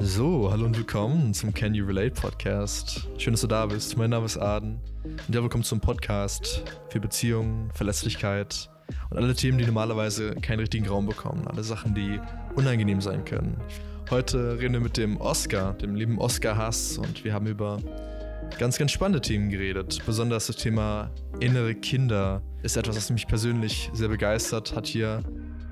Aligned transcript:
So, 0.00 0.48
hallo 0.48 0.64
und 0.66 0.76
willkommen 0.76 1.34
zum 1.34 1.52
Can 1.52 1.74
You 1.74 1.84
Relate 1.84 2.12
Podcast. 2.12 3.08
Schön, 3.18 3.32
dass 3.32 3.40
du 3.40 3.48
da 3.48 3.66
bist. 3.66 3.96
Mein 3.96 4.10
Name 4.10 4.26
ist 4.26 4.36
Aden 4.36 4.78
und 5.02 5.34
ja, 5.34 5.42
willkommen 5.42 5.64
zum 5.64 5.80
Podcast 5.80 6.62
für 6.88 7.00
Beziehungen, 7.00 7.72
Verlässlichkeit 7.74 8.70
und 9.10 9.16
alle 9.16 9.34
Themen, 9.34 9.58
die 9.58 9.66
normalerweise 9.66 10.36
keinen 10.36 10.60
richtigen 10.60 10.86
Raum 10.86 11.06
bekommen. 11.06 11.48
Alle 11.48 11.64
Sachen, 11.64 11.96
die 11.96 12.20
unangenehm 12.54 13.00
sein 13.00 13.24
können. 13.24 13.56
Heute 14.08 14.60
reden 14.60 14.74
wir 14.74 14.80
mit 14.80 14.96
dem 14.96 15.16
Oscar, 15.16 15.72
dem 15.74 15.96
lieben 15.96 16.18
Oscar 16.18 16.56
Hass 16.56 16.96
und 16.96 17.24
wir 17.24 17.34
haben 17.34 17.48
über 17.48 17.80
ganz, 18.56 18.78
ganz 18.78 18.92
spannende 18.92 19.20
Themen 19.20 19.50
geredet. 19.50 20.00
Besonders 20.06 20.46
das 20.46 20.56
Thema 20.56 21.10
innere 21.40 21.74
Kinder 21.74 22.40
ist 22.62 22.76
etwas, 22.76 22.96
was 22.96 23.10
mich 23.10 23.26
persönlich 23.26 23.90
sehr 23.92 24.08
begeistert, 24.08 24.76
hat 24.76 24.86
hier 24.86 25.24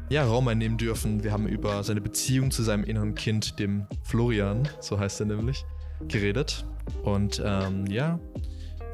ja, 0.09 0.25
Raum 0.25 0.49
einnehmen 0.49 0.79
dürfen. 0.79 1.25
Wir 1.25 1.33
haben 1.33 1.47
über 1.49 1.83
seine 1.83 2.01
Beziehung 2.01 2.51
zu 2.51 2.63
seinem 2.63 2.85
inneren 2.85 3.15
Kind, 3.15 3.59
dem 3.59 3.87
Florian, 4.03 4.69
so 4.81 4.99
heißt 4.99 5.21
er 5.21 5.27
nämlich, 5.27 5.65
geredet. 6.09 6.65
Und 7.03 7.43
ähm, 7.45 7.87
ja, 7.87 8.19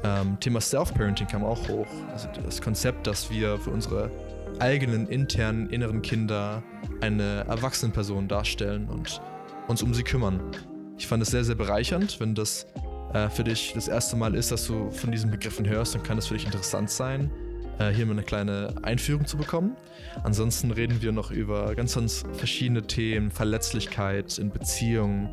ähm, 0.03 0.39
Thema 0.39 0.59
Self-Parenting 0.59 1.27
kam 1.27 1.43
auch 1.43 1.67
hoch. 1.67 1.87
Also 2.11 2.27
das 2.43 2.61
Konzept, 2.61 3.07
dass 3.07 3.29
wir 3.29 3.57
für 3.57 3.69
unsere 3.69 4.11
eigenen 4.59 5.07
internen 5.07 5.69
inneren 5.69 6.01
Kinder 6.01 6.63
eine 7.01 7.45
erwachsene 7.47 7.91
Person 7.91 8.27
darstellen 8.27 8.87
und 8.87 9.21
uns 9.67 9.81
um 9.81 9.93
sie 9.93 10.03
kümmern. 10.03 10.41
Ich 10.97 11.07
fand 11.07 11.23
es 11.23 11.29
sehr, 11.29 11.43
sehr 11.43 11.55
bereichernd, 11.55 12.19
wenn 12.19 12.35
das 12.35 12.67
äh, 13.13 13.29
für 13.29 13.43
dich 13.43 13.73
das 13.73 13.87
erste 13.87 14.15
Mal 14.15 14.35
ist, 14.35 14.51
dass 14.51 14.67
du 14.67 14.91
von 14.91 15.11
diesen 15.11 15.31
Begriffen 15.31 15.67
hörst, 15.67 15.95
dann 15.95 16.03
kann 16.03 16.17
das 16.17 16.27
für 16.27 16.35
dich 16.35 16.45
interessant 16.45 16.89
sein, 16.89 17.31
äh, 17.79 17.89
hier 17.89 18.05
mal 18.05 18.13
eine 18.13 18.23
kleine 18.23 18.75
Einführung 18.81 19.25
zu 19.25 19.37
bekommen. 19.37 19.75
Ansonsten 20.23 20.71
reden 20.71 21.01
wir 21.01 21.11
noch 21.11 21.31
über 21.31 21.73
ganz, 21.75 21.95
ganz 21.95 22.23
verschiedene 22.33 22.83
Themen, 22.83 23.31
Verletzlichkeit 23.31 24.37
in 24.37 24.51
Beziehungen, 24.51 25.29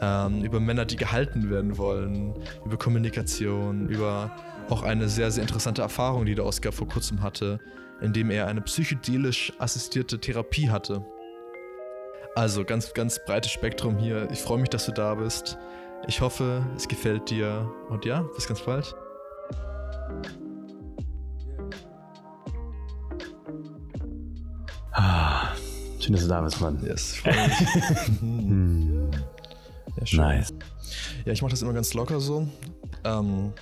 ähm, 0.00 0.44
über 0.44 0.60
Männer, 0.60 0.84
die 0.84 0.96
gehalten 0.96 1.50
werden 1.50 1.78
wollen, 1.78 2.34
über 2.64 2.76
Kommunikation, 2.76 3.88
über 3.88 4.30
auch 4.68 4.82
eine 4.82 5.08
sehr, 5.08 5.30
sehr 5.30 5.42
interessante 5.42 5.82
Erfahrung, 5.82 6.26
die 6.26 6.34
der 6.34 6.44
Oscar 6.44 6.72
vor 6.72 6.88
kurzem 6.88 7.22
hatte, 7.22 7.58
indem 8.00 8.30
er 8.30 8.46
eine 8.46 8.60
psychedelisch 8.60 9.52
assistierte 9.58 10.20
Therapie 10.20 10.68
hatte. 10.68 11.04
Also 12.36 12.64
ganz, 12.64 12.92
ganz 12.94 13.18
breites 13.24 13.50
Spektrum 13.50 13.98
hier. 13.98 14.28
Ich 14.30 14.40
freue 14.40 14.58
mich, 14.58 14.68
dass 14.68 14.86
du 14.86 14.92
da 14.92 15.14
bist. 15.14 15.58
Ich 16.06 16.20
hoffe, 16.20 16.64
es 16.76 16.86
gefällt 16.86 17.30
dir. 17.30 17.68
Und 17.88 18.04
ja, 18.04 18.22
bis 18.36 18.46
ganz 18.46 18.60
bald. 18.60 18.94
Ah, 25.00 25.54
schön, 26.00 26.12
dass 26.14 26.22
du 26.22 26.28
da 26.28 26.40
bist, 26.40 26.60
Mann. 26.60 26.84
Yes, 26.84 27.14
freue 27.14 27.34
mich. 27.34 28.20
Hm, 28.20 29.10
ja, 29.96 30.06
schön. 30.06 30.18
nice. 30.18 30.52
Ja, 31.24 31.32
ich 31.32 31.40
mache 31.40 31.52
das 31.52 31.62
immer 31.62 31.72
ganz 31.72 31.94
locker 31.94 32.18
so. 32.18 32.48
Ähm, 33.04 33.52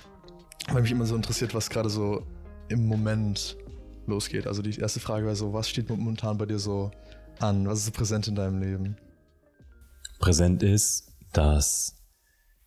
weil 0.71 0.81
mich 0.81 0.91
immer 0.91 1.05
so 1.05 1.15
interessiert, 1.15 1.53
was 1.53 1.69
gerade 1.69 1.91
so 1.91 2.25
im 2.69 2.87
Moment 2.87 3.55
losgeht. 4.07 4.47
Also 4.47 4.63
die 4.63 4.79
erste 4.79 4.99
Frage 4.99 5.25
wäre 5.25 5.35
so, 5.35 5.53
was 5.53 5.69
steht 5.69 5.89
momentan 5.89 6.39
bei 6.39 6.47
dir 6.47 6.57
so 6.57 6.89
an? 7.37 7.67
Was 7.67 7.79
ist 7.79 7.85
so 7.85 7.91
präsent 7.91 8.27
in 8.27 8.33
deinem 8.33 8.59
Leben? 8.59 8.97
Präsent 10.17 10.63
ist, 10.63 11.13
dass 11.33 12.01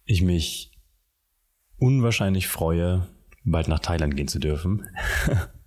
ich 0.04 0.22
mich 0.22 0.78
unwahrscheinlich 1.76 2.46
freue, 2.46 3.08
bald 3.42 3.66
nach 3.66 3.80
Thailand 3.80 4.16
gehen 4.16 4.28
zu 4.28 4.38
dürfen. 4.38 4.86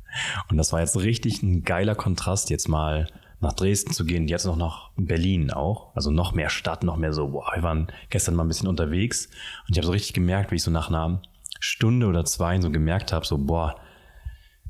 Und 0.50 0.58
das 0.58 0.73
war 0.73 0.80
jetzt 0.80 0.97
richtig 0.97 1.42
ein 1.44 1.64
geiler 1.64 1.95
Kontrast, 1.95 2.50
jetzt 2.50 2.67
mal 2.67 3.08
nach 3.44 3.53
Dresden 3.53 3.92
zu 3.92 4.06
gehen, 4.06 4.28
jetzt 4.28 4.45
noch 4.45 4.56
nach 4.56 4.89
Berlin 4.95 5.52
auch. 5.52 5.95
Also 5.95 6.09
noch 6.09 6.33
mehr 6.33 6.50
Stadt, 6.50 6.83
noch 6.83 6.97
mehr 6.97 7.14
so, 7.14 7.28
boah, 7.28 7.52
wir 7.53 7.64
waren 7.64 7.88
gestern 8.09 8.36
mal 8.36 8.44
ein 8.44 8.47
bisschen 8.47 8.69
unterwegs 8.69 9.28
und 9.67 9.72
ich 9.72 9.78
habe 9.78 9.86
so 9.86 9.91
richtig 9.91 10.14
gemerkt, 10.14 10.52
wie 10.52 10.56
ich 10.56 10.64
so 10.64 10.72
nach 10.72 10.89
einer 10.89 11.22
Stunde 11.59 12.08
oder 12.08 12.25
zwei 12.25 12.59
so 12.59 12.72
gemerkt 12.72 13.14
habe, 13.14 13.25
so, 13.25 13.38
boah, 13.38 13.75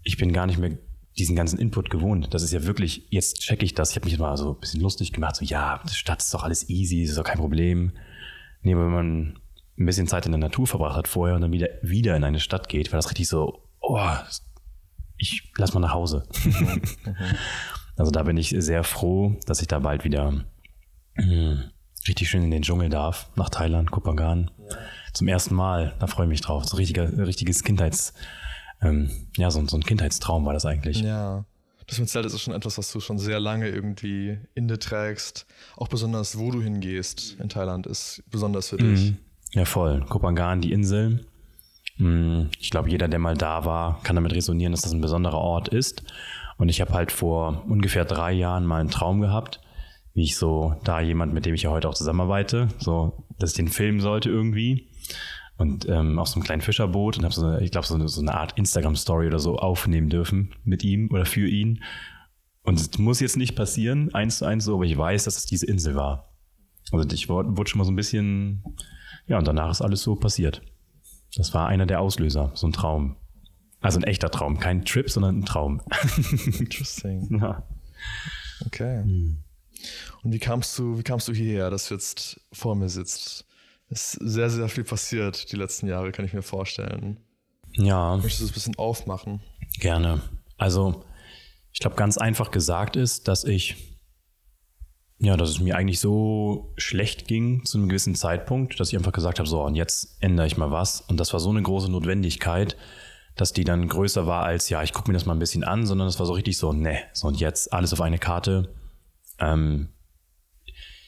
ich 0.03 0.17
bin 0.17 0.33
gar 0.33 0.47
nicht 0.47 0.59
mehr 0.59 0.77
diesen 1.17 1.35
ganzen 1.35 1.59
Input 1.59 1.89
gewohnt. 1.89 2.33
Das 2.33 2.41
ist 2.41 2.51
ja 2.51 2.65
wirklich, 2.65 3.07
jetzt 3.09 3.41
checke 3.41 3.63
ich 3.63 3.75
das. 3.75 3.91
Ich 3.91 3.95
habe 3.95 4.05
mich 4.05 4.17
mal 4.17 4.35
so 4.35 4.53
ein 4.53 4.59
bisschen 4.59 4.81
lustig 4.81 5.13
gemacht, 5.13 5.35
so, 5.35 5.45
ja, 5.45 5.79
die 5.87 5.93
Stadt 5.93 6.21
ist 6.21 6.33
doch 6.33 6.43
alles 6.43 6.69
easy, 6.69 7.03
ist 7.03 7.17
doch 7.17 7.23
kein 7.23 7.37
Problem. 7.37 7.93
Nee, 8.61 8.73
aber 8.73 8.85
wenn 8.85 8.91
man 8.91 9.39
ein 9.77 9.85
bisschen 9.85 10.07
Zeit 10.07 10.25
in 10.25 10.31
der 10.31 10.39
Natur 10.39 10.67
verbracht 10.67 10.95
hat 10.95 11.07
vorher 11.07 11.35
und 11.35 11.41
dann 11.41 11.51
wieder, 11.51 11.69
wieder 11.81 12.15
in 12.15 12.23
eine 12.23 12.39
Stadt 12.39 12.69
geht, 12.69 12.91
war 12.91 12.97
das 12.97 13.09
richtig 13.09 13.27
so, 13.27 13.63
oh, 13.79 13.99
ich 15.23 15.51
lass 15.57 15.73
mal 15.73 15.79
nach 15.79 15.93
Hause. 15.93 16.23
also 17.97 18.11
da 18.11 18.23
bin 18.23 18.37
ich 18.37 18.53
sehr 18.57 18.83
froh, 18.83 19.37
dass 19.45 19.61
ich 19.61 19.67
da 19.67 19.79
bald 19.79 20.03
wieder 20.03 20.43
mh, 21.15 21.71
richtig 22.07 22.29
schön 22.29 22.43
in 22.43 22.51
den 22.51 22.61
Dschungel 22.61 22.89
darf, 22.89 23.29
nach 23.35 23.49
Thailand, 23.49 23.91
Kopangan. 23.91 24.51
Ja. 24.57 24.77
Zum 25.13 25.27
ersten 25.27 25.55
Mal, 25.55 25.95
da 25.99 26.07
freue 26.07 26.25
ich 26.25 26.29
mich 26.29 26.41
drauf. 26.41 26.65
So 26.65 26.75
ein 26.75 26.79
richtiger, 26.79 27.25
richtiges 27.25 27.63
Kindheits, 27.63 28.13
ähm, 28.81 29.09
ja, 29.37 29.49
so, 29.49 29.65
so 29.67 29.77
ein 29.77 29.83
Kindheitstraum 29.83 30.45
war 30.45 30.53
das 30.53 30.65
eigentlich. 30.65 31.01
Ja. 31.01 31.45
Das 31.87 31.99
mit 31.99 32.09
Zelt 32.09 32.25
ist 32.25 32.41
schon 32.41 32.53
etwas, 32.53 32.77
was 32.77 32.91
du 32.91 32.99
schon 33.01 33.19
sehr 33.19 33.39
lange 33.39 33.67
irgendwie 33.67 34.37
in 34.55 34.67
dir 34.67 34.79
trägst. 34.79 35.45
Auch 35.75 35.89
besonders, 35.89 36.37
wo 36.37 36.49
du 36.49 36.61
hingehst 36.61 37.37
in 37.39 37.49
Thailand, 37.49 37.87
ist 37.87 38.23
besonders 38.31 38.69
für 38.69 38.77
dich. 38.77 39.11
Mhm. 39.11 39.17
Ja, 39.51 39.65
voll. 39.65 40.03
Kopangan, 40.05 40.61
die 40.61 40.71
Insel. 40.71 41.25
Mm, 41.97 42.43
ich 42.59 42.69
glaube, 42.69 42.89
jeder, 42.89 43.07
der 43.07 43.19
mal 43.19 43.35
da 43.35 43.65
war, 43.65 44.01
kann 44.03 44.15
damit 44.15 44.33
resonieren, 44.33 44.71
dass 44.71 44.81
das 44.81 44.93
ein 44.93 45.01
besonderer 45.01 45.37
Ort 45.37 45.69
ist. 45.69 46.03
Und 46.57 46.69
ich 46.69 46.81
habe 46.81 46.93
halt 46.93 47.11
vor 47.11 47.63
ungefähr 47.67 48.05
drei 48.05 48.31
Jahren 48.31 48.65
mal 48.65 48.79
einen 48.79 48.89
Traum 48.89 49.21
gehabt, 49.21 49.61
wie 50.13 50.23
ich 50.23 50.35
so 50.37 50.75
da 50.83 51.01
jemand, 51.01 51.33
mit 51.33 51.45
dem 51.45 51.53
ich 51.55 51.63
ja 51.63 51.71
heute 51.71 51.89
auch 51.89 51.95
zusammenarbeite, 51.95 52.67
so, 52.77 53.25
dass 53.39 53.51
ich 53.51 53.55
den 53.55 53.67
filmen 53.67 53.99
sollte 53.99 54.29
irgendwie. 54.29 54.89
Und 55.57 55.87
ähm, 55.87 56.19
auf 56.19 56.27
so 56.27 56.35
einem 56.35 56.43
kleinen 56.43 56.61
Fischerboot 56.61 57.17
und 57.17 57.25
habe 57.25 57.33
so, 57.33 57.57
ich 57.57 57.71
glaube, 57.71 57.87
so, 57.87 58.07
so 58.07 58.21
eine 58.21 58.33
Art 58.33 58.57
Instagram-Story 58.57 59.27
oder 59.27 59.39
so 59.39 59.57
aufnehmen 59.57 60.09
dürfen 60.09 60.55
mit 60.63 60.83
ihm 60.83 61.09
oder 61.11 61.25
für 61.25 61.47
ihn. 61.47 61.83
Und 62.63 62.79
es 62.79 62.97
muss 62.97 63.19
jetzt 63.19 63.37
nicht 63.37 63.55
passieren, 63.55 64.13
eins 64.13 64.39
zu 64.39 64.45
eins 64.45 64.65
so, 64.65 64.75
aber 64.75 64.85
ich 64.85 64.97
weiß, 64.97 65.25
dass 65.25 65.37
es 65.37 65.45
diese 65.45 65.65
Insel 65.65 65.95
war. 65.95 66.33
Also 66.91 67.07
ich 67.09 67.29
wurde 67.29 67.69
schon 67.69 67.79
mal 67.79 67.85
so 67.85 67.91
ein 67.91 67.95
bisschen, 67.95 68.63
ja, 69.27 69.37
und 69.37 69.47
danach 69.47 69.71
ist 69.71 69.81
alles 69.81 70.01
so 70.01 70.15
passiert. 70.15 70.61
Das 71.35 71.53
war 71.53 71.67
einer 71.67 71.85
der 71.85 71.99
Auslöser, 71.99 72.51
so 72.53 72.67
ein 72.67 72.73
Traum. 72.73 73.15
Also 73.81 73.99
ein 73.99 74.03
echter 74.03 74.29
Traum, 74.31 74.59
kein 74.59 74.85
Trip, 74.85 75.09
sondern 75.09 75.39
ein 75.39 75.45
Traum. 75.45 75.81
Interesting. 76.59 77.39
Ja. 77.41 77.63
Okay. 78.65 79.01
Hm. 79.03 79.43
Und 80.23 80.31
wie 80.31 80.39
kamst 80.39 80.77
du, 80.79 80.97
wie 80.97 81.03
kamst 81.03 81.27
du 81.27 81.33
hierher, 81.33 81.69
dass 81.69 81.89
du 81.89 81.95
jetzt 81.95 82.39
vor 82.53 82.75
mir 82.75 82.89
sitzt? 82.89 83.45
Es 83.89 84.13
ist 84.15 84.19
sehr, 84.21 84.49
sehr 84.49 84.69
viel 84.69 84.83
passiert 84.83 85.51
die 85.51 85.57
letzten 85.57 85.87
Jahre, 85.87 86.11
kann 86.11 86.25
ich 86.25 86.33
mir 86.33 86.41
vorstellen. 86.41 87.19
Ja. 87.73 88.15
Möchtest 88.17 88.41
du 88.41 88.45
es 88.45 88.51
ein 88.51 88.53
bisschen 88.53 88.77
aufmachen? 88.77 89.41
Gerne. 89.79 90.21
Also, 90.57 91.03
ich 91.73 91.79
glaube, 91.79 91.95
ganz 91.95 92.17
einfach 92.17 92.51
gesagt 92.51 92.95
ist, 92.95 93.27
dass 93.27 93.43
ich 93.43 93.92
ja, 95.23 95.37
dass 95.37 95.49
es 95.49 95.59
mir 95.61 95.77
eigentlich 95.77 96.01
so 96.01 96.73
schlecht 96.75 97.29
ging 97.29 97.63
zu 97.63 97.77
einem 97.77 97.87
gewissen 97.87 98.13
Zeitpunkt, 98.13 98.77
dass 98.79 98.89
ich 98.89 98.97
einfach 98.97 99.13
gesagt 99.13 99.39
habe, 99.39 99.47
so, 99.47 99.63
und 99.63 99.75
jetzt 99.75 100.17
ändere 100.19 100.47
ich 100.47 100.57
mal 100.57 100.69
was. 100.69 100.99
Und 100.99 101.17
das 101.17 101.31
war 101.31 101.39
so 101.39 101.49
eine 101.49 101.61
große 101.61 101.89
Notwendigkeit, 101.89 102.75
dass 103.37 103.53
die 103.53 103.63
dann 103.63 103.87
größer 103.87 104.27
war 104.27 104.43
als, 104.43 104.67
ja, 104.67 104.83
ich 104.83 104.91
gucke 104.91 105.09
mir 105.09 105.13
das 105.13 105.25
mal 105.25 105.31
ein 105.31 105.39
bisschen 105.39 105.63
an, 105.63 105.85
sondern 105.85 106.09
das 106.09 106.19
war 106.19 106.25
so 106.25 106.33
richtig 106.33 106.57
so, 106.57 106.73
ne, 106.73 106.99
so 107.13 107.27
und 107.27 107.39
jetzt 107.39 107.71
alles 107.71 107.93
auf 107.93 108.01
eine 108.01 108.19
Karte. 108.19 108.73
Ähm, 109.39 109.93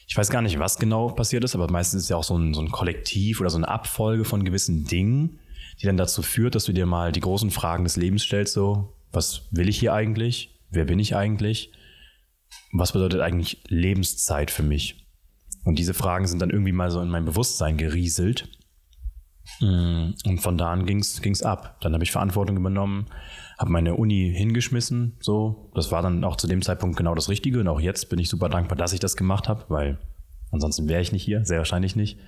ich 0.07 0.15
weiß 0.15 0.29
gar 0.29 0.41
nicht, 0.41 0.59
was 0.59 0.79
genau 0.79 1.09
passiert 1.09 1.43
ist, 1.43 1.53
aber 1.53 1.69
meistens 1.69 1.97
ist 1.97 2.03
es 2.03 2.09
ja 2.09 2.15
auch 2.15 2.23
so 2.23 2.37
ein, 2.37 2.53
so 2.53 2.61
ein 2.61 2.71
Kollektiv 2.71 3.41
oder 3.41 3.49
so 3.49 3.57
eine 3.57 3.67
Abfolge 3.67 4.23
von 4.23 4.45
gewissen 4.45 4.85
Dingen, 4.85 5.39
die 5.81 5.87
dann 5.87 5.97
dazu 5.97 6.21
führt, 6.21 6.55
dass 6.55 6.63
du 6.63 6.71
dir 6.71 6.85
mal 6.85 7.11
die 7.11 7.19
großen 7.19 7.51
Fragen 7.51 7.83
des 7.83 7.97
Lebens 7.97 8.23
stellst, 8.23 8.53
so, 8.53 8.93
was 9.11 9.41
will 9.51 9.67
ich 9.67 9.77
hier 9.77 9.93
eigentlich? 9.93 10.57
Wer 10.69 10.85
bin 10.85 10.99
ich 10.99 11.17
eigentlich? 11.17 11.73
Was 12.77 12.91
bedeutet 12.91 13.21
eigentlich 13.21 13.63
Lebenszeit 13.67 14.51
für 14.51 14.63
mich? 14.63 15.07
Und 15.63 15.79
diese 15.79 15.93
Fragen 15.93 16.27
sind 16.27 16.41
dann 16.41 16.49
irgendwie 16.49 16.71
mal 16.71 16.91
so 16.91 17.01
in 17.01 17.09
mein 17.09 17.25
Bewusstsein 17.25 17.77
gerieselt. 17.77 18.49
Mm, 19.61 20.11
und 20.25 20.39
von 20.39 20.57
da 20.57 20.71
an 20.71 20.85
ging 20.85 20.99
es 20.99 21.43
ab. 21.43 21.77
Dann 21.81 21.93
habe 21.93 22.03
ich 22.03 22.11
Verantwortung 22.11 22.57
übernommen, 22.57 23.07
habe 23.57 23.71
meine 23.71 23.95
Uni 23.95 24.31
hingeschmissen. 24.35 25.17
So, 25.19 25.71
das 25.73 25.91
war 25.91 26.01
dann 26.01 26.23
auch 26.23 26.35
zu 26.35 26.47
dem 26.47 26.61
Zeitpunkt 26.61 26.97
genau 26.97 27.15
das 27.15 27.29
Richtige. 27.29 27.59
Und 27.59 27.67
auch 27.67 27.79
jetzt 27.79 28.09
bin 28.09 28.19
ich 28.19 28.29
super 28.29 28.49
dankbar, 28.49 28.77
dass 28.77 28.93
ich 28.93 28.99
das 28.99 29.15
gemacht 29.15 29.47
habe, 29.47 29.65
weil 29.69 29.97
ansonsten 30.51 30.87
wäre 30.87 31.01
ich 31.01 31.11
nicht 31.11 31.23
hier, 31.23 31.45
sehr 31.45 31.59
wahrscheinlich 31.59 31.95
nicht. 31.95 32.19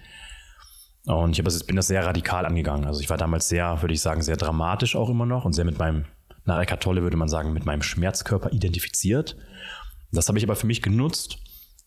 Und 1.06 1.38
ich 1.38 1.44
das, 1.44 1.64
bin 1.64 1.76
das 1.76 1.88
sehr 1.88 2.06
radikal 2.06 2.46
angegangen. 2.46 2.86
Also 2.86 3.02
ich 3.02 3.10
war 3.10 3.18
damals 3.18 3.48
sehr, 3.50 3.82
würde 3.82 3.94
ich 3.94 4.02
sagen, 4.02 4.22
sehr 4.22 4.36
dramatisch 4.36 4.96
auch 4.96 5.10
immer 5.10 5.26
noch 5.26 5.46
und 5.46 5.54
sehr 5.54 5.66
mit 5.66 5.78
meinem, 5.78 6.06
nach 6.46 6.60
Eckart 6.60 6.84
Tolle 6.84 7.02
würde 7.02 7.18
man 7.18 7.30
sagen, 7.30 7.54
mit 7.54 7.66
meinem 7.66 7.82
Schmerzkörper 7.82 8.52
identifiziert 8.52 9.38
das 10.12 10.28
habe 10.28 10.38
ich 10.38 10.44
aber 10.44 10.56
für 10.56 10.68
mich 10.68 10.82
genutzt, 10.82 11.38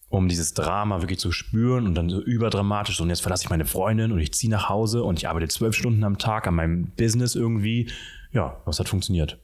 um 0.09 0.29
dieses 0.29 0.55
Drama 0.55 1.01
wirklich 1.03 1.19
zu 1.21 1.33
spüren 1.33 1.87
und 1.87 1.95
dann 1.95 2.11
so 2.11 2.21
überdramatisch. 2.21 3.01
Und 3.01 3.09
jetzt 3.09 3.21
verlasse 3.23 3.45
ich 3.45 3.51
meine 3.51 3.65
Freundin 3.65 4.13
und 4.13 4.19
ich 4.19 4.33
ziehe 4.33 4.51
nach 4.51 4.69
Hause 4.69 5.05
und 5.05 5.19
ich 5.19 5.29
arbeite 5.29 5.49
zwölf 5.49 5.75
Stunden 5.75 6.05
am 6.05 6.19
Tag 6.19 6.47
an 6.47 6.55
meinem 6.55 6.91
Business 6.97 7.35
irgendwie. 7.35 7.91
Ja, 8.33 8.61
was 8.65 8.81
hat 8.81 8.89
funktioniert? 8.89 9.39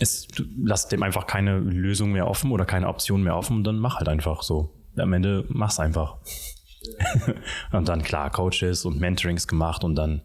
Es 0.00 0.26
lasst 0.60 0.90
dem 0.90 1.04
einfach 1.04 1.28
keine 1.28 1.58
Lösung 1.58 2.12
mehr 2.12 2.26
offen 2.26 2.50
oder 2.50 2.64
keine 2.64 2.88
Option 2.88 3.22
mehr 3.22 3.36
offen 3.36 3.58
und 3.58 3.64
dann 3.64 3.78
mach 3.78 3.96
halt 3.96 4.08
einfach 4.08 4.42
so. 4.42 4.74
Am 4.96 5.12
Ende 5.12 5.44
mach's 5.48 5.78
einfach. 5.78 6.16
und 7.72 7.88
dann 7.88 8.02
klar 8.02 8.30
Coaches 8.30 8.84
und 8.84 8.98
Mentorings 8.98 9.46
gemacht 9.46 9.84
und 9.84 9.94
dann 9.94 10.22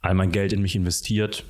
all 0.00 0.14
mein 0.14 0.32
Geld 0.32 0.52
in 0.52 0.62
mich 0.62 0.74
investiert. 0.76 1.44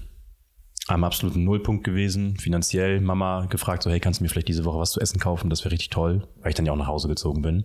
Am 0.89 1.03
absoluten 1.03 1.43
Nullpunkt 1.43 1.83
gewesen, 1.85 2.37
finanziell. 2.37 3.01
Mama 3.01 3.47
gefragt, 3.47 3.83
so, 3.83 3.91
hey, 3.91 3.99
kannst 3.99 4.21
du 4.21 4.25
mir 4.25 4.29
vielleicht 4.29 4.49
diese 4.49 4.65
Woche 4.65 4.79
was 4.79 4.93
zu 4.93 5.01
essen 5.01 5.19
kaufen? 5.19 5.51
Das 5.51 5.65
wäre 5.65 5.73
richtig 5.73 5.91
toll, 5.91 6.29
weil 6.41 6.51
ich 6.51 6.55
dann 6.55 6.65
ja 6.65 6.73
auch 6.73 6.77
nach 6.77 6.87
Hause 6.87 7.09
gezogen 7.09 7.43
bin. 7.43 7.65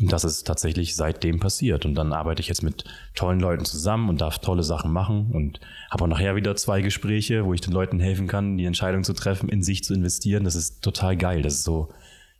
Und 0.00 0.12
das 0.12 0.24
ist 0.24 0.46
tatsächlich 0.46 0.94
seitdem 0.94 1.40
passiert. 1.40 1.86
Und 1.86 1.94
dann 1.94 2.12
arbeite 2.12 2.40
ich 2.40 2.48
jetzt 2.48 2.62
mit 2.62 2.84
tollen 3.14 3.40
Leuten 3.40 3.64
zusammen 3.64 4.08
und 4.08 4.20
darf 4.20 4.38
tolle 4.38 4.62
Sachen 4.62 4.92
machen 4.92 5.30
und 5.32 5.60
habe 5.90 6.04
auch 6.04 6.08
nachher 6.08 6.36
wieder 6.36 6.54
zwei 6.54 6.82
Gespräche, 6.82 7.44
wo 7.44 7.54
ich 7.54 7.62
den 7.62 7.72
Leuten 7.72 7.98
helfen 7.98 8.26
kann, 8.26 8.58
die 8.58 8.66
Entscheidung 8.66 9.04
zu 9.04 9.14
treffen, 9.14 9.48
in 9.48 9.62
sich 9.62 9.84
zu 9.84 9.94
investieren. 9.94 10.44
Das 10.44 10.54
ist 10.54 10.82
total 10.82 11.16
geil. 11.16 11.42
Das 11.42 11.54
ist 11.54 11.64
so, 11.64 11.88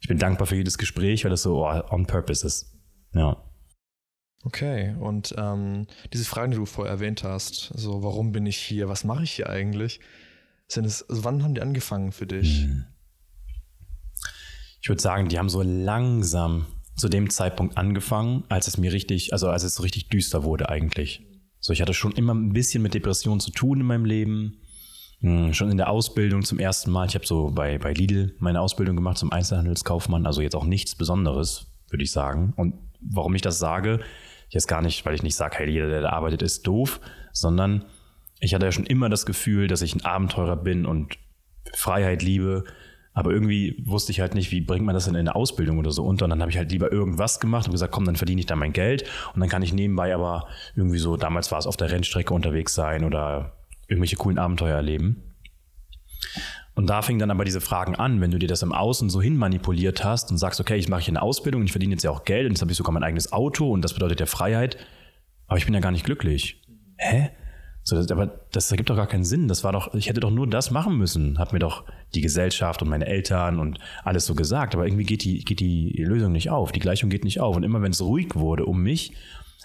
ich 0.01 0.09
bin 0.09 0.19
dankbar 0.19 0.47
für 0.47 0.57
jedes 0.57 0.77
Gespräch, 0.77 1.25
weil 1.25 1.31
das 1.31 1.43
so 1.43 1.67
oh, 1.67 1.83
on 1.91 2.07
purpose 2.07 2.47
ist. 2.47 2.75
Ja. 3.15 3.43
Okay, 4.45 4.95
und 5.01 5.35
ähm, 5.37 5.87
diese 6.13 6.25
Fragen, 6.25 6.53
die 6.53 6.59
du 6.59 6.67
vorher 6.67 6.95
erwähnt 6.95 7.25
hast, 7.25 7.73
so 7.75 8.03
warum 8.03 8.33
bin 8.33 8.47
ich 8.47 8.57
hier, 8.57 8.89
was 8.89 9.03
mache 9.03 9.25
ich 9.25 9.33
hier 9.33 9.51
eigentlich, 9.51 10.01
sind 10.69 10.85
es, 10.85 11.09
also 11.09 11.25
wann 11.25 11.43
haben 11.43 11.55
die 11.55 11.63
angefangen 11.63 12.13
für 12.13 12.27
dich? 12.27 12.63
Hm. 12.63 12.85
Ich 14.81 14.89
würde 14.89 15.03
sagen, 15.03 15.29
die 15.29 15.39
haben 15.39 15.49
so 15.49 15.63
langsam 15.63 16.67
zu 16.97 17.09
dem 17.09 17.29
Zeitpunkt 17.29 17.77
angefangen, 17.77 18.45
als 18.49 18.69
es 18.69 18.79
mir 18.79 18.93
richtig, 18.93 19.33
also 19.33 19.49
als 19.49 19.65
es 19.65 19.75
so 19.75 19.83
richtig 19.83 20.09
düster 20.09 20.45
wurde 20.45 20.69
eigentlich. 20.69 21.27
So, 21.61 21.73
ich 21.73 21.83
hatte 21.83 21.95
schon 21.95 22.13
immer 22.13 22.35
ein 22.35 22.53
bisschen 22.53 22.83
mit 22.83 22.95
Depressionen 22.95 23.41
zu 23.41 23.51
tun 23.51 23.81
in 23.81 23.87
meinem 23.87 24.05
Leben. 24.05 24.59
Hm, 25.21 25.53
schon 25.53 25.71
in 25.71 25.77
der 25.77 25.91
Ausbildung 25.91 26.43
zum 26.45 26.59
ersten 26.59 26.91
Mal. 26.91 27.09
Ich 27.09 27.15
habe 27.15 27.27
so 27.27 27.51
bei, 27.51 27.79
bei 27.79 27.93
Lidl 27.93 28.37
meine 28.39 28.61
Ausbildung 28.61 28.97
gemacht 28.97 29.19
zum 29.19 29.33
Einzelhandelskaufmann, 29.33 30.27
also 30.27 30.41
jetzt 30.41 30.55
auch 30.55 30.65
nichts 30.65 30.95
Besonderes, 30.95 31.67
würde 31.91 32.05
ich 32.05 32.13
sagen. 32.13 32.53
Und 32.57 32.75
warum 33.01 33.35
ich 33.35 33.43
das 33.43 33.59
sage, 33.59 34.01
jetzt 34.49 34.69
gar 34.69 34.83
nicht, 34.83 35.05
weil 35.05 35.15
ich 35.15 35.23
nicht 35.23 35.37
sage, 35.37 35.57
hey, 35.59 35.71
jeder, 35.71 35.89
der 35.89 36.03
da 36.03 36.11
arbeitet, 36.11 36.43
ist 36.43 36.67
doof, 36.67 37.01
sondern 37.33 37.85
ich 38.41 38.55
hatte 38.55 38.67
ja 38.67 38.73
schon 38.73 38.87
immer 38.87 39.09
das 39.09 39.27
Gefühl, 39.27 39.67
dass 39.67 39.83
ich 39.83 39.95
ein 39.95 40.05
Abenteurer 40.05 40.57
bin 40.57 40.87
und 40.87 41.19
Freiheit 41.75 42.23
liebe 42.23 42.65
aber 43.17 43.31
irgendwie 43.31 43.83
wusste 43.87 44.13
ich 44.13 44.21
halt 44.21 44.35
nicht, 44.35 44.53
wie 44.53 44.61
bringt 44.61 44.85
man 44.85 44.95
das 44.95 45.07
denn 45.07 45.15
in 45.15 45.21
eine 45.21 45.35
Ausbildung 45.35 45.79
oder 45.79 45.91
so 45.91 46.05
unter. 46.05 46.27
Und 46.27 46.31
dann 46.31 46.43
habe 46.43 46.51
ich 46.51 46.59
halt 46.59 46.71
lieber 46.71 46.93
irgendwas 46.93 47.41
gemacht 47.41 47.65
und 47.65 47.73
gesagt, 47.73 47.91
komm, 47.91 48.05
dann 48.05 48.17
verdiene 48.17 48.41
ich 48.41 48.47
da 48.47 48.57
mein 48.57 48.75
Geld. 48.75 49.05
Und 49.33 49.41
dann 49.41 49.49
kann 49.49 49.63
ich 49.63 49.73
nebenbei 49.73 50.15
aber 50.15 50.49
irgendwie 50.75 50.99
so, 50.99 51.17
damals 51.17 51.51
war 51.51 51.59
es 51.59 51.67
auf 51.67 51.79
der 51.79 51.91
Rennstrecke 51.91 52.35
unterwegs 52.35 52.75
sein 52.75 53.05
oder 53.05 53.57
irgendwelche 53.89 54.17
coolen 54.17 54.39
Abenteuer 54.39 54.77
erleben. 54.77 55.35
Und 56.77 56.89
da 56.89 57.01
fing 57.01 57.19
dann 57.19 57.31
aber 57.31 57.47
diese 57.47 57.63
Fragen 57.63 57.97
an, 57.97 58.21
wenn 58.21 58.31
du 58.31 58.39
dir 58.39 58.49
das 58.49 58.63
im 58.63 58.73
Außen 58.73 59.09
so 59.09 59.23
hin 59.23 59.37
manipuliert 59.37 60.05
hast 60.05 60.31
und 60.31 60.37
sagst, 60.37 60.61
okay, 60.61 60.77
ich 60.77 60.89
mache 60.89 61.01
hier 61.01 61.13
eine 61.13 61.23
Ausbildung 61.23 61.63
und 61.63 61.67
ich 61.67 61.73
verdiene 61.73 61.95
jetzt 61.95 62.05
ja 62.05 62.11
auch 62.11 62.25
Geld 62.25 62.45
und 62.45 62.53
jetzt 62.53 62.61
habe 62.61 62.71
ich 62.71 62.77
sogar 62.77 62.93
mein 62.93 63.03
eigenes 63.03 63.33
Auto 63.33 63.73
und 63.73 63.81
das 63.81 63.95
bedeutet 63.95 64.21
ja 64.21 64.27
Freiheit, 64.27 64.77
aber 65.47 65.57
ich 65.57 65.65
bin 65.65 65.73
ja 65.73 65.81
gar 65.81 65.91
nicht 65.91 66.05
glücklich. 66.05 66.63
Hä? 66.99 67.31
So, 67.83 67.97
das, 67.97 68.11
aber 68.11 68.27
das 68.53 68.71
ergibt 68.71 68.91
doch 68.91 68.97
gar 68.97 69.07
keinen 69.07 69.25
Sinn. 69.25 69.49
Das 69.49 69.65
war 69.65 69.73
doch, 69.73 69.95
ich 69.95 70.09
hätte 70.09 70.21
doch 70.21 70.31
nur 70.31 70.47
das 70.47 70.71
machen 70.71 70.99
müssen. 70.99 71.39
Hat 71.39 71.53
mir 71.53 71.61
doch 71.61 71.85
die 72.15 72.21
Gesellschaft 72.21 72.83
und 72.83 72.89
meine 72.89 73.07
Eltern 73.07 73.59
und 73.59 73.79
alles 74.03 74.27
so 74.27 74.35
gesagt. 74.35 74.75
Aber 74.75 74.87
irgendwie 74.87 75.05
geht 75.05 75.25
die, 75.25 75.45
geht 75.45 75.61
die 75.61 75.93
Lösung 76.05 76.33
nicht 76.33 76.51
auf. 76.51 76.73
Die 76.73 76.81
Gleichung 76.81 77.11
geht 77.11 77.23
nicht 77.23 77.41
auf. 77.41 77.57
Und 77.57 77.63
immer 77.63 77.81
wenn 77.83 77.93
es 77.93 78.03
ruhig 78.03 78.35
wurde 78.35 78.67
um 78.67 78.83
mich, 78.83 79.13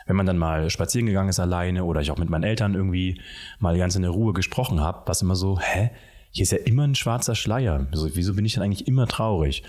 wenn 0.06 0.16
man 0.16 0.28
dann 0.28 0.38
mal 0.38 0.70
spazieren 0.70 1.08
gegangen 1.08 1.30
ist 1.30 1.40
alleine 1.40 1.84
oder 1.84 2.02
ich 2.02 2.12
auch 2.12 2.20
mit 2.20 2.30
meinen 2.30 2.44
Eltern 2.44 2.76
irgendwie 2.76 3.20
mal 3.60 3.76
ganz 3.78 3.96
in 3.96 4.04
der 4.04 4.12
Ruhe 4.12 4.34
gesprochen 4.34 4.80
habe, 4.82 5.00
war 5.00 5.12
es 5.12 5.24
immer 5.24 5.36
so, 5.36 5.60
hä? 5.60 5.90
Hier 6.32 6.44
ist 6.44 6.52
ja 6.52 6.60
immer 6.60 6.84
ein 6.84 6.96
schwarzer 6.96 7.36
Schleier. 7.36 7.88
Also, 7.92 8.16
wieso 8.16 8.34
bin 8.34 8.46
ich 8.46 8.54
dann 8.54 8.64
eigentlich 8.64 8.88
immer 8.88 9.08
traurig? 9.08 9.64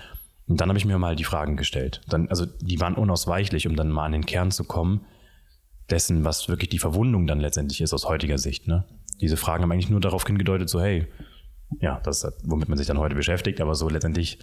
Und 0.47 0.59
dann 0.59 0.69
habe 0.69 0.77
ich 0.77 0.85
mir 0.85 0.97
mal 0.97 1.15
die 1.15 1.23
Fragen 1.23 1.55
gestellt. 1.55 2.01
Dann, 2.07 2.27
also 2.29 2.45
die 2.45 2.79
waren 2.81 2.95
unausweichlich, 2.95 3.67
um 3.67 3.75
dann 3.75 3.89
mal 3.89 4.05
an 4.05 4.11
den 4.11 4.25
Kern 4.25 4.51
zu 4.51 4.65
kommen 4.65 5.05
dessen, 5.89 6.25
was 6.25 6.47
wirklich 6.47 6.69
die 6.69 6.79
Verwundung 6.79 7.27
dann 7.27 7.39
letztendlich 7.39 7.81
ist 7.81 7.93
aus 7.93 8.07
heutiger 8.07 8.37
Sicht. 8.37 8.67
Ne? 8.67 8.85
Diese 9.21 9.37
Fragen 9.37 9.63
haben 9.63 9.71
eigentlich 9.71 9.89
nur 9.89 10.01
darauf 10.01 10.25
hingedeutet, 10.25 10.69
so 10.69 10.81
hey, 10.81 11.07
ja, 11.79 11.99
das 12.03 12.23
ist, 12.23 12.41
womit 12.45 12.69
man 12.69 12.77
sich 12.77 12.87
dann 12.87 12.99
heute 12.99 13.15
beschäftigt, 13.15 13.61
aber 13.61 13.75
so 13.75 13.89
letztendlich 13.89 14.39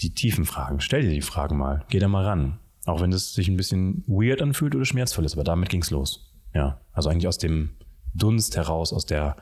die 0.00 0.14
tiefen 0.14 0.44
Fragen. 0.44 0.80
Stell 0.80 1.02
dir 1.02 1.10
die 1.10 1.22
Fragen 1.22 1.56
mal, 1.56 1.84
geh 1.88 1.98
da 1.98 2.08
mal 2.08 2.24
ran. 2.24 2.58
Auch 2.84 3.00
wenn 3.00 3.12
es 3.12 3.34
sich 3.34 3.48
ein 3.48 3.56
bisschen 3.56 4.04
weird 4.06 4.42
anfühlt 4.42 4.74
oder 4.74 4.84
schmerzvoll 4.84 5.24
ist, 5.24 5.34
aber 5.34 5.44
damit 5.44 5.70
ging 5.70 5.82
es 5.82 5.90
los. 5.90 6.32
Ja, 6.54 6.80
also 6.92 7.08
eigentlich 7.08 7.26
aus 7.26 7.38
dem 7.38 7.70
Dunst 8.14 8.56
heraus, 8.56 8.92
aus 8.92 9.06
der, 9.06 9.36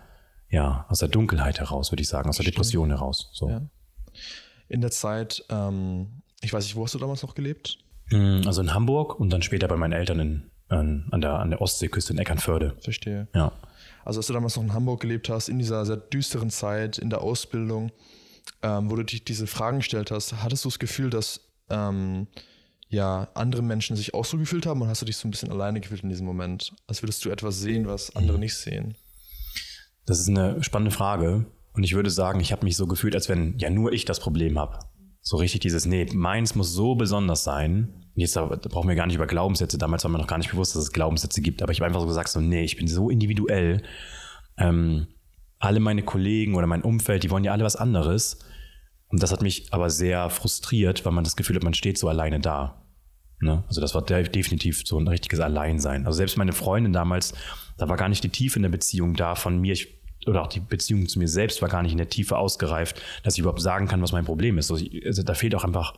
ja, 0.54 0.86
aus 0.88 1.00
der 1.00 1.08
Dunkelheit 1.08 1.58
heraus, 1.58 1.90
würde 1.90 2.02
ich 2.02 2.08
sagen, 2.08 2.28
aus 2.28 2.36
der 2.36 2.44
Depression 2.44 2.90
heraus. 2.90 3.28
So. 3.32 3.48
Ja. 3.48 3.62
In 4.68 4.80
der 4.80 4.92
Zeit, 4.92 5.44
ähm, 5.50 6.22
ich 6.40 6.52
weiß 6.52 6.64
nicht, 6.64 6.76
wo 6.76 6.84
hast 6.84 6.94
du 6.94 6.98
damals 6.98 7.22
noch 7.22 7.34
gelebt? 7.34 7.78
Hm, 8.10 8.42
also 8.46 8.60
in 8.62 8.72
Hamburg 8.72 9.18
und 9.18 9.30
dann 9.30 9.42
später 9.42 9.66
bei 9.66 9.76
meinen 9.76 9.92
Eltern 9.92 10.20
in 10.20 10.50
an, 10.68 11.08
an, 11.10 11.20
der, 11.20 11.34
an 11.34 11.50
der 11.50 11.60
Ostseeküste 11.60 12.12
in 12.12 12.18
Eckernförde. 12.18 12.76
Verstehe. 12.80 13.28
Ja. 13.34 13.52
Also, 14.04 14.20
als 14.20 14.28
du 14.28 14.32
damals 14.32 14.56
noch 14.56 14.62
in 14.62 14.72
Hamburg 14.72 15.00
gelebt 15.00 15.28
hast, 15.28 15.48
in 15.48 15.58
dieser 15.58 15.84
sehr 15.84 15.96
düsteren 15.96 16.50
Zeit, 16.50 16.98
in 16.98 17.10
der 17.10 17.20
Ausbildung, 17.20 17.90
ähm, 18.62 18.90
wo 18.90 18.96
du 18.96 19.02
dich 19.02 19.24
diese 19.24 19.46
Fragen 19.46 19.78
gestellt 19.78 20.10
hast, 20.10 20.42
hattest 20.42 20.64
du 20.64 20.68
das 20.68 20.78
Gefühl, 20.78 21.10
dass 21.10 21.40
ähm, 21.68 22.28
ja, 22.88 23.28
andere 23.34 23.62
Menschen 23.62 23.96
sich 23.96 24.14
auch 24.14 24.24
so 24.24 24.38
gefühlt 24.38 24.66
haben 24.66 24.80
und 24.82 24.88
hast 24.88 25.02
du 25.02 25.06
dich 25.06 25.16
so 25.16 25.26
ein 25.26 25.30
bisschen 25.30 25.50
alleine 25.50 25.80
gefühlt 25.80 26.02
in 26.02 26.10
diesem 26.10 26.26
Moment? 26.26 26.72
Als 26.86 27.02
würdest 27.02 27.24
du 27.24 27.30
etwas 27.30 27.58
sehen, 27.60 27.86
was 27.86 28.14
andere 28.14 28.38
nicht 28.38 28.54
sehen? 28.54 28.94
Das 30.06 30.20
ist 30.20 30.28
eine 30.28 30.62
spannende 30.62 30.90
Frage. 30.90 31.46
Und 31.72 31.82
ich 31.82 31.94
würde 31.94 32.10
sagen, 32.10 32.40
ich 32.40 32.52
habe 32.52 32.64
mich 32.64 32.76
so 32.76 32.86
gefühlt, 32.86 33.14
als 33.14 33.28
wenn 33.28 33.58
ja 33.58 33.70
nur 33.70 33.92
ich 33.92 34.04
das 34.04 34.20
Problem 34.20 34.58
habe. 34.58 34.78
So 35.20 35.38
richtig 35.38 35.60
dieses, 35.60 35.86
nee, 35.86 36.06
meins 36.12 36.54
muss 36.54 36.72
so 36.72 36.94
besonders 36.94 37.44
sein, 37.44 38.04
jetzt 38.14 38.34
brauchen 38.34 38.88
wir 38.88 38.94
gar 38.94 39.06
nicht 39.06 39.16
über 39.16 39.26
Glaubenssätze, 39.26 39.78
damals 39.78 40.04
war 40.04 40.10
mir 40.10 40.18
noch 40.18 40.26
gar 40.26 40.38
nicht 40.38 40.50
bewusst, 40.50 40.76
dass 40.76 40.82
es 40.82 40.92
Glaubenssätze 40.92 41.40
gibt, 41.40 41.62
aber 41.62 41.72
ich 41.72 41.80
habe 41.80 41.86
einfach 41.86 42.00
so 42.00 42.06
gesagt, 42.06 42.28
so, 42.28 42.40
nee, 42.40 42.62
ich 42.62 42.76
bin 42.76 42.86
so 42.86 43.10
individuell. 43.10 43.82
Ähm, 44.58 45.08
alle 45.58 45.80
meine 45.80 46.02
Kollegen 46.02 46.54
oder 46.54 46.66
mein 46.66 46.82
Umfeld, 46.82 47.22
die 47.22 47.30
wollen 47.30 47.44
ja 47.44 47.52
alle 47.52 47.64
was 47.64 47.76
anderes. 47.76 48.38
Und 49.08 49.22
das 49.22 49.32
hat 49.32 49.42
mich 49.42 49.72
aber 49.72 49.90
sehr 49.90 50.28
frustriert, 50.28 51.04
weil 51.04 51.12
man 51.12 51.24
das 51.24 51.36
Gefühl 51.36 51.56
hat, 51.56 51.64
man 51.64 51.74
steht 51.74 51.98
so 51.98 52.08
alleine 52.08 52.40
da. 52.40 52.84
Ne? 53.40 53.64
Also 53.66 53.80
das 53.80 53.94
war 53.94 54.02
definitiv 54.02 54.82
so 54.84 54.98
ein 54.98 55.08
richtiges 55.08 55.40
Alleinsein. 55.40 56.06
Also 56.06 56.18
selbst 56.18 56.36
meine 56.36 56.52
Freundin 56.52 56.92
damals, 56.92 57.34
da 57.76 57.88
war 57.88 57.96
gar 57.96 58.08
nicht 58.08 58.24
die 58.24 58.28
Tiefe 58.28 58.58
in 58.58 58.62
der 58.62 58.70
Beziehung 58.70 59.14
da 59.14 59.34
von 59.34 59.60
mir. 59.60 59.72
Ich, 59.72 60.00
oder 60.26 60.42
auch 60.42 60.46
die 60.46 60.60
Beziehung 60.60 61.06
zu 61.08 61.18
mir 61.18 61.28
selbst 61.28 61.60
war 61.60 61.68
gar 61.68 61.82
nicht 61.82 61.92
in 61.92 61.98
der 61.98 62.08
Tiefe 62.08 62.38
ausgereift, 62.38 63.00
dass 63.22 63.34
ich 63.34 63.40
überhaupt 63.40 63.60
sagen 63.60 63.88
kann, 63.88 64.00
was 64.00 64.12
mein 64.12 64.24
Problem 64.24 64.58
ist. 64.58 64.70
Also, 64.70 64.84
also 65.04 65.22
da 65.22 65.34
fehlt 65.34 65.54
auch 65.54 65.64
einfach 65.64 65.94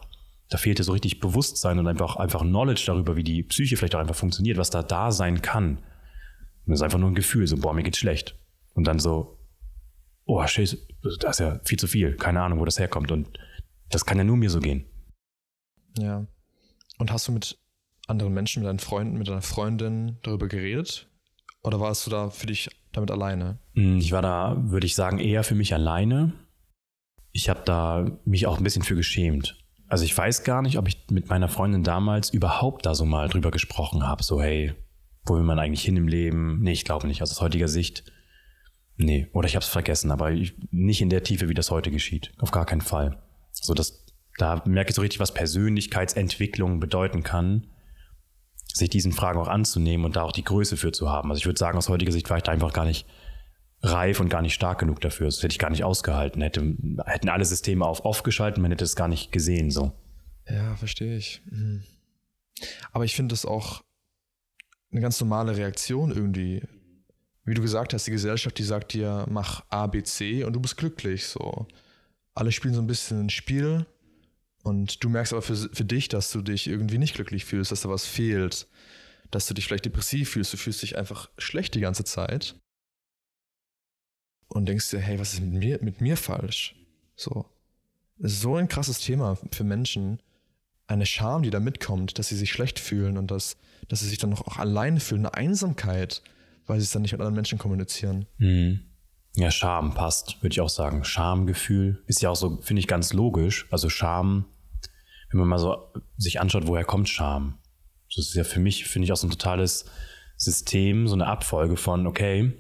da 0.49 0.59
fehlte 0.59 0.85
so 0.85 0.93
richtig 0.93 1.21
Bewusstsein 1.21 1.79
und 1.79 1.87
einfach, 1.87 2.17
einfach 2.17 2.43
Knowledge 2.43 2.85
darüber, 2.87 3.17
wie 3.17 3.25
die 3.25 3.43
Psyche 3.43 3.77
vielleicht 3.77 3.95
auch 3.95 4.01
einfach 4.01 4.15
funktioniert, 4.15 4.59
was 4.59 4.71
da 4.71 4.83
da 4.83 5.11
sein 5.11 5.43
kann. 5.43 5.79
Und 5.79 6.73
das 6.73 6.79
ist 6.81 6.83
einfach 6.83 6.99
nur 6.99 7.11
ein 7.11 7.15
Gefühl, 7.17 7.47
so, 7.47 7.57
boah, 7.57 7.75
mir 7.75 7.83
geht's 7.83 7.99
schlecht. 7.99 8.39
Und 8.75 8.87
dann 8.87 8.99
so, 8.99 9.39
oh, 10.25 10.47
shit, 10.47 10.79
das 11.21 11.37
ist 11.37 11.41
ja 11.41 11.61
viel 11.65 11.79
zu 11.79 11.87
viel, 11.87 12.17
keine 12.17 12.43
Ahnung, 12.43 12.61
wo 12.61 12.65
das 12.65 12.79
herkommt. 12.79 13.11
Und 13.11 13.39
das 13.91 14.05
kann 14.05 14.19
ja 14.19 14.25
nur 14.25 14.37
mir 14.37 14.51
so 14.51 14.61
gehen. 14.61 14.85
Ja. 15.99 16.27
Und 16.99 17.11
hast 17.11 17.27
du 17.27 17.33
mit 17.33 17.59
anderen 18.07 18.33
Menschen, 18.33 18.63
mit 18.63 18.69
deinen 18.69 18.79
Freunden, 18.79 19.19
mit 19.19 19.29
deiner 19.29 19.43
Freundin 19.43 20.19
darüber 20.23 20.47
geredet? 20.47 21.09
Oder 21.67 21.81
warst 21.81 22.07
du 22.07 22.11
da 22.11 22.31
für 22.31 22.47
dich 22.47 22.71
damit 22.93 23.11
alleine? 23.11 23.59
Hm, 23.75 23.99
ich 23.99 24.13
war 24.13 24.23
da, 24.23 24.57
würde 24.59 24.87
ich 24.87 24.95
sagen, 24.95 25.19
eher 25.19 25.45
für 25.45 25.55
mich 25.55 25.75
alleine. 25.75 26.33
Ich 27.33 27.49
habe 27.49 27.63
da 27.65 28.07
mich 28.25 28.47
auch 28.47 28.57
ein 28.57 28.65
bisschen 28.65 28.83
für 28.83 28.95
geschämt 28.95 29.57
also 29.89 30.05
ich 30.05 30.17
weiß 30.17 30.45
gar 30.45 30.63
nicht, 30.63 30.79
ob 30.79 30.89
ich 30.89 31.07
mit 31.11 31.29
meiner 31.29 31.49
Freundin 31.49 31.83
damals 31.83 32.31
überhaupt 32.31 32.87
da 32.87 32.95
so 32.95 33.05
mal 33.05 33.29
drüber 33.29 33.51
gesprochen 33.51 34.07
habe. 34.07 34.23
So, 34.23 34.43
hey, 34.43 34.75
wo 35.25 35.35
will 35.35 35.43
man 35.43 35.59
eigentlich 35.59 35.85
hin 35.85 35.97
im 35.97 36.09
Leben? 36.09 36.61
Nee, 36.61 36.73
ich 36.73 36.85
glaube 36.85 37.07
nicht. 37.07 37.21
Also 37.21 37.33
aus 37.33 37.41
heutiger 37.41 37.69
Sicht, 37.69 38.05
nee. 38.97 39.29
Oder 39.33 39.47
ich 39.47 39.55
habe 39.55 39.63
es 39.63 39.69
vergessen, 39.69 40.11
aber 40.11 40.33
ich, 40.33 40.55
nicht 40.71 41.01
in 41.01 41.11
der 41.11 41.23
Tiefe, 41.23 41.49
wie 41.49 41.55
das 41.55 41.71
heute 41.71 41.91
geschieht. 41.91 42.33
Auf 42.39 42.51
gar 42.51 42.67
keinen 42.67 42.81
Fall. 42.81 43.23
So, 43.53 43.75
das, 43.75 44.05
da 44.39 44.63
merke 44.67 44.91
ich 44.91 44.97
so 44.97 45.03
richtig, 45.03 45.21
was 45.21 45.35
Persönlichkeitsentwicklung 45.35 46.81
bedeuten 46.81 47.23
kann, 47.23 47.69
sich 48.77 48.91
diesen 48.91 49.13
Fragen 49.13 49.39
auch 49.39 49.49
anzunehmen 49.49 50.05
und 50.05 50.17
da 50.17 50.23
auch 50.23 50.33
die 50.33 50.45
Größe 50.45 50.77
für 50.77 50.93
zu 50.93 51.09
haben. 51.11 51.31
Also 51.31 51.41
ich 51.41 51.47
würde 51.47 51.59
sagen, 51.59 51.79
aus 51.79 51.89
heutiger 51.89 52.13
Sicht 52.13 52.29
war 52.29 52.37
ich 52.37 52.43
da 52.43 52.53
einfach 52.53 52.73
gar 52.73 52.85
nicht 52.85 53.07
reif 53.83 54.21
und 54.21 54.29
gar 54.29 54.43
nicht 54.43 54.55
stark 54.55 54.79
genug 54.79 55.01
dafür. 55.01 55.27
Das 55.27 55.43
hätte 55.43 55.53
ich 55.53 55.59
gar 55.59 55.71
nicht 55.71 55.85
ausgehalten. 55.85 56.43
Hätte, 56.43 56.77
hätten 57.07 57.29
alle 57.29 57.45
Systeme 57.45 57.85
auf 57.85 58.05
off 58.05 58.23
geschalten, 58.23 58.63
man 58.63 58.71
hätte 58.71 58.85
es 58.85 58.97
gar 58.97 59.09
nicht 59.09 59.33
gesehen. 59.33 59.71
So. 59.71 59.93
Ja, 60.49 60.77
verstehe 60.77 61.17
ich. 61.17 61.43
Mhm. 61.47 61.85
Aber 62.93 63.05
ich 63.05 63.15
finde 63.15 63.33
das 63.33 63.47
auch 63.47 63.83
eine 64.91 65.01
ganz 65.01 65.21
normale 65.21 65.57
Reaktion 65.57 66.11
irgendwie. 66.11 66.63
Wie 67.45 67.55
du 67.55 67.63
gesagt 67.63 67.95
hast, 67.95 68.07
die 68.07 68.13
Gesellschaft, 68.13 68.59
die 68.59 68.65
sagt 68.65 68.93
dir, 68.93 69.27
mach 69.29 69.65
A, 69.69 69.87
B, 69.87 70.03
C 70.03 70.45
und 70.45 70.53
du 70.53 70.61
bist 70.61 70.77
glücklich. 70.77 71.27
So. 71.27 71.67
Alle 72.35 72.53
spielen 72.53 72.75
so 72.75 72.81
ein 72.81 72.87
bisschen 72.87 73.27
ein 73.27 73.31
Spiel 73.31 73.87
und 74.67 75.05
du 75.05 75.09
merkst 75.09 75.33
aber 75.33 75.43
für, 75.43 75.55
für 75.55 75.85
dich, 75.85 76.09
dass 76.09 76.33
du 76.33 76.43
dich 76.43 76.67
irgendwie 76.67 76.99
nicht 76.99 77.15
glücklich 77.15 77.45
fühlst, 77.45 77.71
dass 77.71 77.83
da 77.83 77.89
was 77.89 78.05
fehlt, 78.05 78.67
dass 79.31 79.47
du 79.47 79.55
dich 79.55 79.65
vielleicht 79.65 79.85
depressiv 79.85 80.31
fühlst, 80.31 80.53
du 80.53 80.57
fühlst 80.57 80.83
dich 80.83 80.99
einfach 80.99 81.31
schlecht 81.39 81.77
die 81.77 81.81
ganze 81.81 82.03
Zeit 82.03 82.57
und 84.49 84.67
denkst 84.69 84.91
dir, 84.91 84.99
hey, 84.99 85.21
was 85.21 85.35
ist 85.35 85.41
mit 85.41 85.53
mir, 85.53 85.79
mit 85.83 86.01
mir 86.01 86.17
falsch? 86.17 86.75
So. 87.15 87.47
So 88.19 88.57
ein 88.57 88.67
krasses 88.67 88.99
Thema 88.99 89.39
für 89.53 89.63
Menschen. 89.63 90.21
eine 90.89 91.07
Scham, 91.07 91.45
die 91.45 91.51
da 91.51 91.61
mitkommt, 91.61 92.19
dass 92.19 92.29
sie 92.29 92.37
sich 92.37 92.51
schlecht 92.51 92.81
fühlen 92.81 93.19
und 93.19 93.31
dass, 93.31 93.57
dass 93.87 94.01
sie 94.01 94.09
sich 94.09 94.19
dann 94.19 94.35
auch 94.35 94.59
alleine 94.59 94.99
fühlen, 94.99 95.27
eine 95.27 95.35
Einsamkeit, 95.35 96.23
weil 96.67 96.81
sie 96.81 96.85
es 96.85 96.91
dann 96.91 97.03
nicht 97.03 97.13
mit 97.13 97.21
anderen 97.21 97.37
Menschen 97.37 97.59
kommunizieren. 97.59 98.27
Mhm. 98.39 98.81
Ja, 99.37 99.53
Scham 99.53 99.95
passt, 99.95 100.43
würde 100.43 100.55
ich 100.55 100.61
auch 100.61 100.69
sagen. 100.71 101.05
Schamgefühl 101.05 102.03
ist 102.07 102.21
ja 102.21 102.31
auch 102.31 102.37
so, 102.37 102.61
finde 102.63 102.81
ich, 102.81 102.89
ganz 102.89 103.13
logisch. 103.13 103.69
Also 103.71 103.89
Scham, 103.91 104.47
wenn 105.37 105.49
man 105.49 105.49
mal 105.49 105.59
so 105.59 105.93
sich 106.17 106.41
anschaut, 106.41 106.67
woher 106.67 106.85
kommt 106.85 107.09
Scham? 107.09 107.59
Das 108.15 108.27
ist 108.27 108.35
ja 108.35 108.45
für 108.45 108.61
mich, 108.61 108.87
finde 108.87 109.05
ich, 109.05 109.13
auch 109.13 109.17
so 109.17 109.27
ein 109.27 109.31
totales 109.31 109.85
System, 110.37 111.09
so 111.09 111.15
eine 111.15 111.27
Abfolge 111.27 111.77
von, 111.77 112.07
okay, 112.07 112.53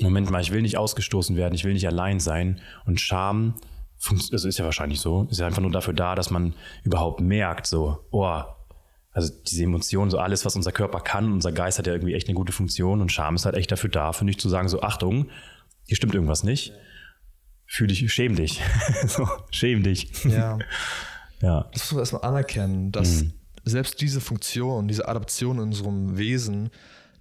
Moment 0.00 0.30
mal, 0.30 0.40
ich 0.40 0.52
will 0.52 0.62
nicht 0.62 0.76
ausgestoßen 0.76 1.36
werden, 1.36 1.54
ich 1.54 1.64
will 1.64 1.72
nicht 1.72 1.86
allein 1.86 2.20
sein. 2.20 2.60
Und 2.84 3.00
Scham, 3.00 3.54
also 4.32 4.48
ist 4.48 4.58
ja 4.58 4.64
wahrscheinlich 4.64 5.00
so, 5.00 5.26
ist 5.30 5.40
ja 5.40 5.46
einfach 5.46 5.62
nur 5.62 5.70
dafür 5.70 5.94
da, 5.94 6.14
dass 6.14 6.30
man 6.30 6.54
überhaupt 6.84 7.20
merkt, 7.20 7.66
so, 7.66 8.06
oh, 8.10 8.42
also 9.12 9.32
diese 9.46 9.64
Emotionen, 9.64 10.10
so 10.10 10.18
alles, 10.18 10.44
was 10.44 10.54
unser 10.54 10.72
Körper 10.72 11.00
kann, 11.00 11.32
unser 11.32 11.52
Geist 11.52 11.78
hat 11.78 11.86
ja 11.86 11.92
irgendwie 11.94 12.14
echt 12.14 12.28
eine 12.28 12.36
gute 12.36 12.52
Funktion 12.52 13.00
und 13.00 13.10
Scham 13.10 13.34
ist 13.34 13.44
halt 13.44 13.56
echt 13.56 13.72
dafür 13.72 13.90
da, 13.90 14.12
finde 14.12 14.30
ich, 14.32 14.38
zu 14.38 14.48
sagen, 14.48 14.68
so, 14.68 14.82
Achtung, 14.82 15.30
hier 15.86 15.96
stimmt 15.96 16.14
irgendwas 16.14 16.44
nicht. 16.44 16.72
Fühl 17.66 17.88
dich, 17.88 18.10
schäm 18.12 18.36
dich. 18.36 18.62
so, 19.06 19.28
schäm 19.50 19.82
dich. 19.82 20.24
Ja. 20.24 20.58
ja. 21.40 21.68
Das 21.72 21.82
muss 21.82 21.92
man 21.92 22.00
erstmal 22.00 22.22
anerkennen, 22.22 22.92
dass 22.92 23.22
mhm. 23.22 23.32
selbst 23.64 24.00
diese 24.00 24.20
Funktion, 24.20 24.88
diese 24.88 25.08
Adaption 25.08 25.56
in 25.56 25.64
unserem 25.64 26.16
Wesen 26.18 26.70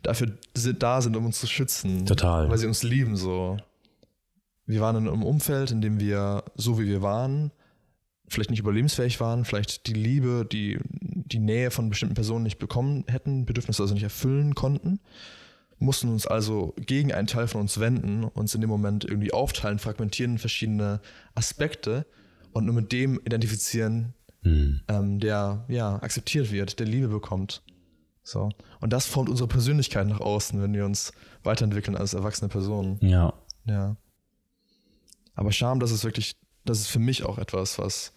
dafür 0.03 0.31
da 0.53 1.01
sind, 1.01 1.15
um 1.15 1.25
uns 1.25 1.39
zu 1.39 1.47
schützen. 1.47 2.05
Total. 2.05 2.49
Weil 2.49 2.57
sie 2.57 2.67
uns 2.67 2.83
lieben 2.83 3.15
so. 3.15 3.57
Wir 4.65 4.81
waren 4.81 4.95
in 4.95 5.07
einem 5.07 5.23
Umfeld, 5.23 5.71
in 5.71 5.81
dem 5.81 5.99
wir, 5.99 6.43
so 6.55 6.79
wie 6.79 6.87
wir 6.87 7.01
waren, 7.01 7.51
vielleicht 8.27 8.49
nicht 8.49 8.59
überlebensfähig 8.59 9.19
waren, 9.21 9.45
vielleicht 9.45 9.87
die 9.87 9.93
Liebe, 9.93 10.45
die, 10.51 10.77
die 10.91 11.39
Nähe 11.39 11.71
von 11.71 11.89
bestimmten 11.89 12.15
Personen 12.15 12.43
nicht 12.43 12.59
bekommen 12.59 13.05
hätten, 13.07 13.45
Bedürfnisse 13.45 13.81
also 13.81 13.93
nicht 13.93 14.03
erfüllen 14.03 14.55
konnten 14.55 14.99
mussten 15.79 16.09
uns 16.09 16.25
also 16.25 16.73
gegen 16.77 17.13
einen 17.13 17.27
Teil 17.27 17.47
von 17.47 17.61
uns 17.61 17.79
wenden, 17.79 18.23
uns 18.23 18.55
in 18.55 18.61
dem 18.61 18.69
Moment 18.69 19.05
irgendwie 19.05 19.33
aufteilen, 19.33 19.79
fragmentieren 19.79 20.33
in 20.33 20.37
verschiedene 20.37 21.01
Aspekte 21.35 22.05
und 22.53 22.65
nur 22.65 22.75
mit 22.75 22.91
dem 22.91 23.19
identifizieren, 23.25 24.13
mhm. 24.41 24.81
ähm, 24.87 25.19
der 25.19 25.65
ja 25.67 25.95
akzeptiert 26.01 26.51
wird, 26.51 26.79
der 26.79 26.87
Liebe 26.87 27.07
bekommt. 27.07 27.63
So. 28.23 28.49
Und 28.81 28.91
das 28.91 29.05
formt 29.05 29.29
unsere 29.29 29.47
Persönlichkeit 29.47 30.07
nach 30.07 30.19
außen, 30.19 30.61
wenn 30.61 30.73
wir 30.73 30.85
uns 30.85 31.13
weiterentwickeln 31.43 31.95
als 31.95 32.13
erwachsene 32.13 32.49
Personen. 32.49 32.97
Ja. 33.01 33.33
Ja. 33.65 33.95
Aber 35.35 35.51
Scham, 35.51 35.79
das 35.79 35.91
ist 35.91 36.03
wirklich, 36.03 36.35
das 36.65 36.79
ist 36.79 36.87
für 36.87 36.99
mich 36.99 37.23
auch 37.23 37.37
etwas, 37.37 37.79
was 37.79 38.13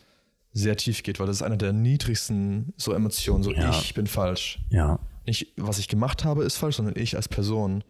sehr 0.53 0.77
tief 0.77 1.05
geht, 1.05 1.21
weil 1.21 1.27
das 1.29 1.37
ist 1.37 1.43
eine 1.43 1.59
der 1.59 1.73
niedrigsten 1.73 2.73
so 2.77 2.93
Emotionen, 2.93 3.45
so 3.45 3.53
ja. 3.53 3.71
ich 3.71 3.95
bin 3.95 4.09
falsch. 4.09 4.59
Ja 4.69 4.99
nicht, 5.31 5.53
was 5.57 5.79
ich 5.79 5.89
gemacht 5.89 6.25
habe, 6.25 6.45
ist 6.45 6.57
falsch, 6.57 6.77
sondern 6.77 6.97
ich 6.97 7.17
als 7.17 7.29
Person. 7.29 7.85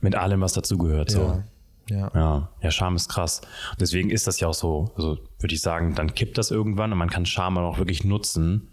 Mit 0.00 0.14
allem, 0.14 0.40
was 0.40 0.52
dazugehört. 0.52 1.12
Ja. 1.12 1.16
So. 1.16 1.42
Ja. 1.88 2.10
ja. 2.14 2.50
Ja, 2.60 2.70
Scham 2.70 2.96
ist 2.96 3.08
krass. 3.08 3.40
Und 3.70 3.80
deswegen 3.80 4.10
ist 4.10 4.26
das 4.26 4.40
ja 4.40 4.48
auch 4.48 4.54
so, 4.54 4.92
also 4.96 5.18
würde 5.38 5.54
ich 5.54 5.60
sagen, 5.60 5.94
dann 5.94 6.14
kippt 6.14 6.38
das 6.38 6.50
irgendwann 6.50 6.92
und 6.92 6.98
man 6.98 7.10
kann 7.10 7.26
Scham 7.26 7.58
auch 7.58 7.78
wirklich 7.78 8.04
nutzen, 8.04 8.72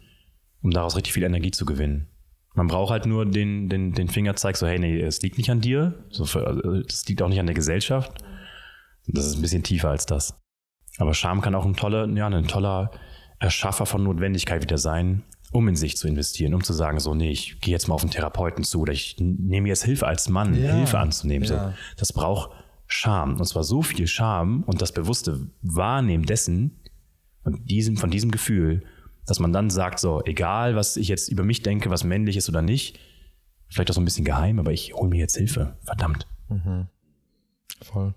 um 0.61 0.71
daraus 0.71 0.95
richtig 0.95 1.13
viel 1.13 1.23
Energie 1.23 1.51
zu 1.51 1.65
gewinnen. 1.65 2.07
Man 2.55 2.67
braucht 2.67 2.91
halt 2.91 3.05
nur 3.05 3.25
den, 3.25 3.67
den, 3.69 3.93
den 3.93 4.07
Fingerzeig, 4.07 4.57
so, 4.57 4.67
hey, 4.67 4.77
nee, 4.77 4.99
es 4.99 5.21
liegt 5.21 5.37
nicht 5.37 5.49
an 5.49 5.61
dir, 5.61 6.05
so, 6.09 6.23
also, 6.39 6.83
das 6.83 7.05
liegt 7.07 7.21
auch 7.21 7.29
nicht 7.29 7.39
an 7.39 7.47
der 7.47 7.55
Gesellschaft. 7.55 8.23
Das 9.07 9.25
ist 9.25 9.35
ein 9.35 9.41
bisschen 9.41 9.63
tiefer 9.63 9.89
als 9.89 10.05
das. 10.05 10.39
Aber 10.97 11.13
Scham 11.13 11.41
kann 11.41 11.55
auch 11.55 11.65
ein 11.65 11.75
toller, 11.75 12.07
ja, 12.07 12.27
ein 12.27 12.47
toller 12.47 12.91
Erschaffer 13.39 13.85
von 13.85 14.03
Notwendigkeit 14.03 14.61
wieder 14.61 14.77
sein, 14.77 15.23
um 15.51 15.67
in 15.67 15.75
sich 15.75 15.97
zu 15.97 16.07
investieren, 16.07 16.53
um 16.53 16.63
zu 16.63 16.73
sagen, 16.73 16.99
so, 16.99 17.13
nee, 17.13 17.31
ich 17.31 17.59
gehe 17.59 17.71
jetzt 17.71 17.87
mal 17.87 17.95
auf 17.95 18.03
einen 18.03 18.11
Therapeuten 18.11 18.63
zu 18.63 18.81
oder 18.81 18.93
ich 18.93 19.17
nehme 19.19 19.67
jetzt 19.67 19.83
Hilfe 19.83 20.07
als 20.07 20.29
Mann, 20.29 20.53
ja, 20.53 20.75
Hilfe 20.75 20.99
anzunehmen. 20.99 21.47
Ja. 21.47 21.69
So. 21.69 21.73
Das 21.97 22.13
braucht 22.13 22.51
Scham. 22.93 23.37
Und 23.37 23.45
zwar 23.45 23.63
so 23.63 23.81
viel 23.81 24.05
Scham 24.05 24.61
und 24.63 24.81
das 24.81 24.91
bewusste 24.91 25.47
Wahrnehmen 25.63 26.25
dessen 26.25 26.79
und 27.43 27.69
diesem, 27.69 27.97
von 27.97 28.11
diesem 28.11 28.29
Gefühl, 28.29 28.83
dass 29.25 29.39
man 29.39 29.51
dann 29.51 29.71
sagt, 29.71 29.99
so, 29.99 30.21
egal, 30.25 30.75
was 30.75 30.95
ich 30.95 31.07
jetzt 31.07 31.29
über 31.29 31.43
mich 31.43 31.63
denke, 31.63 31.89
was 31.89 32.03
männlich 32.03 32.37
ist 32.37 32.49
oder 32.49 32.61
nicht, 32.61 32.99
vielleicht 33.67 33.89
auch 33.89 33.95
so 33.95 34.01
ein 34.01 34.05
bisschen 34.05 34.25
geheim, 34.25 34.59
aber 34.59 34.71
ich 34.71 34.93
hole 34.93 35.09
mir 35.09 35.17
jetzt 35.17 35.35
Hilfe. 35.35 35.75
Verdammt. 35.83 36.27
Mhm. 36.49 36.87
Voll. 37.81 38.13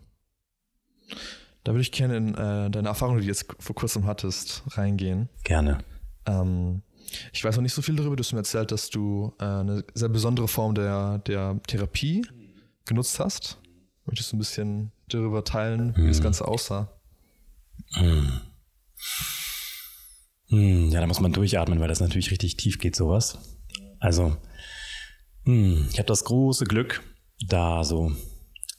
Da 1.65 1.73
würde 1.73 1.81
ich 1.81 1.91
gerne 1.91 2.17
in 2.19 2.35
äh, 2.35 2.71
deine 2.71 2.89
Erfahrung, 2.89 3.17
die 3.17 3.23
du 3.23 3.29
jetzt 3.29 3.47
vor 3.59 3.75
kurzem 3.75 4.05
hattest, 4.05 4.63
reingehen. 4.77 5.31
Gerne. 5.43 5.79
Ähm, 6.27 6.83
ich 7.33 7.43
weiß 7.43 7.57
noch 7.57 7.63
nicht 7.63 7.73
so 7.73 7.81
viel 7.81 7.97
darüber. 7.97 8.15
Du 8.15 8.23
hast 8.23 8.33
mir 8.33 8.41
erzählt, 8.41 8.71
dass 8.73 8.91
du 8.91 9.33
äh, 9.41 9.45
eine 9.45 9.85
sehr 9.95 10.11
besondere 10.11 10.49
Form 10.49 10.75
der, 10.75 11.19
der 11.21 11.59
Therapie 11.67 12.27
genutzt 12.85 13.19
hast. 13.19 13.59
Möchtest 14.07 14.33
du 14.33 14.37
ein 14.37 14.39
bisschen 14.39 14.93
darüber 15.09 15.45
teilen, 15.45 15.95
wie 15.97 16.03
hm. 16.03 16.09
das 16.09 16.23
Ganze 16.23 16.47
aussah? 16.47 16.89
Hm. 17.95 18.41
Hm, 20.49 20.91
ja, 20.91 21.01
da 21.01 21.07
muss 21.07 21.21
man 21.21 21.33
durchatmen, 21.33 21.81
weil 21.81 21.89
das 21.89 22.01
natürlich 22.01 22.31
richtig 22.31 22.57
tief 22.57 22.79
geht, 22.79 22.95
sowas. 22.95 23.39
Also, 23.99 24.37
hm, 25.45 25.89
ich 25.91 25.99
habe 25.99 26.07
das 26.07 26.25
große 26.25 26.65
Glück, 26.65 27.03
da 27.49 27.83
so 27.85 28.13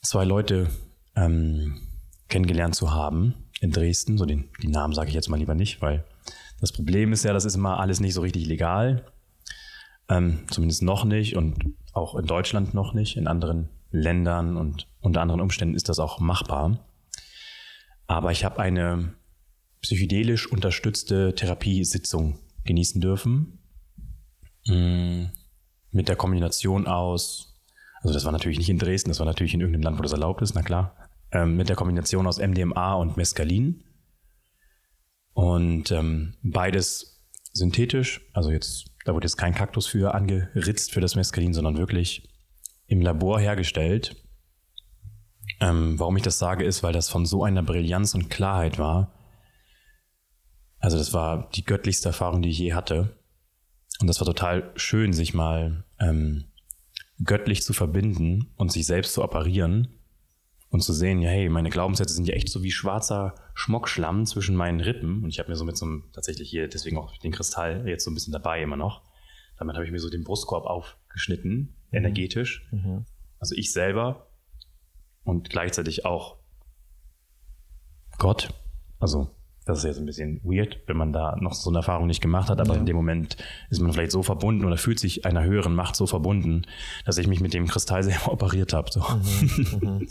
zwei 0.01 0.23
Leute 0.23 0.69
ähm, 1.15 1.81
kennengelernt 2.29 2.75
zu 2.75 2.91
haben 2.91 3.33
in 3.59 3.71
Dresden. 3.71 4.17
So 4.17 4.25
den, 4.25 4.49
die 4.61 4.69
Namen 4.69 4.93
sage 4.93 5.09
ich 5.09 5.15
jetzt 5.15 5.29
mal 5.29 5.37
lieber 5.37 5.55
nicht, 5.55 5.81
weil 5.81 6.05
das 6.61 6.71
Problem 6.71 7.11
ist 7.11 7.23
ja, 7.23 7.33
das 7.33 7.45
ist 7.45 7.55
immer 7.55 7.79
alles 7.79 7.99
nicht 7.99 8.13
so 8.13 8.21
richtig 8.21 8.45
legal. 8.45 9.05
Ähm, 10.09 10.45
zumindest 10.49 10.83
noch 10.83 11.03
nicht 11.03 11.35
und 11.35 11.57
auch 11.91 12.15
in 12.15 12.25
Deutschland 12.25 12.73
noch 12.73 12.93
nicht. 12.93 13.17
In 13.17 13.27
anderen 13.27 13.69
Ländern 13.91 14.57
und 14.57 14.87
unter 14.99 15.21
anderen 15.21 15.41
Umständen 15.41 15.75
ist 15.75 15.89
das 15.89 15.99
auch 15.99 16.19
machbar. 16.19 16.85
Aber 18.07 18.31
ich 18.31 18.45
habe 18.45 18.59
eine 18.59 19.13
psychedelisch 19.81 20.51
unterstützte 20.51 21.35
Therapiesitzung 21.35 22.39
genießen 22.63 23.01
dürfen. 23.01 23.59
Mm, 24.65 25.25
mit 25.91 26.09
der 26.09 26.15
Kombination 26.15 26.87
aus, 26.87 27.55
also 28.01 28.13
das 28.13 28.25
war 28.25 28.31
natürlich 28.31 28.57
nicht 28.57 28.69
in 28.69 28.79
Dresden, 28.79 29.09
das 29.09 29.19
war 29.19 29.25
natürlich 29.25 29.53
in 29.53 29.61
irgendeinem 29.61 29.83
Land, 29.83 29.99
wo 29.99 30.03
das 30.03 30.11
erlaubt 30.11 30.41
ist, 30.41 30.55
na 30.55 30.61
klar. 30.61 30.95
Ähm, 31.31 31.57
mit 31.57 31.69
der 31.69 31.75
Kombination 31.75 32.27
aus 32.27 32.39
MDMA 32.39 32.93
und 32.95 33.17
Mescalin. 33.17 33.83
Und 35.33 35.91
ähm, 35.91 36.35
beides 36.41 37.21
synthetisch, 37.53 38.21
also 38.33 38.51
jetzt, 38.51 38.85
da 39.05 39.13
wurde 39.13 39.25
jetzt 39.25 39.37
kein 39.37 39.53
Kaktus 39.53 39.87
für 39.87 40.13
angeritzt 40.13 40.93
für 40.93 41.01
das 41.01 41.15
Mescalin, 41.15 41.53
sondern 41.53 41.77
wirklich 41.77 42.29
im 42.87 43.01
Labor 43.01 43.39
hergestellt. 43.39 44.15
Ähm, 45.59 45.99
warum 45.99 46.17
ich 46.17 46.23
das 46.23 46.39
sage, 46.39 46.65
ist, 46.65 46.83
weil 46.83 46.93
das 46.93 47.09
von 47.09 47.25
so 47.25 47.43
einer 47.43 47.63
Brillanz 47.63 48.13
und 48.13 48.29
Klarheit 48.29 48.79
war. 48.79 49.13
Also 50.79 50.97
das 50.97 51.13
war 51.13 51.49
die 51.51 51.63
göttlichste 51.63 52.09
Erfahrung, 52.09 52.41
die 52.41 52.49
ich 52.49 52.59
je 52.59 52.73
hatte. 52.73 53.17
Und 53.99 54.07
das 54.07 54.19
war 54.19 54.25
total 54.25 54.71
schön, 54.75 55.13
sich 55.13 55.33
mal 55.33 55.85
ähm, 55.99 56.45
göttlich 57.23 57.63
zu 57.63 57.73
verbinden 57.73 58.53
und 58.55 58.71
sich 58.71 58.85
selbst 58.85 59.13
zu 59.13 59.23
operieren 59.23 59.97
und 60.69 60.81
zu 60.81 60.93
sehen, 60.93 61.21
ja, 61.21 61.29
hey, 61.29 61.49
meine 61.49 61.69
Glaubenssätze 61.69 62.13
sind 62.13 62.27
ja 62.27 62.35
echt 62.35 62.49
so 62.49 62.61
wie 62.61 62.71
schwarzer 62.71 63.35
Schmockschlamm 63.55 64.25
zwischen 64.25 64.55
meinen 64.55 64.81
Rippen. 64.81 65.23
Und 65.23 65.29
ich 65.29 65.39
habe 65.39 65.49
mir 65.49 65.55
so 65.55 65.65
mit 65.65 65.77
so 65.77 65.85
einem, 65.85 66.09
tatsächlich 66.13 66.49
hier, 66.49 66.67
deswegen 66.67 66.97
auch 66.97 67.17
den 67.17 67.31
Kristall 67.31 67.87
jetzt 67.87 68.03
so 68.03 68.11
ein 68.11 68.13
bisschen 68.13 68.33
dabei 68.33 68.61
immer 68.61 68.75
noch. 68.75 69.01
Damit 69.57 69.75
habe 69.75 69.85
ich 69.85 69.91
mir 69.91 69.99
so 69.99 70.09
den 70.09 70.23
Brustkorb 70.23 70.65
aufgeschnitten, 70.65 71.75
mhm. 71.91 71.97
energetisch. 71.97 72.67
Mhm. 72.71 73.05
Also 73.39 73.55
ich 73.55 73.71
selber 73.71 74.27
und 75.23 75.49
gleichzeitig 75.49 76.05
auch 76.05 76.37
Gott. 78.17 78.49
Also 78.99 79.29
das 79.67 79.79
ist 79.79 79.83
jetzt 79.83 79.99
ein 79.99 80.05
bisschen 80.05 80.39
weird, 80.43 80.79
wenn 80.87 80.95
man 80.95 81.11
da 81.11 81.35
noch 81.41 81.53
so 81.53 81.69
eine 81.69 81.79
Erfahrung 81.79 82.07
nicht 82.07 82.21
gemacht 82.21 82.49
hat, 82.49 82.61
aber 82.61 82.75
ja. 82.75 82.79
in 82.79 82.85
dem 82.85 82.95
Moment 82.95 83.35
ist 83.69 83.81
man 83.81 83.91
vielleicht 83.91 84.13
so 84.13 84.23
verbunden 84.23 84.63
oder 84.63 84.77
fühlt 84.77 84.97
sich 84.97 85.25
einer 85.25 85.43
höheren 85.43 85.75
Macht 85.75 85.97
so 85.97 86.07
verbunden, 86.07 86.61
dass 87.05 87.17
ich 87.17 87.27
mich 87.27 87.41
mit 87.41 87.53
dem 87.53 87.67
Kristall 87.67 88.01
selber 88.03 88.31
operiert 88.31 88.71
habe. 88.71 88.89
So. 88.89 89.01
Mhm, 89.01 89.79
mhm. 89.81 90.07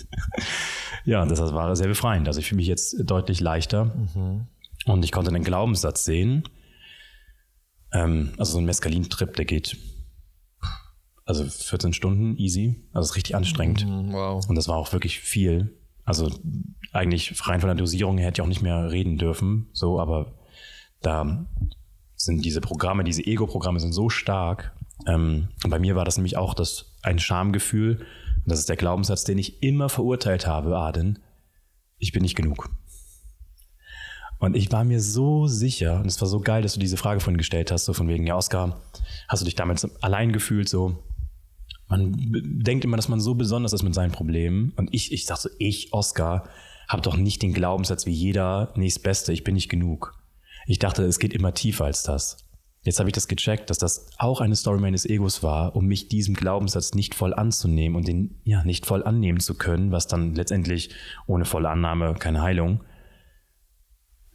ja, 1.04 1.24
das 1.24 1.40
war 1.40 1.74
sehr 1.74 1.88
befreiend. 1.88 2.28
Also 2.28 2.40
ich 2.40 2.48
fühle 2.48 2.58
mich 2.58 2.66
jetzt 2.66 2.96
deutlich 3.02 3.40
leichter 3.40 3.86
mhm. 3.86 4.46
und 4.84 5.04
ich 5.04 5.10
konnte 5.10 5.30
einen 5.30 5.44
Glaubenssatz 5.44 6.04
sehen. 6.04 6.44
Ähm, 7.96 8.32
also 8.36 8.52
so 8.52 8.58
ein 8.58 8.64
Mescalin-Trip, 8.66 9.34
der 9.36 9.44
geht 9.44 9.76
also 11.24 11.44
14 11.44 11.92
Stunden 11.92 12.36
easy. 12.36 12.76
Also 12.92 13.10
ist 13.10 13.16
richtig 13.16 13.34
anstrengend. 13.34 13.84
Mhm, 13.84 14.12
wow. 14.12 14.46
Und 14.46 14.54
das 14.54 14.68
war 14.68 14.76
auch 14.76 14.92
wirklich 14.92 15.18
viel. 15.20 15.76
Also 16.04 16.30
eigentlich 16.92 17.34
rein 17.48 17.60
von 17.60 17.68
der 17.68 17.74
Dosierung 17.74 18.18
her 18.18 18.28
hätte 18.28 18.40
ich 18.40 18.44
auch 18.44 18.48
nicht 18.48 18.62
mehr 18.62 18.90
reden 18.92 19.18
dürfen, 19.18 19.68
so, 19.72 19.98
aber 19.98 20.34
da 21.02 21.46
sind 22.14 22.44
diese 22.44 22.60
Programme, 22.60 23.02
diese 23.02 23.26
Ego-Programme 23.26 23.80
sind 23.80 23.92
so 23.92 24.08
stark. 24.08 24.72
Ähm, 25.06 25.48
und 25.64 25.70
bei 25.70 25.78
mir 25.78 25.96
war 25.96 26.04
das 26.04 26.16
nämlich 26.16 26.36
auch 26.36 26.54
das, 26.54 26.96
ein 27.02 27.18
Schamgefühl. 27.18 27.96
Und 27.96 28.50
das 28.50 28.60
ist 28.60 28.68
der 28.68 28.76
Glaubenssatz, 28.76 29.24
den 29.24 29.38
ich 29.38 29.62
immer 29.62 29.88
verurteilt 29.88 30.46
habe, 30.46 30.76
Aden. 30.78 31.18
Ich 31.98 32.12
bin 32.12 32.22
nicht 32.22 32.36
genug. 32.36 32.70
Und 34.38 34.56
ich 34.56 34.70
war 34.70 34.84
mir 34.84 35.00
so 35.00 35.46
sicher, 35.46 36.00
und 36.00 36.06
es 36.06 36.20
war 36.20 36.28
so 36.28 36.40
geil, 36.40 36.62
dass 36.62 36.74
du 36.74 36.80
diese 36.80 36.96
Frage 36.96 37.20
vorhin 37.20 37.38
gestellt 37.38 37.70
hast, 37.70 37.86
so 37.86 37.92
von 37.92 38.08
wegen, 38.08 38.26
ja, 38.26 38.36
Oscar, 38.36 38.80
hast 39.28 39.40
du 39.40 39.44
dich 39.44 39.54
damals 39.54 39.84
allein 40.02 40.32
gefühlt, 40.32 40.68
so, 40.68 41.02
man 41.88 42.14
denkt 42.18 42.84
immer, 42.84 42.96
dass 42.96 43.08
man 43.08 43.20
so 43.20 43.34
besonders 43.34 43.72
ist 43.72 43.82
mit 43.82 43.94
seinen 43.94 44.12
Problemen. 44.12 44.72
Und 44.76 44.92
ich, 44.92 45.12
ich 45.12 45.24
dachte 45.24 45.42
so, 45.42 45.48
ich, 45.58 45.92
Oscar, 45.92 46.48
habe 46.88 47.02
doch 47.02 47.16
nicht 47.16 47.42
den 47.42 47.54
Glaubenssatz 47.54 48.06
wie 48.06 48.12
jeder 48.12 48.72
nächstbeste, 48.76 49.32
ich 49.32 49.44
bin 49.44 49.54
nicht 49.54 49.68
genug. 49.68 50.14
Ich 50.66 50.78
dachte, 50.78 51.04
es 51.04 51.18
geht 51.18 51.32
immer 51.32 51.54
tiefer 51.54 51.84
als 51.84 52.02
das. 52.02 52.38
Jetzt 52.82 53.00
habe 53.00 53.08
ich 53.08 53.14
das 53.14 53.26
gecheckt, 53.26 53.68
dass 53.70 53.78
das 53.78 54.06
auch 54.18 54.40
eine 54.40 54.54
Story 54.54 54.80
meines 54.80 55.04
Egos 55.04 55.42
war, 55.42 55.74
um 55.74 55.86
mich 55.86 56.08
diesem 56.08 56.34
Glaubenssatz 56.34 56.94
nicht 56.94 57.16
voll 57.16 57.34
anzunehmen 57.34 57.96
und 57.96 58.06
den 58.06 58.36
ja 58.44 58.62
nicht 58.62 58.86
voll 58.86 59.02
annehmen 59.02 59.40
zu 59.40 59.54
können, 59.54 59.90
was 59.90 60.06
dann 60.06 60.36
letztendlich 60.36 60.90
ohne 61.26 61.44
volle 61.44 61.68
Annahme 61.68 62.14
keine 62.14 62.42
Heilung. 62.42 62.84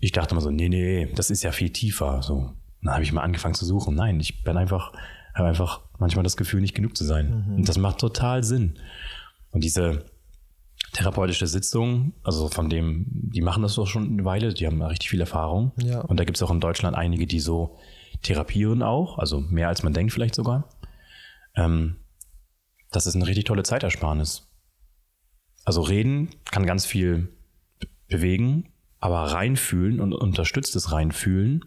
Ich 0.01 0.11
dachte 0.11 0.33
immer 0.33 0.41
so, 0.41 0.51
nee, 0.51 0.67
nee, 0.67 1.07
das 1.15 1.29
ist 1.29 1.43
ja 1.43 1.53
viel 1.53 1.69
tiefer. 1.69 2.21
So, 2.21 2.51
dann 2.81 2.93
habe 2.93 3.03
ich 3.03 3.13
mal 3.13 3.21
angefangen 3.21 3.53
zu 3.53 3.65
suchen. 3.65 3.95
Nein, 3.95 4.19
ich 4.19 4.43
bin 4.43 4.57
einfach, 4.57 4.91
habe 5.33 5.47
einfach 5.47 5.81
manchmal 5.99 6.23
das 6.23 6.35
Gefühl, 6.35 6.59
nicht 6.59 6.75
genug 6.75 6.97
zu 6.97 7.05
sein. 7.05 7.45
Mhm. 7.47 7.55
Und 7.55 7.69
das 7.69 7.77
macht 7.77 7.99
total 7.99 8.43
Sinn. 8.43 8.77
Und 9.51 9.63
diese 9.63 10.05
therapeutische 10.93 11.47
Sitzung, 11.47 12.13
also 12.23 12.49
von 12.49 12.69
dem, 12.69 13.05
die 13.07 13.41
machen 13.41 13.63
das 13.63 13.75
doch 13.75 13.87
schon 13.87 14.07
eine 14.07 14.25
Weile, 14.25 14.53
die 14.53 14.65
haben 14.65 14.81
richtig 14.81 15.09
viel 15.09 15.21
Erfahrung. 15.21 15.71
Ja. 15.77 16.01
Und 16.01 16.19
da 16.19 16.25
gibt 16.25 16.37
es 16.37 16.43
auch 16.43 16.51
in 16.51 16.59
Deutschland 16.59 16.97
einige, 16.97 17.27
die 17.27 17.39
so 17.39 17.77
therapieren 18.23 18.83
auch, 18.83 19.17
also 19.17 19.39
mehr 19.39 19.67
als 19.67 19.83
man 19.83 19.93
denkt 19.93 20.13
vielleicht 20.13 20.35
sogar. 20.35 20.69
Ähm, 21.55 21.97
das 22.91 23.07
ist 23.07 23.15
eine 23.15 23.27
richtig 23.27 23.45
tolle 23.45 23.63
Zeitersparnis. 23.63 24.47
Also 25.63 25.81
reden 25.81 26.29
kann 26.45 26.65
ganz 26.65 26.85
viel 26.85 27.29
bewegen, 28.07 28.70
aber 29.01 29.23
reinfühlen 29.23 29.99
und 29.99 30.13
unterstütztes 30.13 30.91
Reinfühlen 30.91 31.65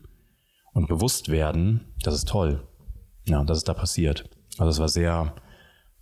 und 0.73 0.89
bewusst 0.89 1.29
werden, 1.29 1.93
das 2.03 2.15
ist 2.15 2.29
toll. 2.29 2.67
Ja, 3.27 3.43
das 3.45 3.59
ist 3.59 3.69
da 3.69 3.75
passiert. 3.75 4.31
Also 4.57 4.71
es 4.71 4.79
war 4.79 4.89
sehr 4.89 5.35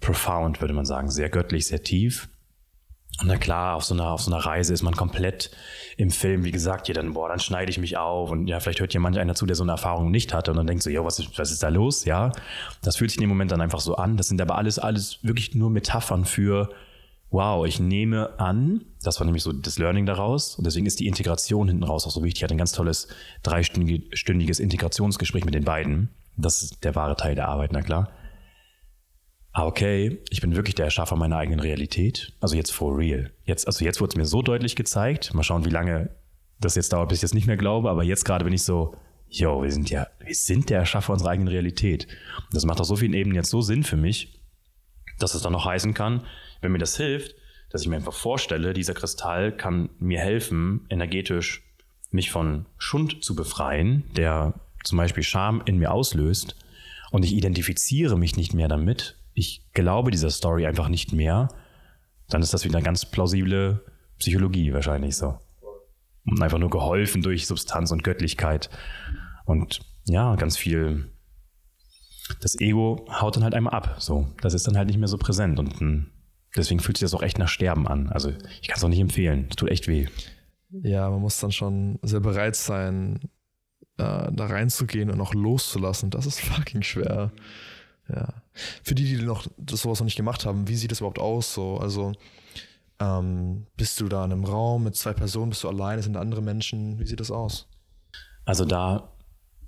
profound, 0.01 0.61
würde 0.61 0.75
man 0.75 0.85
sagen, 0.85 1.11
sehr 1.11 1.31
göttlich, 1.31 1.67
sehr 1.67 1.83
tief. 1.83 2.29
Und 3.21 3.29
na 3.29 3.37
klar, 3.37 3.77
auf 3.77 3.85
so, 3.85 3.95
einer, 3.95 4.11
auf 4.11 4.23
so 4.23 4.33
einer 4.33 4.45
Reise 4.45 4.75
ist 4.75 4.83
man 4.83 4.95
komplett 4.95 5.51
im 5.97 6.11
Film, 6.11 6.45
wie 6.45 6.51
gesagt, 6.51 6.87
hier 6.87 6.95
dann, 6.95 7.13
boah, 7.13 7.29
dann 7.29 7.41
schneide 7.41 7.71
ich 7.71 7.79
mich 7.79 7.97
auf 7.97 8.31
und 8.31 8.47
ja, 8.47 8.59
vielleicht 8.61 8.81
hört 8.81 8.93
hier 8.93 9.01
manch 9.01 9.19
einer 9.19 9.35
zu, 9.35 9.47
der 9.47 9.57
so 9.57 9.63
eine 9.63 9.73
Erfahrung 9.73 10.11
nicht 10.11 10.35
hatte 10.35 10.51
und 10.51 10.57
dann 10.57 10.67
denkt 10.67 10.83
so, 10.83 10.91
ja, 10.91 11.05
was 11.05 11.19
ist, 11.19 11.39
was 11.39 11.51
ist 11.51 11.63
da 11.63 11.69
los? 11.69 12.05
Ja, 12.05 12.33
das 12.83 12.97
fühlt 12.97 13.11
sich 13.11 13.19
in 13.19 13.23
dem 13.23 13.29
Moment 13.29 13.53
dann 13.53 13.61
einfach 13.61 13.81
so 13.81 13.97
an. 13.97 14.17
Das 14.17 14.29
sind 14.29 14.41
aber 14.41 14.57
alles, 14.57 14.79
alles 14.79 15.23
wirklich 15.23 15.55
nur 15.55 15.71
Metaphern 15.71 16.25
für, 16.25 16.71
wow, 17.31 17.67
ich 17.67 17.81
nehme 17.81 18.39
an, 18.39 18.85
das 19.03 19.21
war 19.21 19.25
nämlich 19.25 19.43
so 19.43 19.53
das 19.53 19.79
Learning 19.79 20.07
daraus 20.07 20.57
und 20.57 20.67
deswegen 20.67 20.87
ist 20.87 21.01
die 21.01 21.07
Integration 21.07 21.69
hinten 21.69 21.85
raus 21.85 22.07
auch 22.07 22.11
so 22.11 22.23
wichtig. 22.23 22.41
Ich 22.41 22.45
hatte 22.45 22.55
ein 22.55 22.59
ganz 22.59 22.73
tolles 22.73 23.09
dreistündiges 23.43 24.61
Integrationsgespräch 24.61 25.45
mit 25.45 25.55
den 25.55 25.65
beiden. 25.65 26.11
Das 26.37 26.63
ist 26.63 26.85
der 26.85 26.95
wahre 26.95 27.17
Teil 27.17 27.35
der 27.35 27.49
Arbeit, 27.49 27.71
na 27.73 27.83
klar 27.83 28.13
okay, 29.53 30.23
ich 30.31 30.41
bin 30.41 30.57
wirklich 30.57 30.75
der 30.75 30.87
Erschaffer 30.87 31.17
meiner 31.17 31.37
eigenen 31.37 31.61
Realität. 31.61 32.33
Also 32.41 32.57
jetzt 32.57 32.73
for 32.73 32.97
real. 32.97 33.31
Jetzt, 33.45 33.67
also 33.67 33.85
jetzt 33.85 34.01
wurde 34.01 34.11
es 34.11 34.17
mir 34.17 34.25
so 34.25 34.43
deutlich 34.43 34.77
gezeigt. 34.77 35.35
Mal 35.35 35.43
schauen, 35.43 35.65
wie 35.65 35.71
lange 35.71 36.11
das 36.59 36.75
jetzt 36.75 36.93
dauert, 36.93 37.09
bis 37.09 37.19
ich 37.19 37.23
das 37.23 37.35
nicht 37.35 37.47
mehr 37.47 37.57
glaube. 37.57 37.91
Aber 37.91 38.03
jetzt 38.03 38.25
gerade 38.25 38.45
bin 38.45 38.55
ich 38.55 38.63
so, 38.63 38.97
yo, 39.29 39.63
wir 39.63 39.73
sind 39.73 39.91
ja, 39.91 40.07
wir 40.21 40.35
sind 40.35 40.71
der 40.71 40.81
Erschaffer 40.81 41.13
unserer 41.13 41.31
eigenen 41.31 41.49
Realität. 41.49 42.07
Und 42.39 42.55
das 42.55 42.65
macht 42.65 42.81
auf 42.81 42.87
so 42.87 42.97
vielen 42.97 43.15
Ebenen 43.15 43.37
jetzt 43.37 43.51
so 43.51 43.61
Sinn 43.61 43.83
für 43.83 43.97
mich, 43.97 44.41
dass 45.19 45.35
es 45.35 45.43
dann 45.43 45.53
noch 45.53 45.67
heißen 45.67 45.93
kann, 45.95 46.25
wenn 46.61 46.73
mir 46.73 46.79
das 46.79 46.97
hilft, 46.97 47.35
dass 47.73 47.83
ich 47.83 47.89
mir 47.89 47.97
einfach 47.97 48.13
vorstelle, 48.13 48.75
dieser 48.75 48.95
Kristall 48.95 49.51
kann 49.57 49.89
mir 49.99 50.21
helfen, 50.21 50.87
energetisch 50.91 51.63
mich 52.11 52.31
von 52.31 52.67
Schund 52.77 53.25
zu 53.25 53.35
befreien, 53.35 54.05
der 54.15 54.55
zum 54.85 54.99
Beispiel 54.99 55.23
Scham 55.23 55.63
in 55.65 55.79
mir 55.79 55.93
auslöst. 55.93 56.57
Und 57.11 57.25
ich 57.25 57.33
identifiziere 57.33 58.19
mich 58.19 58.37
nicht 58.37 58.53
mehr 58.53 58.69
damit, 58.69 59.17
ich 59.35 59.65
glaube 59.73 60.11
dieser 60.11 60.31
Story 60.31 60.67
einfach 60.67 60.89
nicht 60.89 61.13
mehr, 61.13 61.49
dann 62.29 62.43
ist 62.43 62.53
das 62.53 62.65
wieder 62.65 62.77
eine 62.77 62.85
ganz 62.85 63.11
plausible 63.11 63.85
Psychologie 64.19 64.73
wahrscheinlich 64.73 65.17
so. 65.17 65.39
Und 66.25 66.43
einfach 66.43 66.59
nur 66.59 66.71
geholfen 66.71 67.23
durch 67.23 67.47
Substanz 67.47 67.91
und 67.91 68.05
Göttlichkeit. 68.05 68.71
Und 69.45 69.81
ja, 70.05 70.37
ganz 70.37 70.57
viel. 70.57 71.11
Das 72.41 72.59
Ego 72.61 73.07
haut 73.11 73.37
dann 73.37 73.45
halt 73.45 73.55
einmal 73.55 73.75
ab. 73.75 73.97
So, 73.99 74.29
das 74.41 74.55
ist 74.55 74.67
dann 74.67 74.77
halt 74.77 74.87
nicht 74.87 74.99
mehr 74.99 75.09
so 75.09 75.19
präsent. 75.19 75.59
Und 75.59 75.81
hm, 75.81 76.07
deswegen 76.57 76.81
fühlt 76.81 76.99
sich 76.99 77.05
das 77.05 77.15
auch 77.15 77.23
echt 77.23 77.39
nach 77.39 77.49
Sterben 77.49 77.87
an. 77.87 78.09
Also 78.09 78.31
ich 78.61 78.69
kann 78.69 78.77
es 78.77 78.85
auch 78.85 78.89
nicht 78.89 79.01
empfehlen. 79.01 79.47
Das 79.49 79.57
tut 79.57 79.71
echt 79.71 79.89
weh. 79.89 80.09
Ja, 80.71 81.11
man 81.11 81.21
muss 81.21 81.39
dann 81.39 81.53
schon 81.53 81.99
sehr 82.03 82.21
bereit 82.21 82.57
sein, 82.57 83.21
äh, 83.99 84.33
da 84.33 84.47
reinzugehen 84.47 85.11
und 85.11 85.21
auch 85.21 85.35
loszulassen. 85.35 86.11
Das 86.11 86.27
ist 86.27 86.41
fucking 86.41 86.83
schwer. 86.83 87.33
Ja. 88.09 88.29
Für 88.83 88.95
die, 88.95 89.05
die 89.05 89.23
noch 89.23 89.47
das 89.57 89.83
sowas 89.83 90.01
noch 90.01 90.07
nicht 90.07 90.17
gemacht 90.17 90.45
haben, 90.45 90.69
wie 90.69 90.77
sieht 90.77 90.91
das 90.91 91.01
überhaupt 91.01 91.19
aus? 91.19 91.55
So, 91.55 91.79
also 91.79 92.13
ähm, 93.01 93.67
bist 93.77 94.01
du 94.01 94.09
da 94.09 94.25
in 94.25 94.33
einem 94.33 94.45
Raum 94.45 94.85
mit 94.85 94.97
zwei 94.97 95.13
Personen, 95.13 95.51
bist 95.51 95.65
du 95.65 95.69
alleine, 95.69 96.03
sind 96.03 96.17
andere 96.17 96.43
Menschen? 96.43 96.99
Wie 96.99 97.07
sieht 97.07 97.21
das 97.21 97.31
aus? 97.31 97.69
Also 98.45 98.65
da, 98.65 99.12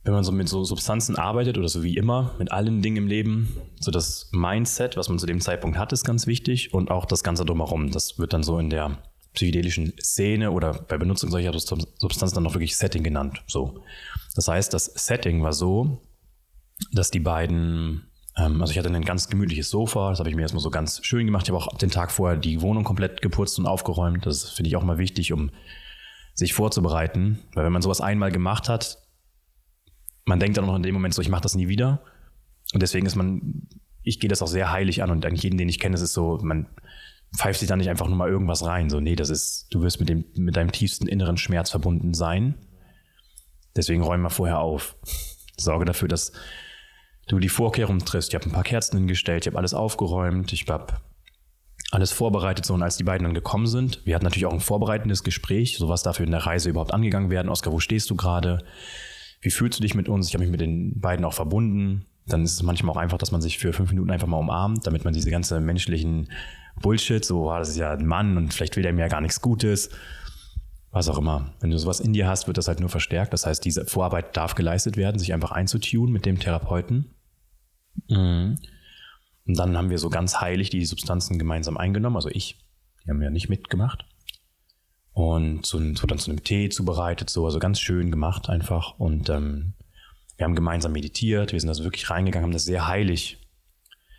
wenn 0.04 0.12
man 0.12 0.24
so 0.24 0.32
mit 0.32 0.48
so 0.48 0.64
Substanzen 0.64 1.16
arbeitet 1.16 1.56
oder 1.56 1.68
so 1.68 1.82
wie 1.82 1.96
immer, 1.96 2.34
mit 2.38 2.52
allen 2.52 2.82
Dingen 2.82 2.98
im 2.98 3.06
Leben, 3.06 3.56
so 3.80 3.90
das 3.90 4.28
Mindset, 4.32 4.96
was 4.96 5.08
man 5.08 5.18
zu 5.18 5.26
dem 5.26 5.40
Zeitpunkt 5.40 5.78
hat, 5.78 5.92
ist 5.92 6.04
ganz 6.04 6.26
wichtig 6.26 6.74
und 6.74 6.90
auch 6.90 7.06
das 7.06 7.24
Ganze 7.24 7.44
drumherum. 7.44 7.90
Das 7.90 8.18
wird 8.18 8.34
dann 8.34 8.42
so 8.42 8.58
in 8.58 8.70
der 8.70 8.98
psychedelischen 9.32 9.94
Szene 9.98 10.50
oder 10.50 10.74
bei 10.74 10.98
Benutzung 10.98 11.30
solcher 11.30 11.52
Substanzen 11.58 12.34
dann 12.34 12.44
noch 12.44 12.54
wirklich 12.54 12.76
Setting 12.76 13.02
genannt. 13.02 13.42
So. 13.46 13.82
Das 14.34 14.46
heißt, 14.46 14.72
das 14.74 14.84
Setting 14.84 15.42
war 15.42 15.52
so, 15.52 16.02
dass 16.92 17.10
die 17.10 17.20
beiden 17.20 18.04
ähm, 18.36 18.60
also 18.60 18.72
ich 18.72 18.78
hatte 18.78 18.90
ein 18.90 19.04
ganz 19.04 19.28
gemütliches 19.28 19.70
Sofa, 19.70 20.10
das 20.10 20.18
habe 20.18 20.28
ich 20.28 20.36
mir 20.36 20.42
erstmal 20.42 20.62
so 20.62 20.70
ganz 20.70 21.04
schön 21.04 21.26
gemacht. 21.26 21.46
Ich 21.46 21.50
habe 21.50 21.58
auch 21.58 21.78
den 21.78 21.90
Tag 21.90 22.10
vorher 22.10 22.36
die 22.36 22.60
Wohnung 22.60 22.84
komplett 22.84 23.22
geputzt 23.22 23.58
und 23.58 23.66
aufgeräumt. 23.66 24.26
Das 24.26 24.50
finde 24.50 24.68
ich 24.68 24.76
auch 24.76 24.84
mal 24.84 24.98
wichtig, 24.98 25.32
um 25.32 25.50
sich 26.34 26.52
vorzubereiten. 26.52 27.38
Weil 27.54 27.64
wenn 27.64 27.72
man 27.72 27.82
sowas 27.82 28.00
einmal 28.00 28.32
gemacht 28.32 28.68
hat, 28.68 28.98
man 30.24 30.40
denkt 30.40 30.56
dann 30.56 30.66
noch 30.66 30.76
in 30.76 30.82
dem 30.82 30.94
Moment 30.94 31.14
so, 31.14 31.22
ich 31.22 31.28
mache 31.28 31.42
das 31.42 31.54
nie 31.54 31.68
wieder. 31.68 32.02
Und 32.72 32.82
deswegen 32.82 33.06
ist 33.06 33.16
man, 33.16 33.68
ich 34.02 34.20
gehe 34.20 34.28
das 34.28 34.42
auch 34.42 34.48
sehr 34.48 34.72
heilig 34.72 35.02
an 35.02 35.10
und 35.10 35.24
eigentlich 35.24 35.42
jeden, 35.42 35.58
den 35.58 35.68
ich 35.68 35.78
kenne, 35.78 35.94
ist 35.94 36.02
es 36.02 36.12
so, 36.12 36.38
man 36.42 36.66
pfeift 37.36 37.60
sich 37.60 37.68
da 37.68 37.76
nicht 37.76 37.90
einfach 37.90 38.06
nur 38.06 38.16
mal 38.16 38.28
irgendwas 38.28 38.64
rein. 38.64 38.90
So, 38.90 39.00
nee, 39.00 39.16
das 39.16 39.30
ist, 39.30 39.66
du 39.70 39.82
wirst 39.82 40.00
mit 40.00 40.08
dem, 40.08 40.24
mit 40.36 40.56
deinem 40.56 40.72
tiefsten 40.72 41.06
inneren 41.06 41.36
Schmerz 41.36 41.70
verbunden 41.70 42.14
sein. 42.14 42.54
Deswegen 43.76 44.02
räum 44.02 44.20
mal 44.20 44.28
vorher 44.28 44.60
auf. 44.60 44.96
Sorge 45.56 45.84
dafür, 45.84 46.08
dass 46.08 46.32
du 47.28 47.38
die 47.38 47.48
Vorkehrungen 47.48 48.04
triffst. 48.04 48.30
Ich 48.30 48.34
habe 48.34 48.46
ein 48.46 48.52
paar 48.52 48.64
Kerzen 48.64 48.98
hingestellt, 48.98 49.44
ich 49.44 49.50
habe 49.50 49.58
alles 49.58 49.74
aufgeräumt, 49.74 50.52
ich 50.52 50.68
habe 50.68 50.94
alles 51.90 52.12
vorbereitet. 52.12 52.66
So, 52.66 52.74
und 52.74 52.82
als 52.82 52.96
die 52.96 53.04
beiden 53.04 53.24
dann 53.24 53.34
gekommen 53.34 53.66
sind, 53.66 54.04
wir 54.04 54.14
hatten 54.14 54.24
natürlich 54.24 54.46
auch 54.46 54.52
ein 54.52 54.60
vorbereitendes 54.60 55.22
Gespräch, 55.22 55.76
so 55.78 55.88
was 55.88 56.02
dafür 56.02 56.26
in 56.26 56.32
der 56.32 56.46
Reise 56.46 56.70
überhaupt 56.70 56.92
angegangen 56.92 57.30
werden. 57.30 57.48
Oskar, 57.48 57.72
wo 57.72 57.80
stehst 57.80 58.10
du 58.10 58.16
gerade? 58.16 58.64
Wie 59.44 59.50
fühlst 59.50 59.78
du 59.78 59.82
dich 59.82 59.94
mit 59.94 60.08
uns? 60.08 60.28
Ich 60.28 60.34
habe 60.34 60.42
mich 60.42 60.50
mit 60.50 60.62
den 60.62 60.98
beiden 60.98 61.22
auch 61.26 61.34
verbunden. 61.34 62.06
Dann 62.26 62.44
ist 62.44 62.52
es 62.52 62.62
manchmal 62.62 62.96
auch 62.96 63.00
einfach, 63.00 63.18
dass 63.18 63.30
man 63.30 63.42
sich 63.42 63.58
für 63.58 63.74
fünf 63.74 63.90
Minuten 63.90 64.10
einfach 64.10 64.26
mal 64.26 64.38
umarmt, 64.38 64.86
damit 64.86 65.04
man 65.04 65.12
diese 65.12 65.30
ganze 65.30 65.60
menschlichen 65.60 66.30
Bullshit, 66.80 67.22
so, 67.22 67.50
ah, 67.50 67.58
das 67.58 67.68
ist 67.68 67.76
ja 67.76 67.92
ein 67.92 68.06
Mann 68.06 68.38
und 68.38 68.54
vielleicht 68.54 68.74
will 68.74 68.82
der 68.82 68.94
mir 68.94 69.02
ja 69.02 69.08
gar 69.08 69.20
nichts 69.20 69.42
Gutes, 69.42 69.90
was 70.90 71.10
auch 71.10 71.18
immer. 71.18 71.52
Wenn 71.60 71.70
du 71.70 71.78
sowas 71.78 72.00
in 72.00 72.14
dir 72.14 72.26
hast, 72.26 72.46
wird 72.46 72.56
das 72.56 72.68
halt 72.68 72.80
nur 72.80 72.88
verstärkt. 72.88 73.34
Das 73.34 73.44
heißt, 73.44 73.62
diese 73.62 73.84
Vorarbeit 73.84 74.34
darf 74.34 74.54
geleistet 74.54 74.96
werden, 74.96 75.18
sich 75.18 75.34
einfach 75.34 75.52
einzutun 75.52 76.10
mit 76.10 76.24
dem 76.24 76.38
Therapeuten. 76.40 77.10
Mhm. 78.08 78.58
Und 79.46 79.58
dann 79.58 79.76
haben 79.76 79.90
wir 79.90 79.98
so 79.98 80.08
ganz 80.08 80.40
heilig 80.40 80.70
die 80.70 80.86
Substanzen 80.86 81.38
gemeinsam 81.38 81.76
eingenommen. 81.76 82.16
Also 82.16 82.30
ich, 82.30 82.64
die 83.04 83.10
haben 83.10 83.20
ja 83.20 83.28
nicht 83.28 83.50
mitgemacht. 83.50 84.06
Und 85.14 85.64
so, 85.64 85.78
so 85.94 86.06
dann 86.08 86.18
zu 86.18 86.30
einem 86.30 86.42
Tee 86.42 86.68
zubereitet, 86.68 87.30
so, 87.30 87.46
also 87.46 87.60
ganz 87.60 87.80
schön 87.80 88.10
gemacht 88.10 88.48
einfach. 88.48 88.98
Und 88.98 89.30
ähm, 89.30 89.74
wir 90.36 90.44
haben 90.44 90.56
gemeinsam 90.56 90.92
meditiert, 90.92 91.52
wir 91.52 91.60
sind 91.60 91.68
also 91.68 91.84
wirklich 91.84 92.10
reingegangen, 92.10 92.44
haben 92.44 92.52
das 92.52 92.64
sehr 92.64 92.88
heilig, 92.88 93.38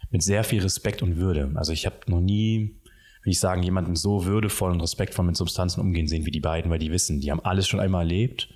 mit 0.09 0.23
sehr 0.23 0.45
viel 0.45 0.61
Respekt 0.61 1.03
und 1.03 1.17
Würde. 1.17 1.51
Also 1.55 1.73
ich 1.73 1.85
habe 1.85 1.97
noch 2.07 2.21
nie, 2.21 2.79
will 3.23 3.31
ich 3.31 3.39
sagen, 3.41 3.61
jemanden 3.61 3.97
so 3.97 4.25
würdevoll 4.25 4.71
und 4.71 4.79
respektvoll 4.79 5.25
mit 5.25 5.35
Substanzen 5.35 5.81
umgehen 5.81 6.07
sehen 6.07 6.25
wie 6.25 6.31
die 6.31 6.39
beiden, 6.39 6.71
weil 6.71 6.79
die 6.79 6.91
wissen, 6.91 7.19
die 7.19 7.29
haben 7.29 7.41
alles 7.41 7.67
schon 7.67 7.81
einmal 7.81 8.03
erlebt 8.03 8.47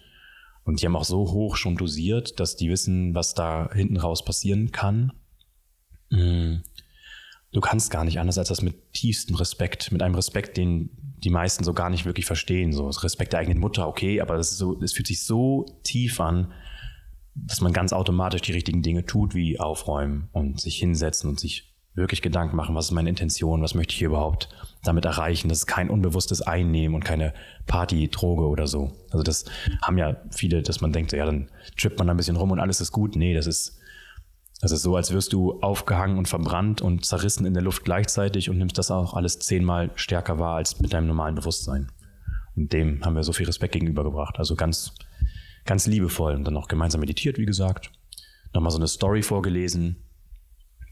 und 0.63 0.81
die 0.81 0.85
haben 0.85 0.95
auch 0.95 1.03
so 1.03 1.31
hoch 1.31 1.57
schon 1.57 1.75
dosiert, 1.75 2.39
dass 2.39 2.55
die 2.55 2.69
wissen, 2.69 3.13
was 3.15 3.33
da 3.33 3.69
hinten 3.73 3.97
raus 3.97 4.23
passieren 4.23 4.71
kann. 4.71 5.11
Mm. 6.09 6.57
Du 7.51 7.61
kannst 7.61 7.89
gar 7.89 8.05
nicht 8.05 8.19
anders 8.19 8.37
als 8.37 8.49
das 8.49 8.61
mit 8.61 8.93
tiefstem 8.93 9.35
Respekt, 9.35 9.91
mit 9.91 10.03
einem 10.03 10.13
Respekt, 10.13 10.55
den 10.55 10.91
die 11.23 11.29
meisten 11.29 11.63
so 11.63 11.73
gar 11.73 11.89
nicht 11.89 12.05
wirklich 12.05 12.25
verstehen. 12.25 12.71
So 12.71 12.87
Respekt 12.87 13.33
der 13.33 13.39
eigenen 13.39 13.59
Mutter, 13.59 13.87
okay, 13.87 14.21
aber 14.21 14.37
das, 14.37 14.57
so, 14.57 14.75
das 14.75 14.93
fühlt 14.93 15.07
sich 15.07 15.23
so 15.23 15.65
tief 15.83 16.19
an, 16.19 16.51
dass 17.35 17.61
man 17.61 17.73
ganz 17.73 17.93
automatisch 17.93 18.41
die 18.41 18.51
richtigen 18.51 18.81
Dinge 18.81 19.05
tut, 19.05 19.35
wie 19.35 19.59
aufräumen 19.59 20.29
und 20.31 20.59
sich 20.59 20.77
hinsetzen 20.77 21.29
und 21.29 21.39
sich 21.39 21.69
wirklich 21.95 22.21
Gedanken 22.21 22.55
machen, 22.55 22.75
was 22.75 22.85
ist 22.85 22.91
meine 22.91 23.09
Intention, 23.09 23.61
was 23.61 23.75
möchte 23.75 23.91
ich 23.91 23.99
hier 23.99 24.07
überhaupt 24.07 24.49
damit 24.83 25.05
erreichen. 25.05 25.49
Das 25.49 25.59
ist 25.59 25.65
kein 25.65 25.89
unbewusstes 25.89 26.41
Einnehmen 26.41 26.95
und 26.95 27.03
keine 27.03 27.33
Party-Droge 27.67 28.47
oder 28.47 28.67
so. 28.67 28.93
Also 29.11 29.23
das 29.23 29.45
haben 29.81 29.97
ja 29.97 30.15
viele, 30.31 30.61
dass 30.61 30.81
man 30.81 30.93
denkt, 30.93 31.11
ja, 31.11 31.25
dann 31.25 31.49
trippt 31.77 31.99
man 31.99 32.09
ein 32.09 32.17
bisschen 32.17 32.37
rum 32.37 32.51
und 32.51 32.59
alles 32.59 32.79
ist 32.79 32.91
gut. 32.91 33.15
Nee, 33.15 33.33
das 33.33 33.47
ist, 33.47 33.78
das 34.61 34.71
ist 34.71 34.81
so, 34.81 34.95
als 34.95 35.11
wirst 35.11 35.31
du 35.31 35.59
aufgehangen 35.61 36.17
und 36.17 36.27
verbrannt 36.27 36.81
und 36.81 37.05
zerrissen 37.05 37.45
in 37.45 37.53
der 37.53 37.63
Luft 37.63 37.85
gleichzeitig 37.85 38.49
und 38.49 38.57
nimmst 38.57 38.77
das 38.77 38.91
auch 38.91 39.13
alles 39.13 39.39
zehnmal 39.39 39.91
stärker 39.95 40.37
wahr 40.37 40.57
als 40.57 40.81
mit 40.81 40.91
deinem 40.91 41.07
normalen 41.07 41.35
Bewusstsein. 41.35 41.91
Und 42.55 42.73
dem 42.73 43.03
haben 43.05 43.15
wir 43.15 43.23
so 43.23 43.31
viel 43.31 43.45
Respekt 43.45 43.73
gegenübergebracht. 43.73 44.37
Also 44.37 44.55
ganz, 44.55 44.93
ganz 45.65 45.87
liebevoll 45.87 46.35
und 46.35 46.43
dann 46.43 46.57
auch 46.57 46.67
gemeinsam 46.67 46.99
meditiert, 46.99 47.37
wie 47.37 47.45
gesagt. 47.45 47.89
Nochmal 48.53 48.71
so 48.71 48.77
eine 48.77 48.87
Story 48.87 49.21
vorgelesen, 49.21 50.03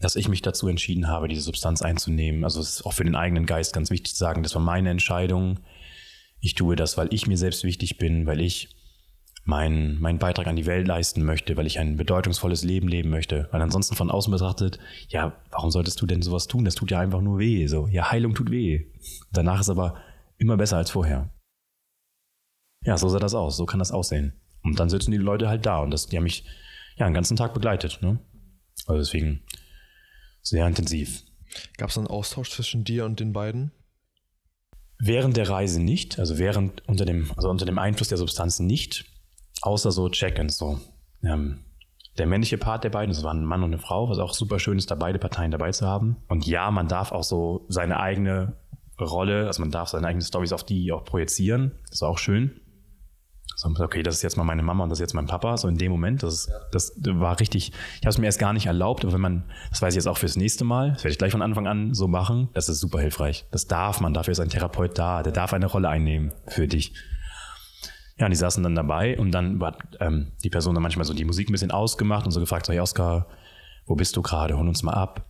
dass 0.00 0.16
ich 0.16 0.28
mich 0.28 0.40
dazu 0.40 0.68
entschieden 0.68 1.08
habe, 1.08 1.28
diese 1.28 1.42
Substanz 1.42 1.82
einzunehmen. 1.82 2.44
Also 2.44 2.60
es 2.60 2.76
ist 2.76 2.86
auch 2.86 2.94
für 2.94 3.04
den 3.04 3.16
eigenen 3.16 3.44
Geist 3.44 3.74
ganz 3.74 3.90
wichtig 3.90 4.14
zu 4.14 4.18
sagen, 4.18 4.42
das 4.42 4.54
war 4.54 4.62
meine 4.62 4.88
Entscheidung. 4.88 5.60
Ich 6.40 6.54
tue 6.54 6.74
das, 6.74 6.96
weil 6.96 7.12
ich 7.12 7.26
mir 7.26 7.36
selbst 7.36 7.64
wichtig 7.64 7.98
bin, 7.98 8.24
weil 8.24 8.40
ich 8.40 8.77
meinen, 9.48 9.98
meinen 9.98 10.18
Beitrag 10.18 10.46
an 10.46 10.56
die 10.56 10.66
Welt 10.66 10.86
leisten 10.86 11.24
möchte, 11.24 11.56
weil 11.56 11.66
ich 11.66 11.78
ein 11.78 11.96
bedeutungsvolles 11.96 12.64
Leben 12.64 12.86
leben 12.86 13.08
möchte. 13.08 13.48
Weil 13.50 13.62
ansonsten 13.62 13.96
von 13.96 14.10
außen 14.10 14.30
betrachtet, 14.30 14.78
ja, 15.08 15.40
warum 15.50 15.70
solltest 15.70 16.02
du 16.02 16.06
denn 16.06 16.20
sowas 16.20 16.48
tun? 16.48 16.66
Das 16.66 16.74
tut 16.74 16.90
ja 16.90 17.00
einfach 17.00 17.22
nur 17.22 17.38
weh. 17.38 17.66
So, 17.66 17.86
ja, 17.86 18.10
Heilung 18.10 18.34
tut 18.34 18.50
weh. 18.50 18.92
Danach 19.32 19.60
ist 19.60 19.70
aber 19.70 19.96
immer 20.36 20.58
besser 20.58 20.76
als 20.76 20.90
vorher. 20.90 21.30
Ja, 22.84 22.98
so 22.98 23.08
sah 23.08 23.18
das 23.18 23.32
aus. 23.32 23.56
So 23.56 23.64
kann 23.64 23.78
das 23.78 23.90
aussehen. 23.90 24.34
Und 24.62 24.78
dann 24.78 24.90
sitzen 24.90 25.12
die 25.12 25.16
Leute 25.16 25.48
halt 25.48 25.64
da 25.64 25.80
und 25.80 25.92
das, 25.92 26.06
die 26.06 26.18
haben 26.18 26.24
mich 26.24 26.44
ja 26.96 27.06
den 27.06 27.14
ganzen 27.14 27.38
Tag 27.38 27.54
begleitet. 27.54 28.00
Ne? 28.02 28.18
Also 28.86 28.98
deswegen 28.98 29.42
sehr 30.42 30.66
intensiv. 30.66 31.24
Gab 31.78 31.88
es 31.88 31.96
einen 31.96 32.06
Austausch 32.06 32.50
zwischen 32.50 32.84
dir 32.84 33.06
und 33.06 33.18
den 33.18 33.32
beiden? 33.32 33.72
Während 34.98 35.38
der 35.38 35.48
Reise 35.48 35.80
nicht, 35.80 36.18
also 36.18 36.36
während 36.36 36.86
unter 36.86 37.06
dem, 37.06 37.30
also 37.34 37.48
unter 37.48 37.64
dem 37.64 37.78
Einfluss 37.78 38.08
der 38.08 38.18
Substanz 38.18 38.60
nicht, 38.60 39.06
außer 39.62 39.90
so 39.90 40.08
Check-ins 40.08 40.56
so. 40.56 40.78
Ähm, 41.22 41.64
der 42.16 42.26
männliche 42.26 42.58
Part 42.58 42.84
der 42.84 42.90
beiden, 42.90 43.14
das 43.14 43.22
waren 43.22 43.42
ein 43.42 43.44
Mann 43.44 43.62
und 43.62 43.72
eine 43.72 43.78
Frau, 43.78 44.08
was 44.08 44.18
auch 44.18 44.34
super 44.34 44.58
schön 44.58 44.78
ist, 44.78 44.90
da 44.90 44.94
beide 44.94 45.18
Parteien 45.18 45.50
dabei 45.50 45.70
zu 45.70 45.86
haben. 45.86 46.16
Und 46.28 46.46
ja, 46.46 46.70
man 46.70 46.88
darf 46.88 47.12
auch 47.12 47.22
so 47.22 47.64
seine 47.68 48.00
eigene 48.00 48.56
Rolle, 49.00 49.46
also 49.46 49.62
man 49.62 49.70
darf 49.70 49.88
seine 49.88 50.06
eigenen 50.06 50.24
Stories 50.24 50.52
auf 50.52 50.64
die 50.64 50.90
auch 50.92 51.04
projizieren. 51.04 51.72
Das 51.86 51.96
ist 51.96 52.02
auch 52.02 52.18
schön 52.18 52.60
so, 53.58 53.68
okay, 53.80 54.04
das 54.04 54.14
ist 54.14 54.22
jetzt 54.22 54.36
mal 54.36 54.44
meine 54.44 54.62
Mama 54.62 54.84
und 54.84 54.90
das 54.90 54.98
ist 54.98 55.00
jetzt 55.00 55.14
mein 55.14 55.26
Papa. 55.26 55.56
So 55.56 55.66
in 55.66 55.76
dem 55.76 55.90
Moment, 55.90 56.22
das, 56.22 56.48
das 56.70 56.92
war 57.02 57.40
richtig, 57.40 57.72
ich 57.96 58.00
habe 58.02 58.10
es 58.10 58.18
mir 58.18 58.26
erst 58.26 58.38
gar 58.38 58.52
nicht 58.52 58.66
erlaubt, 58.66 59.04
aber 59.04 59.14
wenn 59.14 59.20
man, 59.20 59.44
das 59.70 59.82
weiß 59.82 59.94
ich 59.94 59.96
jetzt 59.96 60.06
auch 60.06 60.16
fürs 60.16 60.36
nächste 60.36 60.64
Mal, 60.64 60.92
das 60.92 61.02
werde 61.02 61.12
ich 61.12 61.18
gleich 61.18 61.32
von 61.32 61.42
Anfang 61.42 61.66
an 61.66 61.92
so 61.92 62.06
machen, 62.06 62.50
das 62.54 62.68
ist 62.68 62.78
super 62.78 63.00
hilfreich. 63.00 63.46
Das 63.50 63.66
darf 63.66 64.00
man, 64.00 64.14
dafür 64.14 64.32
ist 64.32 64.40
ein 64.40 64.48
Therapeut 64.48 64.96
da, 64.96 65.24
der 65.24 65.32
darf 65.32 65.52
eine 65.52 65.66
Rolle 65.66 65.88
einnehmen 65.88 66.32
für 66.46 66.68
dich. 66.68 66.94
Ja, 68.18 68.26
und 68.26 68.30
die 68.30 68.36
saßen 68.36 68.62
dann 68.62 68.74
dabei 68.74 69.18
und 69.18 69.30
dann 69.30 69.60
war 69.60 69.76
ähm, 70.00 70.32
die 70.42 70.50
Person 70.50 70.74
dann 70.74 70.82
manchmal 70.82 71.04
so 71.04 71.14
die 71.14 71.24
Musik 71.24 71.48
ein 71.48 71.52
bisschen 71.52 71.70
ausgemacht 71.70 72.26
und 72.26 72.32
so 72.32 72.40
gefragt, 72.40 72.66
so, 72.66 72.72
hey 72.72 72.80
Oskar, 72.80 73.26
wo 73.86 73.94
bist 73.94 74.16
du 74.16 74.22
gerade? 74.22 74.58
Hol 74.58 74.66
uns 74.66 74.82
mal 74.82 74.94
ab. 74.94 75.24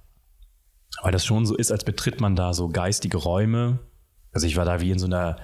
Weil 1.02 1.12
das 1.12 1.26
schon 1.26 1.44
so 1.44 1.54
ist, 1.54 1.70
als 1.70 1.84
betritt 1.84 2.20
man 2.20 2.34
da 2.34 2.54
so 2.54 2.68
geistige 2.68 3.18
Räume. 3.18 3.78
Also 4.32 4.46
ich 4.46 4.56
war 4.56 4.64
da 4.64 4.80
wie 4.80 4.90
in 4.90 4.98
so 4.98 5.06
einer 5.06 5.36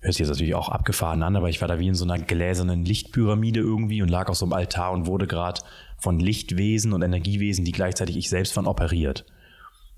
hört 0.00 0.14
sich 0.14 0.20
jetzt 0.20 0.28
natürlich 0.28 0.54
auch 0.54 0.68
abgefahren 0.68 1.22
an, 1.22 1.36
aber 1.36 1.48
ich 1.48 1.60
war 1.60 1.68
da 1.68 1.78
wie 1.78 1.88
in 1.88 1.94
so 1.94 2.04
einer 2.04 2.18
gläsernen 2.18 2.84
Lichtpyramide 2.84 3.60
irgendwie 3.60 4.02
und 4.02 4.08
lag 4.08 4.28
auf 4.28 4.36
so 4.36 4.44
einem 4.44 4.52
Altar 4.52 4.92
und 4.92 5.06
wurde 5.06 5.26
gerade 5.26 5.60
von 5.98 6.20
Lichtwesen 6.20 6.92
und 6.92 7.02
Energiewesen, 7.02 7.64
die 7.64 7.72
gleichzeitig 7.72 8.16
ich 8.16 8.30
selbst 8.30 8.52
von 8.52 8.66
operiert. 8.66 9.24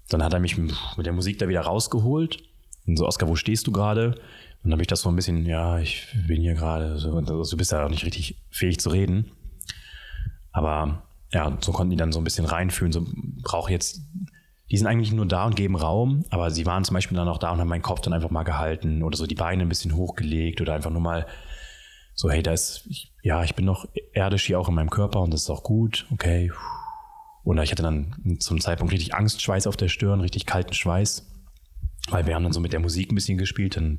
Dann 0.09 0.25
hat 0.25 0.33
er 0.33 0.41
mich 0.41 0.57
mit 0.57 0.75
der 1.05 1.13
Musik 1.13 1.39
da 1.39 1.49
wieder 1.49 1.61
rausgeholt 1.61 2.43
und 2.87 2.97
so, 2.97 3.07
Oskar, 3.07 3.29
wo 3.29 3.37
stehst 3.37 3.67
du 3.67 3.73
gerade? 3.73 4.15
Und 4.63 4.71
dann 4.71 4.73
habe 4.73 4.83
ich 4.83 4.89
das 4.89 5.01
so 5.01 5.09
ein 5.09 5.17
bisschen, 5.17 5.47
ja, 5.47 5.79
ich 5.79 6.07
bin 6.27 6.41
hier 6.41 6.55
gerade, 6.55 6.99
so, 6.99 7.21
du 7.21 7.57
bist 7.57 7.73
ja 7.73 7.85
auch 7.85 7.91
nicht 7.91 8.05
richtig 8.05 8.43
fähig 8.51 8.79
zu 8.79 8.91
reden. 8.91 9.33
Aber 10.53 11.03
ja, 11.33 11.57
so 11.61 11.73
konnten 11.73 11.91
die 11.91 11.97
dann 11.97 12.13
so 12.13 12.21
ein 12.21 12.25
bisschen 12.25 12.45
reinfühlen, 12.45 12.93
so 12.93 13.07
brauche 13.43 13.71
jetzt 13.71 14.03
die 14.71 14.77
sind 14.77 14.87
eigentlich 14.87 15.13
nur 15.13 15.27
da 15.27 15.47
und 15.47 15.57
geben 15.57 15.75
Raum, 15.75 16.25
aber 16.31 16.51
sie 16.51 16.65
waren 16.65 16.85
zum 16.85 16.95
Beispiel 16.95 17.17
dann 17.17 17.29
auch 17.29 17.39
da 17.39 17.51
und 17.51 17.59
haben 17.59 17.69
meinen 17.69 17.83
Kopf 17.83 18.01
dann 18.03 18.13
einfach 18.13 18.31
mal 18.31 18.45
gehalten 18.45 19.03
oder 19.03 19.17
so 19.17 19.27
die 19.27 19.35
Beine 19.35 19.63
ein 19.63 19.69
bisschen 19.69 19.97
hochgelegt 19.97 20.61
oder 20.61 20.75
einfach 20.75 20.91
nur 20.91 21.01
mal 21.01 21.27
so, 22.15 22.31
hey, 22.31 22.43
da 22.43 22.53
ist, 22.53 22.89
ja, 23.23 23.43
ich 23.43 23.55
bin 23.57 23.65
noch 23.65 23.89
erdisch 24.13 24.45
hier 24.47 24.61
auch 24.61 24.69
in 24.69 24.75
meinem 24.75 24.91
Körper 24.91 25.23
und 25.23 25.33
das 25.33 25.43
ist 25.43 25.51
auch 25.51 25.65
gut, 25.65 26.07
okay. 26.13 26.53
Oder 27.43 27.63
ich 27.63 27.73
hatte 27.73 27.83
dann 27.83 28.37
zum 28.39 28.61
Zeitpunkt 28.61 28.93
richtig 28.93 29.15
Angstschweiß 29.15 29.67
auf 29.67 29.77
der 29.77 29.89
Stirn, 29.89 30.21
richtig 30.21 30.47
kalten 30.47 30.75
Schweiß, 30.75 31.27
weil 32.11 32.27
wir 32.27 32.35
haben 32.35 32.45
dann 32.45 32.53
so 32.53 32.61
mit 32.61 32.73
der 32.73 32.81
Musik 32.81 33.11
ein 33.11 33.15
bisschen 33.15 33.39
gespielt. 33.39 33.77
Dann 33.77 33.99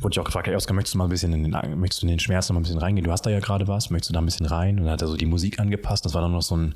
wurde 0.00 0.14
ich 0.14 0.20
auch 0.20 0.24
gefragt, 0.24 0.46
hey 0.46 0.56
Oskar, 0.56 0.74
möchtest 0.74 0.94
du 0.94 0.98
mal 0.98 1.04
ein 1.04 1.10
bisschen 1.10 1.32
in 1.32 1.50
den, 1.50 1.78
möchtest 1.78 2.02
du 2.02 2.06
in 2.06 2.10
den 2.10 2.18
Schmerz 2.18 2.48
noch 2.48 2.54
mal 2.54 2.60
ein 2.60 2.64
bisschen 2.64 2.78
reingehen? 2.78 3.04
Du 3.04 3.12
hast 3.12 3.22
da 3.22 3.30
ja 3.30 3.40
gerade 3.40 3.68
was, 3.68 3.90
möchtest 3.90 4.10
du 4.10 4.14
da 4.14 4.20
ein 4.20 4.24
bisschen 4.26 4.46
rein? 4.46 4.78
Und 4.78 4.84
dann 4.84 4.94
hat 4.94 5.02
er 5.02 5.08
so 5.08 5.16
die 5.16 5.26
Musik 5.26 5.60
angepasst. 5.60 6.04
Das 6.04 6.14
war 6.14 6.22
dann 6.22 6.32
noch 6.32 6.42
so 6.42 6.56
ein, 6.56 6.74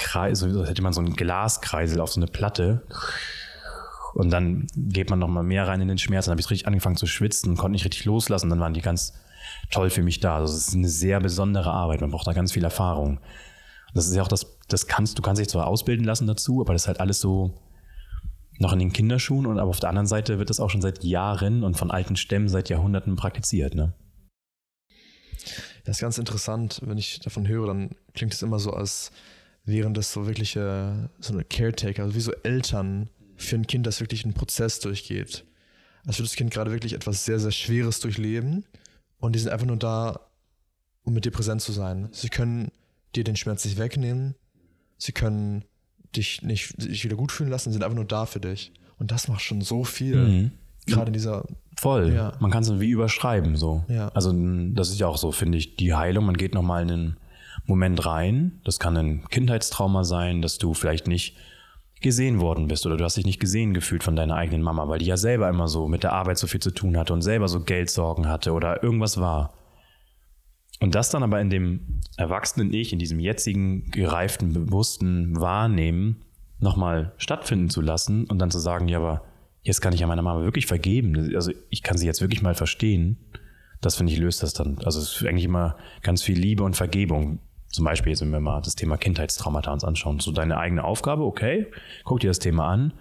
Kreis, 0.00 0.42
als 0.42 0.68
hätte 0.68 0.82
man 0.82 0.92
so 0.92 1.00
einen 1.00 1.14
Glaskreisel 1.14 2.00
auf 2.00 2.10
so 2.10 2.20
eine 2.20 2.26
Platte. 2.26 2.82
Und 4.14 4.30
dann 4.30 4.66
geht 4.74 5.10
man 5.10 5.18
noch 5.18 5.28
mal 5.28 5.44
mehr 5.44 5.68
rein 5.68 5.80
in 5.80 5.88
den 5.88 5.98
Schmerz. 5.98 6.24
Dann 6.24 6.32
habe 6.32 6.40
ich 6.40 6.50
richtig 6.50 6.66
angefangen 6.66 6.96
zu 6.96 7.06
schwitzen, 7.06 7.56
konnte 7.56 7.72
nicht 7.72 7.84
richtig 7.84 8.06
loslassen. 8.06 8.50
Dann 8.50 8.58
waren 8.58 8.74
die 8.74 8.80
ganz 8.80 9.12
toll 9.70 9.90
für 9.90 10.02
mich 10.02 10.18
da. 10.18 10.38
Also 10.38 10.56
es 10.56 10.68
ist 10.68 10.74
eine 10.74 10.88
sehr 10.88 11.20
besondere 11.20 11.70
Arbeit. 11.70 12.00
Man 12.00 12.10
braucht 12.10 12.26
da 12.26 12.32
ganz 12.32 12.52
viel 12.52 12.64
Erfahrung. 12.64 13.20
Das 13.94 14.08
ist 14.08 14.14
ja 14.14 14.22
auch 14.22 14.28
das, 14.28 14.46
das 14.68 14.86
kannst, 14.86 15.18
du 15.18 15.22
kannst 15.22 15.40
dich 15.40 15.48
zwar 15.48 15.66
ausbilden 15.66 16.04
lassen 16.04 16.26
dazu, 16.26 16.60
aber 16.60 16.72
das 16.72 16.82
ist 16.82 16.88
halt 16.88 17.00
alles 17.00 17.20
so 17.20 17.52
noch 18.60 18.72
in 18.72 18.78
den 18.78 18.92
Kinderschuhen. 18.92 19.46
Und 19.46 19.58
aber 19.58 19.70
auf 19.70 19.80
der 19.80 19.88
anderen 19.88 20.06
Seite 20.06 20.38
wird 20.38 20.50
das 20.50 20.60
auch 20.60 20.70
schon 20.70 20.82
seit 20.82 21.02
Jahren 21.02 21.64
und 21.64 21.76
von 21.76 21.90
alten 21.90 22.16
Stämmen 22.16 22.48
seit 22.48 22.68
Jahrhunderten 22.68 23.16
praktiziert, 23.16 23.74
ne? 23.74 23.94
Das 25.84 25.96
ist 25.96 26.02
ganz 26.02 26.18
interessant, 26.18 26.80
wenn 26.84 26.98
ich 26.98 27.20
davon 27.20 27.48
höre, 27.48 27.66
dann 27.68 27.90
klingt 28.12 28.34
es 28.34 28.42
immer 28.42 28.58
so, 28.58 28.72
als 28.72 29.10
während 29.64 29.96
das 29.96 30.12
so 30.12 30.26
wirkliche, 30.26 31.08
so 31.18 31.32
eine 31.32 31.44
Caretaker, 31.44 32.02
also 32.02 32.14
wie 32.14 32.20
so 32.20 32.32
Eltern 32.42 33.08
für 33.36 33.56
ein 33.56 33.66
Kind, 33.66 33.86
das 33.86 34.00
wirklich 34.00 34.24
einen 34.24 34.34
Prozess 34.34 34.80
durchgeht. 34.80 35.46
Als 36.06 36.18
würde 36.18 36.28
das 36.28 36.36
Kind 36.36 36.50
gerade 36.50 36.70
wirklich 36.70 36.92
etwas 36.92 37.24
sehr, 37.24 37.40
sehr 37.40 37.50
Schweres 37.50 38.00
durchleben 38.00 38.66
und 39.18 39.34
die 39.34 39.38
sind 39.38 39.50
einfach 39.50 39.66
nur 39.66 39.78
da, 39.78 40.20
um 41.02 41.14
mit 41.14 41.24
dir 41.24 41.30
präsent 41.30 41.62
zu 41.62 41.72
sein. 41.72 42.10
Sie 42.12 42.28
können 42.28 42.70
dir 43.16 43.24
den 43.24 43.36
Schmerz 43.36 43.64
nicht 43.64 43.78
wegnehmen, 43.78 44.34
sie 44.98 45.12
können 45.12 45.64
dich 46.16 46.42
nicht 46.42 46.82
dich 46.82 47.04
wieder 47.04 47.16
gut 47.16 47.32
fühlen 47.32 47.50
lassen, 47.50 47.72
sind 47.72 47.82
einfach 47.82 47.96
nur 47.96 48.04
da 48.04 48.26
für 48.26 48.40
dich. 48.40 48.72
Und 48.98 49.10
das 49.10 49.28
macht 49.28 49.42
schon 49.42 49.60
so 49.60 49.84
viel. 49.84 50.16
Mhm. 50.16 50.50
Gerade 50.86 51.08
in 51.08 51.12
dieser. 51.12 51.44
Voll. 51.78 52.12
Ja. 52.12 52.32
Man 52.40 52.50
kann 52.50 52.62
es 52.62 52.80
wie 52.80 52.90
überschreiben, 52.90 53.56
so. 53.56 53.84
Ja. 53.88 54.08
Also, 54.08 54.32
das 54.72 54.90
ist 54.90 54.98
ja 54.98 55.06
auch 55.06 55.16
so, 55.16 55.32
finde 55.32 55.58
ich, 55.58 55.76
die 55.76 55.94
Heilung. 55.94 56.26
Man 56.26 56.36
geht 56.36 56.54
nochmal 56.54 56.82
in 56.82 56.90
einen 56.90 57.16
Moment 57.66 58.04
rein. 58.04 58.60
Das 58.64 58.78
kann 58.78 58.96
ein 58.96 59.24
Kindheitstrauma 59.28 60.04
sein, 60.04 60.42
dass 60.42 60.58
du 60.58 60.74
vielleicht 60.74 61.06
nicht 61.06 61.36
gesehen 62.00 62.40
worden 62.40 62.66
bist 62.66 62.86
oder 62.86 62.96
du 62.96 63.04
hast 63.04 63.16
dich 63.16 63.26
nicht 63.26 63.40
gesehen 63.40 63.74
gefühlt 63.74 64.02
von 64.02 64.16
deiner 64.16 64.34
eigenen 64.34 64.62
Mama, 64.62 64.88
weil 64.88 64.98
die 64.98 65.06
ja 65.06 65.18
selber 65.18 65.48
immer 65.48 65.68
so 65.68 65.86
mit 65.86 66.02
der 66.02 66.14
Arbeit 66.14 66.38
so 66.38 66.46
viel 66.46 66.60
zu 66.60 66.70
tun 66.70 66.96
hatte 66.96 67.12
und 67.12 67.20
selber 67.20 67.46
so 67.46 67.60
Geldsorgen 67.60 68.26
hatte 68.26 68.52
oder 68.52 68.82
irgendwas 68.82 69.20
war. 69.20 69.52
Und 70.80 70.94
das 70.94 71.10
dann 71.10 71.22
aber 71.22 71.40
in 71.40 71.50
dem 71.50 72.00
erwachsenen 72.16 72.72
Ich, 72.72 72.92
in 72.92 72.98
diesem 72.98 73.20
jetzigen 73.20 73.90
gereiften, 73.90 74.52
bewussten 74.52 75.38
Wahrnehmen 75.38 76.24
nochmal 76.58 77.12
stattfinden 77.18 77.70
zu 77.70 77.80
lassen 77.80 78.24
und 78.24 78.38
dann 78.38 78.50
zu 78.50 78.58
sagen, 78.58 78.88
ja, 78.88 78.98
aber 78.98 79.22
jetzt 79.62 79.80
kann 79.80 79.92
ich 79.92 80.00
ja 80.00 80.06
meiner 80.06 80.22
Mama 80.22 80.42
wirklich 80.42 80.66
vergeben. 80.66 81.34
Also 81.34 81.52
ich 81.68 81.82
kann 81.82 81.98
sie 81.98 82.06
jetzt 82.06 82.20
wirklich 82.20 82.42
mal 82.42 82.54
verstehen. 82.54 83.18
Das 83.80 83.96
finde 83.96 84.12
ich 84.12 84.18
löst 84.18 84.42
das 84.42 84.54
dann. 84.54 84.78
Also 84.84 85.00
es 85.00 85.16
ist 85.16 85.26
eigentlich 85.26 85.44
immer 85.44 85.76
ganz 86.02 86.22
viel 86.22 86.38
Liebe 86.38 86.64
und 86.64 86.76
Vergebung 86.76 87.40
zum 87.70 87.84
Beispiel, 87.84 88.10
jetzt, 88.10 88.20
wenn 88.20 88.30
wir 88.30 88.40
mal 88.40 88.60
das 88.60 88.74
Thema 88.74 88.96
Kindheitstraumata 88.96 89.72
uns 89.72 89.84
anschauen, 89.84 90.18
so 90.18 90.32
deine 90.32 90.58
eigene 90.58 90.84
Aufgabe, 90.84 91.22
okay, 91.22 91.66
guck 92.04 92.20
dir 92.20 92.28
das 92.28 92.40
Thema 92.40 92.68
an, 92.68 92.92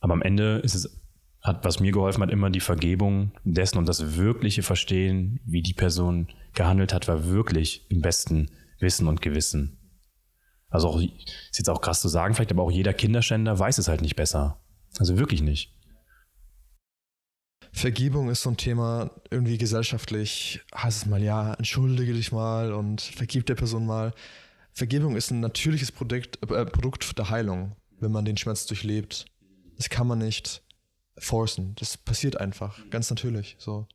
aber 0.00 0.12
am 0.12 0.22
Ende 0.22 0.58
ist 0.58 0.74
es, 0.74 1.00
hat, 1.44 1.62
was 1.62 1.78
mir 1.78 1.92
geholfen 1.92 2.22
hat, 2.22 2.30
immer 2.30 2.48
die 2.48 2.60
Vergebung 2.60 3.32
dessen 3.44 3.76
und 3.76 3.86
das 3.86 4.16
wirkliche 4.16 4.62
Verstehen, 4.62 5.40
wie 5.44 5.62
die 5.62 5.74
Person 5.74 6.28
gehandelt 6.54 6.94
hat, 6.94 7.06
war 7.06 7.26
wirklich 7.26 7.86
im 7.90 8.00
besten 8.00 8.50
Wissen 8.80 9.06
und 9.06 9.20
Gewissen. 9.20 9.78
Also 10.70 10.88
auch, 10.88 11.00
ist 11.00 11.58
jetzt 11.58 11.68
auch 11.68 11.82
krass 11.82 12.00
zu 12.00 12.08
sagen, 12.08 12.34
vielleicht, 12.34 12.50
aber 12.50 12.62
auch 12.62 12.70
jeder 12.70 12.94
Kinderschänder 12.94 13.58
weiß 13.58 13.78
es 13.78 13.88
halt 13.88 14.00
nicht 14.00 14.16
besser. 14.16 14.58
Also 14.98 15.18
wirklich 15.18 15.42
nicht. 15.42 15.70
Vergebung 17.72 18.30
ist 18.30 18.42
so 18.42 18.50
ein 18.50 18.56
Thema, 18.56 19.10
irgendwie 19.30 19.58
gesellschaftlich 19.58 20.60
heißt 20.74 21.02
es 21.02 21.06
mal, 21.06 21.22
ja, 21.22 21.54
entschuldige 21.54 22.14
dich 22.14 22.32
mal 22.32 22.72
und 22.72 23.02
vergib 23.02 23.46
der 23.46 23.56
Person 23.56 23.84
mal. 23.84 24.14
Vergebung 24.72 25.16
ist 25.16 25.30
ein 25.30 25.40
natürliches 25.40 25.92
Produkt, 25.92 26.38
äh, 26.50 26.64
Produkt 26.64 27.18
der 27.18 27.30
Heilung, 27.30 27.76
wenn 28.00 28.12
man 28.12 28.24
den 28.24 28.36
Schmerz 28.36 28.66
durchlebt. 28.66 29.26
Das 29.76 29.90
kann 29.90 30.06
man 30.06 30.18
nicht 30.18 30.63
forcen. 31.18 31.74
Das 31.78 31.96
passiert 31.96 32.40
einfach, 32.40 32.78
ganz 32.90 33.10
natürlich. 33.10 33.56
So. 33.58 33.86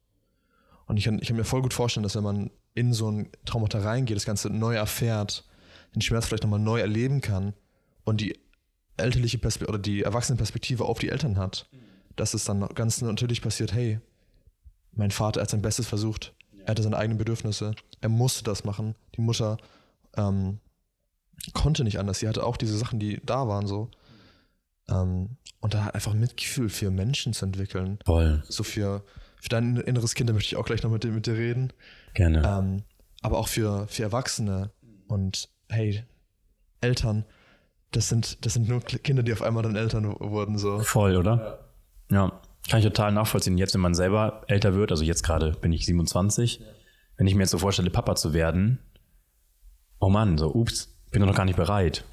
Und 0.85 0.97
ich 0.97 1.05
kann, 1.05 1.19
ich 1.19 1.27
kann 1.27 1.37
mir 1.37 1.43
voll 1.43 1.61
gut 1.61 1.73
vorstellen, 1.73 2.03
dass 2.03 2.15
wenn 2.15 2.23
man 2.23 2.51
in 2.73 2.93
so 2.93 3.09
ein 3.11 3.29
Traumata 3.45 3.79
reingeht, 3.79 4.15
das 4.15 4.25
Ganze 4.25 4.49
neu 4.49 4.75
erfährt, 4.75 5.45
den 5.95 6.01
Schmerz 6.01 6.27
vielleicht 6.27 6.43
nochmal 6.43 6.59
neu 6.59 6.79
erleben 6.79 7.21
kann 7.21 7.53
und 8.03 8.21
die 8.21 8.39
elterliche 8.97 9.37
Perspektive 9.37 9.69
oder 9.69 9.79
die 9.79 10.03
Erwachsenenperspektive 10.03 10.85
auf 10.85 10.99
die 10.99 11.09
Eltern 11.09 11.37
hat. 11.37 11.67
Dass 12.15 12.33
es 12.33 12.43
dann 12.43 12.67
ganz 12.75 13.01
natürlich 13.01 13.41
passiert, 13.41 13.73
hey, 13.73 13.99
mein 14.91 15.11
Vater 15.11 15.41
hat 15.41 15.49
sein 15.49 15.61
Bestes 15.61 15.87
versucht, 15.87 16.33
er 16.65 16.71
hatte 16.71 16.83
seine 16.83 16.97
eigenen 16.97 17.17
Bedürfnisse, 17.17 17.75
er 18.01 18.09
musste 18.09 18.43
das 18.43 18.63
machen. 18.63 18.95
Die 19.15 19.21
Mutter 19.21 19.57
ähm, 20.17 20.59
konnte 21.53 21.83
nicht 21.83 21.99
anders, 21.99 22.19
sie 22.19 22.27
hatte 22.27 22.45
auch 22.45 22.57
diese 22.57 22.77
Sachen, 22.77 22.99
die 22.99 23.21
da 23.25 23.47
waren 23.47 23.67
so. 23.67 23.89
Ähm, 24.89 25.37
und 25.61 25.73
da 25.73 25.87
einfach 25.87 26.13
Mitgefühl 26.13 26.69
für 26.69 26.89
Menschen 26.89 27.33
zu 27.33 27.45
entwickeln. 27.45 27.99
Voll. 28.05 28.43
So 28.47 28.63
für, 28.63 29.03
für 29.41 29.49
dein 29.49 29.77
inneres 29.77 30.15
Kind, 30.15 30.29
da 30.29 30.33
möchte 30.33 30.47
ich 30.47 30.55
auch 30.55 30.65
gleich 30.65 30.83
noch 30.83 30.91
mit 30.91 31.03
dir, 31.03 31.11
mit 31.11 31.25
dir 31.25 31.35
reden. 31.35 31.73
Gerne. 32.13 32.43
Ähm, 32.45 32.83
aber 33.21 33.37
auch 33.37 33.47
für, 33.47 33.87
für 33.87 34.03
Erwachsene 34.03 34.71
und 35.07 35.49
hey, 35.67 36.03
Eltern, 36.81 37.25
das 37.91 38.07
sind, 38.09 38.45
das 38.45 38.53
sind 38.53 38.69
nur 38.69 38.81
Kinder, 38.81 39.23
die 39.23 39.33
auf 39.33 39.41
einmal 39.41 39.63
dann 39.63 39.75
Eltern 39.75 40.15
wurden. 40.19 40.57
So. 40.57 40.79
Voll, 40.79 41.17
oder? 41.17 41.59
Ja. 42.09 42.15
ja. 42.15 42.41
Kann 42.69 42.79
ich 42.79 42.85
total 42.85 43.11
nachvollziehen. 43.11 43.57
Jetzt, 43.57 43.73
wenn 43.73 43.81
man 43.81 43.95
selber 43.95 44.43
älter 44.47 44.75
wird, 44.75 44.91
also 44.91 45.03
jetzt 45.03 45.23
gerade 45.23 45.53
bin 45.53 45.71
ich 45.73 45.85
27, 45.85 46.59
ja. 46.59 46.65
wenn 47.17 47.25
ich 47.25 47.33
mir 47.33 47.41
jetzt 47.41 47.51
so 47.51 47.57
vorstelle, 47.57 47.89
Papa 47.89 48.15
zu 48.15 48.33
werden, 48.33 48.79
oh 49.99 50.09
Mann, 50.09 50.37
so, 50.37 50.53
ups, 50.53 50.95
bin 51.11 51.21
noch 51.23 51.35
gar 51.35 51.45
nicht 51.45 51.55
bereit. 51.55 52.05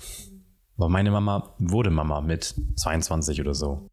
Aber 0.76 0.88
meine 0.88 1.10
Mama 1.10 1.54
wurde 1.58 1.90
Mama 1.90 2.20
mit 2.20 2.54
22 2.76 3.40
oder 3.40 3.54
so. 3.54 3.88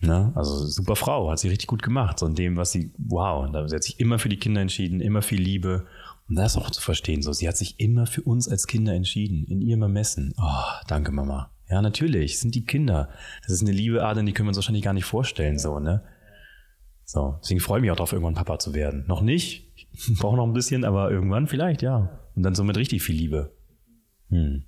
Ne? 0.00 0.32
Also 0.34 0.66
super 0.66 0.96
Frau, 0.96 1.30
hat 1.30 1.38
sie 1.38 1.48
richtig 1.48 1.68
gut 1.68 1.82
gemacht. 1.82 2.18
So 2.18 2.26
in 2.26 2.34
dem, 2.34 2.56
was 2.56 2.72
sie, 2.72 2.92
wow, 2.98 3.48
da 3.50 3.62
hat 3.62 3.82
sich 3.82 4.00
immer 4.00 4.18
für 4.18 4.28
die 4.28 4.38
Kinder 4.38 4.60
entschieden, 4.60 5.00
immer 5.00 5.22
viel 5.22 5.40
Liebe. 5.40 5.86
Und 6.28 6.36
das 6.36 6.56
auch 6.56 6.70
zu 6.70 6.80
verstehen, 6.80 7.22
so, 7.22 7.32
sie 7.32 7.48
hat 7.48 7.56
sich 7.56 7.78
immer 7.78 8.06
für 8.06 8.22
uns 8.22 8.48
als 8.48 8.66
Kinder 8.66 8.94
entschieden, 8.94 9.44
in 9.44 9.60
ihrem 9.60 9.82
Ermessen. 9.82 10.34
Oh, 10.38 10.82
danke 10.88 11.12
Mama. 11.12 11.50
Ja, 11.68 11.80
natürlich, 11.80 12.38
sind 12.38 12.54
die 12.54 12.64
Kinder. 12.64 13.08
Das 13.42 13.52
ist 13.52 13.62
eine 13.62 13.72
liebe 13.72 14.04
Ader, 14.04 14.22
die 14.22 14.32
können 14.32 14.46
wir 14.46 14.50
uns 14.50 14.58
wahrscheinlich 14.58 14.84
gar 14.84 14.92
nicht 14.92 15.04
vorstellen, 15.04 15.58
so, 15.58 15.78
ne? 15.78 16.02
So, 17.04 17.38
deswegen 17.42 17.60
freue 17.60 17.78
ich 17.78 17.82
mich 17.82 17.90
auch 17.90 17.96
darauf, 17.96 18.12
irgendwann 18.12 18.34
Papa 18.34 18.58
zu 18.58 18.74
werden. 18.74 19.04
Noch 19.06 19.22
nicht, 19.22 19.72
brauche 20.18 20.36
noch 20.36 20.46
ein 20.46 20.52
bisschen, 20.52 20.84
aber 20.84 21.10
irgendwann 21.10 21.46
vielleicht, 21.46 21.82
ja. 21.82 22.18
Und 22.34 22.42
dann 22.42 22.54
so 22.54 22.64
mit 22.64 22.76
richtig 22.76 23.02
viel 23.02 23.16
Liebe. 23.16 23.56
Hm. 24.30 24.64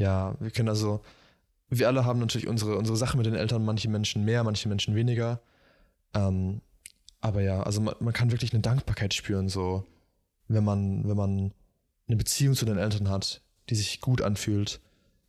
Ja, 0.00 0.34
wir 0.40 0.50
können 0.50 0.68
also, 0.68 1.00
wir 1.68 1.86
alle 1.86 2.04
haben 2.04 2.20
natürlich 2.20 2.48
unsere, 2.48 2.76
unsere 2.76 2.96
Sache 2.96 3.16
mit 3.16 3.26
den 3.26 3.34
Eltern, 3.34 3.64
manche 3.64 3.88
Menschen 3.88 4.24
mehr, 4.24 4.42
manche 4.44 4.68
Menschen 4.68 4.94
weniger. 4.94 5.40
Ähm, 6.14 6.62
aber 7.20 7.42
ja, 7.42 7.62
also 7.62 7.80
man, 7.80 7.94
man, 8.00 8.14
kann 8.14 8.30
wirklich 8.30 8.52
eine 8.52 8.62
Dankbarkeit 8.62 9.14
spüren, 9.14 9.48
so, 9.48 9.84
wenn 10.48 10.64
man, 10.64 11.06
wenn 11.08 11.16
man 11.16 11.52
eine 12.08 12.16
Beziehung 12.16 12.54
zu 12.54 12.64
den 12.64 12.78
Eltern 12.78 13.08
hat, 13.08 13.42
die 13.68 13.74
sich 13.74 14.00
gut 14.00 14.22
anfühlt, 14.22 14.80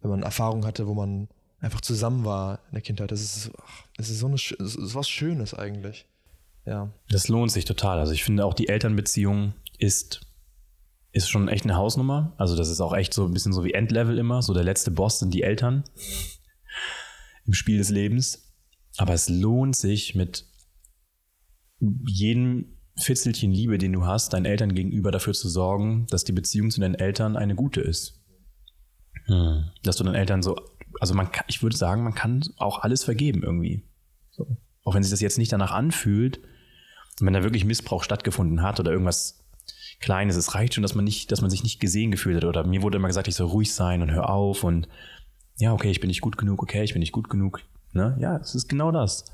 wenn 0.02 0.10
man 0.10 0.24
Erfahrungen 0.24 0.66
hatte, 0.66 0.88
wo 0.88 0.94
man 0.94 1.28
einfach 1.60 1.82
zusammen 1.82 2.26
war 2.26 2.60
in 2.70 2.74
der 2.74 2.82
Kindheit. 2.82 3.12
Das 3.12 3.22
ist, 3.22 3.52
ach, 3.62 3.86
das 3.98 4.10
ist 4.10 4.20
so 4.20 4.28
eine, 4.28 4.36
das 4.36 4.76
ist 4.76 4.96
was 4.96 5.08
Schönes 5.08 5.54
eigentlich. 5.54 6.08
Ja. 6.66 6.90
Das 7.10 7.28
lohnt 7.28 7.52
sich 7.52 7.66
total. 7.66 8.00
Also 8.00 8.14
ich 8.14 8.24
finde 8.24 8.46
auch 8.46 8.54
die 8.54 8.68
Elternbeziehung 8.68 9.54
ist 9.78 10.22
ist 11.12 11.30
schon 11.30 11.48
echt 11.48 11.66
eine 11.66 11.76
Hausnummer. 11.76 12.34
Also 12.38 12.56
das 12.56 12.70
ist 12.70 12.82
auch 12.82 12.94
echt 12.94 13.14
so 13.14 13.26
ein 13.26 13.34
bisschen 13.34 13.54
so 13.54 13.64
wie 13.64 13.74
Endlevel 13.74 14.18
immer. 14.18 14.42
So 14.42 14.54
der 14.54 14.64
letzte 14.64 14.92
Boss 14.92 15.20
sind 15.20 15.34
die 15.34 15.44
Eltern 15.44 15.84
im 17.46 17.54
Spiel 17.54 17.78
des 17.78 17.90
Lebens. 17.90 18.54
Aber 18.98 19.14
es 19.14 19.30
lohnt 19.30 19.76
sich 19.76 20.16
mit 20.16 20.46
jedem 21.80 22.78
Fitzelchen 22.98 23.52
Liebe, 23.52 23.78
den 23.78 23.94
du 23.94 24.06
hast, 24.06 24.34
deinen 24.34 24.46
Eltern 24.46 24.76
gegenüber 24.76 25.12
dafür 25.12 25.34
zu 25.34 25.50
sorgen, 25.50 26.08
dass 26.10 26.24
die 26.24 26.34
Beziehung 26.34 26.72
zu 26.72 26.80
deinen 26.80 26.96
Eltern 26.96 27.36
eine 27.36 27.56
gute 27.56 27.82
ist. 27.82 28.22
Hm. 29.26 29.72
Dass 29.84 29.96
du 29.96 30.04
deinen 30.04 30.16
Eltern 30.16 30.44
so, 30.44 30.56
also 31.00 31.14
man 31.14 31.32
kann, 31.32 31.46
ich 31.48 31.64
würde 31.64 31.76
sagen, 31.76 32.04
man 32.04 32.14
kann 32.14 32.44
auch 32.58 32.80
alles 32.80 33.04
vergeben 33.04 33.44
irgendwie. 33.44 33.84
So. 34.30 34.58
Auch 34.84 34.94
wenn 34.94 35.04
sich 35.04 35.12
das 35.12 35.22
jetzt 35.22 35.38
nicht 35.38 35.52
danach 35.52 35.72
anfühlt, 35.72 36.42
wenn 37.20 37.34
da 37.34 37.44
wirklich 37.44 37.66
Missbrauch 37.66 38.04
stattgefunden 38.04 38.62
hat 38.62 38.80
oder 38.80 38.92
irgendwas 38.92 39.41
Kleines. 40.02 40.36
Es 40.36 40.56
reicht 40.56 40.74
schon, 40.74 40.82
dass 40.82 40.96
man 40.96 41.06
nicht, 41.06 41.32
dass 41.32 41.42
man 41.42 41.50
sich 41.50 41.64
nicht 41.64 41.80
gesehen 41.80 42.12
gefühlt 42.12 42.38
hat. 42.38 42.46
Oder 42.46 42.66
mir 42.66 42.82
wurde 42.82 42.98
immer 42.98 43.08
gesagt, 43.08 43.28
ich 43.28 43.36
soll 43.36 43.48
ruhig 43.48 43.74
sein 43.74 44.02
und 44.02 44.12
hör 44.12 44.30
auf 44.30 44.64
und 44.64 44.88
ja, 45.58 45.74
okay, 45.74 45.92
ich 45.92 46.00
bin 46.00 46.08
nicht 46.08 46.22
gut 46.22 46.38
genug, 46.38 46.64
okay, 46.64 46.84
ich 46.84 46.94
bin 46.94 47.02
nicht 47.02 47.12
gut 47.12 47.30
genug. 47.30 47.62
Ne? 47.94 48.18
Ja, 48.20 48.38
es 48.38 48.56
ist 48.56 48.68
genau 48.68 48.92
das. 48.92 49.26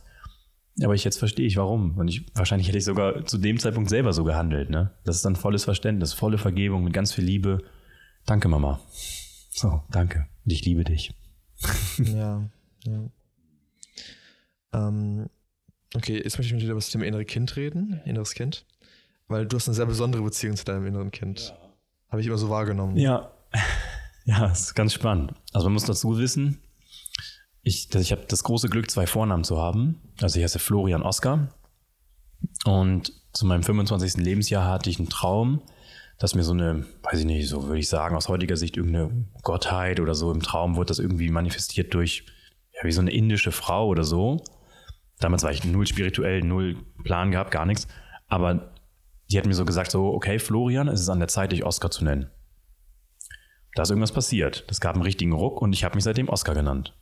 Aber 0.84 0.94
ich 0.94 1.04
jetzt 1.04 1.18
verstehe 1.18 1.48
ich, 1.48 1.58
warum. 1.58 1.98
Und 1.98 2.08
ich, 2.08 2.26
wahrscheinlich 2.36 2.68
hätte 2.68 2.78
ich 2.78 2.86
sogar 2.86 3.26
zu 3.26 3.38
dem 3.38 3.58
Zeitpunkt 3.58 3.90
selber 3.90 4.14
so 4.14 4.24
gehandelt. 4.24 4.70
Ne? 4.70 4.92
Das 5.06 5.16
ist 5.16 5.26
dann 5.26 5.36
volles 5.36 5.64
Verständnis, 5.64 6.14
volle 6.14 6.38
Vergebung 6.38 6.84
mit 6.84 6.94
ganz 6.94 7.14
viel 7.14 7.24
Liebe. 7.24 7.64
Danke, 8.26 8.48
Mama. 8.48 8.80
So, 9.50 9.82
danke. 9.90 10.28
Und 10.46 10.52
ich 10.52 10.66
liebe 10.66 10.84
dich. 10.84 11.14
ja, 11.98 12.48
ja. 12.86 13.10
Ähm, 14.74 15.30
okay, 15.96 16.22
jetzt 16.22 16.38
möchte 16.38 16.48
ich 16.48 16.54
mit 16.54 16.62
dir 16.62 16.68
über 16.68 16.76
das 16.76 16.92
Thema 16.92 17.06
innere 17.06 17.26
Kind 17.26 17.56
reden, 17.56 18.02
inneres 18.06 18.34
Kind. 18.34 18.66
Weil 19.28 19.46
du 19.46 19.58
hast 19.58 19.68
eine 19.68 19.76
sehr 19.76 19.86
besondere 19.86 20.22
Beziehung 20.24 20.56
zu 20.56 20.66
deinem 20.66 20.86
inneren 20.86 21.12
Kind. 21.12 21.50
Ja. 21.50 21.70
Habe 22.10 22.22
ich 22.22 22.28
immer 22.28 22.38
so 22.38 22.50
wahrgenommen. 22.50 22.98
Ja. 22.98 23.32
Ja, 24.30 24.48
ist 24.48 24.76
ganz 24.76 24.92
spannend. 24.92 25.32
Also 25.54 25.68
man 25.68 25.74
muss 25.76 25.86
dazu 25.86 26.18
wissen, 26.18 26.60
ich, 27.64 27.94
ich 27.96 28.12
habe 28.12 28.26
das 28.28 28.44
große 28.44 28.68
Glück, 28.68 28.92
zwei 28.92 29.08
Vornamen 29.08 29.46
zu 29.46 29.58
haben. 29.58 30.02
Also 30.22 30.38
ich 30.38 30.44
heiße 30.44 30.60
Florian 30.60 31.02
Oskar. 31.02 31.48
Und 32.66 33.14
zu 33.32 33.46
meinem 33.46 33.64
25. 33.64 34.18
Lebensjahr 34.18 34.66
hatte 34.66 34.90
ich 34.90 35.00
einen 35.00 35.08
Traum, 35.08 35.62
dass 36.20 36.36
mir 36.36 36.44
so 36.44 36.52
eine, 36.52 36.86
weiß 37.04 37.20
ich 37.20 37.26
nicht, 37.26 37.48
so 37.48 37.68
würde 37.68 37.80
ich 37.80 37.88
sagen, 37.88 38.18
aus 38.18 38.28
heutiger 38.28 38.58
Sicht 38.58 38.76
irgendeine 38.76 39.28
Gottheit 39.44 40.02
oder 40.02 40.14
so 40.14 40.30
im 40.32 40.42
Traum 40.42 40.76
wurde 40.76 40.88
das 40.88 41.00
irgendwie 41.00 41.30
manifestiert 41.30 41.94
durch, 41.94 42.26
ja, 42.74 42.84
wie 42.84 42.92
so 42.92 43.00
eine 43.02 43.12
indische 43.12 43.54
Frau 43.54 43.88
oder 43.88 44.04
so. 44.04 44.44
Damals 45.20 45.44
war 45.44 45.52
ich 45.52 45.64
null 45.64 45.88
spirituell, 45.88 46.42
null 46.42 46.76
Plan 47.04 47.32
gehabt, 47.32 47.52
gar 47.52 47.66
nichts. 47.66 47.88
Aber 48.28 48.74
die 49.30 49.38
hat 49.38 49.46
mir 49.46 49.54
so 49.54 49.66
gesagt, 49.66 49.92
so, 49.92 50.14
okay, 50.14 50.40
Florian, 50.40 50.88
es 50.88 51.02
ist 51.02 51.10
an 51.10 51.20
der 51.20 51.28
Zeit, 51.28 51.52
dich 51.52 51.66
Oscar 51.66 51.92
zu 51.92 52.04
nennen. 52.04 52.30
Da 53.76 53.84
ist 53.84 53.90
irgendwas 53.90 54.12
passiert. 54.12 54.64
Das 54.68 54.82
gab 54.82 54.96
einen 54.96 55.04
richtigen 55.04 55.34
Ruck 55.34 55.62
und 55.62 55.74
ich 55.74 55.84
habe 55.84 55.96
mich 55.96 56.04
seitdem 56.04 56.30
Oscar 56.30 56.56
genannt. 56.56 56.96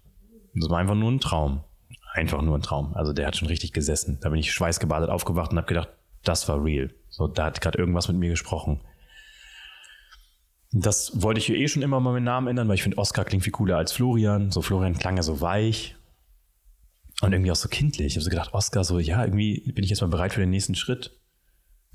das 0.53 0.69
war 0.69 0.79
einfach 0.79 0.95
nur 0.95 1.11
ein 1.11 1.19
Traum. 1.19 1.63
Einfach 2.13 2.41
nur 2.41 2.57
ein 2.57 2.61
Traum. 2.61 2.93
Also 2.95 3.13
der 3.13 3.27
hat 3.27 3.37
schon 3.37 3.47
richtig 3.47 3.73
gesessen. 3.73 4.19
Da 4.21 4.29
bin 4.29 4.39
ich 4.39 4.51
schweißgebadet 4.51 5.09
aufgewacht 5.09 5.51
und 5.51 5.57
habe 5.57 5.67
gedacht, 5.67 5.89
das 6.23 6.47
war 6.49 6.63
real. 6.63 6.93
So, 7.09 7.27
da 7.27 7.45
hat 7.45 7.61
gerade 7.61 7.77
irgendwas 7.77 8.07
mit 8.07 8.17
mir 8.17 8.29
gesprochen. 8.29 8.81
Das 10.71 11.21
wollte 11.21 11.39
ich 11.39 11.49
eh 11.49 11.67
schon 11.67 11.81
immer 11.81 11.99
mal 11.99 12.11
meinen 12.11 12.25
Namen 12.25 12.47
ändern, 12.47 12.67
weil 12.67 12.75
ich 12.75 12.83
finde, 12.83 12.97
Oscar 12.97 13.23
klingt 13.23 13.43
viel 13.43 13.53
cooler 13.53 13.77
als 13.77 13.93
Florian. 13.93 14.51
So 14.51 14.61
Florian 14.61 14.97
klang 14.97 15.17
ja 15.17 15.23
so 15.23 15.39
weich 15.39 15.95
und 17.21 17.31
irgendwie 17.31 17.51
auch 17.51 17.55
so 17.55 17.69
kindlich. 17.69 18.07
Ich 18.07 18.15
habe 18.15 18.23
so 18.23 18.29
gedacht, 18.29 18.53
Oscar, 18.53 18.83
so, 18.83 18.99
ja, 18.99 19.23
irgendwie 19.23 19.71
bin 19.71 19.83
ich 19.83 19.89
jetzt 19.89 20.01
mal 20.01 20.07
bereit 20.07 20.33
für 20.33 20.41
den 20.41 20.49
nächsten 20.49 20.75
Schritt. 20.75 21.11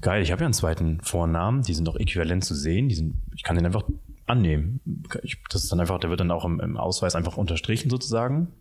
Geil, 0.01 0.23
ich 0.23 0.33
habe 0.33 0.41
ja 0.41 0.47
einen 0.47 0.55
zweiten 0.55 1.01
Vornamen, 1.01 1.63
die 1.63 1.75
sind 1.75 1.87
doch 1.87 1.97
äquivalent 1.97 2.45
zu 2.45 2.55
sehen, 2.55 2.89
die 2.89 2.95
sind, 2.95 3.23
ich 3.35 3.43
kann 3.43 3.57
den 3.57 3.67
einfach 3.67 3.85
annehmen. 4.27 4.81
Ich, 5.23 5.43
das 5.51 5.65
ist 5.65 5.73
dann 5.73 5.81
einfach, 5.81 5.99
der 5.99 6.09
wird 6.09 6.21
dann 6.21 6.31
auch 6.31 6.45
im, 6.45 6.61
im, 6.61 6.77
Ausweis 6.77 7.15
einfach 7.15 7.37
unterstrichen 7.37 7.91
sozusagen. 7.91 8.53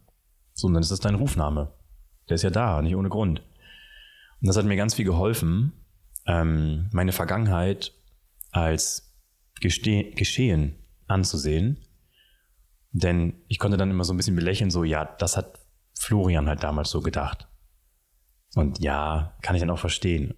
So, 0.53 0.67
und 0.67 0.73
dann 0.73 0.81
ist 0.81 0.91
das 0.91 0.99
dein 0.99 1.15
Rufname. 1.15 1.73
Der 2.27 2.35
ist 2.35 2.43
ja 2.43 2.49
da, 2.49 2.81
nicht 2.81 2.95
ohne 2.95 3.09
Grund. 3.09 3.39
Und 4.41 4.47
das 4.47 4.57
hat 4.57 4.65
mir 4.65 4.75
ganz 4.75 4.95
viel 4.95 5.05
geholfen, 5.05 5.73
ähm, 6.25 6.89
meine 6.91 7.11
Vergangenheit 7.11 7.93
als 8.51 9.15
Geschehen 9.61 10.75
anzusehen. 11.07 11.85
Denn 12.91 13.35
ich 13.47 13.59
konnte 13.59 13.77
dann 13.77 13.91
immer 13.91 14.03
so 14.03 14.13
ein 14.13 14.17
bisschen 14.17 14.35
belächeln, 14.35 14.71
so, 14.71 14.83
ja, 14.83 15.05
das 15.05 15.37
hat 15.37 15.59
Florian 15.97 16.47
halt 16.47 16.63
damals 16.63 16.89
so 16.89 17.01
gedacht. 17.01 17.47
Und 18.55 18.79
ja, 18.79 19.37
kann 19.41 19.55
ich 19.55 19.59
dann 19.59 19.69
auch 19.69 19.79
verstehen. 19.79 20.33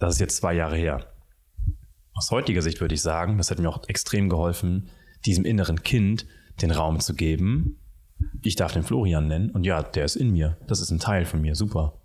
Das 0.00 0.14
ist 0.14 0.20
jetzt 0.20 0.36
zwei 0.38 0.54
Jahre 0.54 0.76
her. 0.76 1.06
Aus 2.14 2.30
heutiger 2.30 2.62
Sicht 2.62 2.80
würde 2.80 2.94
ich 2.94 3.02
sagen, 3.02 3.38
das 3.38 3.50
hat 3.50 3.58
mir 3.58 3.68
auch 3.68 3.86
extrem 3.86 4.28
geholfen, 4.28 4.88
diesem 5.26 5.44
inneren 5.44 5.82
Kind 5.82 6.26
den 6.60 6.70
Raum 6.70 7.00
zu 7.00 7.14
geben. 7.14 7.78
Ich 8.42 8.56
darf 8.56 8.72
den 8.72 8.82
Florian 8.82 9.28
nennen 9.28 9.50
und 9.50 9.64
ja, 9.64 9.82
der 9.82 10.04
ist 10.06 10.16
in 10.16 10.32
mir. 10.32 10.56
Das 10.66 10.80
ist 10.80 10.90
ein 10.90 10.98
Teil 10.98 11.26
von 11.26 11.40
mir. 11.40 11.54
Super. 11.54 12.00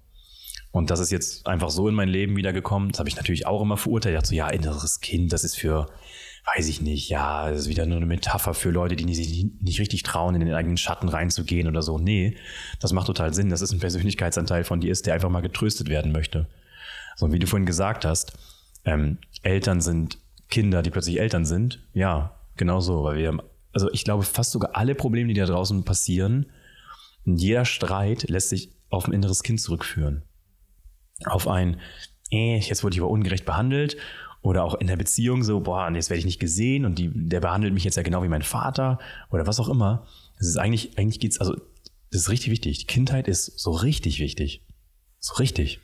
Und 0.71 0.89
das 0.89 0.99
ist 0.99 1.09
jetzt 1.09 1.47
einfach 1.47 1.69
so 1.69 1.87
in 1.87 1.95
mein 1.95 2.09
Leben 2.09 2.35
wiedergekommen. 2.35 2.89
Das 2.91 2.99
habe 2.99 3.07
ich 3.07 3.15
natürlich 3.15 3.47
auch 3.47 3.61
immer 3.61 3.77
verurteilt. 3.77 4.13
Ich 4.13 4.17
dachte 4.17 4.29
so, 4.29 4.35
ja, 4.35 4.49
inneres 4.49 4.99
Kind, 4.99 5.31
das 5.31 5.45
ist 5.45 5.57
für, 5.57 5.87
weiß 6.53 6.67
ich 6.67 6.81
nicht, 6.81 7.07
ja, 7.07 7.49
das 7.49 7.61
ist 7.61 7.69
wieder 7.69 7.85
nur 7.85 7.95
eine 7.95 8.05
Metapher 8.05 8.53
für 8.53 8.71
Leute, 8.71 8.97
die 8.97 9.15
sich 9.15 9.45
nicht 9.61 9.79
richtig 9.79 10.03
trauen, 10.03 10.35
in 10.35 10.41
den 10.41 10.53
eigenen 10.53 10.75
Schatten 10.75 11.07
reinzugehen 11.07 11.69
oder 11.69 11.81
so. 11.81 11.97
Nee, 11.97 12.35
das 12.81 12.91
macht 12.91 13.07
total 13.07 13.33
Sinn. 13.33 13.49
Das 13.49 13.61
ist 13.61 13.71
ein 13.71 13.79
Persönlichkeitsanteil 13.79 14.65
von 14.65 14.81
dir 14.81 14.91
ist, 14.91 15.05
der 15.05 15.13
einfach 15.13 15.29
mal 15.29 15.39
getröstet 15.39 15.87
werden 15.87 16.11
möchte. 16.11 16.47
So, 17.15 17.31
wie 17.31 17.39
du 17.39 17.47
vorhin 17.47 17.65
gesagt 17.65 18.05
hast, 18.05 18.33
ähm, 18.85 19.17
Eltern 19.41 19.81
sind 19.81 20.19
Kinder, 20.49 20.81
die 20.81 20.91
plötzlich 20.91 21.19
Eltern 21.19 21.45
sind. 21.45 21.79
Ja, 21.93 22.35
genau 22.55 22.79
so, 22.79 23.03
weil 23.03 23.17
wir, 23.17 23.43
also 23.73 23.89
ich 23.91 24.03
glaube, 24.03 24.23
fast 24.23 24.51
sogar 24.51 24.75
alle 24.75 24.95
Probleme, 24.95 25.33
die 25.33 25.39
da 25.39 25.45
draußen 25.45 25.83
passieren, 25.83 26.47
jeder 27.25 27.65
Streit 27.65 28.29
lässt 28.29 28.49
sich 28.49 28.71
auf 28.89 29.07
ein 29.07 29.13
inneres 29.13 29.43
Kind 29.43 29.59
zurückführen. 29.59 30.23
Auf 31.25 31.47
ein, 31.47 31.79
eh, 32.31 32.57
jetzt 32.59 32.83
wurde 32.83 32.95
ich 32.95 33.01
aber 33.01 33.09
ungerecht 33.09 33.45
behandelt 33.45 33.97
Oder 34.41 34.63
auch 34.63 34.75
in 34.75 34.87
der 34.87 34.95
Beziehung 34.97 35.43
so, 35.43 35.61
boah, 35.61 35.89
jetzt 35.91 36.09
werde 36.11 36.19
ich 36.19 36.25
nicht 36.25 36.39
gesehen 36.39 36.85
und 36.85 36.99
die, 36.99 37.09
der 37.11 37.39
behandelt 37.39 37.73
mich 37.73 37.83
jetzt 37.83 37.95
ja 37.97 38.03
genau 38.03 38.21
wie 38.23 38.27
mein 38.27 38.43
Vater 38.43 38.99
oder 39.31 39.47
was 39.47 39.59
auch 39.59 39.69
immer. 39.69 40.05
Das 40.37 40.47
ist 40.47 40.57
eigentlich, 40.57 40.97
eigentlich 40.99 41.19
geht's, 41.19 41.39
also, 41.39 41.55
das 42.11 42.21
ist 42.21 42.29
richtig 42.29 42.51
wichtig. 42.51 42.77
Die 42.79 42.85
Kindheit 42.85 43.27
ist 43.27 43.59
so 43.59 43.71
richtig 43.71 44.19
wichtig. 44.19 44.63
So 45.19 45.33
richtig. 45.35 45.79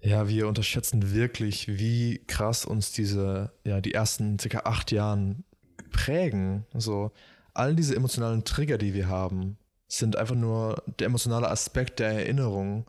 Ja, 0.00 0.28
wir 0.28 0.46
unterschätzen 0.46 1.12
wirklich, 1.12 1.66
wie 1.68 2.22
krass 2.26 2.64
uns 2.64 2.92
diese, 2.92 3.52
ja, 3.64 3.80
die 3.80 3.94
ersten 3.94 4.38
circa 4.38 4.60
acht 4.60 4.92
Jahren 4.92 5.44
prägen. 5.90 6.66
So, 6.74 7.10
all 7.54 7.74
diese 7.74 7.96
emotionalen 7.96 8.44
Trigger, 8.44 8.78
die 8.78 8.94
wir 8.94 9.08
haben, 9.08 9.58
sind 9.88 10.16
einfach 10.16 10.34
nur 10.34 10.82
der 10.98 11.06
emotionale 11.06 11.48
Aspekt 11.48 11.98
der 11.98 12.10
Erinnerung 12.10 12.86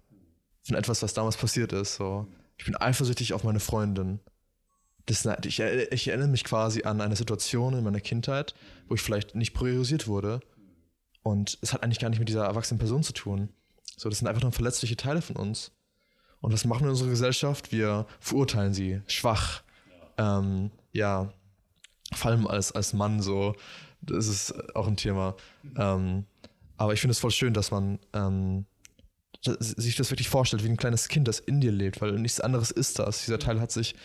von 0.61 0.75
etwas, 0.75 1.01
was 1.01 1.13
damals 1.13 1.37
passiert 1.37 1.73
ist. 1.73 1.95
So, 1.95 2.27
ich 2.57 2.65
bin 2.65 2.75
eifersüchtig 2.75 3.33
auf 3.33 3.43
meine 3.43 3.59
Freundin. 3.59 4.19
Das, 5.05 5.27
ich, 5.45 5.59
ich 5.59 6.07
erinnere 6.07 6.27
mich 6.27 6.43
quasi 6.43 6.83
an 6.83 7.01
eine 7.01 7.15
Situation 7.15 7.73
in 7.73 7.83
meiner 7.83 8.01
Kindheit, 8.01 8.53
wo 8.87 8.93
ich 8.93 9.01
vielleicht 9.01 9.33
nicht 9.33 9.53
priorisiert 9.53 10.07
wurde. 10.07 10.41
Und 11.23 11.57
es 11.61 11.73
hat 11.73 11.81
eigentlich 11.81 11.99
gar 11.99 12.09
nicht 12.09 12.19
mit 12.19 12.29
dieser 12.29 12.45
erwachsenen 12.45 12.79
Person 12.79 13.01
zu 13.01 13.13
tun. 13.13 13.49
So, 13.97 14.09
das 14.09 14.19
sind 14.19 14.27
einfach 14.27 14.43
nur 14.43 14.51
verletzliche 14.51 14.95
Teile 14.95 15.21
von 15.21 15.35
uns. 15.35 15.71
Und 16.41 16.53
was 16.53 16.65
machen 16.65 16.81
wir 16.81 16.85
in 16.85 16.91
unserer 16.91 17.09
Gesellschaft? 17.09 17.71
Wir 17.71 18.05
verurteilen 18.19 18.73
sie 18.73 19.01
schwach. 19.07 19.61
Ja, 20.17 20.39
ähm, 20.39 20.71
ja 20.93 21.33
vor 22.13 22.31
allem 22.31 22.47
als, 22.47 22.71
als 22.71 22.93
Mann 22.93 23.21
so. 23.21 23.55
Das 24.01 24.27
ist 24.27 24.53
auch 24.75 24.87
ein 24.87 24.95
Thema. 24.95 25.35
Ähm, 25.77 26.25
aber 26.77 26.93
ich 26.93 27.01
finde 27.01 27.11
es 27.11 27.19
voll 27.19 27.31
schön, 27.31 27.53
dass 27.53 27.71
man 27.71 27.99
ähm, 28.13 28.65
sich 29.41 29.95
das 29.95 30.09
wirklich 30.11 30.29
vorstellt, 30.29 30.63
wie 30.63 30.69
ein 30.69 30.77
kleines 30.77 31.07
Kind, 31.07 31.27
das 31.27 31.39
in 31.39 31.61
dir 31.61 31.71
lebt, 31.71 32.01
weil 32.01 32.13
nichts 32.13 32.39
anderes 32.39 32.71
ist 32.71 32.99
das. 32.99 33.25
Dieser 33.25 33.39
Teil 33.39 33.59
hat 33.59 33.71
sich 33.71 33.95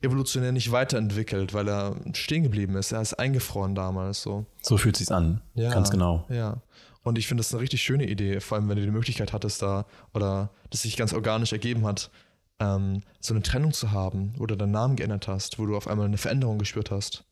evolutionär 0.00 0.52
nicht 0.52 0.72
weiterentwickelt, 0.72 1.54
weil 1.54 1.68
er 1.68 1.96
stehen 2.12 2.42
geblieben 2.42 2.76
ist. 2.76 2.92
Er 2.92 3.00
ist 3.00 3.14
eingefroren 3.14 3.74
damals. 3.74 4.22
So, 4.22 4.46
so 4.60 4.76
fühlt 4.76 4.96
es 4.96 5.06
sich 5.06 5.14
an. 5.14 5.40
Ja, 5.54 5.70
ganz 5.70 5.90
genau. 5.90 6.26
Ja. 6.28 6.62
Und 7.04 7.18
ich 7.18 7.28
finde 7.28 7.42
das 7.42 7.52
eine 7.52 7.62
richtig 7.62 7.82
schöne 7.82 8.08
Idee, 8.08 8.40
vor 8.40 8.56
allem 8.56 8.68
wenn 8.68 8.76
du 8.76 8.82
die 8.82 8.90
Möglichkeit 8.90 9.32
hattest, 9.32 9.62
da 9.62 9.86
oder 10.14 10.50
das 10.70 10.82
sich 10.82 10.96
ganz 10.96 11.12
organisch 11.12 11.52
ergeben 11.52 11.86
hat, 11.86 12.10
ähm, 12.58 13.02
so 13.20 13.34
eine 13.34 13.42
Trennung 13.42 13.72
zu 13.72 13.92
haben, 13.92 14.34
du 14.38 14.46
deinen 14.46 14.72
Namen 14.72 14.96
geändert 14.96 15.28
hast, 15.28 15.58
wo 15.58 15.66
du 15.66 15.76
auf 15.76 15.86
einmal 15.86 16.06
eine 16.06 16.16
Veränderung 16.16 16.58
gespürt 16.58 16.90
hast, 16.90 17.24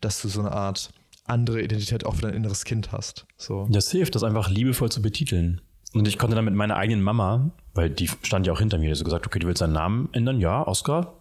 dass 0.00 0.20
du 0.20 0.28
so 0.28 0.40
eine 0.40 0.52
Art 0.52 0.90
andere 1.24 1.62
Identität 1.62 2.04
auch 2.04 2.16
für 2.16 2.22
dein 2.22 2.34
inneres 2.34 2.64
Kind 2.64 2.90
hast. 2.90 3.26
So. 3.36 3.68
Das 3.70 3.90
hilft, 3.90 4.14
das 4.14 4.24
einfach 4.24 4.50
liebevoll 4.50 4.90
zu 4.90 5.00
betiteln. 5.00 5.60
Und 5.94 6.08
ich 6.08 6.18
konnte 6.18 6.36
dann 6.36 6.44
mit 6.44 6.54
meiner 6.54 6.76
eigenen 6.76 7.02
Mama, 7.02 7.50
weil 7.74 7.90
die 7.90 8.10
stand 8.22 8.46
ja 8.46 8.52
auch 8.52 8.58
hinter 8.58 8.78
mir, 8.78 8.94
so 8.94 9.04
gesagt, 9.04 9.26
okay, 9.26 9.38
du 9.38 9.46
willst 9.46 9.62
deinen 9.62 9.72
Namen 9.72 10.08
ändern? 10.12 10.40
Ja, 10.40 10.66
Oscar. 10.66 11.17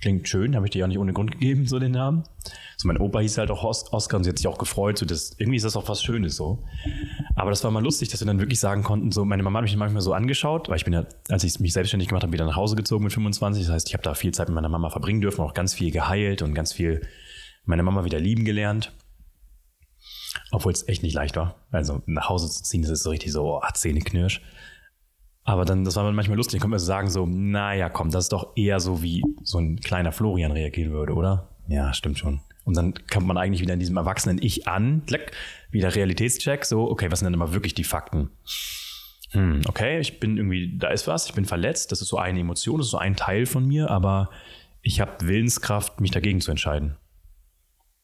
Klingt 0.00 0.28
schön, 0.28 0.54
habe 0.54 0.66
ich 0.66 0.70
dir 0.70 0.80
ja 0.80 0.86
nicht 0.86 0.98
ohne 0.98 1.12
Grund 1.12 1.32
gegeben, 1.32 1.66
so 1.66 1.80
den 1.80 1.90
Namen. 1.90 2.22
So, 2.76 2.86
mein 2.86 2.98
Opa 2.98 3.18
hieß 3.18 3.38
halt 3.38 3.50
auch 3.50 3.64
Oscar 3.64 4.16
und 4.16 4.22
sie 4.22 4.30
hat 4.30 4.38
sich 4.38 4.46
auch 4.46 4.58
gefreut. 4.58 4.96
So, 4.96 5.04
das, 5.04 5.34
irgendwie 5.38 5.56
ist 5.56 5.64
das 5.64 5.74
auch 5.74 5.88
was 5.88 6.04
Schönes 6.04 6.36
so. 6.36 6.62
Aber 7.34 7.50
das 7.50 7.64
war 7.64 7.72
mal 7.72 7.82
lustig, 7.82 8.08
dass 8.08 8.20
wir 8.20 8.26
dann 8.26 8.38
wirklich 8.38 8.60
sagen 8.60 8.84
konnten, 8.84 9.10
so, 9.10 9.24
meine 9.24 9.42
Mama 9.42 9.58
hat 9.58 9.64
mich 9.64 9.74
manchmal 9.74 10.02
so 10.02 10.12
angeschaut, 10.12 10.68
weil 10.68 10.76
ich 10.76 10.84
bin 10.84 10.92
ja, 10.92 11.04
als 11.28 11.42
ich 11.42 11.58
mich 11.58 11.72
selbstständig 11.72 12.08
gemacht 12.08 12.22
habe, 12.22 12.32
wieder 12.32 12.46
nach 12.46 12.54
Hause 12.54 12.76
gezogen 12.76 13.02
mit 13.02 13.12
25. 13.12 13.64
Das 13.64 13.74
heißt, 13.74 13.88
ich 13.88 13.94
habe 13.94 14.04
da 14.04 14.14
viel 14.14 14.32
Zeit 14.32 14.48
mit 14.48 14.54
meiner 14.54 14.68
Mama 14.68 14.88
verbringen 14.90 15.20
dürfen, 15.20 15.40
auch 15.40 15.54
ganz 15.54 15.74
viel 15.74 15.90
geheilt 15.90 16.42
und 16.42 16.54
ganz 16.54 16.72
viel 16.72 17.00
meine 17.64 17.82
Mama 17.82 18.04
wieder 18.04 18.20
lieben 18.20 18.44
gelernt. 18.44 18.92
Obwohl 20.52 20.72
es 20.72 20.86
echt 20.86 21.02
nicht 21.02 21.14
leicht 21.14 21.34
war. 21.36 21.56
Also 21.72 22.02
nach 22.06 22.28
Hause 22.28 22.48
zu 22.48 22.62
ziehen, 22.62 22.82
das 22.82 22.92
ist 22.92 23.02
so 23.02 23.10
richtig 23.10 23.32
so, 23.32 23.56
oh, 23.56 23.62
Zähne 23.74 24.00
knirsch. 24.00 24.42
Aber 25.48 25.64
dann, 25.64 25.82
das 25.82 25.96
war 25.96 26.12
manchmal 26.12 26.36
lustig, 26.36 26.58
dann 26.58 26.60
konnte 26.60 26.72
man 26.72 26.78
sagen, 26.78 27.08
so, 27.08 27.24
naja, 27.24 27.88
komm, 27.88 28.10
das 28.10 28.26
ist 28.26 28.34
doch 28.34 28.52
eher 28.54 28.80
so, 28.80 29.02
wie 29.02 29.22
so 29.42 29.56
ein 29.56 29.80
kleiner 29.80 30.12
Florian 30.12 30.52
reagieren 30.52 30.92
würde, 30.92 31.14
oder? 31.14 31.48
Ja, 31.68 31.94
stimmt 31.94 32.18
schon. 32.18 32.40
Und 32.64 32.76
dann 32.76 32.92
kommt 33.10 33.26
man 33.26 33.38
eigentlich 33.38 33.62
wieder 33.62 33.72
in 33.72 33.80
diesem 33.80 33.96
erwachsenen 33.96 34.42
Ich 34.42 34.68
an, 34.68 35.04
wieder 35.70 35.94
Realitätscheck, 35.94 36.66
so, 36.66 36.90
okay, 36.90 37.10
was 37.10 37.20
sind 37.20 37.26
denn 37.28 37.32
immer 37.32 37.54
wirklich 37.54 37.72
die 37.72 37.84
Fakten? 37.84 38.28
Hm, 39.30 39.62
okay, 39.66 39.98
ich 40.00 40.20
bin 40.20 40.36
irgendwie, 40.36 40.76
da 40.76 40.88
ist 40.88 41.06
was, 41.06 41.24
ich 41.24 41.32
bin 41.32 41.46
verletzt, 41.46 41.92
das 41.92 42.02
ist 42.02 42.08
so 42.08 42.18
eine 42.18 42.40
Emotion, 42.40 42.76
das 42.76 42.88
ist 42.88 42.92
so 42.92 42.98
ein 42.98 43.16
Teil 43.16 43.46
von 43.46 43.66
mir, 43.66 43.90
aber 43.90 44.28
ich 44.82 45.00
habe 45.00 45.26
Willenskraft, 45.26 45.98
mich 46.02 46.10
dagegen 46.10 46.42
zu 46.42 46.50
entscheiden. 46.50 46.98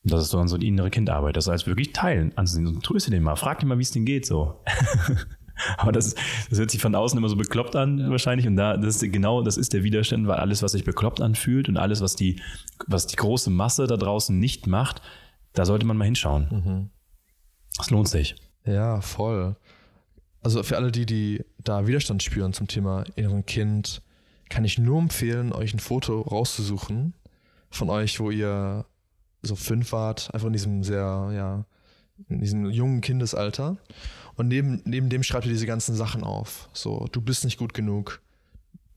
Das 0.02 0.22
ist 0.22 0.30
so 0.30 0.56
die 0.56 0.68
innere 0.68 0.88
Kindarbeit, 0.88 1.36
das 1.36 1.46
heißt 1.46 1.66
wirklich 1.66 1.92
teilen, 1.92 2.32
ansehen. 2.38 2.66
Und 2.66 2.82
tröste 2.82 3.10
den 3.10 3.22
mal, 3.22 3.36
frag 3.36 3.62
ihn 3.62 3.68
mal, 3.68 3.76
wie 3.76 3.82
es 3.82 3.90
denen 3.90 4.06
geht, 4.06 4.24
so. 4.24 4.62
Aber 5.78 5.92
das, 5.92 6.14
das 6.50 6.58
hört 6.58 6.70
sich 6.70 6.80
von 6.80 6.94
außen 6.94 7.16
immer 7.16 7.28
so 7.28 7.36
bekloppt 7.36 7.76
an, 7.76 7.98
ja. 7.98 8.10
wahrscheinlich. 8.10 8.46
Und 8.46 8.56
da, 8.56 8.76
das 8.76 9.02
ist 9.02 9.12
genau, 9.12 9.42
das 9.42 9.56
ist 9.56 9.72
der 9.72 9.84
Widerstand, 9.84 10.26
weil 10.26 10.36
alles, 10.36 10.62
was 10.62 10.72
sich 10.72 10.84
bekloppt 10.84 11.20
anfühlt 11.20 11.68
und 11.68 11.76
alles, 11.76 12.00
was 12.00 12.16
die, 12.16 12.40
was 12.86 13.06
die 13.06 13.16
große 13.16 13.50
Masse 13.50 13.86
da 13.86 13.96
draußen 13.96 14.38
nicht 14.38 14.66
macht, 14.66 15.02
da 15.52 15.64
sollte 15.64 15.86
man 15.86 15.96
mal 15.96 16.04
hinschauen. 16.04 16.48
Mhm. 16.50 16.90
Das 17.76 17.90
lohnt 17.90 18.08
sich. 18.08 18.36
Ja, 18.64 19.00
voll. 19.00 19.56
Also 20.42 20.62
für 20.62 20.76
alle, 20.76 20.92
die, 20.92 21.06
die 21.06 21.44
da 21.58 21.86
Widerstand 21.86 22.22
spüren 22.22 22.52
zum 22.52 22.68
Thema 22.68 23.04
inneren 23.16 23.46
Kind, 23.46 24.02
kann 24.48 24.64
ich 24.64 24.78
nur 24.78 25.00
empfehlen, 25.00 25.52
euch 25.52 25.72
ein 25.74 25.78
Foto 25.78 26.20
rauszusuchen 26.20 27.14
von 27.70 27.90
euch, 27.90 28.20
wo 28.20 28.30
ihr 28.30 28.84
so 29.42 29.56
fünf 29.56 29.92
wart, 29.92 30.32
einfach 30.32 30.46
in 30.46 30.52
diesem 30.52 30.84
sehr, 30.84 31.30
ja, 31.34 31.64
in 32.28 32.40
diesem 32.40 32.70
jungen 32.70 33.00
Kindesalter. 33.00 33.76
Und 34.36 34.48
neben, 34.48 34.82
neben 34.84 35.08
dem 35.08 35.22
schreibt 35.22 35.46
ihr 35.46 35.52
diese 35.52 35.66
ganzen 35.66 35.94
Sachen 35.94 36.24
auf. 36.24 36.68
So, 36.72 37.06
du 37.12 37.20
bist 37.20 37.44
nicht 37.44 37.58
gut 37.58 37.74
genug, 37.74 38.20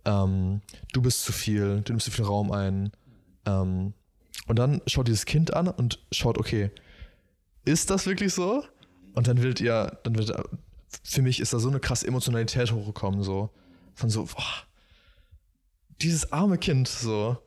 ähm, 0.05 0.61
du 0.93 1.01
bist 1.01 1.23
zu 1.23 1.31
viel, 1.31 1.81
du 1.81 1.93
nimmst 1.93 2.05
zu 2.05 2.11
viel 2.11 2.25
Raum 2.25 2.51
ein. 2.51 2.91
Ähm, 3.45 3.93
und 4.47 4.57
dann 4.57 4.81
schaut 4.87 5.07
dieses 5.07 5.25
Kind 5.25 5.53
an 5.53 5.67
und 5.67 5.99
schaut, 6.11 6.37
okay, 6.37 6.71
ist 7.65 7.89
das 7.89 8.05
wirklich 8.05 8.33
so? 8.33 8.63
Und 9.13 9.27
dann 9.27 9.41
wird 9.41 9.59
ihr, 9.59 9.99
dann 10.03 10.15
wird, 10.15 10.31
für 11.03 11.21
mich 11.21 11.39
ist 11.39 11.53
da 11.53 11.59
so 11.59 11.69
eine 11.69 11.79
krasse 11.79 12.07
Emotionalität 12.07 12.71
hochgekommen, 12.71 13.23
so. 13.23 13.49
Von 13.93 14.09
so, 14.09 14.25
boah, 14.25 14.67
dieses 16.01 16.31
arme 16.31 16.57
Kind, 16.57 16.87
so. 16.87 17.37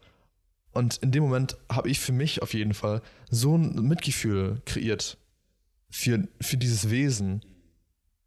Und 0.73 0.99
in 0.99 1.11
dem 1.11 1.23
Moment 1.23 1.57
habe 1.71 1.89
ich 1.89 1.99
für 1.99 2.13
mich 2.13 2.43
auf 2.43 2.55
jeden 2.55 2.75
Fall 2.75 3.03
so 3.31 3.57
ein 3.57 3.75
Mitgefühl 3.83 4.61
kreiert 4.67 5.19
für, 5.91 6.29
für 6.41 6.57
dieses 6.57 6.91
Wesen. 6.91 7.45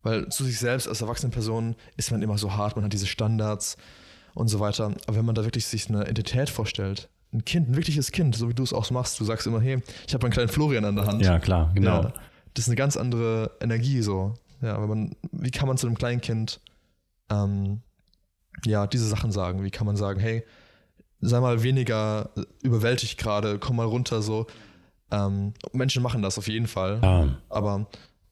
Weil 0.04 0.30
zu 0.30 0.44
sich 0.44 0.60
selbst 0.60 0.88
als 0.88 1.02
erwachsene 1.02 1.32
Person 1.32 1.76
ist 1.98 2.12
man 2.12 2.22
immer 2.22 2.38
so 2.38 2.54
hart, 2.54 2.76
man 2.76 2.86
hat 2.86 2.94
diese 2.94 3.08
Standards 3.08 3.78
und 4.34 4.50
so 4.50 4.60
weiter. 4.60 4.94
Aber 5.08 5.18
wenn 5.18 5.26
man 5.26 5.36
da 5.36 5.44
wirklich 5.44 5.66
sich 5.66 5.90
eine 5.90 6.04
Identität 6.04 6.50
vorstellt, 6.50 7.10
ein 7.34 7.46
Kind, 7.46 7.70
ein 7.70 7.76
wirkliches 7.76 8.12
Kind, 8.12 8.36
so 8.36 8.50
wie 8.50 8.54
du 8.54 8.64
es 8.64 8.74
auch 8.74 8.90
machst, 8.92 9.20
du 9.20 9.26
sagst 9.26 9.48
immer, 9.48 9.62
hey, 9.62 9.82
ich 10.08 10.14
habe 10.14 10.26
einen 10.26 10.34
kleinen 10.34 10.50
Florian 10.50 10.86
an 10.86 10.96
der 10.96 11.08
Hand. 11.08 11.24
Ja, 11.24 11.40
klar, 11.40 11.72
genau. 11.74 12.04
Ja, 12.04 12.14
das 12.54 12.66
ist 12.66 12.68
eine 12.68 12.76
ganz 12.76 12.98
andere 12.98 13.52
Energie 13.60 14.02
so. 14.02 14.34
Ja, 14.62 14.80
wenn 14.82 14.90
man, 14.90 15.16
wie 15.32 15.52
kann 15.52 15.68
man 15.68 15.78
zu 15.78 15.88
einem 15.88 15.98
kleinen 15.98 16.22
Kind 16.22 16.62
ähm, 17.30 17.82
ja, 18.66 18.88
diese 18.88 19.08
Sachen 19.08 19.32
sagen? 19.32 19.64
Wie 19.64 19.72
kann 19.72 19.88
man 19.88 19.96
sagen, 19.96 20.20
hey, 20.20 20.44
sei 21.22 21.40
mal 21.40 21.64
weniger 21.64 22.30
überwältigt 22.62 23.18
gerade, 23.18 23.58
komm 23.58 23.78
mal 23.78 23.86
runter 23.86 24.22
so. 24.22 24.48
Ähm, 25.12 25.54
Menschen 25.72 26.04
machen 26.04 26.22
das 26.22 26.38
auf 26.38 26.48
jeden 26.48 26.68
Fall. 26.68 27.00
Ja. 27.02 27.38
Aber 27.50 27.88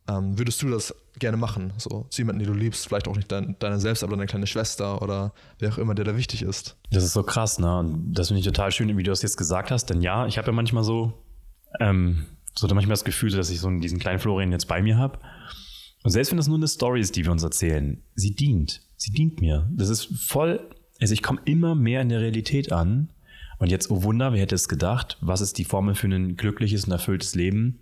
ähm, 0.08 0.38
würdest 0.38 0.62
du 0.62 0.70
das 0.70 0.94
gerne 1.20 1.38
machen? 1.38 1.74
So, 1.78 2.06
zu 2.10 2.22
jemandem, 2.22 2.46
den 2.46 2.54
du 2.54 2.60
liebst, 2.60 2.88
vielleicht 2.88 3.08
auch 3.08 3.16
nicht 3.16 3.32
dein, 3.32 3.56
deine 3.60 3.80
selbst, 3.80 4.04
aber 4.04 4.16
deine 4.16 4.28
kleine 4.28 4.48
Schwester 4.48 5.02
oder 5.02 5.34
wer 5.60 5.70
auch 5.70 5.78
immer, 5.78 5.96
der 5.96 6.06
da 6.06 6.16
wichtig 6.18 6.42
ist. 6.42 6.78
Das 6.92 7.04
ist 7.04 7.14
so 7.14 7.24
krass, 7.24 7.60
ne? 7.60 7.80
Und 7.80 8.14
das 8.14 8.28
finde 8.28 8.40
ich 8.40 8.46
total 8.46 8.72
schön, 8.72 8.96
wie 8.98 9.04
du 9.04 9.12
das 9.12 9.22
jetzt 9.22 9.38
gesagt 9.38 9.72
hast. 9.72 9.86
Denn 9.90 10.02
ja, 10.02 10.26
ich 10.26 10.38
habe 10.38 10.48
ja 10.48 10.54
manchmal 10.54 10.84
so, 10.84 11.14
ähm, 11.80 12.26
so 12.56 12.68
manchmal 12.68 12.94
das 12.94 13.06
Gefühl, 13.06 13.32
dass 13.32 13.50
ich 13.50 13.60
so 13.60 13.70
diesen 13.70 14.00
kleinen 14.00 14.20
Florian 14.20 14.52
jetzt 14.52 14.68
bei 14.68 14.82
mir 14.82 14.98
habe. 14.98 15.20
Und 16.04 16.12
selbst 16.12 16.32
wenn 16.32 16.38
das 16.38 16.48
nur 16.48 16.58
eine 16.58 16.68
Story 16.68 17.00
ist, 17.00 17.16
die 17.16 17.26
wir 17.26 17.32
uns 17.32 17.44
erzählen, 17.44 18.02
sie 18.16 18.34
dient. 18.34 18.82
Sie 18.98 19.12
dient 19.12 19.40
mir. 19.40 19.70
Das 19.72 19.90
ist 19.90 20.06
voll, 20.28 20.68
also 21.00 21.14
ich 21.14 21.22
komme 21.22 21.42
immer 21.46 21.76
mehr 21.76 22.02
in 22.02 22.10
der 22.10 22.22
Realität 22.22 22.72
an. 22.72 23.12
Und 23.60 23.70
jetzt, 23.70 23.92
oh 23.92 24.02
Wunder, 24.02 24.34
wer 24.34 24.40
hätte 24.40 24.56
es 24.56 24.68
gedacht? 24.68 25.20
Was 25.22 25.42
ist 25.42 25.60
die 25.60 25.66
Formel 25.66 25.94
für 25.94 26.08
ein 26.08 26.36
glückliches 26.36 26.86
und 26.86 26.92
erfülltes 26.92 27.36
Leben? 27.36 27.80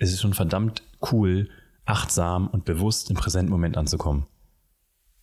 Es 0.00 0.12
ist 0.12 0.22
schon 0.22 0.32
verdammt 0.32 0.82
cool, 1.12 1.50
achtsam 1.84 2.48
und 2.48 2.64
bewusst 2.64 3.10
im 3.10 3.16
präsenten 3.16 3.52
Moment 3.52 3.76
anzukommen. 3.76 4.26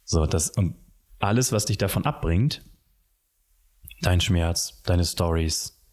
So, 0.03 0.25
das 0.27 0.51
und 0.51 0.75
alles, 1.17 1.51
was 1.51 1.65
dich 1.65 1.79
davon 1.79 2.05
abbringt, 2.05 2.63
dein 4.01 4.21
Schmerz, 4.21 4.83
deine 4.83 5.03
Stories, 5.03 5.83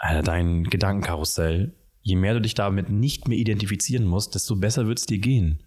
äh, 0.00 0.24
dein 0.24 0.64
Gedankenkarussell, 0.64 1.76
je 2.00 2.16
mehr 2.16 2.34
du 2.34 2.40
dich 2.40 2.54
damit 2.54 2.90
nicht 2.90 3.28
mehr 3.28 3.38
identifizieren 3.38 4.06
musst, 4.06 4.34
desto 4.34 4.56
besser 4.56 4.88
wird 4.88 4.98
es 4.98 5.06
dir 5.06 5.18
gehen. 5.18 5.62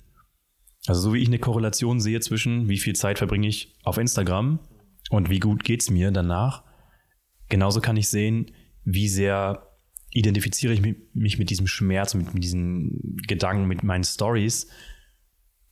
Also 0.86 1.00
so 1.00 1.14
wie 1.14 1.22
ich 1.22 1.30
eine 1.30 1.40
Korrelation 1.40 2.02
sehe 2.02 2.20
zwischen, 2.20 2.68
wie 2.68 2.78
viel 2.78 2.96
Zeit 2.96 3.20
verbringe 3.20 3.48
ich 3.48 3.78
auf 3.84 3.98
Instagram 3.98 4.60
und 5.12 5.30
wie 5.30 5.40
gut 5.40 5.64
geht 5.64 5.82
es 5.82 5.90
mir 5.90 6.12
danach, 6.12 6.66
genauso 7.48 7.80
kann 7.80 7.96
ich 7.96 8.10
sehen, 8.10 8.52
wie 8.84 9.08
sehr 9.08 9.67
identifiziere 10.18 10.74
ich 10.74 10.82
mich 11.14 11.38
mit 11.38 11.50
diesem 11.50 11.68
Schmerz, 11.68 12.16
mit, 12.16 12.28
diesen 12.34 13.18
Gedanken, 13.28 13.66
mit 13.66 13.84
meinen 13.84 14.04
Stories? 14.04 14.68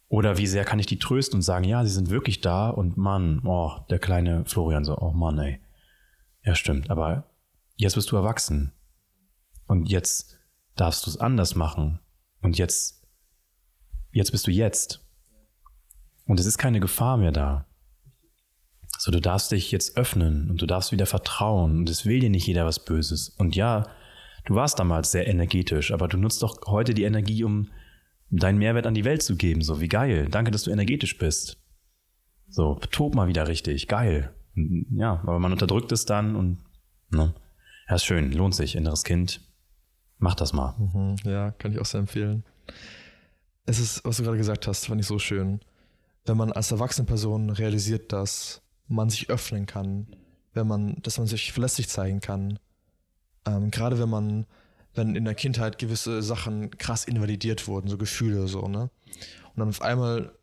Oder 0.07 0.37
wie 0.37 0.45
sehr 0.45 0.65
kann 0.65 0.77
ich 0.77 0.85
die 0.85 0.99
trösten 0.99 1.37
und 1.37 1.41
sagen, 1.41 1.65
ja, 1.65 1.83
sie 1.83 1.91
sind 1.91 2.11
wirklich 2.11 2.41
da 2.41 2.69
und 2.69 2.95
Mann, 2.95 3.41
oh, 3.43 3.71
der 3.89 3.97
kleine 3.97 4.45
Florian 4.45 4.85
so, 4.85 4.97
oh 4.97 5.11
Mann, 5.11 5.39
ey. 5.39 5.59
Ja, 6.43 6.53
stimmt, 6.53 6.91
aber 6.91 7.31
jetzt 7.75 7.95
bist 7.95 8.11
du 8.11 8.15
erwachsen. 8.15 8.71
Und 9.65 9.89
jetzt 9.89 10.37
darfst 10.75 11.07
du 11.07 11.09
es 11.09 11.17
anders 11.17 11.55
machen. 11.55 11.99
Und 12.41 12.59
jetzt, 12.59 13.03
jetzt 14.11 14.31
bist 14.31 14.45
du 14.45 14.51
jetzt. 14.51 15.03
Und 16.27 16.39
es 16.39 16.45
ist 16.45 16.59
keine 16.59 16.79
Gefahr 16.79 17.17
mehr 17.17 17.31
da. 17.31 17.65
So, 18.99 19.11
du 19.11 19.19
darfst 19.19 19.51
dich 19.51 19.71
jetzt 19.71 19.97
öffnen 19.97 20.51
und 20.51 20.61
du 20.61 20.67
darfst 20.67 20.91
wieder 20.91 21.07
vertrauen 21.07 21.79
und 21.79 21.89
es 21.89 22.05
will 22.05 22.19
dir 22.19 22.29
nicht 22.29 22.45
jeder 22.45 22.65
was 22.65 22.85
Böses. 22.85 23.29
Und 23.29 23.55
ja, 23.55 23.87
du 24.45 24.55
warst 24.55 24.79
damals 24.79 25.11
sehr 25.11 25.27
energetisch, 25.27 25.91
aber 25.91 26.07
du 26.07 26.17
nutzt 26.17 26.41
doch 26.41 26.57
heute 26.67 26.93
die 26.93 27.03
Energie, 27.03 27.43
um 27.43 27.69
deinen 28.29 28.57
Mehrwert 28.57 28.87
an 28.87 28.93
die 28.93 29.05
Welt 29.05 29.21
zu 29.21 29.35
geben. 29.35 29.61
So, 29.61 29.81
wie 29.81 29.87
geil. 29.87 30.27
Danke, 30.29 30.51
dass 30.51 30.63
du 30.63 30.71
energetisch 30.71 31.17
bist. 31.17 31.57
So, 32.47 32.75
tob 32.91 33.15
mal 33.15 33.27
wieder 33.27 33.47
richtig. 33.47 33.87
Geil. 33.87 34.33
Ja, 34.55 35.21
aber 35.23 35.39
man 35.39 35.51
unterdrückt 35.51 35.91
es 35.91 36.05
dann 36.05 36.35
und, 36.35 36.63
ne? 37.09 37.33
Ja, 37.89 37.95
ist 37.95 38.05
schön. 38.05 38.31
Lohnt 38.31 38.55
sich. 38.55 38.75
Inneres 38.75 39.03
Kind. 39.03 39.41
Mach 40.17 40.35
das 40.35 40.53
mal. 40.53 40.75
Mhm, 40.77 41.17
ja, 41.23 41.51
kann 41.51 41.71
ich 41.71 41.79
auch 41.79 41.85
sehr 41.85 41.99
empfehlen. 41.99 42.43
Es 43.65 43.79
ist, 43.79 44.03
was 44.05 44.17
du 44.17 44.23
gerade 44.23 44.37
gesagt 44.37 44.67
hast, 44.67 44.87
fand 44.87 45.01
ich 45.01 45.07
so 45.07 45.19
schön. 45.19 45.59
Wenn 46.25 46.37
man 46.37 46.51
als 46.51 46.71
erwachsene 46.71 47.05
Person 47.05 47.49
realisiert, 47.49 48.11
dass 48.13 48.61
man 48.87 49.09
sich 49.09 49.29
öffnen 49.29 49.65
kann, 49.65 50.07
wenn 50.53 50.67
man, 50.67 51.01
dass 51.01 51.17
man 51.17 51.27
sich 51.27 51.51
verlässlich 51.51 51.89
zeigen 51.89 52.21
kann. 52.21 52.59
Ähm, 53.45 53.71
gerade 53.71 53.99
wenn 53.99 54.09
man, 54.09 54.45
wenn 54.93 55.15
in 55.15 55.25
der 55.25 55.35
Kindheit 55.35 55.77
gewisse 55.77 56.21
Sachen 56.21 56.71
krass 56.77 57.05
invalidiert 57.05 57.67
wurden, 57.67 57.87
so 57.87 57.97
Gefühle 57.97 58.47
so, 58.47 58.67
ne? 58.67 58.89
Und 59.53 59.59
dann 59.59 59.69
auf 59.69 59.81
einmal 59.81 60.33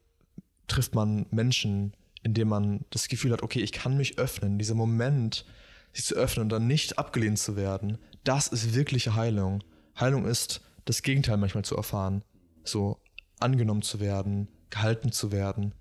trifft 0.68 0.94
man 0.94 1.26
Menschen, 1.30 1.94
in 2.22 2.34
denen 2.34 2.50
man 2.50 2.84
das 2.90 3.08
Gefühl 3.08 3.32
hat, 3.32 3.42
okay, 3.42 3.60
ich 3.60 3.72
kann 3.72 3.96
mich 3.96 4.18
öffnen. 4.18 4.58
Dieser 4.58 4.74
Moment, 4.74 5.44
sich 5.92 6.04
zu 6.04 6.14
öffnen 6.14 6.44
und 6.44 6.48
dann 6.48 6.66
nicht 6.66 6.98
abgelehnt 6.98 7.38
zu 7.38 7.56
werden, 7.56 7.98
das 8.24 8.48
ist 8.48 8.74
wirkliche 8.74 9.14
Heilung. 9.14 9.62
Heilung 9.98 10.24
ist, 10.24 10.62
das 10.84 11.02
Gegenteil 11.02 11.36
manchmal 11.36 11.64
zu 11.64 11.76
erfahren. 11.76 12.22
So 12.64 13.00
angenommen 13.40 13.82
zu 13.82 14.00
werden, 14.00 14.48
gehalten 14.70 15.12
zu 15.12 15.32
werden. 15.32 15.74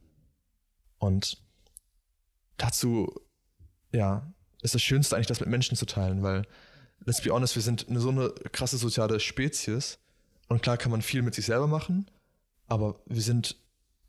Und 0.98 1.42
dazu, 2.58 3.14
ja, 3.92 4.34
ist 4.62 4.76
das 4.76 4.82
Schönste 4.82 5.16
eigentlich, 5.16 5.28
das 5.28 5.40
mit 5.40 5.50
Menschen 5.50 5.78
zu 5.78 5.86
teilen, 5.86 6.22
weil, 6.24 6.44
let's 7.06 7.22
be 7.22 7.32
honest, 7.32 7.56
wir 7.56 7.62
sind 7.62 7.90
eine, 7.90 8.00
so 8.00 8.10
eine 8.10 8.30
krasse 8.52 8.78
soziale 8.78 9.20
Spezies. 9.20 10.00
Und 10.48 10.62
klar 10.62 10.78
kann 10.78 10.92
man 10.92 11.02
viel 11.02 11.22
mit 11.22 11.34
sich 11.34 11.46
selber 11.46 11.68
machen, 11.68 12.12
aber 12.68 13.00
wir 13.06 13.22
sind, 13.22 13.56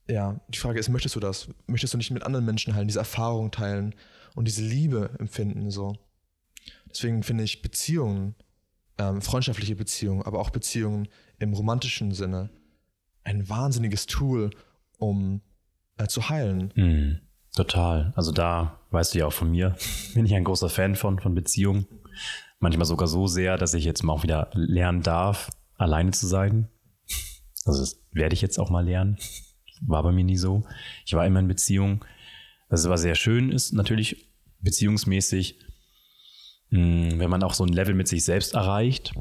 ja, 0.08 0.40
die 0.48 0.58
Frage 0.58 0.80
ist, 0.80 0.88
möchtest 0.88 1.14
du 1.14 1.20
das? 1.20 1.48
Möchtest 1.66 1.94
du 1.94 1.98
nicht 1.98 2.10
mit 2.10 2.24
anderen 2.24 2.44
Menschen 2.44 2.74
heilen, 2.74 2.88
diese 2.88 2.98
Erfahrung 2.98 3.52
teilen 3.52 3.94
und 4.34 4.48
diese 4.48 4.62
Liebe 4.62 5.10
empfinden, 5.20 5.70
so? 5.70 5.96
Deswegen 6.90 7.22
finde 7.22 7.44
ich 7.44 7.62
Beziehungen, 7.62 8.34
ähm, 8.98 9.22
freundschaftliche 9.22 9.76
Beziehungen, 9.76 10.22
aber 10.22 10.40
auch 10.40 10.50
Beziehungen 10.50 11.08
im 11.38 11.52
romantischen 11.54 12.12
Sinne, 12.12 12.50
ein 13.24 13.48
wahnsinniges 13.48 14.06
Tool, 14.06 14.50
um 14.98 15.42
äh, 15.96 16.06
zu 16.08 16.28
heilen. 16.28 16.72
Mhm. 16.74 17.20
Total. 17.54 18.12
Also 18.16 18.32
da 18.32 18.80
weißt 18.90 19.14
du 19.14 19.18
ja 19.18 19.26
auch 19.26 19.32
von 19.32 19.50
mir, 19.50 19.76
bin 20.14 20.26
ich 20.26 20.34
ein 20.34 20.44
großer 20.44 20.68
Fan 20.68 20.96
von, 20.96 21.20
von 21.20 21.34
Beziehungen. 21.34 21.86
Manchmal 22.62 22.86
sogar 22.86 23.08
so 23.08 23.26
sehr, 23.26 23.58
dass 23.58 23.74
ich 23.74 23.84
jetzt 23.84 24.04
mal 24.04 24.12
auch 24.12 24.22
wieder 24.22 24.48
lernen 24.54 25.02
darf, 25.02 25.50
alleine 25.78 26.12
zu 26.12 26.28
sein. 26.28 26.68
Also 27.64 27.80
das 27.80 28.00
werde 28.12 28.34
ich 28.34 28.40
jetzt 28.40 28.58
auch 28.58 28.70
mal 28.70 28.84
lernen. 28.84 29.18
War 29.84 30.04
bei 30.04 30.12
mir 30.12 30.22
nie 30.22 30.36
so. 30.36 30.64
Ich 31.04 31.12
war 31.12 31.26
immer 31.26 31.40
in 31.40 31.48
Beziehung. 31.48 32.04
Also 32.68 32.88
was 32.88 33.02
sehr 33.02 33.16
schön 33.16 33.50
ist, 33.50 33.72
natürlich 33.72 34.28
beziehungsmäßig, 34.60 35.58
wenn 36.70 37.28
man 37.28 37.42
auch 37.42 37.54
so 37.54 37.64
ein 37.64 37.72
Level 37.72 37.94
mit 37.94 38.06
sich 38.06 38.24
selbst 38.24 38.54
erreicht, 38.54 39.12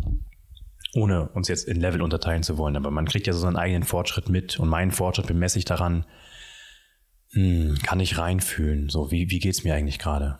ohne 0.93 1.29
uns 1.29 1.47
jetzt 1.47 1.67
in 1.67 1.81
Level 1.81 2.03
unterteilen 2.03 2.43
zu 2.43 2.59
wollen. 2.59 2.75
Aber 2.75 2.91
man 2.91 3.07
kriegt 3.07 3.25
ja 3.25 3.33
so 3.33 3.39
seinen 3.39 3.57
eigenen 3.57 3.83
Fortschritt 3.83 4.29
mit 4.29 4.59
und 4.59 4.69
meinen 4.69 4.91
Fortschritt 4.91 5.25
bemesse 5.25 5.57
ich 5.57 5.65
daran, 5.65 6.05
kann 7.33 7.99
ich 7.99 8.19
reinfühlen. 8.19 8.89
So, 8.89 9.09
wie, 9.09 9.31
wie 9.31 9.39
geht's 9.39 9.63
mir 9.63 9.73
eigentlich 9.73 9.97
gerade? 9.97 10.37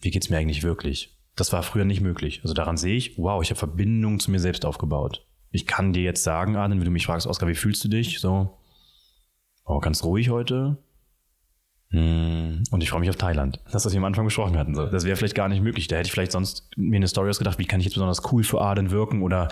Wie 0.00 0.12
geht's 0.12 0.30
mir 0.30 0.38
eigentlich 0.38 0.62
wirklich? 0.62 1.17
Das 1.38 1.52
war 1.52 1.62
früher 1.62 1.84
nicht 1.84 2.00
möglich. 2.00 2.40
Also 2.42 2.52
daran 2.52 2.76
sehe 2.76 2.96
ich, 2.96 3.16
wow, 3.16 3.40
ich 3.42 3.50
habe 3.50 3.58
Verbindung 3.58 4.18
zu 4.18 4.30
mir 4.30 4.40
selbst 4.40 4.64
aufgebaut. 4.64 5.24
Ich 5.50 5.66
kann 5.66 5.92
dir 5.92 6.02
jetzt 6.02 6.24
sagen, 6.24 6.56
Arden, 6.56 6.78
wenn 6.78 6.84
du 6.84 6.90
mich 6.90 7.06
fragst, 7.06 7.26
Oskar, 7.26 7.48
wie 7.48 7.54
fühlst 7.54 7.82
du 7.84 7.88
dich? 7.88 8.20
So, 8.20 8.58
oh, 9.64 9.78
ganz 9.78 10.02
ruhig 10.02 10.30
heute. 10.30 10.78
Hm, 11.90 12.64
und 12.70 12.82
ich 12.82 12.90
freue 12.90 13.00
mich 13.00 13.08
auf 13.08 13.16
Thailand. 13.16 13.60
Das, 13.70 13.86
was 13.86 13.92
wir 13.92 13.98
am 13.98 14.04
Anfang 14.04 14.24
besprochen 14.24 14.58
hatten. 14.58 14.74
So. 14.74 14.86
Das 14.86 15.04
wäre 15.04 15.16
vielleicht 15.16 15.34
gar 15.34 15.48
nicht 15.48 15.62
möglich. 15.62 15.88
Da 15.88 15.96
hätte 15.96 16.08
ich 16.08 16.12
vielleicht 16.12 16.32
sonst 16.32 16.68
mir 16.76 16.96
eine 16.96 17.08
Story 17.08 17.30
ausgedacht, 17.30 17.58
wie 17.58 17.64
kann 17.64 17.80
ich 17.80 17.86
jetzt 17.86 17.94
besonders 17.94 18.30
cool 18.32 18.42
für 18.42 18.60
Aden 18.60 18.90
wirken 18.90 19.22
oder 19.22 19.48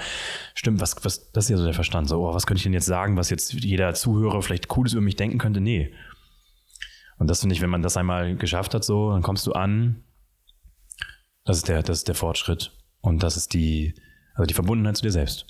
stimmt, 0.55 0.81
was, 0.81 1.03
was, 1.05 1.31
das 1.33 1.45
ist 1.45 1.51
ja 1.51 1.57
so 1.57 1.65
der 1.65 1.73
Verstand. 1.73 2.09
So, 2.09 2.29
oh, 2.29 2.35
was 2.35 2.47
könnte 2.47 2.59
ich 2.59 2.65
denn 2.65 2.75
jetzt 2.75 2.87
sagen, 2.87 3.17
was 3.17 3.31
jetzt 3.31 3.53
jeder 3.53 3.95
Zuhörer 3.95 4.43
vielleicht 4.43 4.69
Cooles 4.69 4.93
über 4.93 5.03
mich 5.03 5.17
denken 5.17 5.39
könnte? 5.39 5.61
Nee. 5.61 5.95
Und 7.19 7.31
das 7.31 7.41
finde 7.41 7.55
ich, 7.55 7.63
wenn 7.63 7.71
man 7.71 7.83
das 7.83 7.97
einmal 7.97 8.37
geschafft 8.37 8.75
hat, 8.75 8.85
so, 8.85 9.13
dann 9.13 9.23
kommst 9.23 9.47
du 9.47 9.53
an. 9.53 10.03
Das 11.47 11.59
ist 11.59 11.69
der, 11.69 11.83
das 11.83 11.99
ist 11.99 12.09
der 12.09 12.15
Fortschritt. 12.15 12.77
Und 13.01 13.23
das 13.23 13.37
ist 13.37 13.55
die, 13.55 13.95
also 14.35 14.47
die 14.47 14.55
Verbundenheit 14.55 14.97
zu 14.97 15.03
dir 15.03 15.13
selbst. 15.13 15.47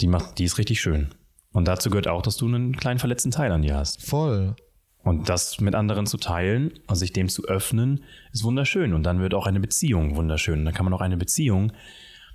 Die 0.00 0.08
macht, 0.08 0.38
die 0.38 0.44
ist 0.44 0.58
richtig 0.58 0.80
schön. 0.80 1.14
Und 1.52 1.66
dazu 1.66 1.88
gehört 1.88 2.08
auch, 2.08 2.20
dass 2.20 2.36
du 2.36 2.46
einen 2.46 2.76
kleinen 2.76 2.98
verletzten 2.98 3.30
Teil 3.30 3.52
an 3.52 3.62
dir 3.62 3.76
hast. 3.76 4.02
Voll. 4.02 4.56
Und 5.02 5.28
das 5.28 5.60
mit 5.60 5.74
anderen 5.74 6.06
zu 6.06 6.18
teilen 6.18 6.80
und 6.88 6.96
sich 6.96 7.12
dem 7.12 7.28
zu 7.28 7.44
öffnen, 7.44 8.04
ist 8.32 8.44
wunderschön. 8.44 8.92
Und 8.92 9.04
dann 9.04 9.20
wird 9.20 9.34
auch 9.34 9.46
eine 9.46 9.60
Beziehung 9.60 10.16
wunderschön. 10.16 10.64
Dann 10.64 10.74
kann 10.74 10.84
man 10.84 10.92
auch 10.92 11.00
eine 11.00 11.16
Beziehung, 11.16 11.72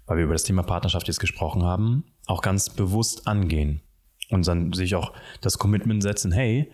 weil 0.05 0.17
wir 0.17 0.23
über 0.23 0.33
das 0.33 0.43
Thema 0.43 0.63
Partnerschaft 0.63 1.07
jetzt 1.07 1.19
gesprochen 1.19 1.63
haben, 1.63 2.05
auch 2.25 2.41
ganz 2.41 2.69
bewusst 2.69 3.27
angehen. 3.27 3.81
Und 4.29 4.47
dann 4.47 4.71
sich 4.71 4.95
auch 4.95 5.13
das 5.41 5.59
Commitment 5.59 6.01
setzen, 6.01 6.31
hey, 6.31 6.71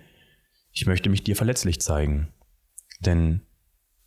ich 0.72 0.86
möchte 0.86 1.10
mich 1.10 1.24
dir 1.24 1.36
verletzlich 1.36 1.82
zeigen. 1.82 2.32
Denn 3.00 3.42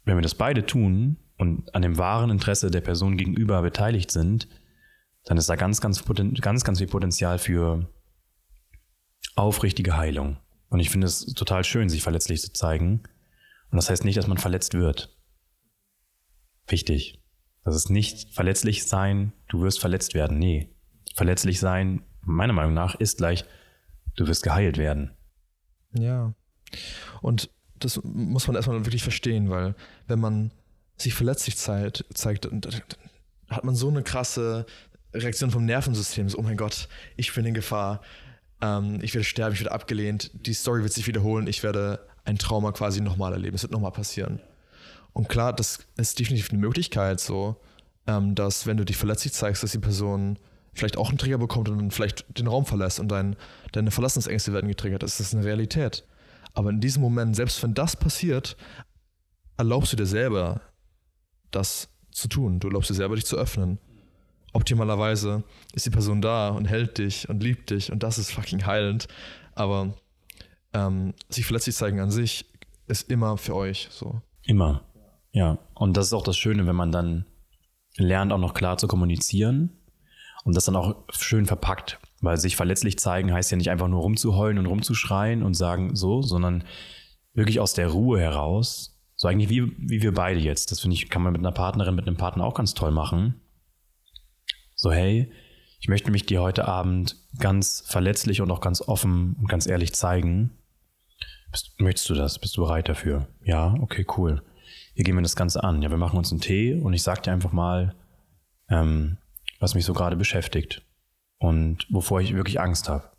wenn 0.04 0.16
wir 0.16 0.22
das 0.22 0.36
beide 0.36 0.64
tun 0.64 1.18
und 1.42 1.74
an 1.74 1.82
dem 1.82 1.98
wahren 1.98 2.30
Interesse 2.30 2.70
der 2.70 2.80
Person 2.80 3.16
gegenüber 3.16 3.60
beteiligt 3.62 4.12
sind, 4.12 4.48
dann 5.24 5.36
ist 5.36 5.48
da 5.48 5.56
ganz, 5.56 5.80
ganz, 5.80 6.04
ganz, 6.40 6.64
ganz 6.64 6.78
viel 6.78 6.86
Potenzial 6.86 7.38
für 7.38 7.90
aufrichtige 9.34 9.96
Heilung. 9.96 10.38
Und 10.68 10.78
ich 10.78 10.88
finde 10.88 11.08
es 11.08 11.26
total 11.34 11.64
schön, 11.64 11.88
sich 11.88 12.02
verletzlich 12.02 12.40
zu 12.40 12.52
zeigen. 12.52 13.02
Und 13.70 13.76
das 13.76 13.90
heißt 13.90 14.04
nicht, 14.04 14.16
dass 14.16 14.28
man 14.28 14.38
verletzt 14.38 14.74
wird. 14.74 15.16
Wichtig. 16.68 17.20
Das 17.64 17.74
ist 17.74 17.90
nicht 17.90 18.34
verletzlich 18.34 18.86
sein, 18.86 19.32
du 19.48 19.62
wirst 19.62 19.80
verletzt 19.80 20.14
werden. 20.14 20.38
Nee. 20.38 20.74
Verletzlich 21.14 21.58
sein, 21.58 22.04
meiner 22.20 22.52
Meinung 22.52 22.74
nach, 22.74 22.94
ist 22.94 23.18
gleich, 23.18 23.44
du 24.14 24.26
wirst 24.28 24.44
geheilt 24.44 24.78
werden. 24.78 25.10
Ja. 25.92 26.34
Und 27.20 27.50
das 27.74 28.00
muss 28.04 28.46
man 28.46 28.56
erstmal 28.56 28.84
wirklich 28.84 29.02
verstehen, 29.02 29.50
weil 29.50 29.74
wenn 30.06 30.20
man 30.20 30.52
sich 30.96 31.14
verletzlich 31.14 31.56
zeigt, 31.56 32.04
zeigt 32.14 32.48
hat 33.50 33.64
man 33.64 33.74
so 33.74 33.88
eine 33.88 34.02
krasse 34.02 34.66
Reaktion 35.14 35.50
vom 35.50 35.64
Nervensystem. 35.64 36.28
So, 36.28 36.38
oh 36.38 36.42
mein 36.42 36.56
Gott, 36.56 36.88
ich 37.16 37.34
bin 37.34 37.44
in 37.44 37.54
Gefahr. 37.54 38.00
Ähm, 38.60 38.98
ich 39.02 39.14
werde 39.14 39.24
sterben, 39.24 39.54
ich 39.54 39.60
werde 39.60 39.72
abgelehnt. 39.72 40.30
Die 40.46 40.54
Story 40.54 40.82
wird 40.82 40.92
sich 40.92 41.06
wiederholen. 41.06 41.46
Ich 41.46 41.62
werde 41.62 42.06
ein 42.24 42.38
Trauma 42.38 42.72
quasi 42.72 43.00
nochmal 43.00 43.32
erleben. 43.32 43.54
Es 43.54 43.62
wird 43.62 43.72
nochmal 43.72 43.92
passieren. 43.92 44.40
Und 45.12 45.28
klar, 45.28 45.52
das 45.52 45.80
ist 45.96 46.18
definitiv 46.18 46.50
eine 46.50 46.60
Möglichkeit, 46.60 47.20
so, 47.20 47.60
ähm, 48.06 48.34
dass 48.34 48.66
wenn 48.66 48.78
du 48.78 48.84
dich 48.84 48.96
verletzlich 48.96 49.32
zeigst, 49.32 49.62
dass 49.62 49.72
die 49.72 49.78
Person 49.78 50.38
vielleicht 50.74 50.96
auch 50.96 51.10
einen 51.10 51.18
Trigger 51.18 51.36
bekommt 51.36 51.68
und 51.68 51.78
dann 51.78 51.90
vielleicht 51.90 52.38
den 52.38 52.46
Raum 52.46 52.64
verlässt 52.64 52.98
und 52.98 53.08
dein, 53.08 53.36
deine 53.72 53.90
Verlassensängste 53.90 54.54
werden 54.54 54.68
getriggert. 54.68 55.02
Das 55.02 55.20
ist 55.20 55.34
eine 55.34 55.44
Realität. 55.44 56.06
Aber 56.54 56.70
in 56.70 56.80
diesem 56.80 57.02
Moment, 57.02 57.36
selbst 57.36 57.62
wenn 57.62 57.74
das 57.74 57.96
passiert, 57.96 58.56
erlaubst 59.58 59.92
du 59.92 59.96
dir 59.96 60.06
selber, 60.06 60.62
das 61.54 61.88
zu 62.10 62.28
tun. 62.28 62.60
Du 62.60 62.68
erlaubst 62.68 62.90
dir 62.90 62.94
selber, 62.94 63.14
dich 63.14 63.26
zu 63.26 63.36
öffnen. 63.36 63.78
Optimalerweise 64.52 65.44
ist 65.72 65.86
die 65.86 65.90
Person 65.90 66.20
da 66.20 66.50
und 66.50 66.66
hält 66.66 66.98
dich 66.98 67.28
und 67.28 67.42
liebt 67.42 67.70
dich 67.70 67.90
und 67.90 68.02
das 68.02 68.18
ist 68.18 68.32
fucking 68.32 68.66
heilend. 68.66 69.08
Aber 69.54 69.94
ähm, 70.74 71.14
sich 71.28 71.46
verletzlich 71.46 71.74
zeigen 71.74 72.00
an 72.00 72.10
sich 72.10 72.46
ist 72.86 73.10
immer 73.10 73.38
für 73.38 73.54
euch 73.54 73.88
so. 73.90 74.20
Immer. 74.44 74.82
Ja. 75.32 75.58
Und 75.74 75.96
das 75.96 76.06
ist 76.06 76.12
auch 76.12 76.24
das 76.24 76.36
Schöne, 76.36 76.66
wenn 76.66 76.76
man 76.76 76.92
dann 76.92 77.24
lernt, 77.96 78.32
auch 78.32 78.38
noch 78.38 78.54
klar 78.54 78.76
zu 78.78 78.88
kommunizieren 78.88 79.70
und 80.44 80.56
das 80.56 80.64
dann 80.64 80.76
auch 80.76 80.96
schön 81.10 81.46
verpackt. 81.46 81.98
Weil 82.20 82.36
sich 82.36 82.56
verletzlich 82.56 82.98
zeigen 82.98 83.32
heißt 83.32 83.50
ja 83.50 83.56
nicht 83.56 83.70
einfach 83.70 83.88
nur 83.88 84.00
rumzuheulen 84.00 84.58
und 84.58 84.66
rumzuschreien 84.66 85.42
und 85.42 85.54
sagen 85.54 85.96
so, 85.96 86.22
sondern 86.22 86.64
wirklich 87.34 87.58
aus 87.58 87.74
der 87.74 87.88
Ruhe 87.88 88.20
heraus. 88.20 88.91
So 89.22 89.28
eigentlich 89.28 89.50
wie, 89.50 89.72
wie 89.78 90.02
wir 90.02 90.12
beide 90.12 90.40
jetzt. 90.40 90.72
Das 90.72 90.80
finde 90.80 90.96
ich, 90.96 91.08
kann 91.08 91.22
man 91.22 91.32
mit 91.32 91.42
einer 91.42 91.52
Partnerin, 91.52 91.94
mit 91.94 92.08
einem 92.08 92.16
Partner 92.16 92.44
auch 92.44 92.54
ganz 92.54 92.74
toll 92.74 92.90
machen. 92.90 93.40
So, 94.74 94.90
hey, 94.90 95.30
ich 95.78 95.86
möchte 95.86 96.10
mich 96.10 96.26
dir 96.26 96.42
heute 96.42 96.66
Abend 96.66 97.14
ganz 97.38 97.84
verletzlich 97.86 98.40
und 98.40 98.50
auch 98.50 98.60
ganz 98.60 98.82
offen 98.82 99.36
und 99.38 99.48
ganz 99.48 99.68
ehrlich 99.68 99.92
zeigen. 99.92 100.58
Bist, 101.52 101.80
möchtest 101.80 102.10
du 102.10 102.14
das? 102.14 102.40
Bist 102.40 102.56
du 102.56 102.62
bereit 102.62 102.88
dafür? 102.88 103.28
Ja, 103.44 103.76
okay, 103.80 104.04
cool. 104.16 104.42
wie 104.96 105.04
gehen 105.04 105.14
wir 105.14 105.22
das 105.22 105.36
Ganze 105.36 105.62
an? 105.62 105.82
Ja, 105.82 105.90
wir 105.90 105.98
machen 105.98 106.18
uns 106.18 106.32
einen 106.32 106.40
Tee 106.40 106.74
und 106.74 106.92
ich 106.92 107.04
sage 107.04 107.22
dir 107.22 107.30
einfach 107.30 107.52
mal, 107.52 107.94
ähm, 108.70 109.18
was 109.60 109.76
mich 109.76 109.84
so 109.84 109.92
gerade 109.92 110.16
beschäftigt 110.16 110.82
und 111.38 111.86
wovor 111.90 112.20
ich 112.20 112.34
wirklich 112.34 112.60
Angst 112.60 112.88
habe. 112.88 113.11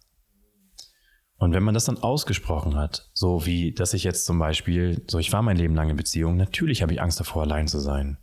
Und 1.43 1.51
wenn 1.51 1.63
man 1.63 1.73
das 1.73 1.83
dann 1.83 2.01
ausgesprochen 2.01 2.77
hat, 2.77 3.09
so 3.11 3.45
wie, 3.45 3.73
dass 3.73 3.93
ich 3.93 4.05
jetzt 4.05 4.25
zum 4.25 4.39
Beispiel, 4.39 5.03
so 5.07 5.19
ich 5.19 5.33
war 5.33 5.41
mein 5.41 5.57
Leben 5.57 5.75
lang 5.75 5.89
in 5.89 5.97
Beziehung, 5.97 6.37
natürlich 6.37 6.81
habe 6.81 6.93
ich 6.93 7.01
Angst 7.01 7.19
davor, 7.19 7.41
allein 7.41 7.67
zu 7.67 7.79
sein. 7.79 8.17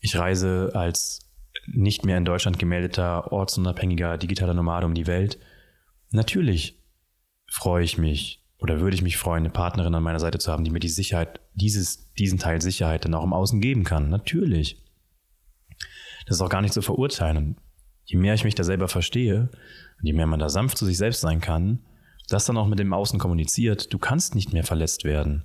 Ich 0.00 0.16
reise 0.16 0.70
als 0.72 1.30
nicht 1.66 2.06
mehr 2.06 2.16
in 2.16 2.24
Deutschland 2.24 2.58
gemeldeter, 2.58 3.32
ortsunabhängiger, 3.32 4.16
digitaler 4.16 4.54
Nomade 4.54 4.86
um 4.86 4.94
die 4.94 5.06
Welt. 5.06 5.40
Natürlich 6.10 6.82
freue 7.50 7.84
ich 7.84 7.98
mich 7.98 8.42
oder 8.56 8.80
würde 8.80 8.94
ich 8.94 9.02
mich 9.02 9.18
freuen, 9.18 9.42
eine 9.42 9.50
Partnerin 9.50 9.94
an 9.94 10.02
meiner 10.02 10.18
Seite 10.18 10.38
zu 10.38 10.50
haben, 10.50 10.64
die 10.64 10.70
mir 10.70 10.80
die 10.80 10.88
Sicherheit, 10.88 11.38
dieses, 11.52 12.14
diesen 12.14 12.38
Teil 12.38 12.62
Sicherheit 12.62 13.04
dann 13.04 13.12
auch 13.12 13.24
im 13.24 13.34
Außen 13.34 13.60
geben 13.60 13.84
kann. 13.84 14.08
Natürlich. 14.08 14.82
Das 16.24 16.38
ist 16.38 16.40
auch 16.40 16.48
gar 16.48 16.62
nicht 16.62 16.72
zu 16.72 16.80
verurteilen. 16.80 17.58
Je 18.06 18.16
mehr 18.16 18.32
ich 18.32 18.44
mich 18.44 18.54
da 18.54 18.64
selber 18.64 18.88
verstehe, 18.88 19.50
und 19.98 20.06
je 20.06 20.14
mehr 20.14 20.26
man 20.26 20.40
da 20.40 20.48
sanft 20.48 20.78
zu 20.78 20.86
sich 20.86 20.96
selbst 20.96 21.20
sein 21.20 21.42
kann, 21.42 21.80
das 22.32 22.44
dann 22.44 22.56
auch 22.56 22.66
mit 22.66 22.78
dem 22.78 22.92
Außen 22.92 23.18
kommuniziert, 23.18 23.92
du 23.92 23.98
kannst 23.98 24.34
nicht 24.34 24.52
mehr 24.52 24.64
verletzt 24.64 25.04
werden. 25.04 25.44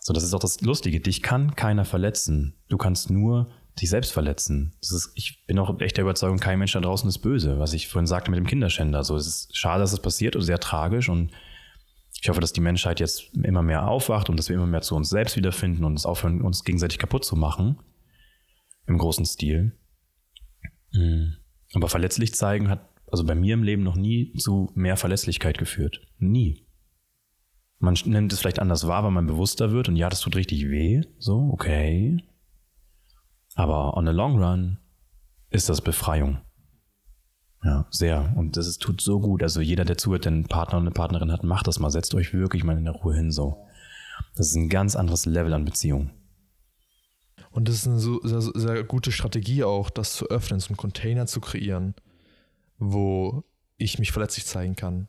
So, 0.00 0.12
das 0.12 0.22
ist 0.22 0.34
auch 0.34 0.40
das 0.40 0.60
Lustige. 0.60 1.00
Dich 1.00 1.22
kann 1.22 1.56
keiner 1.56 1.84
verletzen. 1.84 2.54
Du 2.68 2.76
kannst 2.76 3.10
nur 3.10 3.50
dich 3.80 3.90
selbst 3.90 4.12
verletzen. 4.12 4.74
Ist, 4.80 5.10
ich 5.14 5.44
bin 5.46 5.58
auch 5.58 5.80
echt 5.80 5.96
der 5.96 6.02
Überzeugung, 6.02 6.38
kein 6.38 6.58
Mensch 6.58 6.72
da 6.72 6.80
draußen 6.80 7.08
ist 7.08 7.18
böse, 7.18 7.58
was 7.58 7.72
ich 7.72 7.88
vorhin 7.88 8.06
sagte 8.06 8.30
mit 8.30 8.38
dem 8.38 8.46
Kinderschänder. 8.46 9.04
So, 9.04 9.16
es 9.16 9.26
ist 9.26 9.56
schade, 9.56 9.80
dass 9.80 9.92
es 9.92 10.00
passiert 10.00 10.36
und 10.36 10.42
sehr 10.42 10.60
tragisch 10.60 11.08
und 11.08 11.32
ich 12.22 12.28
hoffe, 12.28 12.40
dass 12.40 12.52
die 12.52 12.60
Menschheit 12.60 13.00
jetzt 13.00 13.34
immer 13.36 13.62
mehr 13.62 13.88
aufwacht 13.88 14.30
und 14.30 14.38
dass 14.38 14.48
wir 14.48 14.56
immer 14.56 14.66
mehr 14.66 14.80
zu 14.80 14.94
uns 14.94 15.10
selbst 15.10 15.36
wiederfinden 15.36 15.84
und 15.84 15.92
uns 15.92 16.06
aufhören, 16.06 16.40
uns 16.40 16.64
gegenseitig 16.64 16.98
kaputt 16.98 17.24
zu 17.24 17.36
machen. 17.36 17.78
Im 18.86 18.98
großen 18.98 19.26
Stil. 19.26 19.76
Hm. 20.92 21.36
Aber 21.74 21.88
verletzlich 21.88 22.34
zeigen 22.34 22.70
hat 22.70 22.88
also 23.10 23.24
bei 23.24 23.34
mir 23.34 23.54
im 23.54 23.62
Leben 23.62 23.82
noch 23.82 23.96
nie 23.96 24.32
zu 24.34 24.70
mehr 24.74 24.96
Verlässlichkeit 24.96 25.58
geführt. 25.58 26.00
Nie. 26.18 26.66
Man 27.78 27.96
nimmt 28.04 28.32
es 28.32 28.40
vielleicht 28.40 28.58
anders 28.58 28.86
wahr, 28.86 29.04
weil 29.04 29.10
man 29.10 29.26
bewusster 29.26 29.70
wird 29.70 29.88
und 29.88 29.96
ja, 29.96 30.08
das 30.08 30.20
tut 30.20 30.36
richtig 30.36 30.68
weh. 30.68 31.02
So, 31.18 31.50
okay. 31.52 32.22
Aber 33.54 33.96
on 33.96 34.06
the 34.06 34.12
long 34.12 34.42
run 34.42 34.78
ist 35.50 35.68
das 35.68 35.80
Befreiung. 35.80 36.38
Ja, 37.62 37.86
sehr. 37.90 38.32
Und 38.36 38.56
das 38.56 38.66
ist, 38.66 38.80
tut 38.80 39.00
so 39.00 39.20
gut. 39.20 39.42
Also 39.42 39.60
jeder, 39.60 39.84
der 39.84 39.98
zuhört, 39.98 40.24
der 40.24 40.32
einen 40.32 40.44
Partner 40.44 40.78
und 40.78 40.84
eine 40.84 40.92
Partnerin 40.92 41.32
hat, 41.32 41.42
macht 41.42 41.66
das 41.66 41.78
mal. 41.78 41.90
Setzt 41.90 42.14
euch 42.14 42.32
wirklich 42.32 42.64
mal 42.64 42.78
in 42.78 42.84
der 42.84 42.94
Ruhe 42.94 43.14
hin. 43.14 43.32
So. 43.32 43.66
Das 44.34 44.48
ist 44.48 44.54
ein 44.54 44.68
ganz 44.68 44.94
anderes 44.94 45.26
Level 45.26 45.52
an 45.52 45.64
Beziehung. 45.64 46.10
Und 47.50 47.68
das 47.68 47.76
ist 47.76 47.86
eine 47.86 47.98
so, 47.98 48.20
sehr, 48.22 48.42
sehr 48.42 48.84
gute 48.84 49.10
Strategie 49.10 49.64
auch, 49.64 49.88
das 49.88 50.14
zu 50.14 50.28
öffnen, 50.28 50.60
so 50.60 50.68
einen 50.68 50.76
Container 50.76 51.26
zu 51.26 51.40
kreieren, 51.40 51.94
wo 52.78 53.44
ich 53.76 53.98
mich 53.98 54.12
verletzlich 54.12 54.46
zeigen 54.46 54.76
kann. 54.76 55.08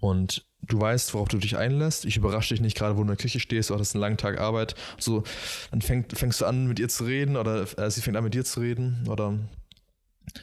Und 0.00 0.46
du 0.62 0.80
weißt, 0.80 1.14
worauf 1.14 1.28
du 1.28 1.38
dich 1.38 1.56
einlässt. 1.56 2.04
Ich 2.04 2.16
überrasche 2.16 2.54
dich 2.54 2.60
nicht 2.60 2.76
gerade, 2.76 2.94
wo 2.94 2.98
du 2.98 3.02
in 3.02 3.08
der 3.08 3.16
Küche 3.16 3.40
stehst, 3.40 3.70
oder 3.70 3.80
hast 3.80 3.94
einen 3.94 4.02
langen 4.02 4.16
Tag 4.16 4.38
Arbeit. 4.38 4.74
So, 4.98 5.24
dann 5.70 5.82
fäng, 5.82 6.04
fängst 6.12 6.40
du 6.40 6.46
an, 6.46 6.66
mit 6.66 6.78
ihr 6.78 6.88
zu 6.88 7.04
reden, 7.04 7.36
oder 7.36 7.66
äh, 7.78 7.90
sie 7.90 8.00
fängt 8.00 8.16
an, 8.16 8.24
mit 8.24 8.34
dir 8.34 8.44
zu 8.44 8.60
reden, 8.60 9.06
oder 9.08 9.38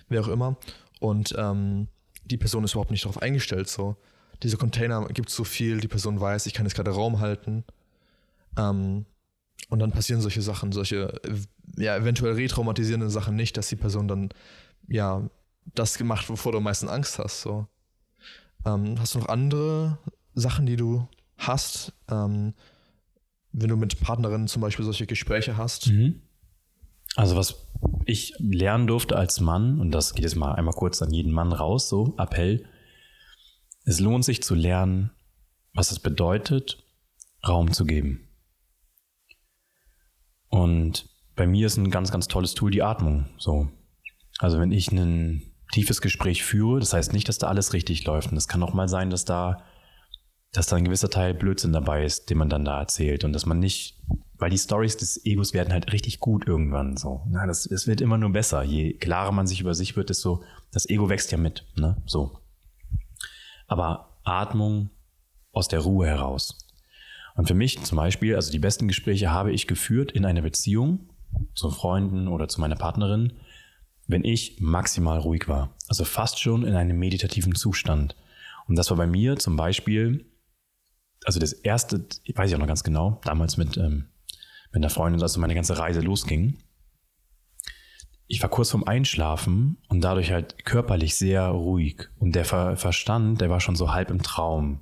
wer 0.10 0.22
auch 0.22 0.28
immer. 0.28 0.58
Und 0.99 1.36
ähm, 1.38 1.88
die 2.26 2.38
Person 2.38 2.64
ist 2.64 2.74
überhaupt 2.74 2.91
nicht 2.91 3.06
darauf 3.06 3.22
eingestellt. 3.22 3.70
So, 3.70 3.97
diese 4.43 4.58
Container 4.58 5.06
gibt 5.08 5.30
so 5.30 5.43
viel, 5.43 5.80
die 5.80 5.88
Person 5.88 6.20
weiß, 6.20 6.45
ich 6.45 6.53
kann 6.53 6.66
jetzt 6.66 6.76
gerade 6.76 6.91
Raum 6.91 7.20
halten. 7.20 7.64
Ähm, 8.58 9.06
und 9.70 9.80
dann 9.80 9.91
passieren 9.91 10.22
solche 10.22 10.41
Sachen, 10.41 10.72
solche, 10.72 11.20
ja, 11.78 11.95
eventuell 11.95 12.34
retraumatisierende 12.34 13.10
Sachen 13.10 13.36
nicht, 13.36 13.58
dass 13.58 13.70
die 13.70 13.76
Person 13.76 14.08
dann, 14.08 14.30
ja, 14.88 15.30
das 15.74 15.97
gemacht, 15.97 16.30
wovor 16.30 16.51
du 16.51 16.59
am 16.59 16.63
meisten 16.63 16.89
Angst 16.89 17.20
hast. 17.20 17.41
So. 17.41 17.68
Ähm, 18.66 18.99
hast 18.99 19.16
du 19.16 19.20
noch 19.20 19.30
andere 19.30 19.97
Sachen, 20.34 20.66
die 20.66 20.76
du 20.76 21.07
hast, 21.38 21.93
ähm, 22.09 22.53
wenn 23.51 23.70
du 23.70 23.78
mit 23.78 23.99
Partnerinnen 23.99 24.47
zum 24.47 24.61
Beispiel 24.61 24.86
solche 24.86 25.07
Gespräche 25.07 25.57
hast? 25.57 25.88
Mhm. 25.88 26.22
Also 27.16 27.36
was 27.36 27.55
ich 28.05 28.34
lernen 28.39 28.88
durfte 28.88 29.16
als 29.16 29.39
Mann, 29.39 29.80
und 29.80 29.91
das 29.91 30.13
geht 30.13 30.24
jetzt 30.24 30.36
mal 30.36 30.53
einmal 30.53 30.74
kurz 30.74 31.01
an 31.01 31.11
jeden 31.11 31.32
Mann 31.32 31.53
raus, 31.53 31.88
so 31.88 32.16
Appell, 32.18 32.66
es 33.86 33.99
lohnt 33.99 34.26
sich 34.26 34.43
zu 34.43 34.55
lernen, 34.55 35.11
was 35.74 35.91
es 35.91 35.99
bedeutet, 35.99 36.84
Raum 37.47 37.72
zu 37.72 37.86
geben. 37.86 38.28
Und 40.49 41.09
bei 41.36 41.47
mir 41.47 41.68
ist 41.68 41.78
ein 41.78 41.91
ganz, 41.91 42.11
ganz 42.11 42.28
tolles 42.28 42.53
Tool 42.53 42.72
die 42.72 42.82
Atmung. 42.82 43.26
So. 43.38 43.70
Also 44.39 44.59
wenn 44.59 44.72
ich 44.72 44.91
ein 44.91 45.55
tiefes 45.72 46.01
Gespräch 46.01 46.43
führe, 46.43 46.80
das 46.80 46.93
heißt 46.93 47.13
nicht, 47.13 47.28
dass 47.28 47.38
da 47.38 47.47
alles 47.47 47.74
richtig 47.74 48.05
läuft. 48.05 48.32
Und 48.32 48.38
es 48.38 48.47
kann 48.47 48.63
auch 48.63 48.74
mal 48.74 48.88
sein, 48.88 49.09
dass 49.09 49.26
da, 49.26 49.63
dass 50.51 50.68
da 50.68 50.76
ein 50.76 50.86
gewisser 50.86 51.09
Teil 51.09 51.34
Blödsinn 51.34 51.74
dabei 51.74 52.05
ist, 52.05 52.30
den 52.30 52.38
man 52.38 52.49
dann 52.49 52.66
da 52.66 52.80
erzählt. 52.80 53.24
Und 53.24 53.34
dass 53.34 53.45
man 53.45 53.59
nicht, 53.59 53.97
weil 54.38 54.49
die 54.49 54.57
Stories 54.57 54.97
des 54.97 55.26
Egos 55.26 55.53
werden 55.53 55.74
halt 55.74 55.91
richtig 55.91 56.20
gut 56.20 56.47
irgendwann 56.47 56.97
so. 56.97 57.24
Na, 57.28 57.45
das, 57.45 57.66
es 57.66 57.88
wird 57.88 58.01
immer 58.01 58.18
nur 58.18 58.32
besser. 58.32 58.63
Je 58.63 58.93
klarer 58.93 59.32
man 59.32 59.47
sich 59.47 59.61
über 59.61 59.74
sich 59.74 59.95
wird, 59.95 60.09
desto, 60.09 60.43
das 60.72 60.89
Ego 60.89 61.09
wächst 61.09 61.32
ja 61.32 61.38
mit. 61.38 61.66
Ne? 61.76 62.01
So. 62.05 62.39
Aber 63.68 64.18
Atmung 64.24 64.89
aus 65.51 65.68
der 65.68 65.80
Ruhe 65.80 66.07
heraus. 66.07 66.57
Und 67.36 67.47
für 67.47 67.53
mich 67.53 67.84
zum 67.84 67.97
Beispiel, 67.97 68.36
also 68.36 68.51
die 68.51 68.59
besten 68.59 68.88
Gespräche 68.88 69.32
habe 69.32 69.51
ich 69.51 69.68
geführt 69.68 70.11
in 70.11 70.26
einer 70.26 70.41
Beziehung 70.41 71.09
zu 71.53 71.70
Freunden 71.70 72.28
oder 72.28 72.47
zu 72.47 72.61
meiner 72.61 72.76
Partnerin, 72.76 73.34
wenn 74.08 74.24
ich 74.24 74.60
maximal 74.60 75.20
ruhig 75.20 75.47
war. 75.47 75.76
Also 75.88 76.06
fast 76.06 76.39
schon 76.39 76.66
in 76.66 76.76
einem 76.76 76.97
meditativen 76.97 77.56
Zustand. 77.56 78.16
Und 78.68 78.76
das 78.76 78.89
war 78.89 78.97
bei 78.97 79.08
mir 79.08 79.38
zum 79.38 79.56
Beispiel, 79.56 80.26
also 81.24 81.39
das 81.39 81.53
erste, 81.53 82.06
weiß 82.34 82.49
ich 82.49 82.56
auch 82.56 82.60
noch 82.60 82.68
ganz 82.68 82.84
genau, 82.84 83.20
damals 83.24 83.58
mit, 83.58 83.78
ähm, 83.78 84.10
mit 84.72 84.78
einer 84.78 84.89
Freundin, 84.89 85.22
als 85.22 85.38
meine 85.38 85.56
ganze 85.56 85.78
Reise 85.78 86.01
losging. 86.01 86.58
Ich 88.28 88.41
war 88.41 88.49
kurz 88.49 88.72
vorm 88.72 88.84
Einschlafen 88.84 89.78
und 89.88 90.01
dadurch 90.01 90.32
halt 90.32 90.66
körperlich 90.66 91.16
sehr 91.16 91.47
ruhig. 91.47 92.10
Und 92.18 92.34
der 92.34 92.45
Ver 92.45 92.76
Verstand, 92.76 93.41
der 93.41 93.49
war 93.49 93.60
schon 93.60 93.76
so 93.76 93.91
halb 93.91 94.10
im 94.10 94.24
Traum. 94.24 94.82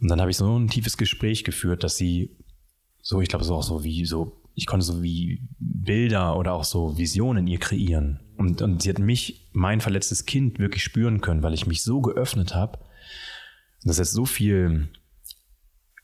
Und 0.00 0.08
dann 0.08 0.20
habe 0.20 0.30
ich 0.30 0.36
so 0.36 0.58
ein 0.58 0.68
tiefes 0.68 0.96
Gespräch 0.96 1.44
geführt, 1.44 1.84
dass 1.84 1.96
sie 1.96 2.36
so, 3.00 3.20
ich 3.20 3.28
glaube, 3.28 3.44
so 3.44 3.54
auch 3.54 3.62
so 3.62 3.84
wie 3.84 4.04
so, 4.04 4.43
ich 4.54 4.66
konnte 4.66 4.86
so 4.86 5.02
wie 5.02 5.48
Bilder 5.58 6.36
oder 6.36 6.52
auch 6.52 6.64
so 6.64 6.96
Visionen 6.96 7.46
ihr 7.46 7.58
kreieren. 7.58 8.20
Und, 8.36 8.62
und 8.62 8.82
sie 8.82 8.90
hat 8.90 8.98
mich, 8.98 9.48
mein 9.52 9.80
verletztes 9.80 10.26
Kind, 10.26 10.58
wirklich 10.58 10.82
spüren 10.82 11.20
können, 11.20 11.42
weil 11.42 11.54
ich 11.54 11.66
mich 11.66 11.82
so 11.82 12.00
geöffnet 12.00 12.54
habe. 12.54 12.78
Das 13.82 13.98
ist 13.98 14.12
so 14.12 14.24
viel 14.26 14.88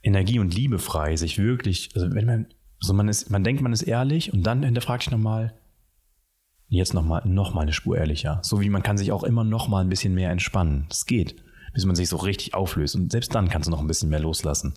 Energie 0.03 0.39
und 0.39 0.55
Liebe 0.55 0.79
frei, 0.79 1.17
sich 1.17 1.39
wirklich, 1.39 1.91
also 1.95 2.13
wenn 2.15 2.27
man, 2.27 2.47
so 2.79 2.93
man 2.95 3.09
ist, 3.09 3.31
man 3.31 3.45
denkt, 3.45 3.63
man 3.63 3.73
ist 3.73 3.83
ehrlich 3.83 4.33
und 4.33 4.43
dann 4.43 4.63
hinterfragt 4.63 5.05
ich 5.05 5.11
nochmal, 5.11 5.55
jetzt 6.69 6.95
nochmal, 6.95 7.23
noch 7.27 7.55
mal 7.55 7.63
eine 7.63 7.73
Spur 7.73 7.99
ehrlicher. 7.99 8.41
So 8.43 8.61
wie 8.61 8.71
man 8.71 8.83
kann 8.83 8.99
sich 8.99 9.13
auch 9.13 9.25
immer 9.25 9.45
nochmal 9.45 9.85
ein 9.85 9.89
bisschen 9.89 10.15
mehr 10.15 10.31
entspannen. 10.31 10.87
Das 10.89 11.07
geht 11.07 11.37
bis 11.73 11.85
man 11.85 11.97
sich 11.97 12.09
so 12.09 12.17
richtig 12.17 12.55
auflöst. 12.55 12.97
Und 12.97 13.13
selbst 13.13 13.35
dann 13.35 13.49
kannst 13.49 13.67
du 13.67 13.71
noch 13.71 13.81
ein 13.81 13.87
bisschen 13.87 14.09
mehr 14.09 14.21
loslassen. 14.21 14.75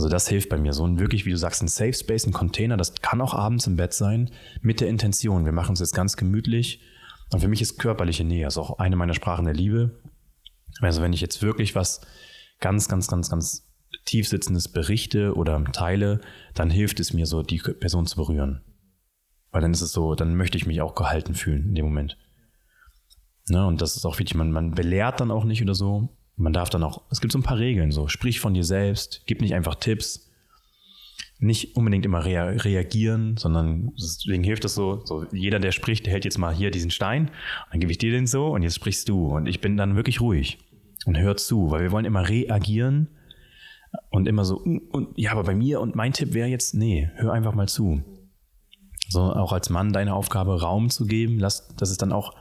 Also 0.00 0.08
das 0.08 0.28
hilft 0.28 0.48
bei 0.48 0.56
mir. 0.56 0.72
So 0.72 0.86
ein 0.86 0.98
wirklich, 0.98 1.26
wie 1.26 1.30
du 1.30 1.36
sagst, 1.36 1.60
ein 1.60 1.68
Safe 1.68 1.92
Space, 1.92 2.26
ein 2.26 2.32
Container, 2.32 2.78
das 2.78 2.94
kann 3.02 3.20
auch 3.20 3.34
abends 3.34 3.66
im 3.66 3.76
Bett 3.76 3.92
sein, 3.92 4.30
mit 4.62 4.80
der 4.80 4.88
Intention. 4.88 5.44
Wir 5.44 5.52
machen 5.52 5.74
es 5.74 5.80
jetzt 5.80 5.94
ganz 5.94 6.16
gemütlich. 6.16 6.80
Und 7.30 7.40
für 7.40 7.48
mich 7.48 7.60
ist 7.60 7.78
körperliche 7.78 8.24
Nähe, 8.24 8.46
also 8.46 8.62
auch 8.62 8.78
eine 8.78 8.96
meiner 8.96 9.12
Sprachen 9.12 9.44
der 9.44 9.52
Liebe. 9.52 10.00
Also 10.80 11.02
wenn 11.02 11.12
ich 11.12 11.20
jetzt 11.20 11.42
wirklich 11.42 11.74
was 11.74 12.00
ganz, 12.60 12.88
ganz, 12.88 13.08
ganz, 13.08 13.28
ganz 13.28 13.70
tiefsitzendes 14.06 14.68
berichte 14.68 15.34
oder 15.34 15.62
teile, 15.64 16.22
dann 16.54 16.70
hilft 16.70 16.98
es 16.98 17.12
mir 17.12 17.26
so, 17.26 17.42
die 17.42 17.58
Person 17.58 18.06
zu 18.06 18.16
berühren. 18.16 18.62
Weil 19.50 19.60
dann 19.60 19.72
ist 19.72 19.82
es 19.82 19.92
so, 19.92 20.14
dann 20.14 20.34
möchte 20.34 20.56
ich 20.56 20.64
mich 20.64 20.80
auch 20.80 20.94
gehalten 20.94 21.34
fühlen 21.34 21.68
in 21.68 21.74
dem 21.74 21.84
Moment. 21.84 22.16
Ne? 23.50 23.66
Und 23.66 23.82
das 23.82 23.96
ist 23.96 24.06
auch 24.06 24.18
wichtig, 24.18 24.34
man, 24.34 24.50
man 24.50 24.70
belehrt 24.70 25.20
dann 25.20 25.30
auch 25.30 25.44
nicht 25.44 25.60
oder 25.60 25.74
so. 25.74 26.16
Man 26.40 26.54
darf 26.54 26.70
dann 26.70 26.82
auch, 26.82 27.02
es 27.10 27.20
gibt 27.20 27.32
so 27.32 27.38
ein 27.38 27.42
paar 27.42 27.58
Regeln, 27.58 27.92
so 27.92 28.08
sprich 28.08 28.40
von 28.40 28.54
dir 28.54 28.64
selbst, 28.64 29.22
gib 29.26 29.42
nicht 29.42 29.54
einfach 29.54 29.74
Tipps, 29.74 30.30
nicht 31.38 31.76
unbedingt 31.76 32.06
immer 32.06 32.24
rea 32.24 32.44
reagieren, 32.44 33.36
sondern 33.36 33.92
deswegen 34.00 34.42
hilft 34.42 34.64
es 34.64 34.74
so, 34.74 35.04
so, 35.04 35.26
jeder, 35.32 35.58
der 35.58 35.72
spricht, 35.72 36.06
der 36.06 36.14
hält 36.14 36.24
jetzt 36.24 36.38
mal 36.38 36.54
hier 36.54 36.70
diesen 36.70 36.90
Stein, 36.90 37.30
dann 37.70 37.80
gebe 37.80 37.92
ich 37.92 37.98
dir 37.98 38.10
den 38.10 38.26
so 38.26 38.48
und 38.48 38.62
jetzt 38.62 38.76
sprichst 38.76 39.08
du. 39.08 39.28
Und 39.28 39.46
ich 39.46 39.60
bin 39.60 39.76
dann 39.76 39.96
wirklich 39.96 40.22
ruhig 40.22 40.58
und 41.04 41.18
hör 41.18 41.36
zu, 41.36 41.70
weil 41.70 41.82
wir 41.82 41.92
wollen 41.92 42.06
immer 42.06 42.26
reagieren 42.26 43.08
und 44.10 44.26
immer 44.26 44.46
so, 44.46 44.60
mm, 44.64 44.88
und 44.92 45.18
ja, 45.18 45.32
aber 45.32 45.44
bei 45.44 45.54
mir 45.54 45.80
und 45.80 45.94
mein 45.94 46.14
Tipp 46.14 46.32
wäre 46.32 46.48
jetzt, 46.48 46.74
nee, 46.74 47.10
hör 47.16 47.32
einfach 47.32 47.54
mal 47.54 47.68
zu. 47.68 48.02
So 49.08 49.20
auch 49.20 49.52
als 49.52 49.68
Mann 49.68 49.92
deine 49.92 50.14
Aufgabe 50.14 50.60
Raum 50.60 50.88
zu 50.88 51.04
geben, 51.04 51.38
lass, 51.38 51.74
dass 51.76 51.90
es 51.90 51.98
dann 51.98 52.12
auch 52.12 52.34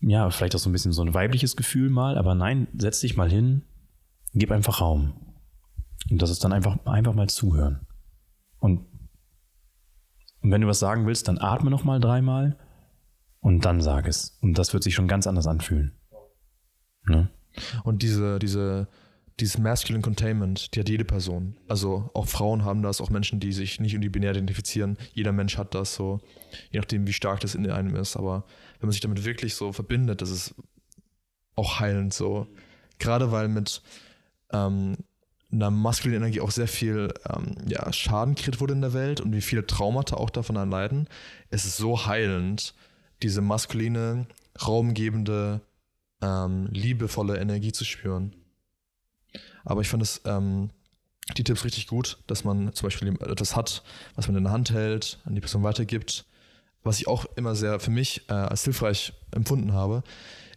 ja, 0.00 0.30
vielleicht 0.30 0.54
auch 0.54 0.60
so 0.60 0.68
ein 0.70 0.72
bisschen 0.72 0.92
so 0.92 1.02
ein 1.02 1.14
weibliches 1.14 1.56
Gefühl 1.56 1.90
mal, 1.90 2.18
aber 2.18 2.34
nein, 2.34 2.68
setz 2.76 3.00
dich 3.00 3.16
mal 3.16 3.30
hin, 3.30 3.62
gib 4.34 4.50
einfach 4.50 4.80
Raum. 4.80 5.14
Und 6.10 6.22
das 6.22 6.30
ist 6.30 6.44
dann 6.44 6.52
einfach, 6.52 6.78
einfach 6.84 7.14
mal 7.14 7.28
zuhören. 7.28 7.86
Und 8.58 8.86
Und 10.42 10.52
wenn 10.52 10.60
du 10.60 10.68
was 10.68 10.78
sagen 10.78 11.06
willst, 11.06 11.26
dann 11.26 11.38
atme 11.38 11.70
noch 11.70 11.82
mal 11.84 11.98
dreimal 11.98 12.56
und 13.40 13.64
dann 13.64 13.80
sag 13.80 14.06
es. 14.06 14.38
Und 14.42 14.58
das 14.58 14.72
wird 14.72 14.84
sich 14.84 14.94
schon 14.94 15.08
ganz 15.08 15.26
anders 15.26 15.46
anfühlen. 15.46 15.92
Ne? 17.08 17.30
Und 17.82 18.02
diese, 18.02 18.38
diese, 18.38 18.86
dieses 19.40 19.58
Masculine 19.58 20.02
Containment, 20.02 20.74
die 20.74 20.80
hat 20.80 20.88
jede 20.88 21.04
Person. 21.04 21.56
Also 21.68 22.10
auch 22.14 22.26
Frauen 22.26 22.64
haben 22.64 22.82
das, 22.82 23.00
auch 23.00 23.10
Menschen, 23.10 23.40
die 23.40 23.52
sich 23.52 23.80
nicht 23.80 23.94
irgendwie 23.94 24.10
binär 24.10 24.32
identifizieren. 24.32 24.98
Jeder 25.14 25.32
Mensch 25.32 25.58
hat 25.58 25.74
das 25.74 25.94
so, 25.94 26.20
je 26.70 26.78
nachdem, 26.78 27.06
wie 27.06 27.12
stark 27.12 27.40
das 27.40 27.54
in 27.54 27.68
einem 27.68 27.96
ist. 27.96 28.16
Aber 28.16 28.44
wenn 28.78 28.88
man 28.88 28.92
sich 28.92 29.00
damit 29.00 29.24
wirklich 29.24 29.54
so 29.54 29.72
verbindet, 29.72 30.22
das 30.22 30.30
ist 30.30 30.54
auch 31.54 31.80
heilend 31.80 32.12
so. 32.12 32.46
Gerade 32.98 33.32
weil 33.32 33.48
mit 33.48 33.82
ähm, 34.52 34.96
einer 35.52 35.70
maskulinen 35.70 36.22
Energie 36.22 36.40
auch 36.40 36.50
sehr 36.50 36.68
viel 36.68 37.12
ähm, 37.28 37.56
ja, 37.66 37.92
Schaden 37.92 38.34
kreiert 38.34 38.60
wurde 38.60 38.74
in 38.74 38.80
der 38.80 38.92
Welt 38.92 39.20
und 39.20 39.32
wie 39.32 39.40
viele 39.40 39.66
Traumata 39.66 40.16
auch 40.16 40.30
davon 40.30 40.56
erleiden, 40.56 41.08
es 41.50 41.64
ist 41.64 41.76
so 41.76 42.06
heilend, 42.06 42.74
diese 43.22 43.40
maskuline, 43.40 44.26
raumgebende, 44.66 45.60
ähm, 46.22 46.68
liebevolle 46.70 47.38
Energie 47.38 47.72
zu 47.72 47.84
spüren. 47.84 48.34
Aber 49.64 49.80
ich 49.80 49.88
fand 49.88 50.02
es, 50.02 50.22
ähm, 50.24 50.70
die 51.36 51.44
Tipps 51.44 51.64
richtig 51.64 51.88
gut, 51.88 52.18
dass 52.26 52.44
man 52.44 52.72
zum 52.72 52.86
Beispiel 52.86 53.08
etwas 53.08 53.56
hat, 53.56 53.82
was 54.14 54.28
man 54.28 54.36
in 54.36 54.44
der 54.44 54.52
Hand 54.52 54.70
hält, 54.70 55.18
an 55.24 55.34
die 55.34 55.40
Person 55.40 55.64
weitergibt. 55.64 56.24
Was 56.86 57.00
ich 57.00 57.08
auch 57.08 57.24
immer 57.36 57.54
sehr 57.54 57.80
für 57.80 57.90
mich 57.90 58.22
äh, 58.28 58.32
als 58.32 58.64
hilfreich 58.64 59.12
empfunden 59.32 59.72
habe, 59.72 60.02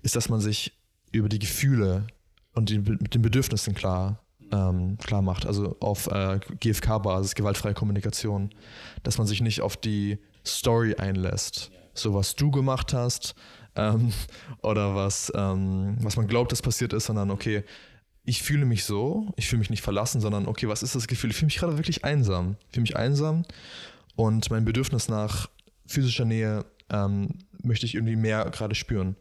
ist, 0.03 0.15
dass 0.15 0.29
man 0.29 0.39
sich 0.39 0.73
über 1.11 1.27
die 1.27 1.39
Gefühle 1.39 2.05
und 2.53 2.69
die, 2.69 2.79
mit 2.79 3.15
den 3.15 3.21
Bedürfnissen 3.21 3.73
klar, 3.73 4.19
ähm, 4.51 4.97
klar 4.99 5.21
macht. 5.21 5.45
Also 5.45 5.75
auf 5.79 6.07
äh, 6.07 6.39
GFK-Basis, 6.59 7.35
gewaltfreie 7.35 7.73
Kommunikation. 7.73 8.51
Dass 9.03 9.17
man 9.17 9.25
sich 9.25 9.41
nicht 9.41 9.61
auf 9.61 9.75
die 9.75 10.19
Story 10.45 10.95
einlässt. 10.95 11.71
So 11.93 12.13
was 12.13 12.35
du 12.35 12.51
gemacht 12.51 12.93
hast 12.93 13.35
ähm, 13.75 14.13
oder 14.61 14.95
was, 14.95 15.31
ähm, 15.35 15.97
was 16.01 16.15
man 16.15 16.27
glaubt, 16.27 16.51
dass 16.51 16.61
passiert 16.61 16.93
ist, 16.93 17.05
sondern 17.05 17.31
okay, 17.31 17.63
ich 18.23 18.43
fühle 18.43 18.65
mich 18.65 18.85
so, 18.85 19.33
ich 19.35 19.47
fühle 19.47 19.59
mich 19.59 19.71
nicht 19.71 19.81
verlassen, 19.81 20.21
sondern 20.21 20.45
okay, 20.45 20.67
was 20.67 20.83
ist 20.83 20.93
das 20.93 21.07
Gefühl? 21.07 21.31
Ich 21.31 21.37
fühle 21.37 21.47
mich 21.47 21.57
gerade 21.57 21.77
wirklich 21.77 22.05
einsam. 22.05 22.55
Ich 22.67 22.73
fühle 22.73 22.83
mich 22.83 22.95
einsam 22.95 23.45
und 24.15 24.51
mein 24.51 24.65
Bedürfnis 24.65 25.09
nach 25.09 25.49
physischer 25.89 26.25
Nähe 26.25 26.65
ähm, 26.89 27.29
möchte 27.63 27.85
ich 27.85 27.95
irgendwie 27.95 28.15
mehr 28.15 28.49
gerade 28.51 28.75
spüren. 28.75 29.15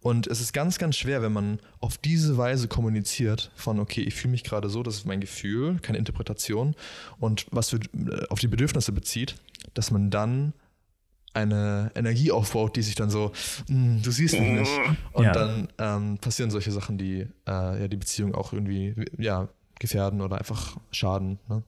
Und 0.00 0.26
es 0.26 0.40
ist 0.40 0.52
ganz, 0.52 0.78
ganz 0.78 0.96
schwer, 0.96 1.22
wenn 1.22 1.32
man 1.32 1.60
auf 1.80 1.98
diese 1.98 2.36
Weise 2.36 2.68
kommuniziert, 2.68 3.50
von 3.54 3.78
okay, 3.78 4.02
ich 4.02 4.14
fühle 4.14 4.32
mich 4.32 4.44
gerade 4.44 4.68
so, 4.68 4.82
das 4.82 4.96
ist 4.96 5.06
mein 5.06 5.20
Gefühl, 5.20 5.78
keine 5.80 5.98
Interpretation, 5.98 6.74
und 7.18 7.46
was 7.50 7.70
für, 7.70 7.76
äh, 7.76 8.26
auf 8.28 8.40
die 8.40 8.48
Bedürfnisse 8.48 8.92
bezieht, 8.92 9.36
dass 9.74 9.90
man 9.90 10.10
dann 10.10 10.52
eine 11.34 11.92
Energie 11.94 12.32
aufbaut, 12.32 12.76
die 12.76 12.82
sich 12.82 12.94
dann 12.94 13.10
so, 13.10 13.32
mm, 13.68 14.00
du 14.02 14.10
siehst 14.10 14.40
mich 14.40 14.50
nicht. 14.60 14.80
Und 15.12 15.24
ja. 15.24 15.32
dann 15.32 15.68
ähm, 15.78 16.18
passieren 16.18 16.50
solche 16.50 16.72
Sachen, 16.72 16.96
die 16.96 17.26
äh, 17.46 17.80
ja 17.80 17.88
die 17.88 17.96
Beziehung 17.96 18.34
auch 18.34 18.52
irgendwie 18.54 18.94
ja, 19.18 19.48
gefährden 19.78 20.22
oder 20.22 20.38
einfach 20.38 20.78
schaden. 20.90 21.38
Ne? 21.48 21.62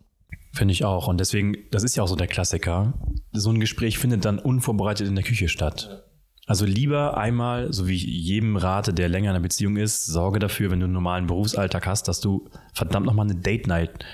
Finde 0.52 0.72
ich 0.72 0.84
auch. 0.84 1.08
Und 1.08 1.18
deswegen, 1.18 1.56
das 1.70 1.82
ist 1.82 1.96
ja 1.96 2.02
auch 2.02 2.08
so 2.08 2.16
der 2.16 2.26
Klassiker. 2.26 2.94
So 3.32 3.50
ein 3.50 3.60
Gespräch 3.60 3.98
findet 3.98 4.24
dann 4.24 4.38
unvorbereitet 4.38 5.06
in 5.06 5.14
der 5.14 5.24
Küche 5.24 5.48
statt. 5.48 6.04
Also 6.46 6.64
lieber 6.64 7.18
einmal, 7.18 7.72
so 7.72 7.88
wie 7.88 7.94
ich 7.94 8.04
jedem 8.04 8.56
rate, 8.56 8.94
der 8.94 9.10
länger 9.10 9.30
in 9.30 9.36
einer 9.36 9.42
Beziehung 9.42 9.76
ist, 9.76 10.06
sorge 10.06 10.38
dafür, 10.38 10.70
wenn 10.70 10.80
du 10.80 10.84
einen 10.84 10.94
normalen 10.94 11.26
Berufsalltag 11.26 11.86
hast, 11.86 12.08
dass 12.08 12.20
du 12.20 12.48
verdammt 12.72 13.04
nochmal 13.04 13.26
eine 13.26 13.38
Date 13.38 13.66
Night 13.66 14.04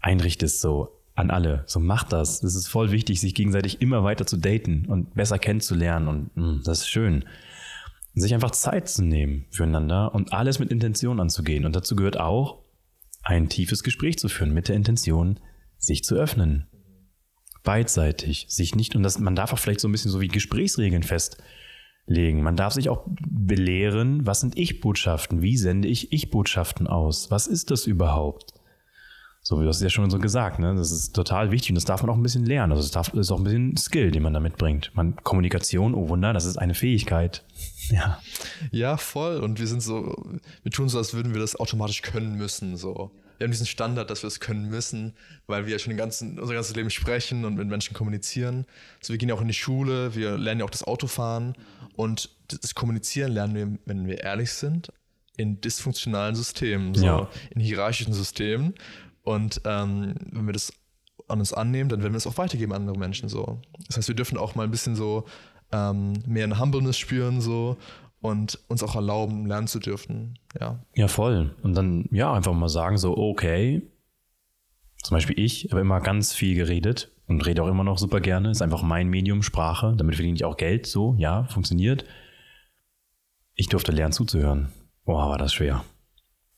einrichtest, 0.00 0.60
so 0.60 1.00
an 1.14 1.30
alle. 1.30 1.64
So 1.66 1.80
macht 1.80 2.12
das. 2.12 2.42
Es 2.42 2.54
ist 2.54 2.68
voll 2.68 2.90
wichtig, 2.90 3.20
sich 3.20 3.34
gegenseitig 3.34 3.80
immer 3.80 4.04
weiter 4.04 4.26
zu 4.26 4.36
daten 4.36 4.84
und 4.86 5.14
besser 5.14 5.38
kennenzulernen 5.38 6.08
und 6.08 6.36
mh, 6.36 6.46
hm, 6.46 6.60
das 6.64 6.80
ist 6.80 6.88
schön. 6.88 7.24
Sich 8.14 8.34
einfach 8.34 8.50
Zeit 8.50 8.90
zu 8.90 9.02
nehmen 9.02 9.46
füreinander 9.50 10.14
und 10.14 10.34
alles 10.34 10.58
mit 10.58 10.70
Intention 10.70 11.20
anzugehen. 11.20 11.64
Und 11.64 11.74
dazu 11.74 11.96
gehört 11.96 12.20
auch, 12.20 12.58
ein 13.22 13.48
tiefes 13.48 13.82
Gespräch 13.82 14.18
zu 14.18 14.28
führen 14.28 14.52
mit 14.52 14.68
der 14.68 14.76
Intention, 14.76 15.38
sich 15.82 16.04
zu 16.04 16.14
öffnen. 16.14 16.66
Beidseitig, 17.64 18.46
sich 18.48 18.74
nicht, 18.74 18.96
und 18.96 19.02
das, 19.02 19.18
man 19.18 19.36
darf 19.36 19.52
auch 19.52 19.58
vielleicht 19.58 19.80
so 19.80 19.88
ein 19.88 19.92
bisschen 19.92 20.10
so 20.10 20.20
wie 20.20 20.28
Gesprächsregeln 20.28 21.02
festlegen. 21.02 22.42
Man 22.42 22.56
darf 22.56 22.72
sich 22.72 22.88
auch 22.88 23.04
belehren, 23.06 24.26
was 24.26 24.40
sind 24.40 24.56
Ich-Botschaften? 24.56 25.42
Wie 25.42 25.56
sende 25.56 25.88
ich 25.88 26.12
Ich-Botschaften 26.12 26.86
aus? 26.86 27.30
Was 27.30 27.46
ist 27.46 27.70
das 27.70 27.86
überhaupt? 27.86 28.54
So 29.44 29.58
wie 29.58 29.64
du 29.64 29.68
hast 29.70 29.82
ja 29.82 29.90
schon 29.90 30.08
so 30.08 30.20
gesagt, 30.20 30.60
ne? 30.60 30.74
Das 30.76 30.92
ist 30.92 31.14
total 31.16 31.50
wichtig 31.50 31.70
und 31.70 31.74
das 31.74 31.84
darf 31.84 32.02
man 32.02 32.10
auch 32.10 32.16
ein 32.16 32.22
bisschen 32.22 32.46
lernen. 32.46 32.72
Also 32.72 32.84
das, 32.84 32.92
darf, 32.92 33.10
das 33.10 33.26
ist 33.26 33.32
auch 33.32 33.38
ein 33.38 33.44
bisschen 33.44 33.76
Skill, 33.76 34.12
den 34.12 34.22
man 34.22 34.32
da 34.32 34.38
mitbringt. 34.38 34.92
Man, 34.94 35.16
Kommunikation, 35.16 35.94
oh 35.94 36.08
Wunder, 36.08 36.32
das 36.32 36.44
ist 36.44 36.58
eine 36.58 36.74
Fähigkeit. 36.74 37.44
Ja. 37.90 38.20
Ja, 38.70 38.96
voll. 38.96 39.38
Und 39.38 39.58
wir 39.58 39.66
sind 39.66 39.82
so, 39.82 40.16
wir 40.62 40.70
tun 40.70 40.88
so, 40.88 40.98
als 40.98 41.14
würden 41.14 41.34
wir 41.34 41.40
das 41.40 41.56
automatisch 41.56 42.00
können 42.00 42.38
müssen. 42.38 42.76
So. 42.76 43.10
Wir 43.38 43.44
haben 43.44 43.50
diesen 43.50 43.66
Standard, 43.66 44.10
dass 44.10 44.22
wir 44.22 44.28
es 44.28 44.40
können 44.40 44.68
müssen, 44.68 45.14
weil 45.46 45.66
wir 45.66 45.72
ja 45.72 45.78
schon 45.78 45.90
den 45.90 45.98
ganzen, 45.98 46.38
unser 46.38 46.54
ganzes 46.54 46.74
Leben 46.76 46.90
sprechen 46.90 47.44
und 47.44 47.56
mit 47.56 47.68
Menschen 47.68 47.94
kommunizieren. 47.94 48.66
So, 49.00 49.12
wir 49.12 49.18
gehen 49.18 49.28
ja 49.28 49.34
auch 49.34 49.40
in 49.40 49.48
die 49.48 49.54
Schule, 49.54 50.14
wir 50.14 50.38
lernen 50.38 50.60
ja 50.60 50.66
auch 50.66 50.70
das 50.70 50.84
Autofahren 50.84 51.54
und 51.96 52.30
das 52.48 52.74
Kommunizieren 52.74 53.32
lernen 53.32 53.54
wir, 53.54 53.78
wenn 53.86 54.06
wir 54.06 54.22
ehrlich 54.22 54.52
sind, 54.52 54.88
in 55.36 55.60
dysfunktionalen 55.60 56.34
Systemen, 56.34 56.94
so 56.94 57.04
ja. 57.04 57.28
in 57.50 57.60
hierarchischen 57.60 58.12
Systemen. 58.12 58.74
Und 59.22 59.60
ähm, 59.64 60.14
wenn 60.30 60.46
wir 60.46 60.52
das 60.52 60.72
an 61.28 61.38
uns 61.40 61.52
annehmen, 61.52 61.88
dann 61.88 62.02
werden 62.02 62.12
wir 62.12 62.18
es 62.18 62.26
auch 62.26 62.36
weitergeben 62.36 62.72
an 62.72 62.82
andere 62.82 62.98
Menschen 62.98 63.28
so. 63.28 63.60
Das 63.86 63.96
heißt, 63.96 64.08
wir 64.08 64.14
dürfen 64.14 64.36
auch 64.36 64.54
mal 64.54 64.64
ein 64.64 64.70
bisschen 64.70 64.96
so 64.96 65.24
ähm, 65.72 66.14
mehr 66.26 66.44
eine 66.44 66.58
Humbleness 66.58 66.98
spüren 66.98 67.40
so 67.40 67.78
und 68.22 68.58
uns 68.68 68.82
auch 68.82 68.94
erlauben, 68.94 69.46
lernen 69.46 69.66
zu 69.66 69.78
dürfen. 69.78 70.38
Ja. 70.58 70.82
Ja, 70.94 71.08
voll. 71.08 71.54
Und 71.62 71.74
dann 71.74 72.08
ja 72.10 72.32
einfach 72.32 72.54
mal 72.54 72.68
sagen 72.68 72.96
so, 72.96 73.16
okay. 73.16 73.82
Zum 75.02 75.16
Beispiel 75.16 75.38
ich 75.38 75.68
habe 75.70 75.80
immer 75.80 76.00
ganz 76.00 76.32
viel 76.32 76.54
geredet 76.54 77.10
und 77.26 77.44
rede 77.44 77.62
auch 77.62 77.68
immer 77.68 77.84
noch 77.84 77.98
super 77.98 78.20
gerne. 78.20 78.50
Ist 78.50 78.62
einfach 78.62 78.82
mein 78.82 79.08
Medium 79.08 79.42
Sprache. 79.42 79.94
Damit 79.96 80.14
verdiene 80.14 80.36
ich 80.36 80.44
auch 80.44 80.56
Geld. 80.56 80.86
So, 80.86 81.14
ja, 81.18 81.44
funktioniert. 81.44 82.06
Ich 83.54 83.68
durfte 83.68 83.92
lernen 83.92 84.12
zuzuhören. 84.12 84.72
Boah, 85.04 85.28
war 85.28 85.38
das 85.38 85.52
schwer. 85.52 85.84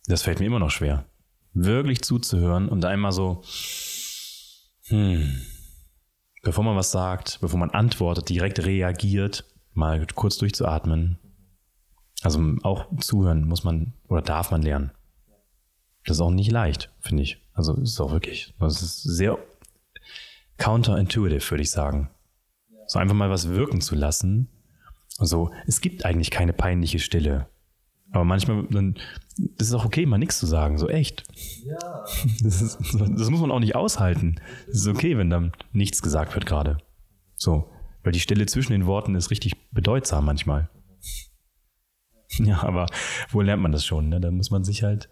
Das 0.06 0.22
fällt 0.22 0.38
mir 0.38 0.46
immer 0.46 0.60
noch 0.60 0.70
schwer 0.70 1.06
wirklich 1.54 2.02
zuzuhören 2.02 2.68
und 2.68 2.84
einmal 2.84 3.12
so, 3.12 3.42
hm, 4.88 5.40
bevor 6.42 6.64
man 6.64 6.76
was 6.76 6.90
sagt, 6.90 7.38
bevor 7.40 7.58
man 7.58 7.70
antwortet, 7.70 8.28
direkt 8.28 8.64
reagiert, 8.64 9.44
mal 9.72 10.06
kurz 10.14 10.36
durchzuatmen. 10.36 11.18
Also 12.24 12.40
auch 12.62 12.86
zuhören 13.00 13.46
muss 13.46 13.64
man 13.64 13.92
oder 14.08 14.22
darf 14.22 14.50
man 14.50 14.62
lernen. 14.62 14.92
Das 16.06 16.16
ist 16.16 16.20
auch 16.22 16.30
nicht 16.30 16.50
leicht, 16.50 16.90
finde 17.00 17.22
ich. 17.22 17.38
Also 17.52 17.74
ist 17.74 18.00
auch 18.00 18.12
wirklich, 18.12 18.54
das 18.58 18.80
ist 18.80 19.02
sehr 19.02 19.38
counterintuitive, 20.56 21.50
würde 21.50 21.62
ich 21.62 21.70
sagen. 21.70 22.08
So 22.86 22.98
einfach 22.98 23.14
mal 23.14 23.28
was 23.28 23.50
wirken 23.50 23.82
zu 23.82 23.94
lassen. 23.94 24.48
Also 25.18 25.50
es 25.66 25.82
gibt 25.82 26.06
eigentlich 26.06 26.30
keine 26.30 26.54
peinliche 26.54 26.98
Stille. 26.98 27.46
Aber 28.10 28.24
manchmal, 28.24 28.64
dann, 28.70 28.94
das 29.36 29.68
ist 29.68 29.74
auch 29.74 29.84
okay, 29.84 30.06
mal 30.06 30.18
nichts 30.18 30.38
zu 30.38 30.46
sagen, 30.46 30.78
so 30.78 30.88
echt. 30.88 31.24
Ja. 31.64 32.04
Das, 32.42 32.62
ist, 32.62 32.78
das 32.92 33.30
muss 33.30 33.40
man 33.40 33.50
auch 33.50 33.60
nicht 33.60 33.74
aushalten. 33.74 34.36
Es 34.68 34.76
ist 34.76 34.88
okay, 34.88 35.18
wenn 35.18 35.30
dann 35.30 35.52
nichts 35.72 36.00
gesagt 36.00 36.34
wird 36.34 36.46
gerade. 36.46 36.78
So. 37.36 37.70
Weil 38.02 38.12
die 38.12 38.20
Stille 38.20 38.46
zwischen 38.46 38.72
den 38.72 38.86
Worten 38.86 39.14
ist 39.14 39.30
richtig 39.30 39.70
bedeutsam 39.70 40.24
manchmal. 40.24 40.68
Ja, 42.38 42.62
aber 42.62 42.86
wo 43.30 43.42
lernt 43.42 43.62
man 43.62 43.72
das 43.72 43.84
schon? 43.84 44.08
Ne? 44.08 44.20
Da 44.20 44.30
muss 44.30 44.50
man 44.50 44.64
sich 44.64 44.82
halt, 44.82 45.08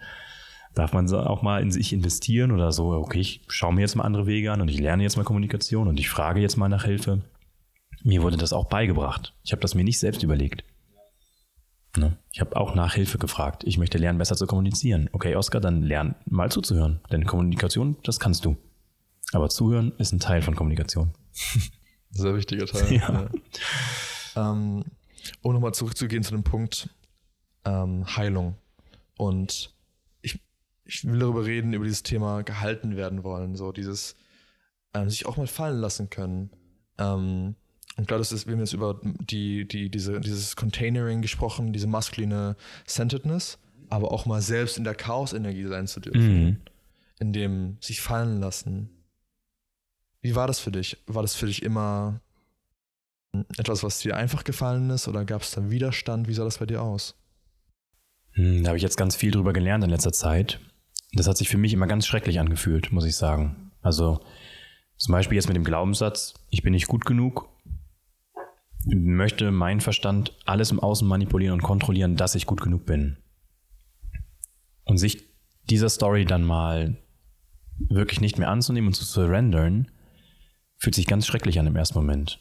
darf 0.75 0.93
man 0.93 1.13
auch 1.13 1.43
mal 1.43 1.63
in 1.63 1.71
sich 1.71 1.93
investieren 1.93 2.51
oder 2.51 2.73
so, 2.73 2.91
okay, 2.93 3.21
ich 3.21 3.43
schaue 3.49 3.75
mir 3.75 3.83
jetzt 3.83 3.95
mal 3.95 4.05
andere 4.05 4.27
Wege 4.27 4.53
an 4.53 4.61
und 4.61 4.69
ich 4.69 4.79
lerne 4.79 5.03
jetzt 5.03 5.17
mal 5.17 5.25
Kommunikation 5.25 5.89
und 5.89 6.01
ich 6.01 6.09
frage 6.09 6.41
jetzt 6.41 6.57
mal 6.57 6.69
nach 6.69 6.85
Hilfe. 6.85 7.23
Mir 8.03 8.23
wurde 8.23 8.37
das 8.37 8.53
auch 8.53 8.69
beigebracht. 8.69 9.35
Ich 9.45 9.53
habe 9.53 9.61
das 9.61 9.75
mir 9.75 9.85
nicht 9.85 9.99
selbst 9.99 10.23
überlegt. 10.23 10.65
Ne? 11.97 12.17
Ich 12.33 12.41
habe 12.41 12.57
auch 12.57 12.75
nach 12.75 12.95
Hilfe 12.95 13.19
gefragt. 13.19 13.65
Ich 13.65 13.79
möchte 13.79 13.99
lernen, 13.99 14.19
besser 14.19 14.35
zu 14.35 14.47
kommunizieren. 14.47 15.11
Okay, 15.13 15.37
Oskar, 15.37 15.61
dann 15.61 15.83
lern 15.83 16.15
mal 16.25 16.51
zuzuhören. 16.51 17.01
Denn 17.13 17.27
Kommunikation, 17.27 17.97
das 18.03 18.19
kannst 18.19 18.45
du. 18.45 18.57
Aber 19.33 19.49
zuhören 19.51 19.93
ist 19.99 20.13
ein 20.13 20.21
Teil 20.21 20.43
von 20.43 20.57
Kommunikation. 20.57 21.13
Sehr 22.11 22.35
wichtiger 22.35 22.67
Teil. 22.67 22.93
Ja. 22.97 23.29
ja. 24.35 24.53
Ähm, 24.53 24.85
um 25.43 25.53
nochmal 25.53 25.75
zurückzugehen 25.75 26.23
zu 26.23 26.33
dem 26.33 26.43
Punkt 26.43 26.89
ähm, 27.65 28.05
Heilung. 28.17 28.57
Und 29.17 29.75
ich, 30.23 30.41
ich 30.85 31.05
will 31.05 31.19
darüber 31.19 31.45
reden, 31.45 31.73
über 31.73 31.85
dieses 31.85 32.03
Thema 32.03 32.43
gehalten 32.43 32.97
werden 32.97 33.25
wollen. 33.25 33.57
So 33.57 33.73
dieses 33.73 34.15
ähm, 34.95 35.09
sich 35.09 35.27
auch 35.27 35.37
mal 35.37 35.47
fallen 35.47 35.81
lassen 35.81 36.11
können. 36.11 36.51
Ähm, 36.99 37.57
und 37.97 38.07
klar, 38.07 38.19
das 38.19 38.33
ist, 38.33 38.47
wir 38.47 38.55
haben 38.55 38.61
jetzt 38.61 38.73
über 38.73 39.01
die, 39.03 39.67
die, 39.67 39.91
diese, 39.91 40.21
dieses 40.21 40.57
Containering 40.57 41.21
gesprochen, 41.21 41.73
diese 41.73 41.87
maskuline 41.87 42.57
Centeredness, 42.87 43.59
aber 43.91 44.13
auch 44.13 44.25
mal 44.25 44.41
selbst 44.41 44.79
in 44.79 44.85
der 44.85 44.95
Chaos-Energie 44.95 45.67
sein 45.67 45.87
zu 45.87 46.01
dürfen. 46.01 46.45
Mhm. 46.45 46.57
In 47.21 47.33
dem 47.33 47.77
sich 47.81 48.01
fallen 48.01 48.41
lassen. 48.41 48.91
wie 50.23 50.35
war 50.35 50.47
das 50.47 50.59
für 50.59 50.73
dich? 50.73 51.03
War 51.07 51.23
das 51.23 51.35
für 51.35 51.47
dich 51.47 51.63
immer 51.63 52.21
etwas, 53.59 53.83
was 53.83 54.01
dir 54.01 54.17
einfach 54.17 54.45
gefallen 54.45 54.91
ist 54.91 55.09
oder 55.09 55.25
gab 55.25 55.43
es 55.43 55.53
da 55.53 55.71
Widerstand? 55.71 56.29
Wie 56.29 56.35
sah 56.35 56.45
das 56.45 56.59
bei 56.59 56.67
dir 56.67 56.83
aus? 56.83 57.15
Hm, 58.33 58.63
da 58.63 58.69
habe 58.69 58.77
ich 58.77 58.83
jetzt 58.83 58.97
ganz 58.97 59.17
viel 59.17 59.31
drüber 59.31 59.53
gelernt 59.53 59.85
in 59.85 59.91
letzter 59.91 60.13
Zeit. 60.13 60.61
Das 61.13 61.29
hat 61.29 61.37
sich 61.37 61.49
für 61.49 61.59
mich 61.59 61.73
immer 61.73 61.87
ganz 61.87 62.07
schrecklich 62.07 62.41
angefühlt, 62.41 62.93
muss 62.93 63.05
ich 63.05 63.17
sagen. 63.17 63.73
Also 63.83 64.21
zum 64.97 65.13
Beispiel 65.13 65.37
jetzt 65.37 65.49
mit 65.49 65.57
dem 65.57 65.65
Glaubenssatz, 65.65 66.35
ich 66.51 66.63
bin 66.63 66.73
nicht 66.73 66.87
gut 66.87 67.05
genug, 67.05 67.49
möchte 68.87 69.51
mein 69.51 69.81
Verstand 69.81 70.37
alles 70.45 70.71
im 70.71 70.81
Außen 70.81 71.07
manipulieren 71.07 71.55
und 71.55 71.63
kontrollieren, 71.63 72.17
dass 72.17 72.35
ich 72.35 72.47
gut 72.47 72.61
genug 72.61 72.87
bin. 72.87 73.19
Und 74.85 74.99
sich 74.99 75.25
dieser 75.69 75.89
Story 75.89 76.25
dann 76.25 76.45
mal 76.45 76.97
wirklich 77.89 78.21
nicht 78.21 78.39
mehr 78.39 78.49
anzunehmen 78.49 78.89
und 78.89 78.95
zu 78.95 79.05
surrendern, 79.05 79.91
fühlt 80.77 80.95
sich 80.95 81.07
ganz 81.07 81.27
schrecklich 81.27 81.59
an 81.59 81.67
im 81.67 81.77
ersten 81.77 81.99
Moment. 81.99 82.41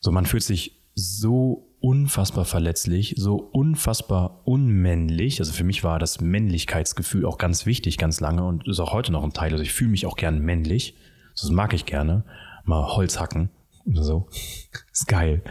So, 0.00 0.12
man 0.12 0.26
fühlt 0.26 0.44
sich 0.44 0.80
so 0.94 1.67
unfassbar 1.80 2.44
verletzlich, 2.44 3.14
so 3.16 3.36
unfassbar 3.36 4.42
unmännlich. 4.44 5.40
Also 5.40 5.52
für 5.52 5.64
mich 5.64 5.84
war 5.84 5.98
das 5.98 6.20
Männlichkeitsgefühl 6.20 7.24
auch 7.24 7.38
ganz 7.38 7.66
wichtig, 7.66 7.98
ganz 7.98 8.20
lange 8.20 8.44
und 8.44 8.66
ist 8.66 8.80
auch 8.80 8.92
heute 8.92 9.12
noch 9.12 9.24
ein 9.24 9.32
Teil. 9.32 9.52
Also 9.52 9.62
ich 9.62 9.72
fühle 9.72 9.90
mich 9.90 10.06
auch 10.06 10.16
gern 10.16 10.40
männlich. 10.40 10.96
Das 11.40 11.50
mag 11.50 11.72
ich 11.72 11.86
gerne. 11.86 12.24
Mal 12.64 12.84
Holz 12.96 13.20
hacken 13.20 13.50
oder 13.86 14.02
so. 14.02 14.28
ist 14.92 15.06
geil. 15.06 15.42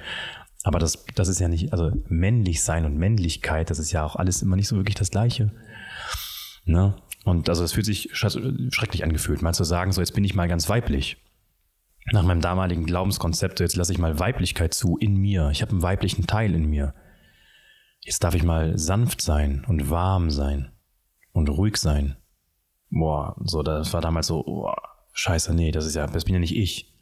Aber 0.63 0.79
das, 0.79 1.05
das 1.15 1.29
ist 1.29 1.39
ja 1.39 1.47
nicht, 1.47 1.71
also 1.71 1.91
männlich 2.09 2.61
sein 2.61 2.85
und 2.85 2.97
Männlichkeit, 2.97 3.69
das 3.69 3.79
ist 3.79 3.93
ja 3.93 4.03
auch 4.03 4.17
alles 4.17 4.41
immer 4.41 4.57
nicht 4.57 4.67
so 4.67 4.75
wirklich 4.75 4.95
das 4.95 5.11
Gleiche. 5.11 5.53
Ne? 6.65 6.95
Und 7.23 7.47
also 7.47 7.63
es 7.63 7.71
fühlt 7.71 7.85
sich 7.85 8.09
schrecklich 8.13 9.03
angefühlt, 9.03 9.41
mal 9.41 9.53
zu 9.53 9.63
sagen, 9.63 9.93
so 9.93 10.01
jetzt 10.01 10.13
bin 10.13 10.25
ich 10.25 10.35
mal 10.35 10.49
ganz 10.49 10.67
weiblich 10.67 11.17
nach 12.11 12.23
meinem 12.23 12.41
damaligen 12.41 12.85
Glaubenskonzept, 12.85 13.59
jetzt 13.59 13.75
lasse 13.75 13.91
ich 13.91 13.99
mal 13.99 14.19
Weiblichkeit 14.19 14.73
zu 14.73 14.97
in 14.97 15.15
mir. 15.15 15.49
Ich 15.51 15.61
habe 15.61 15.71
einen 15.71 15.81
weiblichen 15.81 16.25
Teil 16.25 16.55
in 16.55 16.69
mir. 16.69 16.93
Jetzt 18.01 18.23
darf 18.23 18.35
ich 18.35 18.43
mal 18.43 18.77
sanft 18.77 19.21
sein 19.21 19.65
und 19.67 19.89
warm 19.89 20.29
sein 20.29 20.71
und 21.33 21.49
ruhig 21.49 21.77
sein. 21.77 22.15
Boah, 22.89 23.35
so, 23.43 23.63
das 23.63 23.91
war 23.91 23.99
damals 23.99 24.27
so, 24.27 24.43
boah, 24.43 24.75
scheiße, 25.11 25.53
nee, 25.53 25.71
das 25.71 25.85
ist 25.85 25.95
ja, 25.95 26.07
das 26.07 26.23
bin 26.23 26.35
ja 26.35 26.39
nicht 26.39 26.55
ich. 26.55 26.93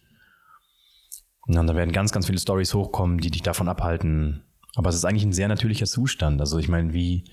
Und 1.41 1.55
dann 1.55 1.67
da 1.67 1.75
werden 1.75 1.91
ganz, 1.91 2.11
ganz 2.11 2.25
viele 2.25 2.39
Stories 2.39 2.73
hochkommen, 2.73 3.19
die 3.19 3.29
dich 3.29 3.43
davon 3.43 3.69
abhalten. 3.69 4.43
Aber 4.75 4.89
es 4.89 4.95
ist 4.95 5.05
eigentlich 5.05 5.25
ein 5.25 5.33
sehr 5.33 5.47
natürlicher 5.47 5.85
Zustand. 5.85 6.41
Also 6.41 6.57
ich 6.57 6.67
meine, 6.67 6.93
wie, 6.93 7.25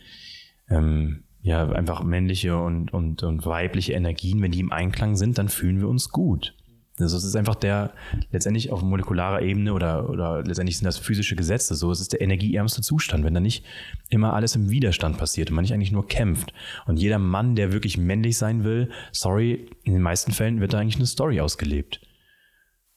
ähm, 0.68 1.24
ja, 1.40 1.66
einfach 1.70 2.02
männliche 2.02 2.56
und, 2.56 2.92
und, 2.92 3.22
und 3.22 3.46
weibliche 3.46 3.94
Energien, 3.94 4.42
wenn 4.42 4.52
die 4.52 4.60
im 4.60 4.70
Einklang 4.70 5.16
sind, 5.16 5.38
dann 5.38 5.48
fühlen 5.48 5.80
wir 5.80 5.88
uns 5.88 6.10
gut. 6.10 6.54
Also 6.98 7.16
es 7.16 7.24
ist 7.24 7.36
einfach 7.36 7.54
der, 7.54 7.92
letztendlich 8.32 8.70
auf 8.70 8.82
molekularer 8.82 9.40
Ebene 9.40 9.72
oder, 9.72 10.10
oder 10.10 10.42
letztendlich 10.42 10.76
sind 10.76 10.84
das 10.84 10.98
physische 10.98 11.36
Gesetze 11.36 11.74
so, 11.74 11.90
es 11.90 12.00
ist 12.00 12.12
der 12.12 12.20
energieärmste 12.20 12.82
Zustand, 12.82 13.24
wenn 13.24 13.32
da 13.32 13.40
nicht 13.40 13.64
immer 14.10 14.34
alles 14.34 14.56
im 14.56 14.68
Widerstand 14.68 15.16
passiert 15.16 15.50
und 15.50 15.56
man 15.56 15.62
nicht 15.62 15.72
eigentlich 15.72 15.92
nur 15.92 16.06
kämpft. 16.06 16.52
Und 16.86 16.98
jeder 16.98 17.18
Mann, 17.18 17.56
der 17.56 17.72
wirklich 17.72 17.96
männlich 17.96 18.36
sein 18.36 18.62
will, 18.62 18.90
sorry, 19.10 19.70
in 19.84 19.94
den 19.94 20.02
meisten 20.02 20.32
Fällen 20.32 20.60
wird 20.60 20.74
da 20.74 20.78
eigentlich 20.78 20.96
eine 20.96 21.06
Story 21.06 21.40
ausgelebt. 21.40 22.00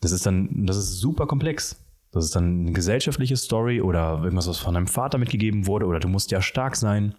Das 0.01 0.11
ist 0.11 0.25
dann, 0.25 0.65
das 0.65 0.75
ist 0.75 0.99
super 0.99 1.25
komplex. 1.25 1.81
Das 2.11 2.25
ist 2.25 2.35
dann 2.35 2.61
eine 2.61 2.73
gesellschaftliche 2.73 3.37
Story 3.37 3.81
oder 3.81 4.21
irgendwas, 4.23 4.47
was 4.47 4.57
von 4.57 4.73
deinem 4.73 4.87
Vater 4.87 5.17
mitgegeben 5.17 5.67
wurde 5.67 5.85
oder 5.85 5.99
du 5.99 6.09
musst 6.09 6.31
ja 6.31 6.41
stark 6.41 6.75
sein. 6.75 7.15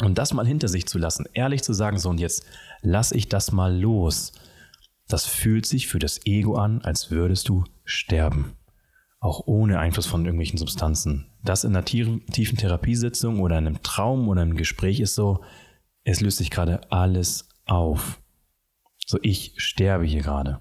Und 0.00 0.18
das 0.18 0.34
mal 0.34 0.46
hinter 0.46 0.68
sich 0.68 0.86
zu 0.86 0.98
lassen, 0.98 1.26
ehrlich 1.32 1.62
zu 1.62 1.72
sagen, 1.72 1.98
so 1.98 2.10
und 2.10 2.20
jetzt 2.20 2.44
lass 2.82 3.12
ich 3.12 3.28
das 3.28 3.50
mal 3.50 3.76
los 3.76 4.32
das 5.08 5.26
fühlt 5.26 5.66
sich 5.66 5.86
für 5.86 5.98
das 5.98 6.26
Ego 6.26 6.56
an, 6.56 6.82
als 6.82 7.10
würdest 7.10 7.48
du 7.48 7.64
sterben. 7.84 8.56
Auch 9.20 9.46
ohne 9.46 9.78
Einfluss 9.78 10.06
von 10.06 10.24
irgendwelchen 10.24 10.58
Substanzen. 10.58 11.30
Das 11.42 11.64
in 11.64 11.74
einer 11.74 11.84
tiefen 11.84 12.24
Therapiesitzung 12.30 13.40
oder 13.40 13.58
in 13.58 13.66
einem 13.66 13.82
Traum 13.82 14.28
oder 14.28 14.42
einem 14.42 14.56
Gespräch 14.56 15.00
ist 15.00 15.14
so, 15.14 15.42
es 16.04 16.20
löst 16.20 16.38
sich 16.38 16.50
gerade 16.50 16.90
alles 16.90 17.48
auf. 17.64 18.20
So, 19.06 19.18
ich 19.22 19.54
sterbe 19.56 20.04
hier 20.04 20.22
gerade. 20.22 20.60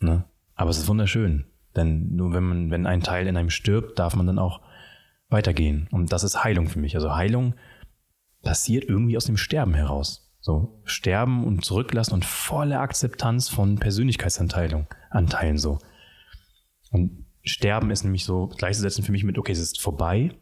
Ne? 0.00 0.24
Aber 0.54 0.70
es 0.70 0.78
ist 0.78 0.88
wunderschön. 0.88 1.46
Denn 1.76 2.14
nur 2.14 2.32
wenn 2.32 2.44
man, 2.44 2.70
wenn 2.70 2.86
ein 2.86 3.02
Teil 3.02 3.26
in 3.26 3.36
einem 3.36 3.50
stirbt, 3.50 3.98
darf 3.98 4.16
man 4.16 4.26
dann 4.26 4.38
auch 4.38 4.60
weitergehen. 5.28 5.88
Und 5.90 6.12
das 6.12 6.24
ist 6.24 6.44
Heilung 6.44 6.68
für 6.68 6.78
mich. 6.78 6.94
Also 6.94 7.14
Heilung 7.14 7.54
passiert 8.42 8.84
irgendwie 8.84 9.16
aus 9.16 9.24
dem 9.24 9.36
Sterben 9.36 9.74
heraus. 9.74 10.23
So 10.44 10.78
sterben 10.84 11.42
und 11.42 11.64
zurücklassen 11.64 12.12
und 12.12 12.26
volle 12.26 12.78
Akzeptanz 12.78 13.48
von 13.48 13.76
Persönlichkeitsanteilen 13.76 14.86
Anteilen 15.08 15.56
so. 15.56 15.78
Und 16.90 17.24
sterben 17.44 17.90
ist 17.90 18.04
nämlich 18.04 18.26
so 18.26 18.48
gleichzusetzen 18.48 19.02
für 19.04 19.12
mich 19.12 19.24
mit, 19.24 19.38
okay, 19.38 19.52
es 19.52 19.58
ist 19.58 19.80
vorbei. 19.80 20.36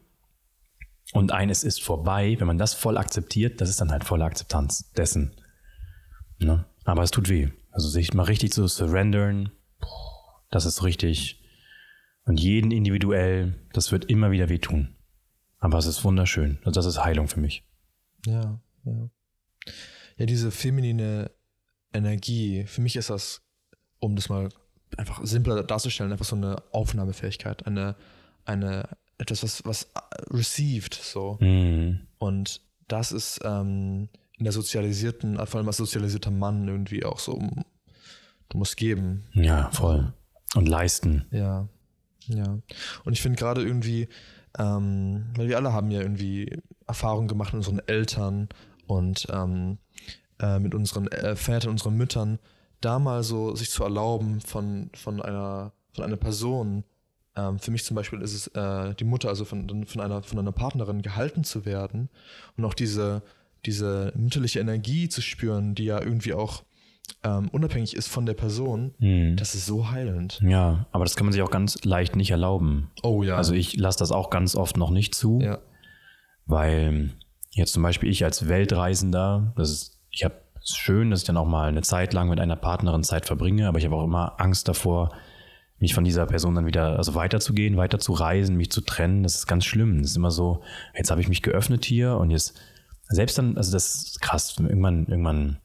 Und 1.13 1.31
ein, 1.31 1.49
es 1.49 1.63
ist 1.63 1.81
vorbei, 1.81 2.35
wenn 2.37 2.47
man 2.47 2.57
das 2.57 2.73
voll 2.73 2.97
akzeptiert, 2.97 3.61
das 3.61 3.69
ist 3.69 3.79
dann 3.79 3.91
halt 3.91 4.03
volle 4.03 4.25
Akzeptanz 4.25 4.91
dessen. 4.91 5.37
Ne? 6.37 6.65
Aber 6.83 7.03
es 7.03 7.11
tut 7.11 7.29
weh. 7.29 7.51
Also 7.71 7.87
sich 7.87 8.13
mal 8.13 8.23
richtig 8.23 8.51
zu 8.51 8.67
surrendern, 8.67 9.53
das 10.51 10.65
ist 10.65 10.83
richtig. 10.83 11.41
Und 12.25 12.41
jeden 12.41 12.71
individuell, 12.71 13.57
das 13.71 13.93
wird 13.93 14.03
immer 14.09 14.31
wieder 14.31 14.49
wehtun. 14.49 14.97
Aber 15.59 15.77
es 15.77 15.85
ist 15.85 16.03
wunderschön. 16.03 16.59
Also 16.65 16.71
das 16.71 16.87
ist 16.87 17.05
Heilung 17.05 17.29
für 17.29 17.39
mich. 17.39 17.63
Ja, 18.25 18.59
ja 18.83 19.09
ja, 20.17 20.25
diese 20.25 20.51
feminine 20.51 21.31
Energie, 21.93 22.65
für 22.65 22.81
mich 22.81 22.95
ist 22.95 23.09
das, 23.09 23.41
um 23.99 24.15
das 24.15 24.29
mal 24.29 24.49
einfach 24.97 25.25
simpler 25.25 25.63
darzustellen, 25.63 26.11
einfach 26.11 26.25
so 26.25 26.35
eine 26.35 26.61
Aufnahmefähigkeit, 26.71 27.65
eine, 27.65 27.95
eine, 28.45 28.89
etwas, 29.17 29.43
was, 29.43 29.65
was 29.65 29.87
received, 30.29 30.93
so. 30.93 31.37
Mhm. 31.39 32.01
Und 32.17 32.61
das 32.87 33.11
ist 33.11 33.39
ähm, 33.43 34.09
in 34.37 34.43
der 34.43 34.53
sozialisierten, 34.53 35.35
vor 35.45 35.59
allem 35.59 35.67
als 35.67 35.77
sozialisierter 35.77 36.31
Mann 36.31 36.67
irgendwie 36.67 37.05
auch 37.05 37.19
so, 37.19 37.39
du 38.49 38.57
musst 38.57 38.77
geben. 38.77 39.25
Ja, 39.33 39.69
voll. 39.71 40.13
Und 40.55 40.67
leisten. 40.67 41.25
Ja, 41.31 41.67
ja. 42.27 42.59
Und 43.03 43.13
ich 43.13 43.21
finde 43.21 43.39
gerade 43.39 43.63
irgendwie, 43.63 44.07
ähm, 44.57 45.25
weil 45.35 45.47
wir 45.47 45.57
alle 45.57 45.73
haben 45.73 45.91
ja 45.91 46.01
irgendwie 46.01 46.59
Erfahrungen 46.87 47.27
gemacht 47.27 47.53
mit 47.53 47.65
unseren 47.65 47.87
Eltern 47.87 48.49
und 48.85 49.27
ähm, 49.31 49.77
äh, 50.43 50.59
mit 50.59 50.75
unseren 50.75 51.07
äh, 51.07 51.35
Vätern, 51.35 51.71
unseren 51.71 51.95
Müttern, 51.95 52.39
da 52.81 52.99
mal 52.99 53.23
so 53.23 53.55
sich 53.55 53.69
zu 53.69 53.83
erlauben 53.83 54.41
von, 54.41 54.89
von, 54.93 55.21
einer, 55.21 55.71
von 55.93 56.03
einer 56.03 56.17
Person, 56.17 56.83
ähm, 57.35 57.59
für 57.59 57.71
mich 57.71 57.85
zum 57.85 57.95
Beispiel 57.95 58.21
ist 58.21 58.33
es 58.33 58.47
äh, 58.47 58.93
die 58.95 59.05
Mutter, 59.05 59.29
also 59.29 59.45
von, 59.45 59.85
von, 59.85 60.01
einer, 60.01 60.21
von 60.21 60.37
einer 60.37 60.51
Partnerin 60.51 61.01
gehalten 61.01 61.43
zu 61.43 61.65
werden 61.65 62.09
und 62.57 62.65
auch 62.65 62.73
diese, 62.73 63.23
diese 63.65 64.11
mütterliche 64.15 64.59
Energie 64.59 65.07
zu 65.07 65.21
spüren, 65.21 65.75
die 65.75 65.85
ja 65.85 66.01
irgendwie 66.01 66.33
auch 66.33 66.63
ähm, 67.23 67.47
unabhängig 67.49 67.95
ist 67.95 68.09
von 68.09 68.25
der 68.25 68.33
Person, 68.33 68.93
mhm. 68.99 69.37
das 69.37 69.55
ist 69.55 69.65
so 69.65 69.91
heilend. 69.91 70.41
Ja, 70.43 70.87
aber 70.91 71.05
das 71.05 71.15
kann 71.15 71.25
man 71.25 71.33
sich 71.33 71.41
auch 71.41 71.51
ganz 71.51 71.83
leicht 71.85 72.17
nicht 72.17 72.31
erlauben. 72.31 72.91
Oh 73.01 73.23
ja. 73.23 73.37
Also 73.37 73.53
ich 73.53 73.77
lasse 73.77 73.99
das 73.99 74.11
auch 74.11 74.29
ganz 74.29 74.55
oft 74.55 74.75
noch 74.75 74.89
nicht 74.89 75.15
zu, 75.15 75.39
ja. 75.41 75.59
weil 76.45 77.11
Jetzt 77.53 77.73
zum 77.73 77.83
Beispiel 77.83 78.09
ich 78.09 78.23
als 78.23 78.47
Weltreisender, 78.47 79.53
das 79.55 79.69
ist, 79.69 79.99
ich 80.13 80.23
habe 80.23 80.35
es 80.61 80.77
schön, 80.77 81.09
dass 81.09 81.21
ich 81.21 81.25
dann 81.25 81.37
auch 81.37 81.45
mal 81.45 81.67
eine 81.67 81.81
Zeit 81.81 82.13
lang 82.13 82.29
mit 82.29 82.39
einer 82.39 82.55
Partnerin 82.55 83.03
Zeit 83.03 83.25
verbringe, 83.25 83.67
aber 83.67 83.79
ich 83.79 83.85
habe 83.85 83.95
auch 83.95 84.05
immer 84.05 84.39
Angst 84.39 84.67
davor, 84.67 85.11
mich 85.79 85.93
von 85.93 86.05
dieser 86.05 86.25
Person 86.25 86.55
dann 86.55 86.65
wieder, 86.65 86.97
also 86.97 87.15
weiterzugehen, 87.15 87.75
weiter 87.75 87.99
zu 87.99 88.13
reisen, 88.13 88.55
mich 88.55 88.71
zu 88.71 88.81
trennen. 88.81 89.23
Das 89.23 89.35
ist 89.35 89.47
ganz 89.47 89.65
schlimm. 89.65 89.97
Das 89.97 90.11
ist 90.11 90.15
immer 90.15 90.31
so, 90.31 90.61
jetzt 90.95 91.11
habe 91.11 91.19
ich 91.19 91.27
mich 91.27 91.41
geöffnet 91.41 91.83
hier 91.83 92.15
und 92.15 92.31
jetzt, 92.31 92.57
selbst 93.09 93.37
dann, 93.37 93.57
also 93.57 93.73
das 93.73 93.95
ist 93.95 94.21
krass, 94.21 94.55
irgendwann, 94.57 95.07
irgendwann, 95.07 95.57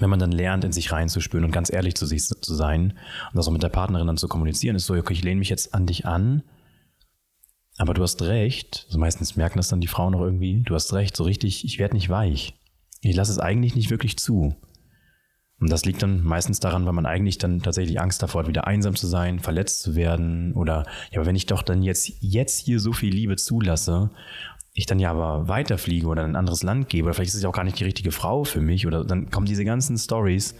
wenn 0.00 0.10
man 0.10 0.18
dann 0.18 0.32
lernt, 0.32 0.64
in 0.64 0.72
sich 0.72 0.90
reinzuspüren 0.90 1.44
und 1.44 1.52
ganz 1.52 1.72
ehrlich 1.72 1.94
zu 1.94 2.04
sich 2.04 2.26
zu 2.26 2.54
sein 2.54 2.98
und 3.30 3.36
das 3.36 3.46
auch 3.46 3.52
mit 3.52 3.62
der 3.62 3.68
Partnerin 3.68 4.08
dann 4.08 4.16
zu 4.16 4.26
kommunizieren, 4.28 4.74
ist 4.74 4.86
so, 4.86 4.94
okay, 4.94 5.12
ich 5.12 5.22
lehne 5.22 5.38
mich 5.38 5.50
jetzt 5.50 5.72
an 5.72 5.86
dich 5.86 6.04
an 6.04 6.42
aber 7.78 7.94
du 7.94 8.02
hast 8.02 8.20
recht, 8.22 8.86
also 8.88 8.98
meistens 8.98 9.36
merken 9.36 9.58
das 9.58 9.68
dann 9.68 9.80
die 9.80 9.86
Frauen 9.86 10.14
auch 10.16 10.20
irgendwie, 10.20 10.62
du 10.62 10.74
hast 10.74 10.92
recht, 10.92 11.16
so 11.16 11.22
richtig, 11.22 11.64
ich 11.64 11.78
werde 11.78 11.94
nicht 11.94 12.08
weich. 12.08 12.54
Ich 13.00 13.14
lasse 13.14 13.32
es 13.32 13.38
eigentlich 13.38 13.74
nicht 13.74 13.90
wirklich 13.90 14.18
zu. 14.18 14.56
Und 15.60 15.72
das 15.72 15.84
liegt 15.84 16.02
dann 16.02 16.22
meistens 16.22 16.60
daran, 16.60 16.86
weil 16.86 16.92
man 16.92 17.06
eigentlich 17.06 17.38
dann 17.38 17.60
tatsächlich 17.60 18.00
Angst 18.00 18.22
davor 18.22 18.42
hat, 18.42 18.48
wieder 18.48 18.66
einsam 18.66 18.94
zu 18.94 19.08
sein, 19.08 19.40
verletzt 19.40 19.82
zu 19.82 19.96
werden 19.96 20.54
oder, 20.54 20.84
ja, 21.10 21.18
aber 21.18 21.26
wenn 21.26 21.36
ich 21.36 21.46
doch 21.46 21.62
dann 21.62 21.82
jetzt, 21.82 22.12
jetzt 22.20 22.58
hier 22.58 22.78
so 22.78 22.92
viel 22.92 23.12
Liebe 23.12 23.36
zulasse, 23.36 24.10
ich 24.72 24.86
dann 24.86 25.00
ja 25.00 25.10
aber 25.10 25.48
weiterfliege 25.48 26.06
oder 26.06 26.24
in 26.24 26.32
ein 26.32 26.36
anderes 26.36 26.62
Land 26.62 26.88
gehe, 26.88 27.02
oder 27.02 27.12
vielleicht 27.12 27.30
ist 27.30 27.34
es 27.34 27.42
ja 27.42 27.48
auch 27.48 27.54
gar 27.54 27.64
nicht 27.64 27.80
die 27.80 27.84
richtige 27.84 28.12
Frau 28.12 28.44
für 28.44 28.60
mich 28.60 28.86
oder 28.86 29.04
dann 29.04 29.30
kommen 29.30 29.46
diese 29.46 29.64
ganzen 29.64 29.98
Stories. 29.98 30.54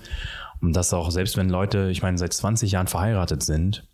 Und 0.61 0.75
das 0.75 0.93
auch, 0.93 1.13
selbst 1.13 1.37
wenn 1.37 1.49
Leute, 1.49 1.91
ich 1.91 2.03
meine, 2.03 2.19
seit 2.19 2.33
20 2.33 2.73
Jahren 2.73 2.89
verheiratet 2.89 3.45
sind, 3.45 3.87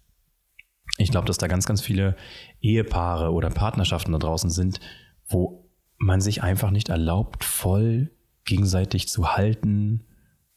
ich 0.96 1.10
glaube, 1.10 1.26
dass 1.26 1.36
da 1.36 1.46
ganz, 1.46 1.66
ganz 1.66 1.82
viele 1.82 2.16
Ehepaare 2.62 3.32
oder 3.32 3.50
Partnerschaften 3.50 4.12
da 4.12 4.18
draußen 4.18 4.48
sind, 4.48 4.80
wo 5.26 5.68
man 5.98 6.22
sich 6.22 6.42
einfach 6.42 6.70
nicht 6.70 6.88
erlaubt, 6.88 7.44
voll 7.44 8.13
gegenseitig 8.44 9.08
zu 9.08 9.32
halten 9.32 10.04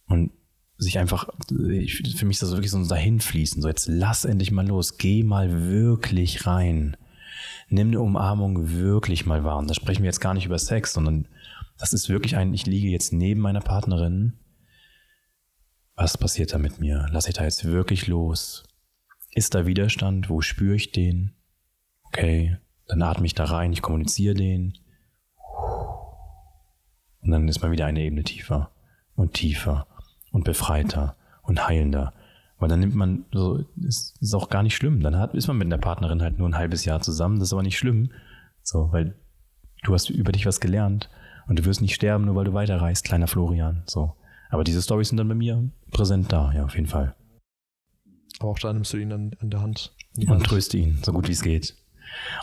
und 0.05 0.31
sich 0.77 0.99
einfach, 0.99 1.27
für 1.47 1.55
mich 2.25 2.35
ist 2.35 2.43
das 2.43 2.51
wirklich 2.51 2.71
so 2.71 2.77
ein 2.77 2.88
Dahinfließen. 2.88 3.61
So, 3.61 3.67
jetzt 3.67 3.88
lass 3.88 4.25
endlich 4.25 4.51
mal 4.51 4.67
los. 4.67 4.97
Geh 4.97 5.23
mal 5.23 5.67
wirklich 5.67 6.45
rein. 6.45 6.97
Nimm 7.69 7.88
eine 7.88 8.01
Umarmung 8.01 8.71
wirklich 8.71 9.25
mal 9.25 9.43
wahr. 9.43 9.57
Und 9.57 9.69
da 9.69 9.73
sprechen 9.73 10.03
wir 10.03 10.07
jetzt 10.07 10.21
gar 10.21 10.33
nicht 10.33 10.45
über 10.45 10.59
Sex, 10.59 10.93
sondern 10.93 11.27
das 11.77 11.93
ist 11.93 12.09
wirklich 12.09 12.35
ein, 12.35 12.53
ich 12.53 12.65
liege 12.65 12.89
jetzt 12.89 13.11
neben 13.11 13.41
meiner 13.41 13.61
Partnerin. 13.61 14.33
Was 15.95 16.17
passiert 16.17 16.53
da 16.53 16.59
mit 16.59 16.79
mir? 16.79 17.07
Lass 17.11 17.27
ich 17.27 17.33
da 17.33 17.43
jetzt 17.43 17.65
wirklich 17.65 18.07
los? 18.07 18.63
Ist 19.31 19.55
da 19.55 19.65
Widerstand? 19.65 20.29
Wo 20.29 20.41
spüre 20.41 20.75
ich 20.75 20.91
den? 20.91 21.33
Okay, 22.03 22.57
dann 22.88 23.01
atme 23.01 23.25
ich 23.25 23.33
da 23.33 23.45
rein, 23.45 23.73
ich 23.73 23.81
kommuniziere 23.81 24.35
den. 24.35 24.77
Und 27.28 27.34
dann 27.34 27.47
ist 27.49 27.61
man 27.61 27.71
wieder 27.71 27.86
eine 27.86 27.99
Ebene 27.99 28.23
tiefer 28.23 28.71
und 29.15 29.34
tiefer 29.34 29.86
und 30.32 30.45
befreiter 30.45 31.17
und 31.43 31.67
heilender. 31.67 32.13
Weil 32.57 32.69
dann 32.69 32.80
nimmt 32.80 32.95
man 32.95 33.25
so, 33.34 33.65
ist, 33.86 34.15
ist 34.21 34.34
auch 34.34 34.49
gar 34.49 34.63
nicht 34.63 34.78
schlimm. 34.78 35.01
Dann 35.01 35.17
hat, 35.17 35.36
ist 35.36 35.47
man 35.47 35.57
mit 35.57 35.69
der 35.69 35.78
Partnerin 35.78 36.21
halt 36.21 36.39
nur 36.39 36.47
ein 36.47 36.57
halbes 36.57 36.86
Jahr 36.86 37.01
zusammen. 37.01 37.39
Das 37.39 37.49
ist 37.49 37.53
aber 37.53 37.63
nicht 37.63 37.78
schlimm. 37.78 38.11
So, 38.63 38.93
weil 38.93 39.13
du 39.84 39.93
hast 39.93 40.09
über 40.09 40.32
dich 40.32 40.45
was 40.45 40.61
gelernt 40.61 41.09
und 41.49 41.59
du 41.59 41.65
wirst 41.65 41.82
nicht 41.82 41.95
sterben, 41.95 42.23
nur 42.23 42.36
weil 42.36 42.45
du 42.45 42.53
weiterreist, 42.53 43.03
kleiner 43.03 43.28
Florian. 43.28 43.84
So. 43.88 44.13
Aber 44.49 44.63
diese 44.63 44.82
Storys 44.82 45.09
sind 45.09 45.17
dann 45.17 45.28
bei 45.28 45.36
mir 45.36 45.69
präsent 45.91 46.32
da, 46.32 46.53
ja, 46.53 46.63
auf 46.63 46.75
jeden 46.75 46.88
Fall. 46.88 47.13
Aber 48.39 48.51
auch 48.51 48.59
da 48.59 48.71
nimmst 48.71 48.93
du 48.93 48.97
ihn 48.97 49.11
an, 49.11 49.32
an 49.41 49.49
der 49.49 49.61
Hand. 49.61 49.93
Und 50.15 50.30
Hand. 50.30 50.45
tröste 50.45 50.78
ihn, 50.78 50.99
so 51.03 51.11
gut 51.11 51.28
wie 51.28 51.34
es 51.34 51.41
geht. 51.41 51.75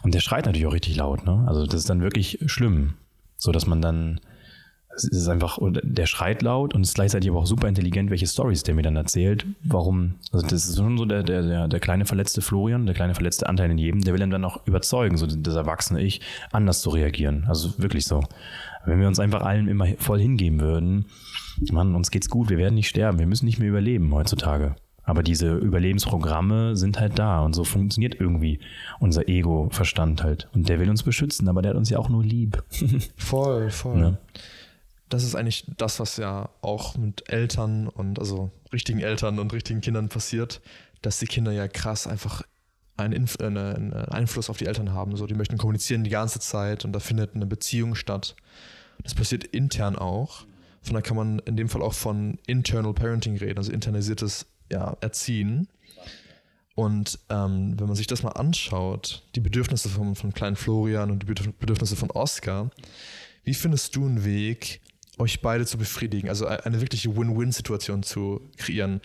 Und 0.03 0.15
der 0.15 0.21
schreit 0.21 0.45
natürlich 0.45 0.67
auch 0.67 0.75
richtig 0.75 0.97
laut, 0.97 1.25
ne? 1.25 1.43
Also 1.49 1.65
das 1.65 1.77
ist 1.77 1.89
dann 1.89 2.03
wirklich 2.03 2.39
schlimm. 2.45 2.99
So 3.39 3.51
dass 3.51 3.67
man 3.67 3.81
dann, 3.81 4.21
es 4.97 5.05
ist 5.05 5.29
einfach, 5.29 5.59
der 5.61 6.07
schreit 6.07 6.43
laut 6.43 6.75
und 6.75 6.83
ist 6.83 6.95
gleichzeitig 6.95 7.31
aber 7.31 7.41
auch 7.41 7.47
super 7.47 7.69
intelligent, 7.69 8.11
welche 8.11 8.27
Stories 8.27 8.63
der 8.63 8.75
mir 8.75 8.83
dann 8.83 8.97
erzählt. 8.97 9.47
Warum, 9.63 10.15
also 10.33 10.47
das 10.47 10.69
ist 10.69 10.77
schon 10.77 10.99
so 10.99 11.05
der, 11.05 11.23
der, 11.23 11.69
der, 11.69 11.81
kleine 11.81 12.07
verletzte 12.07 12.43
Florian, 12.43 12.87
der 12.87 12.95
kleine 12.95 13.15
verletzte 13.15 13.49
Anteil 13.49 13.71
in 13.71 13.79
jedem, 13.79 14.03
der 14.03 14.13
will 14.13 14.21
dann 14.21 14.45
auch 14.45 14.67
überzeugen, 14.67 15.17
so 15.17 15.27
das 15.27 15.55
erwachsene 15.55 16.03
Ich, 16.03 16.21
anders 16.53 16.81
zu 16.81 16.91
reagieren. 16.91 17.45
Also 17.49 17.75
wirklich 17.79 18.05
so. 18.05 18.23
Wenn 18.87 19.01
wir 19.01 19.09
uns 19.09 19.19
einfach 19.19 19.43
allen 19.43 19.69
immer 19.69 19.87
voll 19.99 20.21
hingeben 20.21 20.61
würden, 20.61 21.07
Mann, 21.73 21.95
uns 21.95 22.11
geht's 22.11 22.29
gut, 22.29 22.51
wir 22.51 22.59
werden 22.59 22.75
nicht 22.75 22.89
sterben, 22.89 23.19
wir 23.19 23.27
müssen 23.27 23.47
nicht 23.47 23.59
mehr 23.59 23.69
überleben 23.69 24.13
heutzutage. 24.13 24.77
Aber 25.05 25.23
diese 25.23 25.55
Überlebensprogramme 25.57 26.77
sind 26.77 26.99
halt 26.99 27.19
da 27.19 27.41
und 27.41 27.55
so 27.55 27.65
funktioniert 27.65 28.19
irgendwie 28.19 28.61
unser 29.01 29.29
Ego-Verstand 29.29 30.23
halt. 30.23 30.49
Und 30.55 30.69
der 30.69 30.81
will 30.81 30.89
uns 30.89 31.03
beschützen, 31.03 31.49
aber 31.49 31.61
der 31.61 31.71
hat 31.71 31.77
uns 31.77 31.91
ja 31.91 31.99
auch 31.99 32.09
nur 32.09 32.25
lieb. 32.25 32.63
voll, 33.17 33.71
voll. 33.71 33.97
Ne? 33.99 34.19
Das 35.15 35.23
ist 35.23 35.37
eigentlich 35.37 35.65
das, 35.77 36.01
was 36.01 36.17
ja 36.17 36.51
auch 36.61 36.97
mit 36.97 37.31
Eltern 37.31 37.87
und 37.87 38.19
also 38.19 38.51
richtigen 38.73 38.99
Eltern 38.99 39.39
und 39.39 39.53
richtigen 39.53 39.81
Kindern 39.81 40.09
passiert, 40.09 40.61
dass 41.03 41.21
die 41.21 41.27
Kinder 41.27 41.53
ja 41.53 41.69
krass 41.69 42.09
einfach 42.09 42.43
einen, 42.97 43.13
Inf 43.13 43.37
äh, 43.39 43.45
einen 43.45 43.93
Einfluss 43.93 44.51
auf 44.51 44.57
die 44.57 44.67
Eltern 44.67 44.93
haben. 44.93 45.17
So, 45.17 45.29
die 45.29 45.35
möchten 45.35 45.57
kommunizieren 45.57 46.03
die 46.03 46.11
ganze 46.11 46.41
Zeit 46.41 46.85
und 46.85 46.93
da 46.93 46.99
findet 46.99 47.37
eine 47.37 47.47
Beziehung 47.47 47.95
statt. 47.95 48.35
Das 49.05 49.15
passiert 49.15 49.45
intern 49.45 49.95
auch. 49.95 50.47
Von 50.83 50.95
daher 50.95 51.03
kann 51.03 51.17
man 51.17 51.39
in 51.39 51.57
dem 51.57 51.69
Fall 51.69 51.83
auch 51.83 51.95
von 51.95 52.41
Internal 52.49 52.93
Parenting 52.93 53.37
reden, 53.37 53.59
also 53.59 53.71
internalisiertes 53.71 54.47
ja, 54.69 54.97
erziehen. 55.01 55.69
Und 56.75 57.21
ähm, 57.29 57.79
wenn 57.79 57.87
man 57.87 57.95
sich 57.95 58.09
das 58.09 58.25
mal 58.25 58.31
anschaut, 58.33 59.23
die 59.37 59.41
Bedürfnisse 59.41 59.89
von, 59.89 60.17
von 60.17 60.35
kleinen 60.35 60.57
Florian 60.57 61.13
und 61.13 61.23
die 61.23 61.27
Bedürfnisse 61.27 61.95
von 61.95 62.11
Oscar, 62.11 62.73
wie 63.45 63.55
findest 63.55 63.95
du 63.95 64.07
einen 64.07 64.25
Weg, 64.25 64.81
euch 65.19 65.41
beide 65.41 65.67
zu 65.67 65.79
befriedigen, 65.79 66.29
also 66.29 66.47
eine 66.47 66.81
wirkliche 66.81 67.17
Win-Win-Situation 67.17 68.03
zu 68.03 68.41
kreieren? 68.57 69.01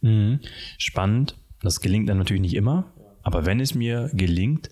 Mhm. 0.00 0.40
Spannend. 0.78 1.36
Das 1.62 1.80
gelingt 1.80 2.08
dann 2.08 2.18
natürlich 2.18 2.42
nicht 2.42 2.54
immer, 2.54 2.92
aber 3.22 3.46
wenn 3.46 3.60
es 3.60 3.74
mir 3.74 4.10
gelingt, 4.12 4.70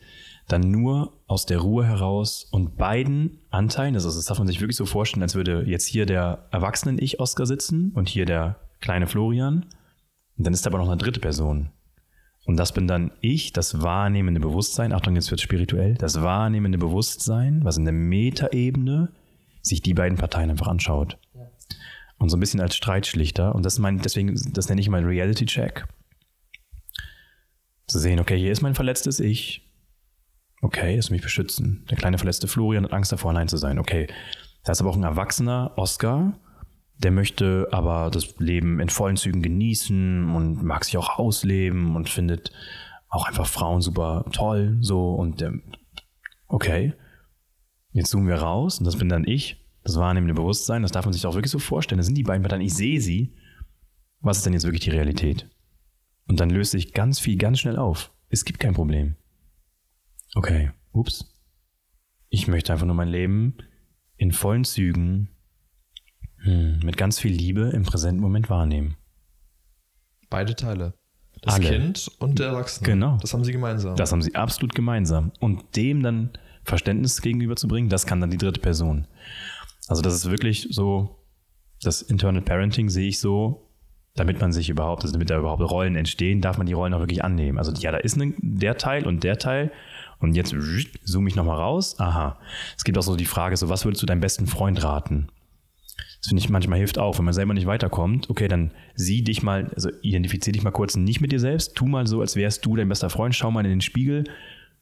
dann 0.49 0.71
nur 0.71 1.13
aus 1.27 1.47
der 1.47 1.59
Ruhe 1.59 1.85
heraus 1.85 2.47
und 2.51 2.77
beiden 2.77 3.41
Anteilen, 3.51 3.95
also 3.95 4.09
das 4.09 4.25
darf 4.27 4.39
man 4.39 4.47
sich 4.47 4.61
wirklich 4.61 4.77
so 4.77 4.87
vorstellen, 4.87 5.23
als 5.23 5.35
würde 5.35 5.65
jetzt 5.67 5.87
hier 5.87 6.07
der 6.07 6.47
Erwachsenen-Ich 6.53 7.19
Oscar 7.19 7.47
sitzen 7.47 7.91
und 7.95 8.09
hier 8.09 8.27
der 8.27 8.61
kleine 8.81 9.09
Florian. 9.09 9.67
Und 10.39 10.47
dann 10.47 10.55
ist 10.55 10.67
aber 10.67 10.79
noch 10.79 10.89
eine 10.89 10.99
dritte 10.99 11.19
Person. 11.19 11.71
Und 12.45 12.57
das 12.59 12.73
bin 12.73 12.87
dann 12.87 13.11
ich, 13.21 13.53
das 13.53 13.83
wahrnehmende 13.83 14.41
Bewusstsein. 14.41 14.93
Achtung, 14.93 15.17
jetzt 15.17 15.31
wird 15.33 15.41
spirituell. 15.41 15.95
Das 15.95 16.23
wahrnehmende 16.23 16.79
Bewusstsein, 16.79 17.65
was 17.65 17.77
in 17.77 17.85
der 17.85 17.95
Metaebene 17.95 19.11
sich 19.67 19.83
die 19.83 19.95
beiden 19.95 20.17
Parteien 20.17 20.51
einfach 20.51 20.69
anschaut. 20.69 21.19
Und 22.19 22.31
so 22.31 22.37
ein 22.37 22.41
bisschen 22.41 22.61
als 22.61 22.77
Streitschlichter. 22.77 23.55
Und 23.55 23.65
das 23.65 23.79
mein, 23.79 23.99
deswegen, 23.99 24.35
das 24.53 24.69
nenne 24.69 24.81
ich 24.81 24.89
mal 24.89 25.05
Reality 25.05 25.45
Check. 25.45 25.87
Zu 27.89 27.99
sehen, 27.99 28.21
okay, 28.21 28.39
hier 28.39 28.53
ist 28.53 28.63
mein 28.63 28.75
verletztes 28.75 29.21
Ich. 29.21 29.63
Okay, 30.63 30.97
es 30.97 31.11
mich 31.11 31.23
beschützen. 31.23 31.85
Der 31.91 31.99
kleine 31.99 32.17
verletzte 32.17 32.49
Florian 32.49 32.85
hat 32.85 32.93
Angst 32.93 33.13
davor, 33.13 33.31
allein 33.31 33.49
zu 33.49 33.59
sein. 33.59 33.79
Okay, 33.79 34.07
da 34.65 34.73
ist 34.73 34.81
aber 34.81 34.91
auch 34.91 34.97
ein 34.97 35.03
erwachsener 35.03 35.73
Oscar, 35.77 36.39
der 36.99 37.11
möchte 37.11 37.69
aber 37.73 38.11
das 38.11 38.39
Leben 38.39 38.81
in 38.81 38.89
vollen 38.89 39.17
Zügen 39.17 39.43
genießen 39.43 40.35
und 40.35 40.63
mag 40.63 40.85
sich 40.85 40.97
auch 40.97 41.19
ausleben 41.19 41.95
und 41.95 42.09
findet 42.09 42.53
auch 43.09 43.27
einfach 43.27 43.47
Frauen 43.47 43.83
super 43.83 44.25
toll. 44.33 44.79
So 44.81 45.11
und 45.11 45.41
der, 45.41 45.53
okay, 46.49 46.95
jetzt 47.97 48.11
zoomen 48.11 48.29
wir 48.29 48.37
raus 48.37 48.79
und 48.79 48.85
das 48.85 48.97
bin 48.97 49.09
dann 49.09 49.27
ich. 49.27 49.63
Das 49.83 49.97
wahrnehmende 49.97 50.35
Bewusstsein, 50.35 50.83
das 50.83 50.91
darf 50.91 51.05
man 51.05 51.13
sich 51.13 51.27
auch 51.27 51.35
wirklich 51.35 51.53
so 51.53 51.61
vorstellen. 51.61 51.99
Das 51.99 52.07
sind 52.07 52.19
die 52.19 52.25
beiden 52.25 52.43
Parteien, 52.43 52.63
ich 52.63 52.75
sehe 52.75 53.01
sie. 53.01 53.35
Was 54.21 54.39
ist 54.39 54.47
denn 54.47 54.53
jetzt 54.53 54.65
wirklich 54.65 54.83
die 54.83 54.91
Realität? 54.91 55.49
Und 56.27 56.41
dann 56.41 56.51
löst 56.51 56.73
sich 56.73 56.93
ganz 56.93 57.21
viel 57.21 57.37
ganz 57.37 57.61
schnell 57.61 57.77
auf. 57.77 58.11
Es 58.29 58.45
gibt 58.45 58.59
kein 58.59 58.75
Problem. 58.75 59.15
Okay, 60.35 60.73
ups. 60.93 61.33
Ich 62.29 62.49
möchte 62.49 62.73
einfach 62.73 62.87
nur 62.87 62.97
mein 62.97 63.09
Leben 63.09 63.59
in 64.17 64.33
vollen 64.33 64.65
Zügen 64.65 65.29
hm, 66.39 66.81
mit 66.83 66.97
ganz 66.97 67.21
viel 67.21 67.33
Liebe 67.33 67.71
im 67.71 67.85
präsenten 67.85 68.21
Moment 68.21 68.51
wahrnehmen. 68.51 68.97
Beide 70.29 70.57
Teile. 70.57 70.95
Das 71.43 71.55
Alle. 71.55 71.69
Kind 71.69 72.11
und 72.19 72.39
der 72.39 72.49
Erwachsene. 72.49 72.87
Genau. 72.87 73.19
Das 73.21 73.33
haben 73.33 73.45
sie 73.45 73.53
gemeinsam. 73.53 73.95
Das 73.97 74.11
haben 74.11 74.23
sie 74.23 74.35
absolut 74.35 74.75
gemeinsam. 74.75 75.33
Und 75.39 75.77
dem 75.77 76.03
dann 76.03 76.31
Verständnis 76.67 77.23
gegenüberzubringen, 77.23 77.89
das 77.89 78.07
kann 78.07 78.21
dann 78.21 78.31
die 78.31 78.39
dritte 78.39 78.61
Person. 78.61 79.07
Also 79.89 80.03
das 80.03 80.15
ist 80.15 80.31
wirklich 80.31 80.69
so, 80.71 81.17
das 81.83 82.03
Internal 82.03 82.43
Parenting 82.43 82.89
sehe 82.89 83.09
ich 83.09 83.21
so, 83.21 83.71
damit 84.17 84.41
man 84.41 84.53
sich 84.53 84.69
überhaupt, 84.69 85.03
also 85.03 85.13
damit 85.13 85.31
da 85.31 85.39
überhaupt 85.39 85.63
Rollen 85.63 85.95
entstehen, 85.95 86.41
darf 86.41 86.59
man 86.59 86.67
die 86.67 86.73
Rollen 86.73 86.95
auch 86.95 87.01
wirklich 87.01 87.23
annehmen. 87.23 87.59
Also 87.59 87.73
ja, 87.73 87.93
da 87.93 87.99
ist 87.99 88.17
ne, 88.17 88.35
der 88.39 88.79
Teil 88.79 89.07
und 89.07 89.23
der 89.23 89.39
Teil 89.39 89.71
und 90.19 90.35
jetzt 90.35 90.55
zoome 91.05 91.29
ich 91.29 91.37
nochmal 91.37 91.59
raus. 91.59 92.01
Aha. 92.01 92.39
Es 92.77 92.85
gibt 92.85 92.99
auch 92.99 93.03
so 93.03 93.17
die 93.17 93.27
Frage, 93.27 93.57
so 93.57 93.69
was 93.69 93.85
würdest 93.85 94.03
du 94.03 94.07
deinem 94.07 94.21
besten 94.21 94.47
Freund 94.47 94.83
raten? 94.83 95.29
Das 96.21 96.29
finde 96.29 96.43
ich 96.43 96.49
manchmal 96.49 96.79
hilft 96.79 96.99
auch, 96.99 97.19
wenn 97.19 97.27
man 97.27 97.35
selber 97.35 97.55
nicht 97.55 97.67
weiterkommt. 97.67 98.31
Okay, 98.31 98.49
dann 98.49 98.73
sieh 98.95 99.23
dich 99.23 99.43
mal, 99.43 99.71
also 99.75 99.91
identifizier 100.03 100.53
dich 100.53 100.63
mal 100.63 100.71
kurz 100.71 100.97
nicht 100.97 101.21
mit 101.21 101.31
dir 101.31 101.39
selbst. 101.39 101.77
Tu 101.77 101.87
mal 101.87 102.07
so, 102.07 102.21
als 102.21 102.37
wärst 102.37 102.65
du 102.67 102.75
dein 102.75 102.89
bester 102.89 103.11
Freund. 103.11 103.35
Schau 103.35 103.51
mal 103.51 103.65
in 103.65 103.71
den 103.71 103.81
Spiegel 103.81 104.25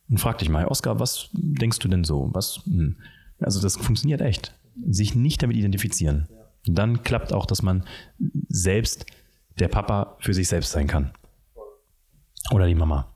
und 0.09 0.19
frag 0.19 0.39
dich 0.39 0.49
mal, 0.49 0.67
Oskar, 0.67 1.01
was 1.01 1.31
denkst 1.33 1.79
du 1.79 1.89
denn 1.89 2.05
so? 2.05 2.31
Was? 2.33 2.61
Hm. 2.67 2.97
Also 3.41 3.61
das 3.61 3.77
funktioniert 3.77 4.21
echt. 4.21 4.55
Sich 4.89 5.15
nicht 5.15 5.43
damit 5.43 5.57
identifizieren. 5.57 6.29
Und 6.67 6.75
dann 6.77 7.03
klappt 7.03 7.33
auch, 7.33 7.47
dass 7.47 7.63
man 7.63 7.85
selbst 8.49 9.07
der 9.59 9.69
Papa 9.69 10.17
für 10.21 10.35
sich 10.35 10.49
selbst 10.49 10.73
sein 10.73 10.87
kann. 10.87 11.13
Oder 12.53 12.67
die 12.67 12.75
Mama. 12.75 13.15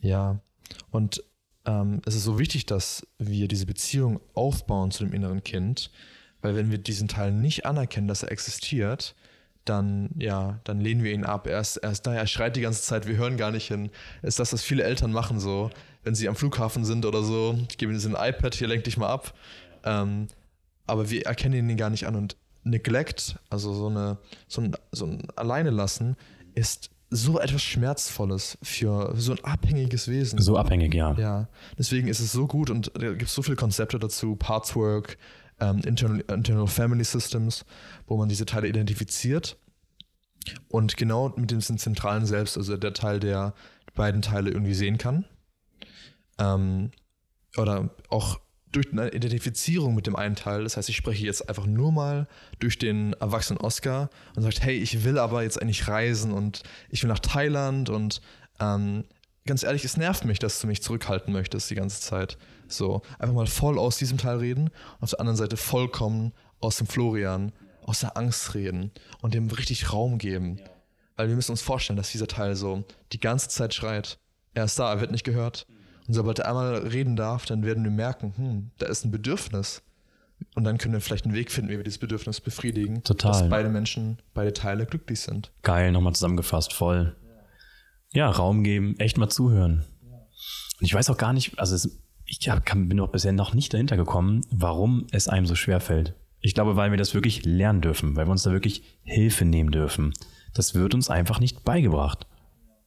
Ja, 0.00 0.40
und 0.90 1.22
ähm, 1.66 2.00
es 2.06 2.14
ist 2.14 2.24
so 2.24 2.38
wichtig, 2.38 2.66
dass 2.66 3.06
wir 3.18 3.48
diese 3.48 3.66
Beziehung 3.66 4.20
aufbauen 4.34 4.90
zu 4.90 5.04
dem 5.04 5.12
inneren 5.12 5.42
Kind, 5.42 5.90
weil 6.40 6.54
wenn 6.54 6.70
wir 6.70 6.78
diesen 6.78 7.08
Teil 7.08 7.32
nicht 7.32 7.66
anerkennen, 7.66 8.08
dass 8.08 8.22
er 8.22 8.32
existiert, 8.32 9.14
dann, 9.66 10.10
ja, 10.16 10.60
dann 10.64 10.80
lehnen 10.80 11.04
wir 11.04 11.12
ihn 11.12 11.24
ab. 11.24 11.46
Er 11.46 11.60
ist, 11.60 11.76
er 11.76 11.90
ist 11.90 12.02
da, 12.02 12.14
er 12.14 12.26
schreit 12.26 12.56
die 12.56 12.62
ganze 12.62 12.82
Zeit, 12.82 13.06
wir 13.06 13.16
hören 13.16 13.36
gar 13.36 13.50
nicht 13.50 13.68
hin. 13.68 13.90
Ist 14.22 14.38
das, 14.38 14.52
was 14.52 14.62
viele 14.62 14.84
Eltern 14.84 15.12
machen 15.12 15.38
so, 15.38 15.70
wenn 16.02 16.14
sie 16.14 16.28
am 16.28 16.36
Flughafen 16.36 16.84
sind 16.84 17.04
oder 17.04 17.22
so, 17.22 17.58
geben 17.76 17.98
sie 17.98 18.14
ein 18.14 18.30
iPad, 18.30 18.54
hier 18.54 18.68
lenk 18.68 18.84
dich 18.84 18.96
mal 18.96 19.08
ab. 19.08 19.34
Ähm, 19.84 20.28
aber 20.86 21.10
wir 21.10 21.26
erkennen 21.26 21.70
ihn 21.70 21.76
gar 21.76 21.90
nicht 21.90 22.06
an 22.06 22.16
und 22.16 22.36
Neglect, 22.62 23.36
also 23.48 23.72
so, 23.72 23.86
eine, 23.86 24.18
so, 24.48 24.60
ein, 24.60 24.76
so 24.92 25.06
ein 25.06 25.28
Alleine 25.36 25.70
lassen, 25.70 26.16
ist 26.54 26.90
so 27.10 27.40
etwas 27.40 27.62
Schmerzvolles 27.62 28.58
für 28.62 29.14
so 29.16 29.32
ein 29.32 29.44
abhängiges 29.44 30.08
Wesen. 30.08 30.40
So 30.40 30.56
abhängig, 30.56 30.94
ja. 30.94 31.14
Ja, 31.14 31.48
deswegen 31.78 32.08
ist 32.08 32.20
es 32.20 32.32
so 32.32 32.46
gut 32.46 32.70
und 32.70 32.92
da 32.94 33.08
gibt 33.10 33.22
es 33.22 33.34
so 33.34 33.42
viele 33.42 33.56
Konzepte 33.56 33.98
dazu, 33.98 34.36
Partswork, 34.36 35.16
ähm, 35.58 35.80
internal, 35.84 36.20
internal 36.28 36.66
Family 36.66 37.04
Systems, 37.04 37.64
wo 38.06 38.16
man 38.16 38.28
diese 38.28 38.46
Teile 38.46 38.68
identifiziert 38.68 39.56
und 40.68 40.96
genau 40.96 41.32
mit 41.36 41.50
dem 41.50 41.60
zentralen 41.60 42.26
Selbst, 42.26 42.56
also 42.56 42.76
der 42.76 42.94
Teil, 42.94 43.20
der 43.20 43.54
beiden 43.94 44.22
Teile 44.22 44.50
irgendwie 44.50 44.74
sehen 44.74 44.98
kann. 44.98 45.24
Ähm, 46.40 46.90
oder 47.56 47.90
auch 48.08 48.40
durch 48.72 48.92
eine 48.92 49.08
Identifizierung 49.12 49.94
mit 49.94 50.06
dem 50.06 50.16
einen 50.16 50.36
Teil, 50.36 50.62
das 50.62 50.76
heißt, 50.76 50.88
ich 50.88 50.96
spreche 50.96 51.24
jetzt 51.24 51.48
einfach 51.48 51.66
nur 51.66 51.92
mal 51.92 52.28
durch 52.60 52.78
den 52.78 53.14
erwachsenen 53.14 53.58
Oscar 53.58 54.10
und 54.36 54.42
sagt, 54.42 54.62
hey, 54.62 54.76
ich 54.76 55.04
will 55.04 55.18
aber 55.18 55.42
jetzt 55.42 55.60
eigentlich 55.60 55.88
reisen 55.88 56.32
und 56.32 56.62
ich 56.88 57.02
will 57.02 57.08
nach 57.08 57.18
Thailand 57.18 57.90
und 57.90 58.20
ähm, 58.60 59.04
ganz 59.46 59.64
ehrlich, 59.64 59.84
es 59.84 59.96
nervt 59.96 60.24
mich, 60.24 60.38
dass 60.38 60.60
du 60.60 60.66
mich 60.66 60.82
zurückhalten 60.82 61.32
möchtest 61.32 61.70
die 61.70 61.74
ganze 61.74 62.00
Zeit. 62.00 62.38
So, 62.68 63.02
einfach 63.18 63.34
mal 63.34 63.46
voll 63.46 63.78
aus 63.78 63.96
diesem 63.96 64.18
Teil 64.18 64.38
reden 64.38 64.68
und 64.68 65.02
auf 65.02 65.10
der 65.10 65.20
anderen 65.20 65.36
Seite 65.36 65.56
vollkommen 65.56 66.32
aus 66.60 66.76
dem 66.76 66.86
Florian, 66.86 67.52
aus 67.82 68.00
der 68.00 68.16
Angst 68.16 68.54
reden 68.54 68.92
und 69.20 69.34
dem 69.34 69.48
richtig 69.48 69.92
Raum 69.92 70.18
geben. 70.18 70.60
Weil 71.16 71.28
wir 71.28 71.34
müssen 71.34 71.50
uns 71.50 71.62
vorstellen, 71.62 71.96
dass 71.96 72.12
dieser 72.12 72.28
Teil 72.28 72.54
so 72.54 72.84
die 73.12 73.20
ganze 73.20 73.48
Zeit 73.48 73.74
schreit. 73.74 74.18
Er 74.54 74.64
ist 74.64 74.78
da, 74.78 74.92
er 74.92 75.00
wird 75.00 75.10
nicht 75.10 75.24
gehört. 75.24 75.66
Und 76.06 76.14
sobald 76.14 76.38
er 76.40 76.48
einmal 76.48 76.74
reden 76.76 77.16
darf, 77.16 77.46
dann 77.46 77.64
werden 77.64 77.84
wir 77.84 77.90
merken, 77.90 78.32
hm, 78.36 78.70
da 78.78 78.86
ist 78.86 79.04
ein 79.04 79.10
Bedürfnis. 79.10 79.82
Und 80.54 80.64
dann 80.64 80.78
können 80.78 80.94
wir 80.94 81.00
vielleicht 81.00 81.26
einen 81.26 81.34
Weg 81.34 81.50
finden, 81.50 81.70
wie 81.70 81.76
wir 81.76 81.84
dieses 81.84 81.98
Bedürfnis 81.98 82.40
befriedigen. 82.40 83.02
Total. 83.04 83.32
Dass 83.32 83.48
beide 83.48 83.68
Menschen, 83.68 84.18
beide 84.32 84.52
Teile 84.52 84.86
glücklich 84.86 85.20
sind. 85.20 85.52
Geil, 85.62 85.92
nochmal 85.92 86.14
zusammengefasst, 86.14 86.72
voll. 86.72 87.14
Ja, 88.12 88.30
Raum 88.30 88.64
geben, 88.64 88.98
echt 88.98 89.18
mal 89.18 89.28
zuhören. 89.28 89.84
Und 90.80 90.86
ich 90.86 90.94
weiß 90.94 91.10
auch 91.10 91.18
gar 91.18 91.32
nicht, 91.32 91.58
also 91.58 91.74
es, 91.74 91.98
ich 92.24 92.48
hab, 92.48 92.64
bin 92.64 92.98
auch 93.00 93.10
bisher 93.10 93.32
noch 93.32 93.54
nicht 93.54 93.72
dahinter 93.74 93.96
gekommen, 93.96 94.42
warum 94.50 95.06
es 95.12 95.28
einem 95.28 95.46
so 95.46 95.54
schwer 95.54 95.80
fällt. 95.80 96.14
Ich 96.40 96.54
glaube, 96.54 96.74
weil 96.74 96.90
wir 96.90 96.98
das 96.98 97.12
wirklich 97.12 97.44
lernen 97.44 97.82
dürfen, 97.82 98.16
weil 98.16 98.26
wir 98.26 98.32
uns 98.32 98.42
da 98.42 98.50
wirklich 98.50 98.82
Hilfe 99.02 99.44
nehmen 99.44 99.70
dürfen. 99.70 100.14
Das 100.54 100.74
wird 100.74 100.94
uns 100.94 101.10
einfach 101.10 101.38
nicht 101.38 101.64
beigebracht. 101.64 102.26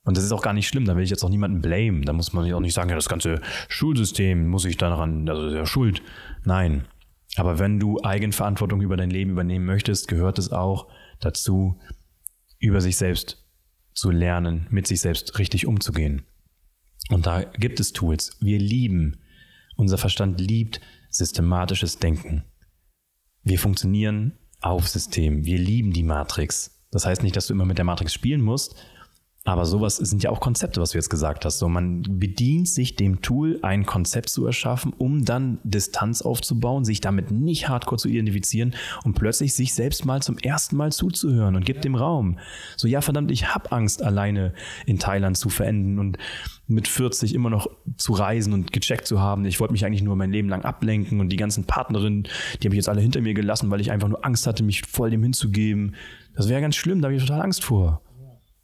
Und 0.06 0.18
das 0.18 0.24
ist 0.24 0.34
auch 0.34 0.42
gar 0.42 0.54
nicht 0.54 0.68
schlimm, 0.68 0.86
da 0.86 0.96
will 0.96 1.04
ich 1.04 1.10
jetzt 1.10 1.24
auch 1.24 1.30
niemanden 1.30 1.62
blame. 1.62 2.02
Da 2.02 2.12
muss 2.12 2.34
man 2.34 2.52
auch 2.54 2.60
nicht 2.60 2.74
sagen, 2.74 2.90
ja, 2.90 2.96
das 2.96 3.08
ganze 3.08 3.42
Schulsystem 3.70 4.48
muss 4.48 4.66
ich 4.66 4.78
daran, 4.78 5.30
also 5.30 5.48
ist 5.48 5.56
ja 5.56 5.66
schuld. 5.66 6.02
Nein. 6.44 6.86
Aber 7.36 7.58
wenn 7.58 7.80
du 7.80 8.00
Eigenverantwortung 8.04 8.82
über 8.82 8.98
dein 8.98 9.10
Leben 9.10 9.32
übernehmen 9.32 9.66
möchtest, 9.66 10.08
gehört 10.08 10.38
es 10.40 10.52
auch 10.52 10.88
dazu, 11.20 11.80
über 12.60 12.82
sich 12.82 12.98
selbst 12.98 13.44
zu 13.94 14.12
lernen, 14.12 14.68
mit 14.70 14.88
sich 14.88 15.02
selbst 15.02 15.40
richtig 15.40 15.66
umzugehen. 15.66 16.26
Und 17.10 17.26
da 17.26 17.44
gibt 17.44 17.80
es 17.80 17.94
Tools. 17.94 18.38
Wir 18.42 18.60
lieben, 18.60 19.18
unser 19.76 19.98
Verstand 19.98 20.40
liebt 20.40 20.82
systematisches 21.10 22.00
Denken. 22.00 22.44
Wir 23.44 23.60
funktionieren 23.60 24.38
auf 24.62 24.88
System. 24.88 25.46
Wir 25.46 25.58
lieben 25.58 25.92
die 25.92 26.04
Matrix. 26.04 26.82
Das 26.92 27.06
heißt 27.06 27.24
nicht, 27.24 27.36
dass 27.36 27.48
du 27.48 27.54
immer 27.54 27.66
mit 27.66 27.78
der 27.78 27.86
Matrix 27.86 28.14
spielen 28.14 28.42
musst, 28.42 28.76
aber 29.46 29.66
sowas 29.66 29.98
sind 29.98 30.24
ja 30.24 30.30
auch 30.30 30.40
Konzepte, 30.40 30.80
was 30.80 30.92
du 30.92 30.98
jetzt 30.98 31.10
gesagt 31.10 31.44
hast. 31.44 31.60
So, 31.60 31.68
man 31.68 32.02
bedient 32.08 32.70
sich 32.70 32.96
dem 32.96 33.22
Tool, 33.22 33.60
ein 33.62 33.86
Konzept 33.86 34.30
zu 34.30 34.46
erschaffen, 34.46 34.94
um 34.98 35.26
dann 35.26 35.60
Distanz 35.66 36.22
aufzubauen, 36.22 36.86
sich 36.86 37.02
damit 37.02 37.30
nicht 37.30 37.68
hardcore 37.68 38.00
zu 38.00 38.08
identifizieren 38.08 38.74
und 39.04 39.16
plötzlich 39.16 39.54
sich 39.54 39.74
selbst 39.74 40.06
mal 40.06 40.22
zum 40.22 40.38
ersten 40.38 40.78
Mal 40.78 40.94
zuzuhören 40.94 41.58
und 41.58 41.66
gibt 41.66 41.84
dem 41.84 41.96
Raum. 41.96 42.40
So, 42.78 42.88
ja, 42.88 43.02
verdammt, 43.02 43.32
ich 43.32 43.54
hab 43.54 43.74
Angst, 43.74 44.02
alleine 44.02 44.54
in 44.86 44.98
Thailand 44.98 45.38
zu 45.38 45.50
verenden 45.50 46.00
und 46.00 46.18
mit 46.68 46.88
40 46.88 47.36
immer 47.36 47.50
noch 47.50 47.68
zu 47.98 48.14
reisen 48.14 48.54
und 48.54 48.72
gecheckt 48.72 49.08
zu 49.08 49.20
haben. 49.20 49.44
Ich 49.44 49.60
wollte 49.60 49.74
mich 49.74 49.86
eigentlich 49.86 50.04
nur 50.04 50.16
mein 50.16 50.32
Leben 50.32 50.48
lang 50.48 50.64
ablenken 50.64 51.20
und 51.20 51.28
die 51.28 51.36
ganzen 51.36 51.66
Partnerinnen, 51.66 52.24
die 52.24 52.68
habe 52.68 52.76
ich 52.76 52.78
jetzt 52.78 52.88
alle 52.90 53.02
hinter 53.02 53.20
mir 53.20 53.34
gelassen, 53.34 53.70
weil 53.72 53.82
ich 53.82 53.92
einfach 53.92 54.08
nur 54.08 54.26
Angst 54.26 54.48
hatte, 54.48 54.64
mich 54.64 54.84
voll 54.84 55.10
dem 55.10 55.22
hinzugeben. 55.22 55.96
Das 56.34 56.48
wäre 56.48 56.62
ganz 56.62 56.78
schlimm, 56.78 57.02
da 57.02 57.08
habe 57.08 57.16
ich 57.16 57.22
total 57.22 57.42
Angst 57.42 57.66
vor. 57.66 58.03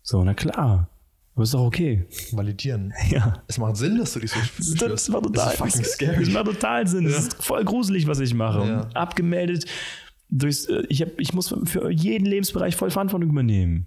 So, 0.10 0.24
na 0.24 0.34
klar. 0.34 0.90
Aber 1.36 1.44
ist 1.44 1.54
doch 1.54 1.66
okay. 1.68 2.08
Validieren. 2.32 2.92
Ja. 3.12 3.44
Es 3.48 3.60
macht 3.60 3.78
Sinn, 3.78 4.00
dass 4.00 4.14
du 4.14 4.20
dich 4.20 4.32
so 4.32 4.40
fühlst. 4.40 4.82
Das 4.82 5.14
war 5.14 5.22
total, 5.22 5.46
Das 5.46 5.54
ist 5.54 5.58
fucking 5.60 5.84
scary. 5.84 6.26
Das 6.26 6.34
macht 6.34 6.46
total 6.46 6.88
Sinn. 6.88 7.04
Das 7.04 7.28
ist 7.28 7.36
voll 7.36 7.64
gruselig, 7.64 8.08
was 8.08 8.20
ich 8.20 8.34
mache. 8.34 8.68
Ja. 8.68 8.90
Abgemeldet. 8.96 9.68
Durchs, 10.32 10.66
äh, 10.66 10.82
ich, 10.90 11.04
hab, 11.04 11.20
ich 11.20 11.34
muss 11.34 11.54
für 11.66 11.92
jeden 11.92 12.26
Lebensbereich 12.26 12.76
voll 12.76 12.90
Verantwortung 12.90 13.30
übernehmen. 13.30 13.86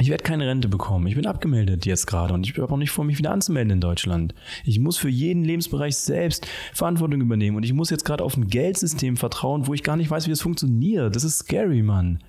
Ich 0.00 0.08
werde 0.08 0.24
keine 0.24 0.48
Rente 0.48 0.68
bekommen. 0.68 1.06
Ich 1.08 1.14
bin 1.14 1.26
abgemeldet 1.26 1.84
jetzt 1.84 2.06
gerade 2.06 2.32
und 2.32 2.48
ich 2.48 2.58
habe 2.58 2.72
auch 2.72 2.78
nicht 2.78 2.90
vor, 2.90 3.04
mich 3.04 3.18
wieder 3.18 3.30
anzumelden 3.30 3.70
in 3.70 3.80
Deutschland. 3.82 4.34
Ich 4.64 4.78
muss 4.78 4.96
für 4.96 5.10
jeden 5.10 5.44
Lebensbereich 5.44 5.94
selbst 5.94 6.46
Verantwortung 6.72 7.20
übernehmen 7.20 7.58
und 7.58 7.64
ich 7.64 7.74
muss 7.74 7.90
jetzt 7.90 8.06
gerade 8.06 8.24
auf 8.24 8.38
ein 8.38 8.48
Geldsystem 8.48 9.18
vertrauen, 9.18 9.66
wo 9.66 9.74
ich 9.74 9.82
gar 9.82 9.98
nicht 9.98 10.10
weiß, 10.10 10.24
wie 10.26 10.30
das 10.30 10.40
funktioniert. 10.40 11.14
Das 11.14 11.22
ist 11.22 11.40
scary, 11.40 11.82
Mann. 11.82 12.24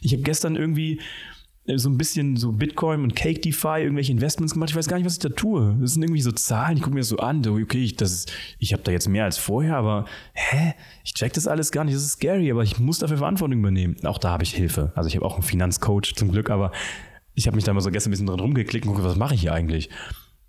Ich 0.00 0.12
habe 0.12 0.22
gestern 0.22 0.56
irgendwie 0.56 1.00
so 1.66 1.88
ein 1.88 1.96
bisschen 1.96 2.36
so 2.36 2.52
Bitcoin 2.52 3.02
und 3.02 3.14
Cake 3.14 3.40
DeFi, 3.40 3.82
irgendwelche 3.82 4.12
Investments 4.12 4.54
gemacht. 4.54 4.70
Ich 4.70 4.76
weiß 4.76 4.88
gar 4.88 4.96
nicht, 4.96 5.06
was 5.06 5.14
ich 5.14 5.18
da 5.20 5.28
tue. 5.28 5.76
Das 5.80 5.92
sind 5.92 6.02
irgendwie 6.02 6.20
so 6.20 6.32
Zahlen, 6.32 6.76
ich 6.76 6.82
gucke 6.82 6.94
mir 6.94 7.00
das 7.00 7.08
so 7.08 7.18
an. 7.18 7.46
Okay, 7.46 7.82
ich, 7.84 7.96
ich 8.58 8.72
habe 8.72 8.82
da 8.82 8.90
jetzt 8.90 9.08
mehr 9.08 9.24
als 9.24 9.38
vorher, 9.38 9.76
aber 9.76 10.06
hä? 10.32 10.74
Ich 11.04 11.14
check 11.14 11.32
das 11.34 11.46
alles 11.46 11.70
gar 11.70 11.84
nicht. 11.84 11.94
Das 11.94 12.02
ist 12.02 12.12
scary, 12.12 12.50
aber 12.50 12.64
ich 12.64 12.80
muss 12.80 12.98
dafür 12.98 13.18
Verantwortung 13.18 13.60
übernehmen. 13.60 13.96
Auch 14.04 14.18
da 14.18 14.30
habe 14.30 14.42
ich 14.42 14.54
Hilfe. 14.54 14.92
Also 14.96 15.06
ich 15.06 15.14
habe 15.14 15.24
auch 15.24 15.34
einen 15.34 15.44
Finanzcoach 15.44 16.14
zum 16.16 16.32
Glück, 16.32 16.50
aber 16.50 16.72
ich 17.34 17.46
habe 17.46 17.54
mich 17.54 17.64
da 17.64 17.72
mal 17.72 17.80
so 17.80 17.90
gestern 17.90 18.10
ein 18.10 18.12
bisschen 18.12 18.26
drin 18.26 18.40
rumgeklickt 18.40 18.86
und 18.86 18.94
gucke, 18.94 19.06
was 19.06 19.16
mache 19.16 19.34
ich 19.34 19.42
hier 19.42 19.54
eigentlich? 19.54 19.88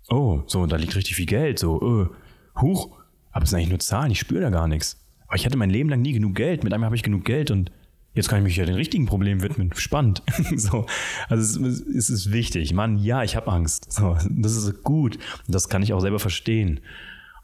Oh, 0.08 0.42
so, 0.46 0.66
da 0.66 0.76
liegt 0.76 0.96
richtig 0.96 1.14
viel 1.14 1.26
Geld. 1.26 1.60
So, 1.60 1.80
äh, 2.02 2.60
huch, 2.60 2.98
aber 3.30 3.44
es 3.44 3.50
sind 3.50 3.58
eigentlich 3.58 3.70
nur 3.70 3.78
Zahlen, 3.78 4.10
ich 4.10 4.18
spüre 4.18 4.42
da 4.42 4.50
gar 4.50 4.66
nichts. 4.66 5.00
Aber 5.26 5.36
ich 5.36 5.46
hatte 5.46 5.56
mein 5.56 5.70
Leben 5.70 5.88
lang 5.88 6.02
nie 6.02 6.12
genug 6.12 6.34
Geld. 6.34 6.64
Mit 6.64 6.72
einmal 6.72 6.86
habe 6.86 6.96
ich 6.96 7.02
genug 7.02 7.24
Geld 7.24 7.50
und 7.50 7.70
Jetzt 8.14 8.28
kann 8.28 8.38
ich 8.38 8.44
mich 8.44 8.56
ja 8.56 8.64
den 8.64 8.76
richtigen 8.76 9.06
Problemen 9.06 9.42
widmen. 9.42 9.72
Spannend. 9.74 10.22
so. 10.56 10.86
Also 11.28 11.64
es, 11.66 11.80
es 11.80 12.10
ist 12.10 12.32
wichtig. 12.32 12.72
Mann, 12.72 12.96
ja, 12.98 13.24
ich 13.24 13.34
habe 13.36 13.50
Angst. 13.50 13.92
So, 13.92 14.16
das 14.30 14.56
ist 14.56 14.82
gut. 14.84 15.18
Das 15.48 15.68
kann 15.68 15.82
ich 15.82 15.92
auch 15.92 16.00
selber 16.00 16.20
verstehen. 16.20 16.80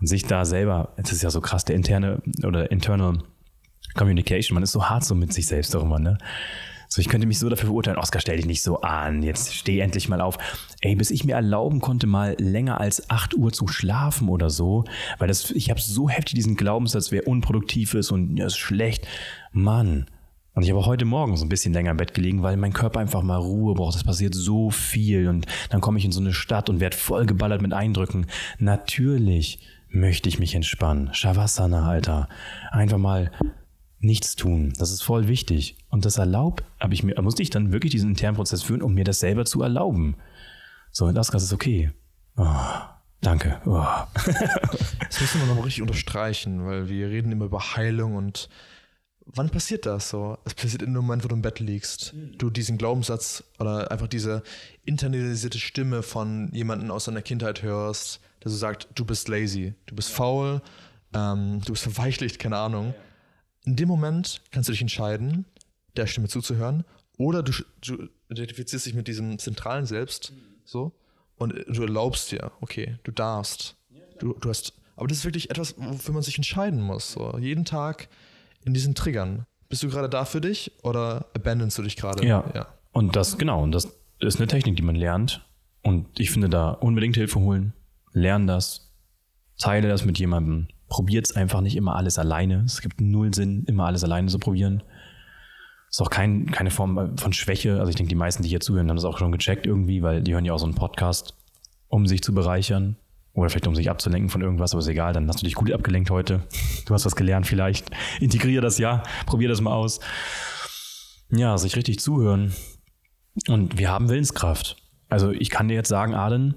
Und 0.00 0.06
sich 0.06 0.24
da 0.24 0.44
selber, 0.44 0.94
das 0.96 1.12
ist 1.12 1.22
ja 1.22 1.30
so 1.30 1.40
krass, 1.40 1.64
der 1.64 1.76
interne 1.76 2.22
oder 2.44 2.70
internal 2.70 3.18
Communication, 3.94 4.54
man 4.54 4.62
ist 4.62 4.72
so 4.72 4.88
hart 4.88 5.04
so 5.04 5.14
mit 5.14 5.32
sich 5.32 5.46
selbst 5.46 5.74
darüber, 5.74 5.98
ne? 5.98 6.16
So, 6.92 7.00
ich 7.00 7.08
könnte 7.08 7.28
mich 7.28 7.38
so 7.38 7.48
dafür 7.48 7.66
verurteilen, 7.66 8.00
Oscar, 8.00 8.18
stell 8.18 8.36
dich 8.36 8.46
nicht 8.46 8.62
so 8.62 8.80
an, 8.80 9.22
jetzt 9.22 9.54
steh 9.54 9.78
endlich 9.78 10.08
mal 10.08 10.20
auf. 10.20 10.38
Ey, 10.80 10.96
bis 10.96 11.12
ich 11.12 11.24
mir 11.24 11.36
erlauben 11.36 11.80
konnte, 11.80 12.08
mal 12.08 12.34
länger 12.40 12.80
als 12.80 13.08
8 13.10 13.34
Uhr 13.34 13.52
zu 13.52 13.68
schlafen 13.68 14.28
oder 14.28 14.50
so, 14.50 14.84
weil 15.18 15.28
das, 15.28 15.52
ich 15.52 15.70
habe 15.70 15.80
so 15.80 16.08
heftig 16.08 16.34
diesen 16.34 16.56
Glaubenssatz, 16.56 17.12
wer 17.12 17.28
unproduktiv 17.28 17.94
ist 17.94 18.10
und 18.10 18.36
ja, 18.36 18.46
ist 18.46 18.58
schlecht. 18.58 19.06
Mann, 19.52 20.06
und 20.54 20.62
ich 20.62 20.70
habe 20.70 20.84
heute 20.84 21.04
Morgen 21.04 21.36
so 21.36 21.44
ein 21.44 21.48
bisschen 21.48 21.72
länger 21.72 21.92
im 21.92 21.96
Bett 21.96 22.14
gelegen, 22.14 22.42
weil 22.42 22.56
mein 22.56 22.72
Körper 22.72 23.00
einfach 23.00 23.22
mal 23.22 23.36
Ruhe 23.36 23.74
braucht. 23.74 23.96
Es 23.96 24.04
passiert 24.04 24.34
so 24.34 24.70
viel 24.70 25.28
und 25.28 25.46
dann 25.70 25.80
komme 25.80 25.98
ich 25.98 26.04
in 26.04 26.12
so 26.12 26.20
eine 26.20 26.32
Stadt 26.32 26.68
und 26.68 26.80
werde 26.80 26.96
voll 26.96 27.26
geballert 27.26 27.62
mit 27.62 27.72
Eindrücken. 27.72 28.26
Natürlich 28.58 29.60
möchte 29.88 30.28
ich 30.28 30.38
mich 30.38 30.54
entspannen. 30.54 31.12
Shavasana, 31.12 31.88
Alter. 31.88 32.28
Einfach 32.72 32.98
mal 32.98 33.30
nichts 34.00 34.34
tun. 34.34 34.72
Das 34.78 34.90
ist 34.90 35.02
voll 35.02 35.28
wichtig. 35.28 35.76
Und 35.88 36.04
das 36.04 36.18
erlaubt, 36.18 36.64
aber 36.78 36.92
ich 36.92 37.02
mir, 37.02 37.20
musste 37.22 37.42
ich 37.42 37.50
dann 37.50 37.72
wirklich 37.72 37.92
diesen 37.92 38.10
internen 38.10 38.36
Prozess 38.36 38.62
führen, 38.62 38.82
um 38.82 38.94
mir 38.94 39.04
das 39.04 39.20
selber 39.20 39.44
zu 39.44 39.62
erlauben. 39.62 40.16
So, 40.90 41.06
und 41.06 41.14
das 41.14 41.28
ist 41.28 41.52
okay. 41.52 41.92
Oh, 42.36 42.46
danke. 43.20 43.60
Oh. 43.66 43.84
Das 44.14 45.20
müssen 45.20 45.40
wir 45.40 45.46
nochmal 45.46 45.64
richtig 45.64 45.82
unterstreichen, 45.82 46.64
weil 46.66 46.88
wir 46.88 47.08
reden 47.08 47.30
immer 47.30 47.44
über 47.44 47.76
Heilung 47.76 48.16
und 48.16 48.48
wann 49.34 49.50
passiert 49.50 49.86
das 49.86 50.10
so? 50.10 50.38
Es 50.44 50.54
passiert 50.54 50.82
in 50.82 50.94
dem 50.94 51.02
Moment, 51.02 51.24
wo 51.24 51.28
du 51.28 51.34
im 51.34 51.42
Bett 51.42 51.60
liegst. 51.60 52.14
Du 52.38 52.50
diesen 52.50 52.78
Glaubenssatz 52.78 53.44
oder 53.58 53.90
einfach 53.90 54.08
diese 54.08 54.42
internalisierte 54.84 55.58
Stimme 55.58 56.02
von 56.02 56.50
jemandem 56.52 56.90
aus 56.90 57.04
deiner 57.04 57.22
Kindheit 57.22 57.62
hörst, 57.62 58.20
der 58.42 58.50
so 58.50 58.56
sagt, 58.56 58.88
du 58.94 59.04
bist 59.04 59.28
lazy, 59.28 59.74
du 59.86 59.94
bist 59.94 60.10
faul, 60.10 60.62
ähm, 61.14 61.60
du 61.64 61.72
bist 61.72 61.82
verweichlicht, 61.82 62.38
keine 62.38 62.58
Ahnung. 62.58 62.94
In 63.64 63.76
dem 63.76 63.88
Moment 63.88 64.40
kannst 64.50 64.68
du 64.68 64.72
dich 64.72 64.80
entscheiden, 64.80 65.44
der 65.96 66.06
Stimme 66.06 66.28
zuzuhören, 66.28 66.84
oder 67.18 67.42
du, 67.42 67.52
du 67.82 68.08
identifizierst 68.30 68.86
dich 68.86 68.94
mit 68.94 69.06
diesem 69.06 69.38
zentralen 69.38 69.84
Selbst, 69.84 70.32
so, 70.64 70.92
und 71.36 71.52
du 71.68 71.82
erlaubst 71.82 72.32
dir, 72.32 72.52
okay, 72.60 72.98
du 73.02 73.12
darfst. 73.12 73.76
Du, 74.18 74.34
du 74.34 74.48
hast, 74.50 74.74
aber 74.96 75.08
das 75.08 75.18
ist 75.18 75.24
wirklich 75.24 75.50
etwas, 75.50 75.74
wofür 75.78 76.12
man 76.12 76.22
sich 76.22 76.36
entscheiden 76.36 76.80
muss. 76.80 77.12
So. 77.12 77.38
Jeden 77.38 77.64
Tag 77.64 78.08
in 78.64 78.74
diesen 78.74 78.94
Triggern. 78.94 79.46
Bist 79.68 79.82
du 79.82 79.88
gerade 79.88 80.08
da 80.08 80.24
für 80.24 80.40
dich 80.40 80.72
oder 80.82 81.26
abandonst 81.34 81.78
du 81.78 81.82
dich 81.82 81.96
gerade? 81.96 82.26
Ja. 82.26 82.66
Und 82.92 83.14
das, 83.14 83.38
genau, 83.38 83.62
und 83.62 83.72
das 83.72 83.88
ist 84.18 84.38
eine 84.38 84.48
Technik, 84.48 84.76
die 84.76 84.82
man 84.82 84.96
lernt. 84.96 85.46
Und 85.82 86.18
ich 86.18 86.30
finde 86.30 86.48
da 86.48 86.70
unbedingt 86.70 87.16
Hilfe 87.16 87.40
holen. 87.40 87.72
Lern 88.12 88.46
das. 88.46 88.92
Teile 89.58 89.88
das 89.88 90.04
mit 90.04 90.18
jemandem. 90.18 90.68
Probiert 90.88 91.26
es 91.26 91.36
einfach 91.36 91.60
nicht 91.60 91.76
immer 91.76 91.96
alles 91.96 92.18
alleine. 92.18 92.64
Es 92.64 92.80
gibt 92.80 93.00
null 93.00 93.32
Sinn, 93.32 93.64
immer 93.66 93.86
alles 93.86 94.02
alleine 94.02 94.28
zu 94.28 94.38
probieren. 94.38 94.82
Ist 95.88 96.02
auch 96.02 96.10
kein, 96.10 96.50
keine 96.50 96.70
Form 96.70 97.16
von 97.16 97.32
Schwäche. 97.32 97.78
Also 97.78 97.90
ich 97.90 97.96
denke, 97.96 98.08
die 98.08 98.16
meisten, 98.16 98.42
die 98.42 98.48
hier 98.48 98.60
zuhören, 98.60 98.88
haben 98.88 98.96
das 98.96 99.04
auch 99.04 99.18
schon 99.18 99.32
gecheckt 99.32 99.66
irgendwie, 99.66 100.02
weil 100.02 100.22
die 100.22 100.34
hören 100.34 100.44
ja 100.44 100.52
auch 100.52 100.58
so 100.58 100.66
einen 100.66 100.74
Podcast, 100.74 101.34
um 101.88 102.06
sich 102.06 102.22
zu 102.22 102.34
bereichern. 102.34 102.96
Oder 103.40 103.48
vielleicht 103.48 103.66
um 103.66 103.74
sich 103.74 103.88
abzulenken 103.88 104.28
von 104.28 104.42
irgendwas, 104.42 104.74
aber 104.74 104.80
ist 104.80 104.88
egal, 104.88 105.14
dann 105.14 105.26
hast 105.26 105.40
du 105.40 105.46
dich 105.46 105.54
gut 105.54 105.72
abgelenkt 105.72 106.10
heute. 106.10 106.42
Du 106.84 106.92
hast 106.92 107.06
was 107.06 107.16
gelernt 107.16 107.46
vielleicht. 107.46 107.90
Integrier 108.20 108.60
das 108.60 108.76
ja, 108.76 109.02
probier 109.24 109.48
das 109.48 109.62
mal 109.62 109.72
aus. 109.72 109.98
Ja, 111.30 111.56
sich 111.56 111.74
richtig 111.74 112.00
zuhören. 112.00 112.52
Und 113.48 113.78
wir 113.78 113.88
haben 113.90 114.10
Willenskraft. 114.10 114.76
Also 115.08 115.30
ich 115.30 115.48
kann 115.48 115.68
dir 115.68 115.74
jetzt 115.74 115.88
sagen, 115.88 116.14
Aden, 116.14 116.56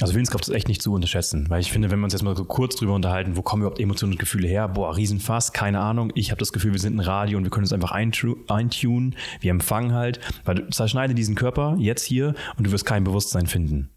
Also 0.00 0.14
Willenskraft 0.14 0.46
ist 0.46 0.54
echt 0.54 0.68
nicht 0.68 0.82
zu 0.82 0.92
unterschätzen, 0.92 1.46
weil 1.50 1.62
ich 1.62 1.72
finde, 1.72 1.90
wenn 1.90 1.98
wir 1.98 2.04
uns 2.04 2.12
jetzt 2.12 2.22
mal 2.22 2.36
so 2.36 2.44
kurz 2.44 2.76
drüber 2.76 2.94
unterhalten, 2.94 3.36
wo 3.36 3.42
kommen 3.42 3.62
überhaupt 3.62 3.80
Emotionen 3.80 4.12
und 4.12 4.20
Gefühle 4.20 4.46
her? 4.46 4.68
Boah, 4.68 4.96
Riesenfass, 4.96 5.52
keine 5.52 5.80
Ahnung. 5.80 6.12
Ich 6.14 6.30
habe 6.30 6.38
das 6.38 6.52
Gefühl, 6.52 6.70
wir 6.70 6.78
sind 6.78 6.94
ein 6.94 7.00
Radio 7.00 7.38
und 7.38 7.44
wir 7.44 7.50
können 7.50 7.64
uns 7.64 7.72
einfach 7.72 7.90
eintunen. 7.90 9.16
Wir 9.40 9.50
empfangen 9.50 9.94
halt, 9.94 10.20
weil 10.44 10.54
du 10.54 10.70
zerschneide 10.70 11.16
diesen 11.16 11.34
Körper 11.34 11.74
jetzt 11.80 12.04
hier 12.04 12.36
und 12.56 12.68
du 12.68 12.70
wirst 12.70 12.86
kein 12.86 13.02
Bewusstsein 13.02 13.48
finden. 13.48 13.90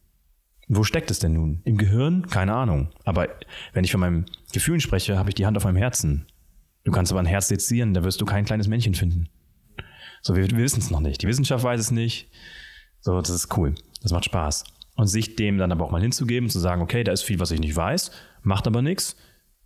Wo 0.67 0.83
steckt 0.83 1.11
es 1.11 1.19
denn 1.19 1.33
nun? 1.33 1.61
Im 1.65 1.77
Gehirn? 1.77 2.27
Keine 2.27 2.53
Ahnung. 2.53 2.89
Aber 3.03 3.27
wenn 3.73 3.83
ich 3.83 3.91
von 3.91 3.99
meinem 3.99 4.25
Gefühlen 4.53 4.79
spreche, 4.79 5.17
habe 5.17 5.29
ich 5.29 5.35
die 5.35 5.45
Hand 5.45 5.57
auf 5.57 5.65
meinem 5.65 5.75
Herzen. 5.77 6.25
Du 6.83 6.91
kannst 6.91 7.11
aber 7.11 7.19
ein 7.19 7.25
Herz 7.25 7.47
sezieren, 7.47 7.93
da 7.93 8.03
wirst 8.03 8.21
du 8.21 8.25
kein 8.25 8.45
kleines 8.45 8.67
Männchen 8.67 8.93
finden. 8.93 9.29
So, 10.21 10.35
wir, 10.35 10.49
wir 10.49 10.57
wissen 10.57 10.79
es 10.79 10.89
noch 10.89 11.01
nicht. 11.01 11.21
Die 11.21 11.27
Wissenschaft 11.27 11.63
weiß 11.63 11.79
es 11.79 11.91
nicht. 11.91 12.29
So, 13.01 13.19
das 13.19 13.29
ist 13.29 13.57
cool. 13.57 13.75
Das 14.01 14.11
macht 14.11 14.25
Spaß. 14.25 14.63
Und 14.95 15.07
sich 15.07 15.35
dem 15.35 15.57
dann 15.57 15.71
aber 15.71 15.85
auch 15.85 15.91
mal 15.91 16.01
hinzugeben, 16.01 16.49
zu 16.49 16.59
sagen, 16.59 16.81
okay, 16.81 17.03
da 17.03 17.11
ist 17.11 17.23
viel, 17.23 17.39
was 17.39 17.51
ich 17.51 17.59
nicht 17.59 17.75
weiß, 17.75 18.11
macht 18.41 18.67
aber 18.67 18.81
nichts. 18.81 19.17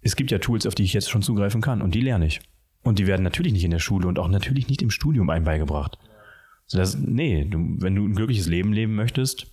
Es 0.01 0.15
gibt 0.15 0.31
ja 0.31 0.39
Tools, 0.39 0.65
auf 0.65 0.75
die 0.75 0.83
ich 0.83 0.93
jetzt 0.93 1.09
schon 1.09 1.21
zugreifen 1.21 1.61
kann 1.61 1.81
und 1.81 1.93
die 1.93 2.01
lerne 2.01 2.25
ich. 2.25 2.39
Und 2.81 2.99
die 2.99 3.07
werden 3.07 3.23
natürlich 3.23 3.51
nicht 3.51 3.65
in 3.65 3.71
der 3.71 3.79
Schule 3.79 4.07
und 4.07 4.19
auch 4.19 4.29
natürlich 4.29 4.69
nicht 4.69 4.81
im 4.81 4.89
Studium 4.89 5.29
einem 5.29 5.45
beigebracht. 5.45 5.97
So 6.65 6.77
das, 6.77 6.97
nee, 6.97 7.45
du, 7.45 7.75
wenn 7.79 7.95
du 7.95 8.05
ein 8.05 8.15
glückliches 8.15 8.47
Leben 8.47 8.73
leben 8.73 8.95
möchtest, 8.95 9.51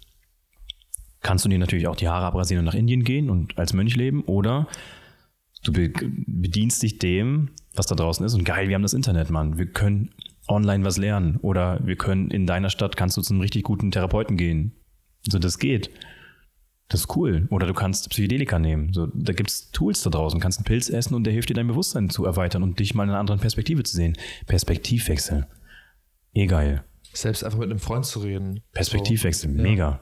kannst 1.24 1.44
du 1.44 1.48
dir 1.48 1.58
natürlich 1.58 1.88
auch 1.88 1.96
die 1.96 2.08
Haare 2.08 2.26
abrasieren 2.26 2.60
und 2.60 2.66
nach 2.66 2.78
Indien 2.78 3.02
gehen 3.02 3.30
und 3.30 3.58
als 3.58 3.72
Mönch 3.72 3.96
leben 3.96 4.22
oder 4.22 4.68
du 5.64 5.72
bedienst 5.72 6.82
dich 6.82 6.98
dem, 6.98 7.50
was 7.74 7.86
da 7.86 7.96
draußen 7.96 8.24
ist 8.24 8.34
und 8.34 8.44
geil, 8.44 8.68
wir 8.68 8.76
haben 8.76 8.82
das 8.82 8.92
Internet, 8.92 9.30
Mann. 9.30 9.58
Wir 9.58 9.66
können 9.66 10.10
online 10.46 10.84
was 10.84 10.98
lernen 10.98 11.38
oder 11.38 11.80
wir 11.84 11.96
können 11.96 12.30
in 12.30 12.46
deiner 12.46 12.70
Stadt 12.70 12.96
kannst 12.96 13.16
du 13.16 13.22
zu 13.22 13.32
einem 13.32 13.40
richtig 13.40 13.64
guten 13.64 13.90
Therapeuten 13.90 14.36
gehen. 14.36 14.72
So, 15.26 15.38
das 15.38 15.58
geht. 15.58 15.90
Das 16.88 17.00
ist 17.00 17.16
cool. 17.16 17.48
Oder 17.50 17.66
du 17.66 17.72
kannst 17.72 18.10
Psychedelika 18.10 18.58
nehmen. 18.58 18.92
So, 18.92 19.06
da 19.06 19.32
gibt 19.32 19.48
es 19.48 19.70
Tools 19.70 20.02
da 20.02 20.10
draußen. 20.10 20.38
Du 20.38 20.42
kannst 20.42 20.58
einen 20.58 20.66
Pilz 20.66 20.90
essen 20.90 21.14
und 21.14 21.24
der 21.24 21.32
hilft 21.32 21.48
dir, 21.48 21.54
dein 21.54 21.66
Bewusstsein 21.66 22.10
zu 22.10 22.26
erweitern 22.26 22.62
und 22.62 22.78
dich 22.78 22.94
mal 22.94 23.04
in 23.04 23.10
einer 23.10 23.18
anderen 23.18 23.40
Perspektive 23.40 23.82
zu 23.84 23.96
sehen. 23.96 24.18
Perspektivwechsel. 24.46 25.46
Eh 26.34 26.46
geil. 26.46 26.84
Selbst 27.14 27.42
einfach 27.42 27.58
mit 27.58 27.70
einem 27.70 27.78
Freund 27.78 28.04
zu 28.04 28.18
reden. 28.18 28.60
Perspektivwechsel, 28.72 29.50
so, 29.50 29.62
mega. 29.62 29.88
Ja. 29.88 30.00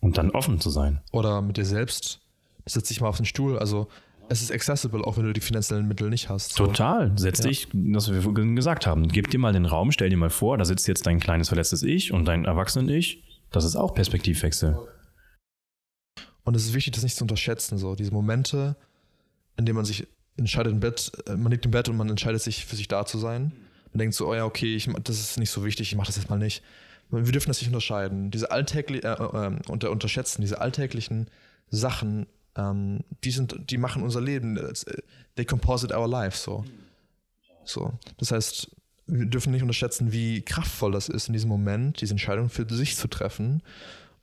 Und 0.00 0.18
dann 0.18 0.30
offen 0.30 0.60
zu 0.60 0.70
sein. 0.70 1.00
Oder 1.12 1.42
mit 1.42 1.56
dir 1.56 1.64
selbst. 1.64 2.20
Setz 2.66 2.88
dich 2.88 3.00
mal 3.00 3.08
auf 3.08 3.16
den 3.16 3.26
Stuhl. 3.26 3.58
Also 3.58 3.88
es 4.28 4.42
ist 4.42 4.52
accessible, 4.52 5.04
auch 5.04 5.16
wenn 5.16 5.24
du 5.24 5.32
die 5.32 5.40
finanziellen 5.40 5.88
Mittel 5.88 6.08
nicht 6.08 6.28
hast. 6.28 6.54
So. 6.54 6.66
Total. 6.66 7.12
Setz 7.16 7.40
ja. 7.40 7.48
dich, 7.48 7.68
was 7.72 8.10
wir 8.10 8.32
gesagt 8.54 8.86
haben, 8.86 9.08
gib 9.08 9.28
dir 9.28 9.38
mal 9.38 9.52
den 9.52 9.66
Raum, 9.66 9.90
stell 9.90 10.08
dir 10.08 10.16
mal 10.16 10.30
vor, 10.30 10.56
da 10.56 10.64
sitzt 10.64 10.86
jetzt 10.88 11.06
dein 11.06 11.18
kleines 11.18 11.48
verletztes 11.48 11.82
Ich 11.82 12.12
und 12.12 12.26
dein 12.26 12.44
erwachsenes 12.44 12.90
Ich. 12.90 13.24
Das 13.50 13.64
ist 13.64 13.76
auch 13.76 13.94
Perspektivwechsel. 13.94 14.78
Und 16.44 16.56
es 16.56 16.64
ist 16.64 16.74
wichtig, 16.74 16.94
das 16.94 17.02
nicht 17.02 17.16
zu 17.16 17.24
unterschätzen. 17.24 17.76
So 17.76 17.96
diese 17.96 18.12
Momente, 18.12 18.76
in 19.56 19.66
denen 19.66 19.76
man 19.76 19.84
sich 19.84 20.06
entscheidet 20.36 20.72
im 20.72 20.80
Bett, 20.80 21.12
äh, 21.26 21.36
man 21.36 21.50
liegt 21.50 21.64
im 21.64 21.72
Bett 21.72 21.88
und 21.88 21.96
man 21.96 22.08
entscheidet 22.08 22.40
sich 22.40 22.64
für 22.64 22.76
sich 22.76 22.88
da 22.88 23.04
zu 23.04 23.18
sein. 23.18 23.52
Man 23.92 23.98
denkt 23.98 24.14
so, 24.14 24.28
oh 24.28 24.34
ja, 24.34 24.44
okay, 24.44 24.76
ich, 24.76 24.88
das 25.02 25.18
ist 25.18 25.38
nicht 25.38 25.50
so 25.50 25.64
wichtig, 25.64 25.90
ich 25.90 25.96
mache 25.96 26.06
das 26.06 26.16
jetzt 26.16 26.30
mal 26.30 26.38
nicht 26.38 26.62
wir 27.10 27.32
dürfen 27.32 27.48
das 27.48 27.60
nicht 27.60 27.68
unterscheiden. 27.68 28.30
Diese 28.30 28.50
alltäglichen, 28.50 29.04
äh, 29.04 29.14
äh, 29.14 29.58
unter, 29.68 29.90
unterschätzen, 29.90 30.42
diese 30.42 30.60
alltäglichen 30.60 31.28
Sachen, 31.68 32.26
ähm, 32.56 33.00
die 33.24 33.30
sind, 33.30 33.70
die 33.70 33.78
machen 33.78 34.02
unser 34.02 34.20
Leben, 34.20 34.56
äh, 34.56 34.72
they 35.36 35.44
composite 35.44 35.96
our 35.96 36.08
life, 36.08 36.36
so. 36.36 36.64
So. 37.64 37.92
Das 38.18 38.32
heißt, 38.32 38.70
wir 39.06 39.26
dürfen 39.26 39.52
nicht 39.52 39.62
unterschätzen, 39.62 40.12
wie 40.12 40.42
kraftvoll 40.42 40.92
das 40.92 41.08
ist, 41.08 41.28
in 41.28 41.32
diesem 41.32 41.48
Moment 41.48 42.00
diese 42.00 42.12
Entscheidung 42.12 42.48
für 42.48 42.66
sich 42.68 42.96
zu 42.96 43.08
treffen 43.08 43.62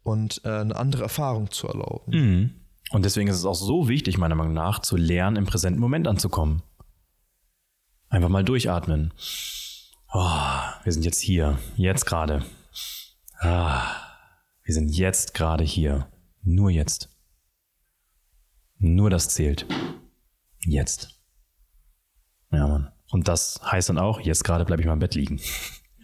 und 0.04 0.42
äh, 0.46 0.50
eine 0.50 0.76
andere 0.76 1.04
Erfahrung 1.04 1.52
zu 1.52 1.68
erlauben. 1.68 2.12
Mhm. 2.12 2.50
Und 2.92 3.04
deswegen 3.04 3.28
ist 3.28 3.36
es 3.36 3.46
auch 3.46 3.56
so 3.56 3.90
wichtig, 3.90 4.18
meiner 4.18 4.36
Meinung 4.36 4.54
nach, 4.54 4.80
zu 4.80 4.96
lernen, 4.96 5.36
im 5.36 5.46
präsenten 5.46 5.80
Moment 5.80 6.08
anzukommen. 6.08 6.64
Einfach 8.10 8.30
mal 8.30 8.46
durchatmen. 8.46 9.14
Oh, 10.14 10.32
wir 10.84 10.94
sind 10.94 11.04
jetzt 11.04 11.20
hier, 11.20 11.60
jetzt 11.76 12.06
gerade. 12.06 12.46
Ah, 13.40 13.84
wir 14.64 14.74
sind 14.74 14.90
jetzt 14.90 15.34
gerade 15.34 15.64
hier. 15.64 16.12
Nur 16.44 16.70
jetzt. 16.70 17.10
Nur 18.80 19.10
das 19.10 19.30
zählt. 19.30 19.66
Jetzt. 20.66 21.22
Ja, 22.52 22.68
Mann. 22.68 22.92
Und 23.10 23.28
das 23.28 23.60
heißt 23.64 23.90
dann 23.90 23.98
auch, 23.98 24.20
jetzt 24.20 24.44
gerade 24.44 24.66
bleibe 24.66 24.82
ich 24.82 24.88
mal 24.88 24.94
im 24.94 25.00
Bett 25.00 25.16
liegen. 25.16 25.40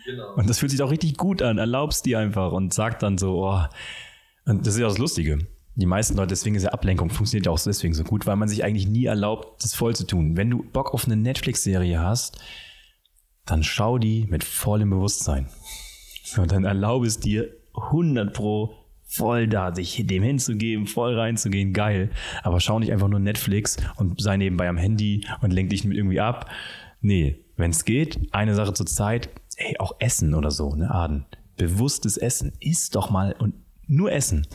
Genau. 0.05 0.33
Und 0.35 0.49
das 0.49 0.59
fühlt 0.59 0.71
sich 0.71 0.81
auch 0.81 0.91
richtig 0.91 1.17
gut 1.17 1.41
an. 1.41 1.57
Erlaubst 1.57 2.05
die 2.05 2.15
einfach 2.15 2.51
und 2.51 2.73
sagt 2.73 3.03
dann 3.03 3.17
so, 3.17 3.45
oh. 3.45 3.63
Und 4.45 4.67
das 4.67 4.73
ist 4.73 4.81
ja 4.81 4.87
das 4.87 4.97
Lustige. 4.97 5.47
Die 5.75 5.85
meisten 5.85 6.15
Leute, 6.15 6.27
deswegen 6.27 6.55
ist 6.55 6.63
ja 6.63 6.69
Ablenkung, 6.69 7.09
funktioniert 7.09 7.45
ja 7.45 7.51
auch 7.51 7.59
deswegen 7.59 7.93
so 7.93 8.03
gut, 8.03 8.27
weil 8.27 8.35
man 8.35 8.47
sich 8.47 8.63
eigentlich 8.63 8.87
nie 8.87 9.05
erlaubt, 9.05 9.63
das 9.63 9.73
voll 9.73 9.95
zu 9.95 10.05
tun. 10.05 10.37
Wenn 10.37 10.49
du 10.49 10.61
Bock 10.61 10.93
auf 10.93 11.05
eine 11.05 11.15
Netflix-Serie 11.15 11.99
hast, 11.99 12.37
dann 13.45 13.63
schau 13.63 13.97
die 13.97 14.25
mit 14.27 14.43
vollem 14.43 14.91
Bewusstsein. 14.91 15.49
So, 16.25 16.45
dann 16.45 16.63
erlaube 16.63 17.05
es 17.05 17.19
dir 17.19 17.49
100 17.75 18.33
pro 18.33 18.73
voll 19.05 19.47
da, 19.47 19.75
sich 19.75 20.07
dem 20.07 20.23
hinzugeben, 20.23 20.87
voll 20.87 21.19
reinzugehen, 21.19 21.73
geil. 21.73 22.11
Aber 22.43 22.61
schau 22.61 22.79
nicht 22.79 22.93
einfach 22.93 23.09
nur 23.09 23.19
Netflix 23.19 23.75
und 23.97 24.19
sei 24.21 24.37
nebenbei 24.37 24.69
am 24.69 24.77
Handy 24.77 25.27
und 25.41 25.51
lenk 25.51 25.69
dich 25.69 25.83
mit 25.83 25.97
irgendwie 25.97 26.21
ab. 26.21 26.49
Nee, 27.01 27.43
wenn 27.57 27.71
es 27.71 27.83
geht, 27.83 28.29
eine 28.31 28.55
Sache 28.55 28.73
zur 28.73 28.85
Zeit, 28.85 29.29
ey, 29.57 29.75
auch 29.79 29.97
Essen 29.99 30.33
oder 30.33 30.49
so, 30.49 30.73
ne, 30.73 30.89
Aden. 30.89 31.25
Bewusstes 31.57 32.15
Essen. 32.17 32.53
Isst 32.61 32.95
doch 32.95 33.09
mal 33.09 33.35
und 33.37 33.53
nur 33.85 34.11
Essen. 34.11 34.47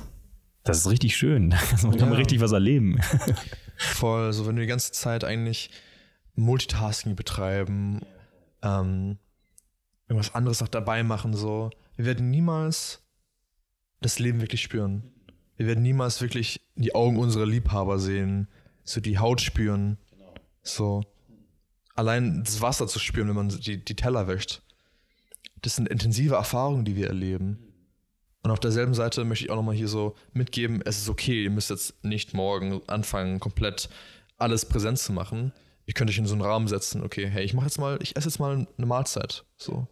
Das 0.65 0.79
ist 0.79 0.91
richtig 0.91 1.17
schön. 1.17 1.51
Da 1.83 1.91
kann 1.91 2.01
man 2.01 2.13
ja. 2.13 2.17
richtig 2.17 2.41
was 2.41 2.53
erleben. 2.53 2.99
Voll, 3.77 4.33
so 4.33 4.47
wenn 4.47 4.57
wir 4.57 4.63
die 4.63 4.69
ganze 4.69 4.93
Zeit 4.93 5.23
eigentlich 5.23 5.71
Multitasking 6.35 7.15
betreiben, 7.15 8.01
ähm, 8.63 9.19
irgendwas 10.09 10.35
anderes 10.35 10.61
noch 10.61 10.69
dabei 10.69 11.03
machen, 11.03 11.35
so. 11.35 11.71
Wir 11.97 12.07
werden 12.07 12.31
niemals 12.31 13.03
das 14.01 14.19
Leben 14.19 14.41
wirklich 14.41 14.63
spüren. 14.63 15.13
Wir 15.57 15.67
werden 15.67 15.83
niemals 15.83 16.21
wirklich 16.21 16.61
die 16.77 16.95
Augen 16.95 17.19
unserer 17.19 17.47
Liebhaber 17.47 17.99
sehen, 17.99 18.49
so 18.85 19.01
die 19.01 19.19
Haut 19.19 19.41
spüren, 19.41 19.99
so. 20.63 21.03
Allein 21.95 22.45
das 22.45 22.61
Wasser 22.61 22.87
zu 22.87 23.01
spüren, 23.01 23.29
wenn 23.29 23.35
man 23.37 23.49
die, 23.49 23.85
die 23.85 23.97
Teller 23.97 24.29
wäscht. 24.29 24.63
Das 25.63 25.75
sind 25.75 25.89
intensive 25.89 26.37
Erfahrungen, 26.37 26.85
die 26.85 26.95
wir 26.95 27.09
erleben. 27.09 27.59
Und 28.43 28.53
auf 28.53 28.61
derselben 28.61 28.95
Seite 28.95 29.25
möchte 29.25 29.45
ich 29.45 29.51
auch 29.51 29.57
nochmal 29.57 29.75
hier 29.75 29.89
so 29.89 30.15
mitgeben, 30.33 30.81
es 30.85 30.99
ist 30.99 31.09
okay, 31.09 31.43
ihr 31.43 31.51
müsst 31.51 31.71
jetzt 31.71 32.03
nicht 32.05 32.35
morgen 32.35 32.81
anfangen, 32.87 33.41
komplett 33.41 33.89
alles 34.37 34.65
präsent 34.65 34.99
zu 35.01 35.13
machen. 35.13 35.53
Ihr 35.87 35.95
könnt 35.95 36.09
euch 36.09 36.19
in 36.19 36.27
so 36.27 36.35
einen 36.35 36.43
Rahmen 36.43 36.69
setzen, 36.69 37.03
okay, 37.03 37.27
hey, 37.27 37.45
ich 37.45 37.55
mache 37.55 37.67
jetzt 37.67 37.79
mal, 37.79 37.99
ich 38.01 38.17
esse 38.17 38.29
jetzt 38.29 38.39
mal 38.39 38.67
eine 38.77 38.87
Mahlzeit. 38.87 39.45
So. 39.57 39.89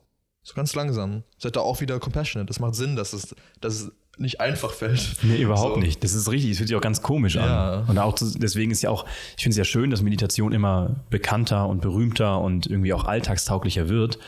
So 0.47 0.55
ganz 0.55 0.77
langsam. 0.77 1.25
Seid 1.39 1.57
da 1.57 1.61
auch 1.61 1.81
wieder 1.81 1.99
compassionate. 1.99 2.47
Das 2.47 2.61
macht 2.61 2.77
Sinn, 2.77 2.95
dass 2.95 3.13
es, 3.13 3.35
dass 3.61 3.81
es 3.81 3.93
nicht 4.17 4.41
einfach 4.41 4.71
fällt. 4.71 5.17
Nee, 5.25 5.43
überhaupt 5.43 5.75
so. 5.75 5.81
nicht. 5.81 6.05
Das 6.05 6.15
ist 6.15 6.31
richtig. 6.31 6.51
Das 6.53 6.59
fühlt 6.59 6.69
sich 6.69 6.77
auch 6.77 6.81
ganz 6.81 7.03
komisch 7.03 7.35
ja. 7.35 7.81
an. 7.81 7.89
Und 7.89 7.99
auch 7.99 8.15
deswegen 8.17 8.71
ist 8.71 8.81
ja 8.81 8.91
auch, 8.91 9.07
ich 9.37 9.43
finde 9.43 9.55
es 9.55 9.57
ja 9.57 9.65
schön, 9.65 9.91
dass 9.91 10.03
Meditation 10.03 10.53
immer 10.53 11.05
bekannter 11.11 11.67
und 11.67 11.83
berühmter 11.83 12.41
und 12.41 12.69
irgendwie 12.69 12.93
auch 12.93 13.07
alltagstauglicher 13.07 13.89
wird. 13.89 14.21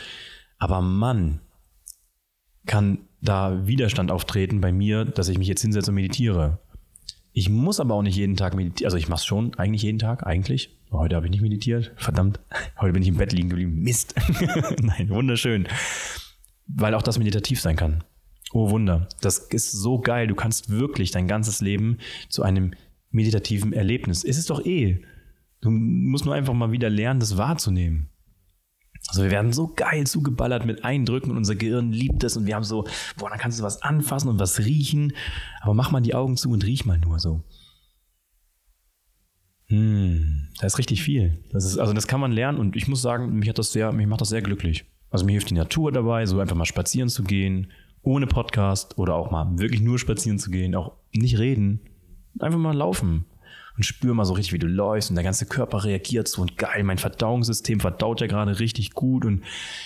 Aber 0.59 0.81
Mann, 0.81 1.39
kann 2.67 2.99
da 3.21 3.69
Widerstand 3.69 4.11
auftreten 4.11 4.61
bei 4.61 4.73
mir, 4.73 5.05
dass 5.05 5.29
ich 5.29 5.39
mich 5.39 5.47
jetzt 5.47 5.63
hinsetze 5.63 5.93
und 5.93 5.95
meditiere. 5.95 6.59
Ich 7.33 7.49
muss 7.49 7.79
aber 7.79 7.95
auch 7.95 8.03
nicht 8.03 8.17
jeden 8.17 8.37
Tag 8.37 8.57
meditieren. 8.57 8.89
Also 8.89 8.97
ich 8.97 9.09
mache 9.09 9.21
es 9.21 9.25
schon 9.25 9.55
eigentlich 9.55 9.83
jeden 9.83 10.01
Tag, 10.01 10.27
eigentlich. 10.27 10.78
Heute 10.91 11.17
habe 11.17 11.27
ich 11.27 11.31
nicht 11.31 11.43
meditiert. 11.43 11.93
Verdammt. 11.97 12.41
Heute 12.81 12.93
bin 12.93 13.03
ich 13.03 13.09
im 13.09 13.17
Bett 13.17 13.33
liegen 13.33 13.51
geblieben. 13.51 13.75
Mist. 13.83 14.15
Nein, 14.83 15.11
wunderschön. 15.11 15.69
Weil 16.67 16.95
auch 16.95 17.03
das 17.03 17.19
meditativ 17.19 17.61
sein 17.61 17.77
kann. 17.77 18.05
Oh 18.53 18.71
Wunder. 18.71 19.09
Das 19.21 19.39
ist 19.39 19.73
so 19.73 20.01
geil. 20.01 20.27
Du 20.27 20.35
kannst 20.35 20.71
wirklich 20.71 21.11
dein 21.11 21.29
ganzes 21.29 21.61
Leben 21.61 21.99
zu 22.29 22.43
einem 22.43 22.73
meditativen 23.11 23.73
Erlebnis. 23.73 24.25
Es 24.25 24.39
ist 24.39 24.51
doch 24.51 24.65
eh. 24.65 25.03
Du 25.61 25.71
musst 25.71 26.25
nur 26.25 26.35
einfach 26.35 26.55
mal 26.55 26.73
wieder 26.73 26.89
lernen, 26.89 27.21
das 27.21 27.37
wahrzunehmen. 27.37 28.09
Also 29.09 29.23
wir 29.23 29.31
werden 29.31 29.53
so 29.53 29.69
geil 29.69 30.07
zugeballert 30.07 30.67
mit 30.67 30.85
Eindrücken 30.85 31.31
und 31.31 31.37
unser 31.37 31.55
Gehirn 31.55 31.93
liebt 31.93 32.25
es 32.25 32.37
und 32.37 32.47
wir 32.47 32.55
haben 32.55 32.65
so, 32.65 32.87
boah, 33.17 33.31
dann 33.31 33.39
kannst 33.39 33.59
du 33.59 33.63
was 33.63 33.83
anfassen 33.83 34.29
und 34.29 34.39
was 34.39 34.59
riechen, 34.59 35.15
aber 35.61 35.73
mach 35.73 35.91
mal 35.91 36.01
die 36.01 36.15
Augen 36.15 36.37
zu 36.37 36.51
und 36.51 36.65
riech 36.65 36.85
mal 36.85 36.99
nur 36.99 37.19
so. 37.19 37.43
Hm, 39.69 40.49
da 40.59 40.67
ist 40.67 40.79
richtig 40.79 41.03
viel. 41.03 41.39
Das 41.53 41.65
ist, 41.65 41.79
also 41.79 41.93
das 41.93 42.07
kann 42.07 42.21
man 42.21 42.33
lernen 42.33 42.59
und 42.59 42.75
ich 42.75 42.89
muss 42.89 43.03
sagen, 43.03 43.39
mich 43.39 43.49
hat 43.49 43.59
das 43.59 43.73
sehr, 43.73 43.93
mich 43.93 44.07
macht 44.07 44.21
das 44.21 44.31
sehr 44.31 44.43
glücklich. 44.43 44.87
Also 45.11 45.25
mir 45.25 45.33
hilft 45.33 45.51
die 45.51 45.55
Natur 45.55 45.93
dabei, 45.93 46.27
so 46.27 46.41
einfach 46.41 46.57
mal 46.57 46.65
spazieren 46.65 47.09
zu 47.09 47.23
gehen, 47.23 47.71
ohne 48.03 48.27
Podcast 48.27 48.99
oder 48.99 49.15
auch 49.15 49.31
mal 49.31 49.59
wirklich 49.59 49.81
nur 49.81 49.99
spazieren 49.99 50.39
zu 50.39 50.51
gehen, 50.51 50.75
auch 50.75 50.93
nicht 51.13 51.39
reden, 51.39 51.81
einfach 52.39 52.59
mal 52.59 52.77
laufen 52.77 53.27
und 53.77 53.85
spür 53.85 54.15
mal 54.15 54.25
so 54.25 54.35
richtig, 54.35 54.55
wie 54.55 54.59
du 54.59 54.67
läufst 54.67 55.11
und 55.11 55.17
der 55.17 55.25
ganze 55.25 55.47
Körper 55.47 55.85
reagiert 55.85 56.29
so 56.29 56.43
und 56.43 56.57
geil, 56.57 56.83
mein 56.83 56.99
Verdauungssystem 56.99 57.81
verdaut 57.81 58.21
ja 58.21 58.27
gerade 58.27 58.59
richtig 58.61 58.93
gut 58.93 59.25
und 59.25 59.43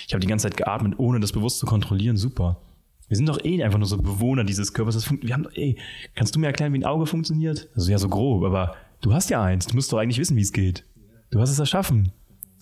ich 0.06 0.14
habe 0.14 0.20
die 0.20 0.28
ganze 0.28 0.48
Zeit 0.48 0.56
geatmet, 0.56 0.98
ohne 0.98 1.18
das 1.18 1.32
bewusst 1.32 1.58
zu 1.58 1.66
kontrollieren, 1.66 2.16
super. 2.16 2.60
Wir 3.08 3.16
sind 3.16 3.28
doch 3.28 3.44
eh 3.44 3.62
einfach 3.62 3.78
nur 3.78 3.88
so 3.88 3.98
Bewohner 3.98 4.42
dieses 4.42 4.72
Körpers. 4.72 4.94
Das 4.94 5.10
wir 5.10 5.34
haben 5.34 5.42
doch, 5.42 5.52
ey, 5.54 5.76
kannst 6.14 6.34
du 6.34 6.38
mir 6.38 6.46
erklären, 6.46 6.72
wie 6.72 6.78
ein 6.78 6.84
Auge 6.84 7.04
funktioniert? 7.04 7.68
Ist 7.74 7.88
ja 7.88 7.98
so 7.98 8.08
grob, 8.08 8.42
aber 8.42 8.74
du 9.02 9.12
hast 9.12 9.30
ja 9.30 9.42
eins. 9.42 9.66
Du 9.66 9.74
musst 9.74 9.92
doch 9.92 9.98
eigentlich 9.98 10.18
wissen, 10.18 10.36
wie 10.36 10.42
es 10.42 10.52
geht. 10.52 10.86
Du 11.30 11.40
hast 11.40 11.50
es 11.50 11.58
erschaffen. 11.58 12.12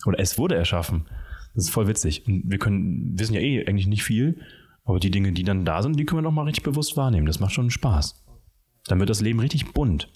Oder 0.05 0.19
es 0.19 0.37
wurde 0.37 0.55
erschaffen. 0.55 1.07
Das 1.55 1.65
ist 1.65 1.69
voll 1.69 1.87
witzig. 1.87 2.27
Und 2.27 2.43
wir 2.49 2.57
können, 2.57 3.17
wissen 3.17 3.33
ja 3.33 3.41
eh 3.41 3.65
eigentlich 3.65 3.87
nicht 3.87 4.03
viel, 4.03 4.41
aber 4.83 4.99
die 4.99 5.11
Dinge, 5.11 5.31
die 5.31 5.43
dann 5.43 5.65
da 5.65 5.81
sind, 5.81 5.97
die 5.97 6.05
können 6.05 6.19
wir 6.19 6.23
noch 6.23 6.31
mal 6.31 6.43
richtig 6.43 6.63
bewusst 6.63 6.97
wahrnehmen. 6.97 7.27
Das 7.27 7.39
macht 7.39 7.53
schon 7.53 7.69
Spaß. 7.69 8.23
Dann 8.85 8.99
wird 8.99 9.09
das 9.09 9.21
Leben 9.21 9.39
richtig 9.39 9.73
bunt. 9.73 10.11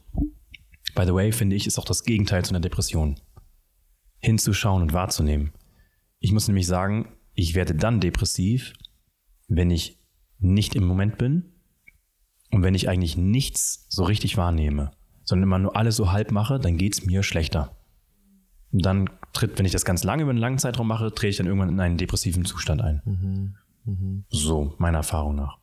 By 0.95 1.05
the 1.05 1.13
way, 1.13 1.31
finde 1.31 1.55
ich, 1.55 1.67
ist 1.67 1.77
auch 1.77 1.85
das 1.85 2.03
Gegenteil 2.03 2.43
zu 2.43 2.51
einer 2.51 2.61
Depression. 2.61 3.19
Hinzuschauen 4.19 4.81
und 4.81 4.93
wahrzunehmen. 4.93 5.51
Ich 6.19 6.31
muss 6.31 6.47
nämlich 6.47 6.65
sagen, 6.65 7.09
ich 7.33 7.53
werde 7.53 7.75
dann 7.75 7.99
depressiv, 7.99 8.73
wenn 9.47 9.69
ich 9.69 9.99
nicht 10.39 10.73
im 10.73 10.85
Moment 10.85 11.17
bin 11.17 11.53
und 12.51 12.63
wenn 12.63 12.75
ich 12.75 12.89
eigentlich 12.89 13.17
nichts 13.17 13.85
so 13.89 14.03
richtig 14.03 14.37
wahrnehme, 14.37 14.91
sondern 15.25 15.43
immer 15.43 15.59
nur 15.59 15.75
alles 15.75 15.95
so 15.95 16.11
halb 16.11 16.31
mache, 16.31 16.59
dann 16.59 16.77
geht 16.77 16.93
es 16.93 17.05
mir 17.05 17.23
schlechter. 17.23 17.75
Und 18.71 18.85
dann 18.85 19.09
tritt, 19.33 19.57
wenn 19.57 19.65
ich 19.65 19.71
das 19.71 19.85
ganz 19.85 20.03
lange 20.03 20.23
über 20.23 20.31
einen 20.31 20.39
langen 20.39 20.57
Zeitraum 20.57 20.87
mache, 20.87 21.13
trete 21.13 21.29
ich 21.29 21.37
dann 21.37 21.47
irgendwann 21.47 21.69
in 21.69 21.79
einen 21.79 21.97
depressiven 21.97 22.45
Zustand 22.45 22.81
ein. 22.81 23.01
Mhm. 23.05 23.55
Mhm. 23.85 24.25
So, 24.29 24.75
meiner 24.77 24.99
Erfahrung 24.99 25.35
nach. 25.35 25.57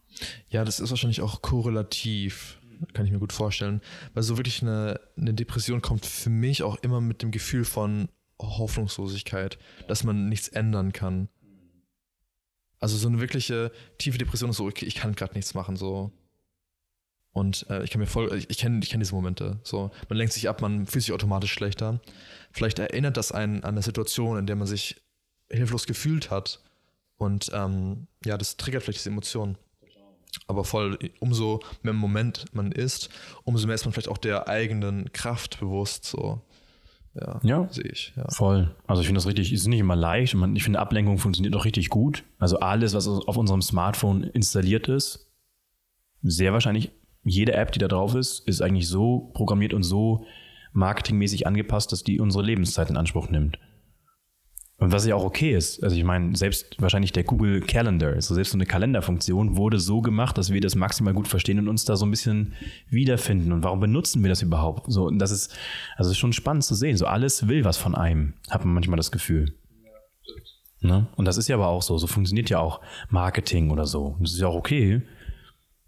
Ja, 0.49 0.65
das 0.65 0.81
ist 0.81 0.91
wahrscheinlich 0.91 1.21
auch 1.21 1.43
korrelativ, 1.43 2.59
kann 2.93 3.07
ich 3.07 3.13
mir 3.13 3.19
gut 3.19 3.33
vorstellen. 3.33 3.81
Weil 4.15 4.23
so 4.23 4.37
wirklich 4.37 4.63
eine, 4.63 5.01
eine 5.17 5.35
Depression 5.35 5.83
kommt 5.83 6.07
für 6.07 6.31
mich 6.31 6.63
auch 6.63 6.77
immer 6.83 7.01
mit 7.01 7.23
dem 7.23 7.31
Gefühl 7.31 7.65
von 7.65 8.09
Hoffnungslosigkeit, 8.41 9.59
dass 9.89 10.05
man 10.05 10.29
nichts 10.29 10.49
ändern 10.49 10.93
kann. 10.93 11.29
Also 12.81 12.97
so 12.97 13.09
eine 13.09 13.21
wirkliche 13.21 13.71
tiefe 13.99 14.19
Depression 14.19 14.51
ist 14.51 14.57
so, 14.57 14.67
okay, 14.67 14.87
ich 14.87 14.97
kann 14.97 15.15
gerade 15.15 15.35
nichts 15.35 15.55
machen, 15.55 15.77
so. 15.77 16.13
Und 17.33 17.67
äh, 17.71 17.83
ich 17.83 17.91
kann 17.91 18.01
mir 18.01 18.07
voll, 18.07 18.35
ich, 18.37 18.51
ich 18.51 18.59
kenne 18.59 18.81
ich 18.83 18.91
kenn 18.91 19.01
diese 19.01 19.15
Momente. 19.15 19.59
So, 19.63 19.91
man 20.09 20.19
lenkt 20.19 20.35
sich 20.35 20.49
ab, 20.49 20.61
man 20.61 20.87
fühlt 20.87 21.05
sich 21.05 21.13
automatisch 21.13 21.53
schlechter. 21.53 22.01
Vielleicht 22.53 22.79
erinnert 22.79 23.17
das 23.17 23.33
einen 23.33 23.65
an 23.65 23.71
eine 23.71 23.83
Situation, 23.83 24.39
in 24.39 24.47
der 24.47 24.57
man 24.57 24.67
sich 24.67 25.03
hilflos 25.51 25.87
gefühlt 25.87 26.31
hat. 26.31 26.61
Und 27.17 27.51
ähm, 27.55 28.07
ja, 28.25 28.37
das 28.37 28.57
triggert 28.57 28.83
vielleicht 28.83 29.01
diese 29.01 29.11
Emotionen. 29.11 29.57
Aber 30.47 30.65
voll, 30.65 30.99
umso 31.21 31.61
mehr 31.83 31.93
im 31.93 31.99
Moment 31.99 32.47
man 32.53 32.73
ist, 32.73 33.11
umso 33.45 33.67
mehr 33.67 33.75
ist 33.75 33.85
man 33.85 33.93
vielleicht 33.93 34.09
auch 34.09 34.19
der 34.19 34.49
eigenen 34.49 35.13
Kraft 35.13 35.61
bewusst. 35.61 36.05
So. 36.05 36.43
Ja, 37.15 37.41
ja 37.43 37.69
sehe 37.71 37.85
ich. 37.85 38.13
Ja. 38.17 38.29
Voll. 38.31 38.75
Also 38.87 39.01
ich 39.01 39.07
finde 39.07 39.19
das 39.19 39.27
richtig, 39.27 39.53
ist 39.53 39.67
nicht 39.67 39.81
immer 39.81 39.97
leicht. 39.97 40.35
Und 40.35 40.57
ich 40.57 40.65
finde, 40.65 40.81
Ablenkung 40.81 41.19
funktioniert 41.19 41.55
auch 41.55 41.65
richtig 41.65 41.89
gut. 41.89 42.25
Also 42.39 42.61
alles, 42.61 42.95
was 42.95 43.07
auf 43.07 43.37
unserem 43.37 43.63
Smartphone 43.63 44.25
installiert 44.25 44.89
ist, 44.89 45.31
sehr 46.23 46.53
wahrscheinlich 46.53 46.93
jede 47.25 47.55
App, 47.55 47.73
die 47.73 47.79
da 47.79 47.89
drauf 47.89 48.15
ist, 48.15 48.47
ist 48.49 48.63
eigentlich 48.63 48.89
so 48.89 49.31
programmiert 49.35 49.75
und 49.75 49.83
so 49.83 50.27
marketingmäßig 50.73 51.47
angepasst, 51.47 51.93
dass 51.93 52.03
die 52.03 52.21
unsere 52.21 52.45
Lebenszeit 52.45 52.91
in 52.91 52.97
Anspruch 52.97 53.29
nimmt. 53.31 53.59
Und 54.79 54.91
was 54.91 55.07
ja 55.07 55.15
auch 55.15 55.23
okay 55.23 55.55
ist. 55.55 55.85
Also 55.85 55.95
ich 55.95 56.03
meine, 56.03 56.35
selbst 56.35 56.75
wahrscheinlich 56.83 57.13
der 57.13 57.23
Google 57.23 57.61
Calendar, 57.61 58.15
also 58.15 58.35
selbst 58.35 58.51
so 58.51 58.57
eine 58.57 58.67
Kalenderfunktion 58.67 59.57
wurde 59.57 59.79
so 59.79 60.01
gemacht, 60.01 60.37
dass 60.37 60.53
wir 60.53 60.61
das 60.61 60.75
maximal 60.75 61.15
gut 61.15 61.29
verstehen 61.29 61.61
und 61.61 61.69
uns 61.69 61.85
da 61.85 61.95
so 61.95 62.05
ein 62.05 62.11
bisschen 62.11 62.55
wiederfinden. 62.89 63.53
Und 63.53 63.63
warum 63.63 63.79
benutzen 63.79 64.23
wir 64.25 64.29
das 64.29 64.43
überhaupt? 64.43 64.91
So, 64.91 65.07
und 65.07 65.21
das 65.21 65.31
ist, 65.31 65.55
also 65.97 66.11
ist 66.11 66.19
schon 66.19 66.33
spannend 66.33 66.65
zu 66.65 66.75
sehen. 66.75 66.97
So 66.97 67.07
alles 67.07 67.47
will 67.47 67.65
was 67.65 67.77
von 67.77 67.95
einem, 67.95 68.35
hat 68.51 68.65
man 68.65 68.75
manchmal 68.75 68.97
das 68.97 69.13
Gefühl. 69.13 69.55
Ne? 70.81 71.07
Und 71.15 71.27
das 71.27 71.37
ist 71.37 71.47
ja 71.47 71.55
aber 71.55 71.69
auch 71.69 71.83
so. 71.83 71.97
So 71.97 72.09
funktioniert 72.09 72.51
ja 72.51 72.59
auch 72.59 72.81
Marketing 73.09 73.71
oder 73.71 73.87
so. 73.87 74.07
Und 74.07 74.23
das 74.23 74.33
ist 74.33 74.41
ja 74.41 74.49
auch 74.49 74.57
okay. 74.57 75.03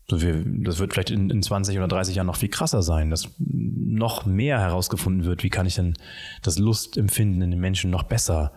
Das 0.06 0.20
wird 0.22 0.92
vielleicht 0.92 1.10
in, 1.10 1.30
in 1.30 1.42
20 1.42 1.78
oder 1.78 1.88
30 1.88 2.16
Jahren 2.16 2.26
noch 2.26 2.36
viel 2.36 2.50
krasser 2.50 2.82
sein, 2.82 3.10
dass 3.10 3.30
noch 3.38 4.26
mehr 4.26 4.60
herausgefunden 4.60 5.24
wird, 5.24 5.42
wie 5.42 5.50
kann 5.50 5.66
ich 5.66 5.76
denn 5.76 5.94
das 6.42 6.58
Lustempfinden 6.58 7.40
in 7.40 7.50
den 7.50 7.60
Menschen 7.60 7.90
noch 7.90 8.02
besser 8.02 8.52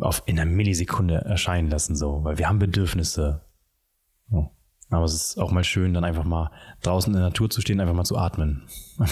auf, 0.00 0.22
in 0.26 0.38
einer 0.38 0.50
Millisekunde 0.50 1.16
erscheinen 1.16 1.70
lassen, 1.70 1.94
so, 1.94 2.24
weil 2.24 2.38
wir 2.38 2.48
haben 2.48 2.58
Bedürfnisse. 2.58 3.42
Aber 4.90 5.04
es 5.04 5.14
ist 5.14 5.38
auch 5.38 5.50
mal 5.50 5.64
schön, 5.64 5.94
dann 5.94 6.04
einfach 6.04 6.24
mal 6.24 6.50
draußen 6.82 7.12
in 7.12 7.18
der 7.18 7.28
Natur 7.28 7.50
zu 7.50 7.60
stehen, 7.60 7.80
einfach 7.80 7.94
mal 7.94 8.04
zu 8.04 8.16
atmen. 8.16 8.66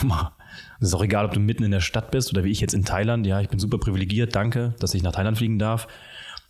Es 0.81 0.89
ist 0.89 0.95
auch 0.95 1.03
egal, 1.03 1.25
ob 1.25 1.33
du 1.33 1.41
mitten 1.41 1.63
in 1.63 1.71
der 1.71 1.81
Stadt 1.81 2.11
bist 2.11 2.31
oder 2.31 2.45
wie 2.45 2.51
ich 2.51 2.61
jetzt 2.61 2.75
in 2.75 2.85
Thailand. 2.85 3.27
Ja, 3.27 3.41
ich 3.41 3.49
bin 3.49 3.59
super 3.59 3.79
privilegiert, 3.79 4.37
danke, 4.37 4.75
dass 4.81 4.93
ich 4.93 5.03
nach 5.03 5.13
Thailand 5.13 5.39
fliegen 5.39 5.59
darf. 5.59 5.89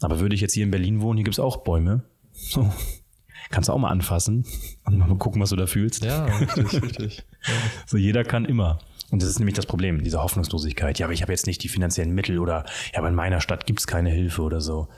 Aber 0.01 0.19
würde 0.19 0.35
ich 0.35 0.41
jetzt 0.41 0.55
hier 0.55 0.65
in 0.65 0.73
Berlin 0.73 1.01
wohnen, 1.01 1.19
hier 1.19 1.25
gibt 1.25 1.37
es 1.37 1.39
auch 1.39 1.59
Bäume. 1.59 2.03
So. 2.33 2.69
Kannst 3.53 3.69
du 3.69 3.75
auch 3.75 3.79
mal 3.79 3.91
anfassen 3.91 4.47
und 4.87 4.97
mal 4.99 5.15
gucken, 5.17 5.41
was 5.43 5.51
du 5.51 5.57
da 5.57 5.67
fühlst. 5.67 6.03
Ja, 6.03 6.25
richtig, 6.25 6.83
richtig. 6.83 7.17
Ja. 7.19 7.53
So, 7.87 7.99
jeder 7.99 8.25
kann 8.25 8.45
immer. 8.45 8.79
Und 9.11 9.21
das 9.21 9.29
ist 9.29 9.39
nämlich 9.39 9.55
das 9.55 9.67
Problem, 9.67 10.03
diese 10.03 10.23
Hoffnungslosigkeit. 10.23 10.99
Ja, 10.99 11.07
aber 11.07 11.13
ich 11.13 11.21
habe 11.21 11.33
jetzt 11.33 11.47
nicht 11.47 11.63
die 11.63 11.69
finanziellen 11.69 12.15
Mittel 12.15 12.39
oder 12.39 12.65
ja, 12.93 12.99
aber 12.99 13.09
in 13.09 13.15
meiner 13.15 13.43
Stadt 13.43 13.67
gibt 13.67 13.81
es 13.81 13.87
keine 13.87 14.09
Hilfe 14.09 14.41
oder 14.41 14.63
so. 14.63 14.89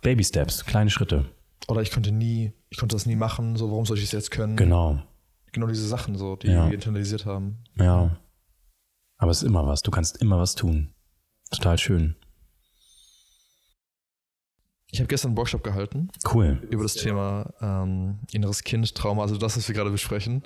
Baby 0.00 0.22
Steps, 0.22 0.64
kleine 0.64 0.90
Schritte. 0.90 1.24
Oder 1.66 1.82
ich 1.82 1.90
konnte 1.90 2.12
nie, 2.12 2.52
ich 2.68 2.78
konnte 2.78 2.94
das 2.94 3.06
nie 3.06 3.16
machen, 3.16 3.56
so 3.56 3.70
warum 3.70 3.84
soll 3.84 3.98
ich 3.98 4.04
es 4.04 4.12
jetzt 4.12 4.30
können? 4.30 4.56
Genau. 4.56 5.02
Genau 5.50 5.66
diese 5.66 5.88
Sachen 5.88 6.16
so, 6.16 6.36
die 6.36 6.48
ja. 6.48 6.66
wir 6.66 6.74
internalisiert 6.74 7.26
haben. 7.26 7.58
Ja. 7.76 8.16
Aber 9.18 9.32
es 9.32 9.42
ist 9.42 9.48
immer 9.48 9.66
was, 9.66 9.82
du 9.82 9.90
kannst 9.90 10.22
immer 10.22 10.38
was 10.38 10.54
tun. 10.54 10.90
Total 11.50 11.78
schön. 11.78 12.14
Ich 14.92 14.98
habe 14.98 15.08
gestern 15.08 15.30
einen 15.30 15.36
Workshop 15.36 15.62
gehalten. 15.62 16.08
Cool. 16.32 16.60
Über 16.70 16.82
das 16.82 16.94
Thema 16.94 17.52
ähm, 17.60 18.18
inneres 18.32 18.64
Kind, 18.64 18.94
Trauma, 18.94 19.22
also 19.22 19.36
das, 19.36 19.56
was 19.56 19.68
wir 19.68 19.74
gerade 19.74 19.90
besprechen. 19.90 20.42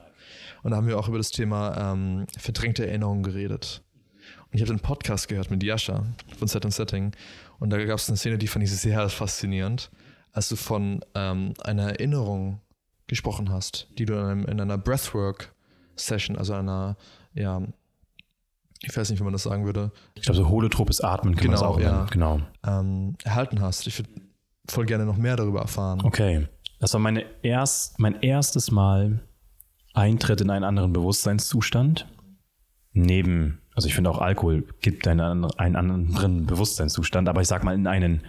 Und 0.63 0.71
da 0.71 0.77
haben 0.77 0.87
wir 0.87 0.99
auch 0.99 1.09
über 1.09 1.19
das 1.19 1.31
Thema 1.31 1.93
ähm, 1.93 2.27
verdrängte 2.39 2.87
Erinnerungen 2.87 3.23
geredet. 3.23 3.83
Und 4.51 4.55
ich 4.55 4.61
habe 4.61 4.73
den 4.73 4.81
Podcast 4.81 5.29
gehört 5.29 5.51
mit 5.51 5.63
Yasha 5.63 6.05
von 6.39 6.49
Set 6.49 6.65
and 6.65 6.75
Setting. 6.75 7.13
Und 7.59 7.71
da 7.71 7.83
gab 7.85 7.99
es 7.99 8.09
eine 8.09 8.17
Szene, 8.17 8.39
die 8.39 8.47
fand 8.47 8.65
ich 8.65 8.71
sehr 8.71 9.09
faszinierend, 9.09 9.91
als 10.33 10.49
du 10.49 10.57
von 10.57 11.01
ähm, 11.15 11.55
einer 11.63 11.91
Erinnerung 11.91 12.61
gesprochen 13.07 13.51
hast, 13.51 13.89
die 13.99 14.05
du 14.05 14.15
in, 14.15 14.21
einem, 14.21 14.45
in 14.47 14.61
einer 14.61 14.79
Breathwork-Session, 14.79 16.37
also 16.37 16.55
einer, 16.55 16.97
ja, 17.35 17.63
ich 18.83 18.97
weiß 18.97 19.11
nicht, 19.11 19.21
wie 19.21 19.25
man 19.25 19.33
das 19.33 19.45
sagen 19.45 19.65
würde. 19.65 19.93
Ich 20.15 20.23
glaube, 20.23 20.37
so 20.37 20.49
holotropes 20.49 21.01
Atmen 21.01 21.35
kann 21.35 21.47
genau, 21.47 21.61
man 21.61 21.71
auch 21.71 21.81
ja, 21.81 21.93
nennen. 21.93 22.07
Genau. 22.11 22.41
Ähm, 22.67 23.17
erhalten 23.25 23.61
hast. 23.61 23.87
Ich 23.87 23.99
würde 23.99 24.11
voll 24.69 24.87
gerne 24.87 25.05
noch 25.05 25.17
mehr 25.17 25.37
darüber 25.37 25.61
erfahren. 25.61 26.01
Okay. 26.03 26.49
Das 26.81 26.93
war 26.93 27.01
meine 27.01 27.25
erst, 27.43 27.99
mein 27.99 28.21
erstes 28.23 28.71
Mal 28.71 29.21
Eintritt 29.95 30.41
in 30.41 30.51
einen 30.51 30.65
anderen 30.65 30.93
Bewusstseinszustand. 30.93 32.07
Neben, 32.93 33.61
also 33.75 33.89
ich 33.89 33.95
finde 33.95 34.11
auch 34.11 34.19
Alkohol 34.19 34.65
gibt 34.81 35.07
einen, 35.09 35.45
einen 35.45 35.77
anderen 35.77 36.47
Bewusstseinszustand, 36.47 37.29
aber 37.29 37.41
ich 37.41 37.49
sag 37.49 37.65
mal 37.65 37.75
in 37.75 37.87
einen, 37.87 38.23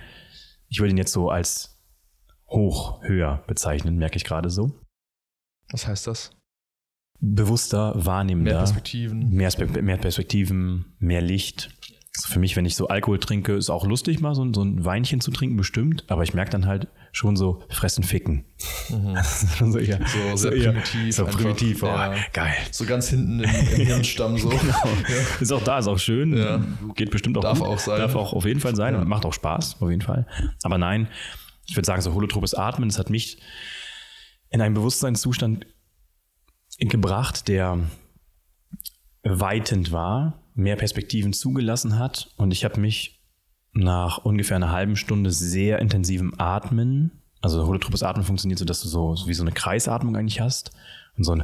ich 0.69 0.79
würde 0.79 0.91
ihn 0.91 0.97
jetzt 0.97 1.11
so 1.11 1.29
als 1.29 1.77
hoch, 2.47 3.01
höher 3.03 3.43
bezeichnen, 3.47 3.97
merke 3.97 4.17
ich 4.17 4.23
gerade 4.23 4.49
so. 4.49 4.71
Was 5.71 5.87
heißt 5.87 6.07
das? 6.07 6.31
Bewusster, 7.19 7.93
wahrnehmender. 7.95 8.51
Mehr 8.51 8.59
Perspektiven. 8.59 9.29
Mehr, 9.29 9.51
mehr 9.81 9.97
Perspektiven, 9.97 10.93
mehr 10.99 11.21
Licht. 11.21 11.71
Also 12.15 12.33
für 12.33 12.39
mich, 12.39 12.55
wenn 12.55 12.65
ich 12.65 12.75
so 12.75 12.87
Alkohol 12.87 13.19
trinke, 13.19 13.53
ist 13.53 13.69
auch 13.69 13.85
lustig, 13.85 14.21
mal 14.21 14.35
so, 14.35 14.51
so 14.53 14.63
ein 14.63 14.85
Weinchen 14.85 15.19
zu 15.19 15.31
trinken, 15.31 15.57
bestimmt. 15.57 16.05
Aber 16.07 16.23
ich 16.23 16.33
merke 16.33 16.51
dann 16.51 16.65
halt 16.65 16.87
schon 17.11 17.35
so, 17.35 17.61
fressen, 17.69 18.03
ficken. 18.03 18.45
Mhm. 18.89 19.17
so, 19.71 19.77
eher, 19.77 19.99
so, 20.05 20.35
sehr 20.37 20.51
so 20.51 20.71
primitiv. 20.71 21.15
So 21.15 21.25
einfach, 21.25 21.39
primitiv, 21.39 21.83
oh, 21.83 21.87
ja. 21.87 22.15
geil. 22.31 22.55
So 22.71 22.85
ganz 22.85 23.09
hinten 23.09 23.41
im, 23.41 23.49
im 23.49 23.85
Hirnstamm 23.85 24.37
so. 24.37 24.47
genau. 24.47 24.85
Ja. 24.85 25.41
Ist 25.41 25.51
auch 25.51 25.63
da, 25.63 25.79
ist 25.79 25.87
auch 25.87 25.99
schön. 25.99 26.37
Ja. 26.37 26.61
Geht 26.95 27.11
bestimmt 27.11 27.37
auch 27.37 27.41
Darf 27.41 27.59
gut. 27.59 27.67
auch 27.67 27.79
sein. 27.79 27.99
Darf 27.99 28.15
auch 28.15 28.31
auf 28.31 28.45
jeden 28.45 28.61
Fall 28.61 28.75
sein 28.75 28.95
und 28.95 29.07
macht 29.07 29.25
auch 29.25 29.33
Spaß, 29.33 29.81
auf 29.81 29.89
jeden 29.89 30.01
Fall. 30.01 30.25
Aber 30.63 30.77
nein, 30.77 31.09
ich 31.67 31.75
würde 31.75 31.85
sagen, 31.85 32.01
so 32.01 32.13
holotropes 32.13 32.53
Atmen, 32.53 32.89
das 32.89 32.97
hat 32.97 33.09
mich 33.09 33.39
in 34.49 34.61
einen 34.61 34.73
Bewusstseinszustand 34.73 35.65
gebracht, 36.79 37.47
der 37.49 37.79
weitend 39.23 39.91
war, 39.91 40.44
mehr 40.55 40.75
Perspektiven 40.75 41.33
zugelassen 41.33 41.99
hat. 41.99 42.31
Und 42.37 42.51
ich 42.51 42.65
habe 42.65 42.79
mich 42.79 43.21
nach 43.73 44.19
ungefähr 44.19 44.55
einer 44.55 44.71
halben 44.71 44.95
Stunde 44.95 45.31
sehr 45.31 45.79
intensivem 45.79 46.33
Atmen, 46.37 47.11
also 47.41 47.67
holotropes 47.67 48.01
Atmen 48.01 48.25
funktioniert 48.25 48.57
so, 48.57 48.65
dass 48.65 48.81
du 48.81 48.87
so 48.87 49.15
wie 49.27 49.33
so 49.35 49.43
eine 49.43 49.51
Kreisatmung 49.51 50.15
eigentlich 50.15 50.41
hast 50.41 50.71
und 51.15 51.25
so 51.25 51.33
ein 51.33 51.43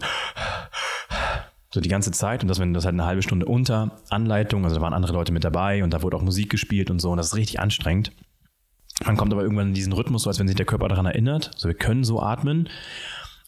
so 1.74 1.80
die 1.80 1.90
ganze 1.90 2.12
Zeit. 2.12 2.42
Und 2.42 2.48
das, 2.48 2.60
wenn 2.60 2.74
das 2.74 2.86
halt 2.86 2.94
eine 2.94 3.06
halbe 3.06 3.22
Stunde 3.22 3.46
unter 3.46 4.00
Anleitung, 4.10 4.64
also 4.64 4.76
da 4.76 4.82
waren 4.82 4.94
andere 4.94 5.14
Leute 5.14 5.32
mit 5.32 5.44
dabei 5.44 5.84
und 5.84 5.94
da 5.94 6.02
wurde 6.02 6.18
auch 6.18 6.22
Musik 6.22 6.50
gespielt 6.50 6.90
und 6.90 7.00
so. 7.00 7.12
Und 7.12 7.18
das 7.18 7.28
ist 7.28 7.36
richtig 7.36 7.60
anstrengend. 7.60 8.12
Man 9.06 9.16
kommt 9.16 9.32
aber 9.32 9.44
irgendwann 9.44 9.70
in 9.70 9.74
diesen 9.74 9.94
Rhythmus, 9.94 10.24
so 10.24 10.30
als 10.30 10.40
wenn 10.40 10.48
sich 10.48 10.58
der 10.58 10.66
Körper 10.66 10.88
daran 10.88 11.06
erinnert, 11.06 11.52
so 11.56 11.68
wir 11.68 11.76
können 11.76 12.04
so 12.04 12.22
atmen. 12.22 12.68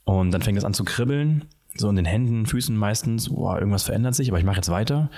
Und 0.04 0.32
dann 0.32 0.42
fängt 0.42 0.58
es 0.58 0.64
an 0.64 0.74
zu 0.74 0.84
kribbeln 0.84 1.46
so 1.76 1.90
in 1.90 1.96
den 1.96 2.06
Händen, 2.06 2.46
Füßen 2.46 2.76
meistens, 2.76 3.30
boah, 3.30 3.58
irgendwas 3.58 3.84
verändert 3.84 4.16
sich, 4.16 4.30
aber 4.30 4.40
ich 4.40 4.46
mache 4.46 4.58
jetzt 4.58 4.70
weiter. 4.70 5.10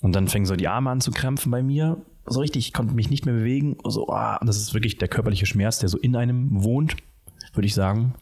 Und 0.00 0.14
dann 0.14 0.28
fängen 0.28 0.46
so 0.46 0.56
die 0.56 0.68
Arme 0.68 0.90
an 0.90 1.00
zu 1.00 1.10
krämpfen 1.10 1.50
bei 1.50 1.62
mir. 1.62 2.00
So 2.26 2.40
richtig, 2.40 2.66
ich 2.66 2.72
konnte 2.72 2.94
mich 2.94 3.10
nicht 3.10 3.26
mehr 3.26 3.34
bewegen. 3.34 3.76
So, 3.84 4.08
ah, 4.08 4.38
das 4.44 4.56
ist 4.56 4.74
wirklich 4.74 4.98
der 4.98 5.08
körperliche 5.08 5.46
Schmerz, 5.46 5.78
der 5.78 5.88
so 5.88 5.98
in 5.98 6.14
einem 6.16 6.62
wohnt. 6.62 6.96
würde 7.54 7.66
ich 7.66 7.74
sagen. 7.74 8.14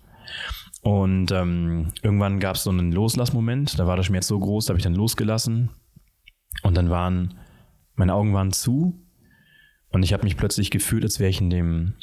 Und 0.82 1.32
ähm, 1.32 1.92
irgendwann 2.02 2.38
gab 2.38 2.56
es 2.56 2.62
so 2.62 2.70
einen 2.70 2.92
Loslassmoment, 2.92 3.78
da 3.78 3.86
war 3.86 3.96
der 3.96 4.04
Schmerz 4.04 4.28
so 4.28 4.38
groß, 4.38 4.66
da 4.66 4.70
habe 4.70 4.78
ich 4.78 4.84
dann 4.84 4.94
losgelassen. 4.94 5.70
Und 6.62 6.76
dann 6.76 6.90
waren, 6.90 7.34
meine 7.96 8.14
Augen 8.14 8.32
waren 8.34 8.52
zu 8.52 9.04
und 9.88 10.02
ich 10.02 10.12
habe 10.12 10.24
mich 10.24 10.36
plötzlich 10.36 10.70
gefühlt, 10.70 11.04
als 11.04 11.18
wäre 11.18 11.30
ich 11.30 11.40
in 11.40 11.50
dem, 11.50 11.94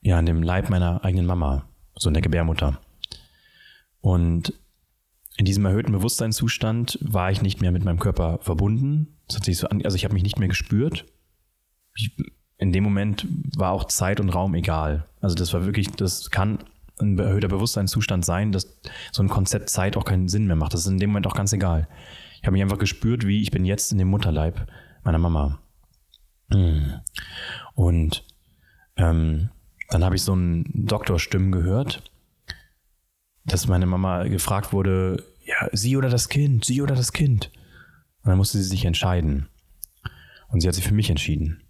ja, 0.00 0.18
in 0.18 0.26
dem 0.26 0.42
Leib 0.42 0.70
meiner 0.70 1.04
eigenen 1.04 1.26
Mama, 1.26 1.68
so 1.94 2.08
in 2.08 2.14
der 2.14 2.22
Gebärmutter. 2.22 2.80
Und 4.00 4.52
in 5.36 5.44
diesem 5.44 5.64
erhöhten 5.64 5.92
Bewusstseinszustand 5.92 6.98
war 7.00 7.30
ich 7.30 7.42
nicht 7.42 7.60
mehr 7.60 7.72
mit 7.72 7.84
meinem 7.84 7.98
Körper 7.98 8.38
verbunden. 8.42 9.18
So 9.28 9.68
an, 9.68 9.82
also 9.84 9.96
ich 9.96 10.04
habe 10.04 10.14
mich 10.14 10.22
nicht 10.22 10.38
mehr 10.38 10.48
gespürt. 10.48 11.06
Ich, 11.94 12.16
in 12.56 12.72
dem 12.72 12.82
Moment 12.84 13.26
war 13.56 13.72
auch 13.72 13.84
Zeit 13.84 14.20
und 14.20 14.30
Raum 14.30 14.54
egal. 14.54 15.06
Also 15.20 15.36
das 15.36 15.52
war 15.52 15.64
wirklich, 15.64 15.90
das 15.92 16.30
kann 16.30 16.58
ein 17.00 17.18
erhöhter 17.18 17.48
Bewusstseinszustand 17.48 18.24
sein, 18.24 18.50
dass 18.50 18.80
so 19.12 19.22
ein 19.22 19.28
Konzept 19.28 19.70
Zeit 19.70 19.96
auch 19.96 20.04
keinen 20.04 20.28
Sinn 20.28 20.46
mehr 20.46 20.56
macht. 20.56 20.74
Das 20.74 20.80
ist 20.80 20.86
in 20.88 20.98
dem 20.98 21.10
Moment 21.10 21.26
auch 21.26 21.36
ganz 21.36 21.52
egal. 21.52 21.88
Ich 22.40 22.44
habe 22.44 22.52
mich 22.52 22.62
einfach 22.62 22.78
gespürt, 22.78 23.26
wie 23.26 23.40
ich 23.42 23.50
bin 23.50 23.64
jetzt 23.64 23.92
in 23.92 23.98
dem 23.98 24.08
Mutterleib 24.08 24.68
meiner 25.04 25.18
Mama. 25.18 25.60
Und 27.74 28.24
ähm, 28.96 29.50
dann 29.90 30.04
habe 30.04 30.16
ich 30.16 30.22
so 30.22 30.32
einen 30.32 30.64
Doktorstimmen 30.86 31.52
gehört, 31.52 32.02
dass 33.48 33.66
meine 33.66 33.86
Mama 33.86 34.24
gefragt 34.24 34.72
wurde, 34.72 35.24
ja, 35.44 35.68
sie 35.72 35.96
oder 35.96 36.08
das 36.08 36.28
Kind, 36.28 36.64
sie 36.64 36.82
oder 36.82 36.94
das 36.94 37.12
Kind. 37.12 37.50
Und 38.22 38.30
dann 38.30 38.38
musste 38.38 38.58
sie 38.58 38.64
sich 38.64 38.84
entscheiden. 38.84 39.48
Und 40.48 40.60
sie 40.60 40.68
hat 40.68 40.74
sich 40.74 40.86
für 40.86 40.94
mich 40.94 41.10
entschieden. 41.10 41.62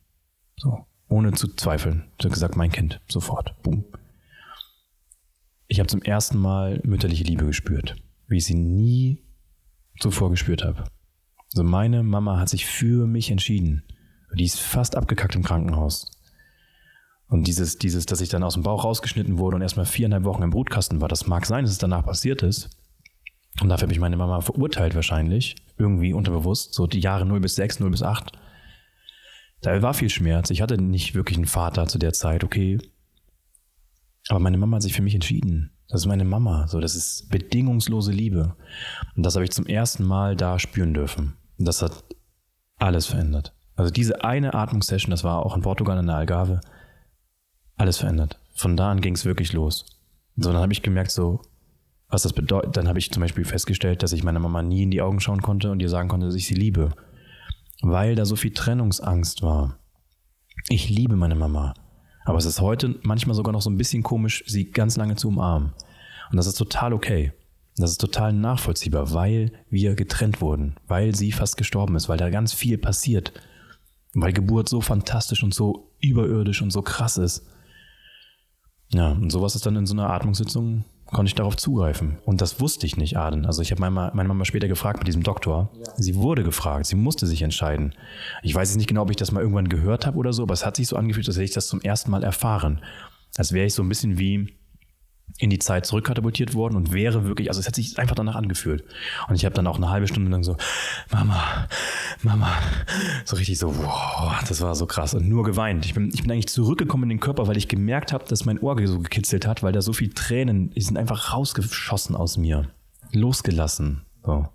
So, 0.57 0.87
ohne 1.09 1.33
zu 1.33 1.49
zweifeln. 1.55 2.11
Sie 2.21 2.27
hat 2.27 2.35
gesagt, 2.35 2.57
mein 2.57 2.73
Kind, 2.73 3.01
sofort. 3.09 3.61
Boom. 3.63 3.85
Ich 5.69 5.79
habe 5.79 5.89
zum 5.89 6.03
ersten 6.03 6.39
Mal 6.39 6.81
mütterliche 6.85 7.25
Liebe 7.25 7.45
gespürt, 7.47 7.97
wie 8.27 8.39
ich 8.39 8.45
sie 8.45 8.55
nie 8.55 9.23
zuvor 10.01 10.31
gespürt 10.31 10.65
habe. 10.65 10.85
Also 11.53 11.63
meine 11.63 12.03
Mama 12.03 12.39
hat 12.39 12.49
sich 12.49 12.67
für 12.67 13.07
mich 13.07 13.31
entschieden. 13.31 13.85
Die 14.35 14.45
ist 14.45 14.61
fast 14.61 14.97
abgekackt 14.97 15.35
im 15.35 15.43
Krankenhaus. 15.43 16.11
Und 17.29 17.47
dieses, 17.47 17.77
dieses, 17.77 18.07
dass 18.07 18.21
ich 18.21 18.31
dann 18.31 18.43
aus 18.43 18.55
dem 18.55 18.63
Bauch 18.63 18.85
rausgeschnitten 18.85 19.39
wurde 19.39 19.57
und 19.57 19.63
erstmal 19.63 19.87
viereinhalb 19.87 20.25
Wochen 20.25 20.43
im 20.43 20.51
Brutkasten 20.51 21.01
war, 21.01 21.09
das 21.09 21.27
mag 21.27 21.45
sein, 21.45 21.65
dass 21.65 21.73
es 21.73 21.79
danach 21.79 22.05
passiert 22.05 22.43
ist. 22.43 22.71
Und 23.61 23.69
dafür 23.69 23.87
habe 23.87 23.93
ich 23.93 24.01
meine 24.01 24.17
Mama 24.17 24.41
verurteilt 24.41 24.95
wahrscheinlich, 24.95 25.57
irgendwie 25.77 26.13
unterbewusst, 26.13 26.75
so 26.75 26.87
die 26.87 27.01
Jahre 27.01 27.27
0 27.27 27.41
bis 27.41 27.57
6, 27.57 27.81
0 27.81 27.91
bis 27.91 28.03
8. 28.03 28.33
Da 29.61 29.83
war 29.83 29.95
viel 29.95 30.09
Schmerz. 30.09 30.51
Ich 30.51 30.63
hatte 30.63 30.81
nicht 30.81 31.15
wirklich 31.15 31.37
einen 31.37 31.47
Vater 31.47 31.87
zu 31.87 31.99
der 31.99 32.13
Zeit, 32.13 32.45
okay. 32.45 32.79
Aber 34.29 34.39
meine 34.39 34.59
Mama 34.59 34.77
hat 34.77 34.83
sich 34.83 34.93
für 34.93 35.03
mich 35.03 35.15
entschieden. 35.15 35.73
Das 35.89 36.03
ist 36.03 36.07
meine 36.07 36.25
Mama. 36.25 36.69
So, 36.69 36.81
das 36.81 36.95
ist 36.95 37.29
bedingungslose 37.31 38.13
Liebe. 38.13 38.55
Und 39.17 39.25
das 39.25 39.35
habe 39.35 39.45
ich 39.45 39.51
zum 39.51 39.67
ersten 39.67 40.05
Mal 40.05 40.37
da 40.37 40.59
spüren 40.59 40.95
dürfen. 40.95 41.37
Und 41.59 41.67
das 41.67 41.83
hat 41.83 42.05
alles 42.79 43.07
verändert. 43.07 43.55
Also 43.75 43.91
diese 43.91 44.23
eine 44.23 44.55
Atmungssession, 44.55 45.11
das 45.11 45.25
war 45.25 45.45
auch 45.45 45.57
in 45.57 45.63
Portugal 45.63 45.99
in 45.99 46.07
der 46.07 46.17
Algarve, 46.17 46.61
alles 47.79 47.99
verändert. 47.99 48.39
Von 48.55 48.77
da 48.77 48.91
an 48.91 49.01
ging 49.01 49.15
es 49.15 49.25
wirklich 49.25 49.53
los. 49.53 49.87
So, 50.37 50.53
dann 50.53 50.61
habe 50.61 50.73
ich 50.73 50.83
gemerkt, 50.83 51.11
so, 51.11 51.41
was 52.09 52.23
das 52.23 52.33
bedeutet. 52.33 52.77
Dann 52.77 52.89
habe 52.89 52.99
ich 52.99 53.11
zum 53.11 53.21
Beispiel 53.21 53.45
festgestellt, 53.45 54.03
dass 54.03 54.13
ich 54.13 54.25
meiner 54.25 54.41
Mama 54.41 54.63
nie 54.63 54.83
in 54.83 54.91
die 54.91 55.03
Augen 55.03 55.21
schauen 55.21 55.43
konnte 55.43 55.71
und 55.71 55.81
ihr 55.81 55.89
sagen 55.89 56.09
konnte, 56.09 56.27
dass 56.27 56.35
ich 56.35 56.47
sie 56.47 56.55
liebe. 56.55 56.93
Weil 57.81 58.15
da 58.15 58.25
so 58.25 58.37
viel 58.37 58.53
Trennungsangst 58.53 59.43
war. 59.43 59.79
Ich 60.69 60.89
liebe 60.89 61.17
meine 61.17 61.37
Mama. 61.37 61.75
Aber 62.25 62.39
es 62.39 62.45
ist 62.45 62.61
heute 62.61 62.97
manchmal 63.03 63.35
sogar 63.35 63.53
noch 63.53 63.63
so 63.63 63.71
ein 63.71 63.79
bisschen 63.79 64.03
komisch, 64.03 64.45
sie 64.47 64.71
ganz 64.71 64.97
lange 64.97 65.17
zu 65.17 65.29
umarmen. 65.29 65.73
Und 66.31 66.37
das 66.37 66.47
ist 66.47 66.59
total 66.59 66.93
okay. 66.93 67.33
Das 67.77 67.93
ist 67.93 68.01
total 68.01 68.33
nachvollziehbar, 68.33 69.15
weil 69.15 69.53
wir 69.71 69.95
getrennt 69.95 70.41
wurden, 70.41 70.75
weil 70.89 71.15
sie 71.15 71.31
fast 71.31 71.57
gestorben 71.57 71.95
ist, 71.95 72.09
weil 72.09 72.19
da 72.19 72.29
ganz 72.29 72.53
viel 72.53 72.77
passiert, 72.77 73.33
weil 74.15 74.33
Geburt 74.33 74.69
so 74.69 74.81
fantastisch 74.81 75.45
und 75.45 75.55
so 75.55 75.93
überirdisch 76.01 76.61
und 76.61 76.73
so 76.73 76.83
krass 76.83 77.19
ist. 77.19 77.47
Ja, 78.91 79.13
und 79.13 79.31
sowas 79.31 79.55
ist 79.55 79.67
dann 79.67 79.77
in 79.77 79.87
so 79.87 79.95
einer 79.95 80.11
Atmungssitzung, 80.11 80.85
konnte 81.07 81.29
ich 81.29 81.35
darauf 81.35 81.57
zugreifen. 81.57 82.19
Und 82.25 82.41
das 82.41 82.61
wusste 82.61 82.87
ich 82.87 82.97
nicht, 82.97 83.17
Aden. 83.17 83.47
Also 83.47 83.63
ich 83.63 83.71
habe 83.71 83.81
meine, 83.81 84.11
meine 84.15 84.29
Mama 84.29 84.45
später 84.45 84.69
gefragt 84.69 84.99
mit 84.99 85.09
diesem 85.09 85.23
Doktor. 85.23 85.71
Ja. 85.75 85.93
Sie 85.97 86.15
wurde 86.17 86.43
gefragt, 86.43 86.87
sie 86.87 86.97
musste 86.97 87.27
sich 87.27 87.43
entscheiden. 87.43 87.95
Ich 88.43 88.55
weiß 88.55 88.71
jetzt 88.71 88.77
nicht 88.77 88.89
genau, 88.89 89.03
ob 89.03 89.11
ich 89.11 89.17
das 89.17 89.33
mal 89.33 89.41
irgendwann 89.41 89.69
gehört 89.69 90.07
habe 90.07 90.19
oder 90.19 90.33
so, 90.33 90.43
aber 90.43 90.55
es 90.55 90.65
hat 90.65 90.77
sich 90.77 90.89
so 90.89 90.97
angefühlt, 90.97 91.27
als 91.29 91.37
hätte 91.37 91.45
ich 91.45 91.53
das 91.53 91.67
zum 91.67 91.81
ersten 91.81 92.11
Mal 92.11 92.23
erfahren. 92.23 92.81
Als 93.37 93.53
wäre 93.53 93.67
ich 93.67 93.75
so 93.75 93.83
ein 93.83 93.89
bisschen 93.89 94.19
wie 94.19 94.55
in 95.39 95.51
die 95.51 95.59
Zeit 95.59 95.87
zurückkatapultiert 95.87 96.55
worden 96.55 96.77
und 96.77 96.93
wäre 96.93 97.25
wirklich, 97.25 97.49
also 97.49 97.61
es 97.61 97.67
hat 97.67 97.75
sich 97.75 97.99
einfach 97.99 98.17
danach 98.17 98.35
angefühlt. 98.35 98.85
Und 99.29 99.37
ich 99.37 99.45
habe 99.45 99.55
dann 99.55 99.67
auch 99.67 99.77
eine 99.77 99.91
halbe 99.91 100.09
Stunde 100.09 100.31
lang 100.31 100.43
so, 100.43 100.57
Mama, 101.13 101.69
Mama, 102.23 102.51
so 103.25 103.37
richtig 103.37 103.59
so, 103.59 103.77
wow, 103.77 104.33
das 104.49 104.61
war 104.61 104.75
so 104.75 104.87
krass 104.87 105.15
und 105.15 105.29
nur 105.29 105.45
geweint. 105.45 105.87
Ich 105.87 105.95
bin, 105.95 106.11
ich 106.13 106.23
bin 106.23 106.33
eigentlich 106.33 106.49
zurückgekommen 106.49 107.05
in 107.05 107.11
den 107.11 107.21
Körper, 107.21 107.47
weil 107.47 107.57
ich 107.57 107.69
gemerkt 107.69 108.13
habe, 108.13 108.25
dass 108.25 108.45
mein 108.45 108.59
Ohr 108.59 108.77
so 108.87 108.99
gekitzelt 108.99 109.47
hat, 109.47 109.63
weil 109.63 109.73
da 109.73 109.83
so 109.83 109.93
viel 109.93 110.13
Tränen, 110.13 110.71
die 110.71 110.81
sind 110.81 110.97
einfach 110.97 111.33
rausgeschossen 111.33 112.17
aus 112.17 112.37
mir, 112.37 112.69
losgelassen. 113.13 114.03
So. 114.25 114.49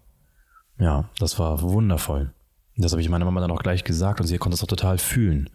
Ja, 0.80 1.10
das 1.18 1.40
war 1.40 1.62
wundervoll. 1.62 2.34
Das 2.76 2.92
habe 2.92 3.02
ich 3.02 3.10
meiner 3.10 3.26
Mama 3.26 3.40
dann 3.40 3.52
auch 3.52 3.62
gleich 3.62 3.84
gesagt 3.84 4.20
und 4.20 4.28
sie 4.28 4.38
konnte 4.38 4.56
es 4.56 4.64
auch 4.64 4.68
total 4.68 4.98
fühlen. 4.98 5.50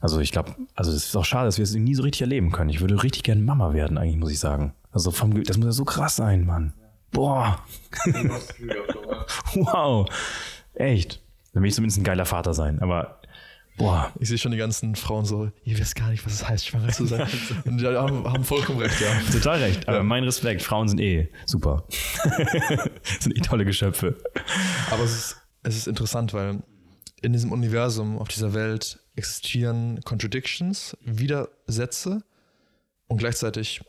Also 0.00 0.20
ich 0.20 0.32
glaube, 0.32 0.54
also 0.74 0.90
es 0.90 1.06
ist 1.06 1.16
auch 1.16 1.24
schade, 1.24 1.46
dass 1.46 1.58
wir 1.58 1.64
es 1.64 1.74
nie 1.74 1.94
so 1.94 2.02
richtig 2.02 2.22
erleben 2.22 2.52
können. 2.52 2.70
Ich 2.70 2.80
würde 2.80 3.02
richtig 3.02 3.22
gerne 3.22 3.40
Mama 3.40 3.72
werden, 3.72 3.98
eigentlich, 3.98 4.16
muss 4.16 4.30
ich 4.30 4.38
sagen. 4.38 4.74
Also 4.92 5.10
vom, 5.10 5.42
das 5.44 5.56
muss 5.56 5.66
ja 5.66 5.72
so 5.72 5.84
krass 5.84 6.16
sein, 6.16 6.44
Mann. 6.44 6.72
Boah. 7.12 7.58
wow. 9.54 10.08
Echt. 10.74 11.20
Dann 11.52 11.62
will 11.62 11.68
ich 11.68 11.74
zumindest 11.74 11.98
ein 11.98 12.04
geiler 12.04 12.26
Vater 12.26 12.54
sein. 12.54 12.80
Aber 12.80 13.20
boah. 13.76 14.12
Ich 14.18 14.28
sehe 14.28 14.38
schon 14.38 14.52
die 14.52 14.58
ganzen 14.58 14.94
Frauen 14.94 15.24
so, 15.24 15.50
ihr 15.64 15.78
wisst 15.78 15.96
gar 15.96 16.10
nicht, 16.10 16.24
was 16.24 16.34
es 16.34 16.48
heißt, 16.48 16.66
schwanger 16.66 16.88
zu 16.92 17.06
sein. 17.06 17.28
Und 17.64 17.78
die 17.78 17.86
haben, 17.86 18.24
haben 18.24 18.44
vollkommen 18.44 18.78
recht, 18.78 19.00
ja. 19.00 19.08
Total 19.32 19.58
recht. 19.58 19.88
Aber 19.88 19.98
ja. 19.98 20.02
mein 20.02 20.24
Respekt, 20.24 20.62
Frauen 20.62 20.88
sind 20.88 21.00
eh 21.00 21.28
super. 21.46 21.84
sind 23.20 23.36
eh 23.36 23.40
tolle 23.40 23.64
Geschöpfe. 23.64 24.16
Aber 24.90 25.02
es 25.02 25.12
ist, 25.12 25.36
es 25.62 25.76
ist 25.76 25.88
interessant, 25.88 26.32
weil 26.32 26.62
in 27.22 27.32
diesem 27.32 27.52
Universum, 27.52 28.18
auf 28.18 28.28
dieser 28.28 28.54
Welt 28.54 28.98
existieren 29.16 30.00
Contradictions, 30.04 30.96
Widersätze 31.02 32.22
und 33.08 33.18
gleichzeitig 33.18 33.82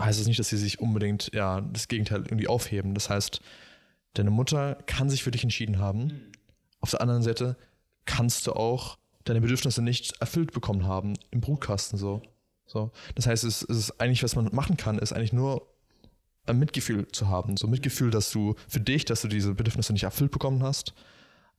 heißt 0.00 0.20
es 0.20 0.26
nicht, 0.26 0.38
dass 0.38 0.48
sie 0.48 0.56
sich 0.56 0.80
unbedingt 0.80 1.30
ja 1.32 1.60
das 1.60 1.88
Gegenteil 1.88 2.22
irgendwie 2.22 2.48
aufheben. 2.48 2.94
Das 2.94 3.08
heißt, 3.08 3.40
deine 4.14 4.30
Mutter 4.30 4.76
kann 4.86 5.08
sich 5.08 5.22
für 5.22 5.30
dich 5.30 5.44
entschieden 5.44 5.78
haben. 5.78 6.32
Auf 6.80 6.90
der 6.90 7.00
anderen 7.00 7.22
Seite 7.22 7.56
kannst 8.04 8.46
du 8.46 8.52
auch 8.52 8.98
deine 9.24 9.40
Bedürfnisse 9.40 9.82
nicht 9.82 10.20
erfüllt 10.20 10.52
bekommen 10.52 10.86
haben 10.86 11.14
im 11.30 11.40
Brutkasten 11.40 11.98
so. 11.98 12.22
So, 12.66 12.90
das 13.14 13.26
heißt, 13.26 13.44
es, 13.44 13.62
es 13.62 13.76
ist 13.76 14.00
eigentlich, 14.00 14.22
was 14.22 14.36
man 14.36 14.48
machen 14.54 14.76
kann, 14.76 14.98
ist 14.98 15.12
eigentlich 15.12 15.32
nur 15.32 15.66
ein 16.46 16.58
Mitgefühl 16.58 17.06
zu 17.08 17.28
haben. 17.28 17.56
So 17.56 17.66
Mitgefühl, 17.66 18.10
dass 18.10 18.30
du 18.30 18.54
für 18.68 18.80
dich, 18.80 19.04
dass 19.04 19.22
du 19.22 19.28
diese 19.28 19.54
Bedürfnisse 19.54 19.92
nicht 19.92 20.04
erfüllt 20.04 20.30
bekommen 20.30 20.62
hast 20.62 20.94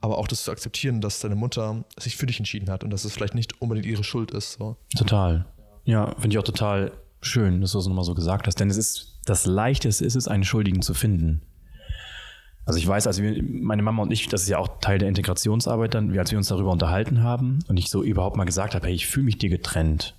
aber 0.06 0.18
auch 0.18 0.27
das 0.27 0.44
zu 0.44 0.52
akzeptieren, 0.52 1.02
dass 1.02 1.19
deine 1.19 1.36
Mutter 1.36 1.84
sich 1.99 2.15
für 2.15 2.26
dich 2.26 2.40
entschieden 2.40 2.69
hat 2.69 2.84
und 2.84 2.91
dass 2.91 3.03
es 3.06 3.14
vielleicht 3.14 3.36
nicht 3.36 3.61
unbedingt 3.61 3.86
ihre 3.88 4.03
Schuld 4.03 4.32
ist. 4.32 4.53
So. 4.53 4.77
Total. 4.98 5.45
Ja, 5.84 6.14
finde 6.15 6.30
ich 6.30 6.38
auch 6.38 6.44
total 6.44 6.91
schön, 7.22 7.61
dass 7.61 7.72
du 7.72 7.80
es 7.80 7.88
nochmal 7.88 8.06
so 8.06 8.14
gesagt 8.14 8.48
hast, 8.48 8.60
denn 8.60 8.69
es 8.69 8.77
ist 8.77 9.19
das 9.26 9.45
Leichteste 9.45 10.06
ist 10.06 10.15
es, 10.15 10.27
einen 10.27 10.44
Schuldigen 10.44 10.82
zu 10.82 10.94
finden. 10.94 11.41
Also 12.65 12.80
ich 12.80 12.88
weiß, 12.88 13.06
als 13.07 13.22
wir, 13.22 13.44
meine 13.44 13.82
Mama 13.84 14.03
und 14.03 14.11
ich, 14.11 14.27
das 14.27 14.44
ist 14.44 14.49
ja 14.49 14.57
auch 14.57 14.80
Teil 14.80 14.98
der 14.98 15.07
Integrationsarbeit 15.07 15.94
dann, 15.94 16.18
als 16.18 16.32
wir 16.32 16.38
uns 16.38 16.48
darüber 16.48 16.72
unterhalten 16.72 17.22
haben 17.22 17.60
und 17.68 17.77
ich 17.77 17.90
so 17.90 18.03
überhaupt 18.03 18.38
mal 18.38 18.45
gesagt 18.45 18.73
habe, 18.73 18.88
hey, 18.88 18.94
ich 18.94 19.07
fühle 19.07 19.26
mich 19.26 19.38
dir 19.38 19.49
getrennt. 19.49 20.15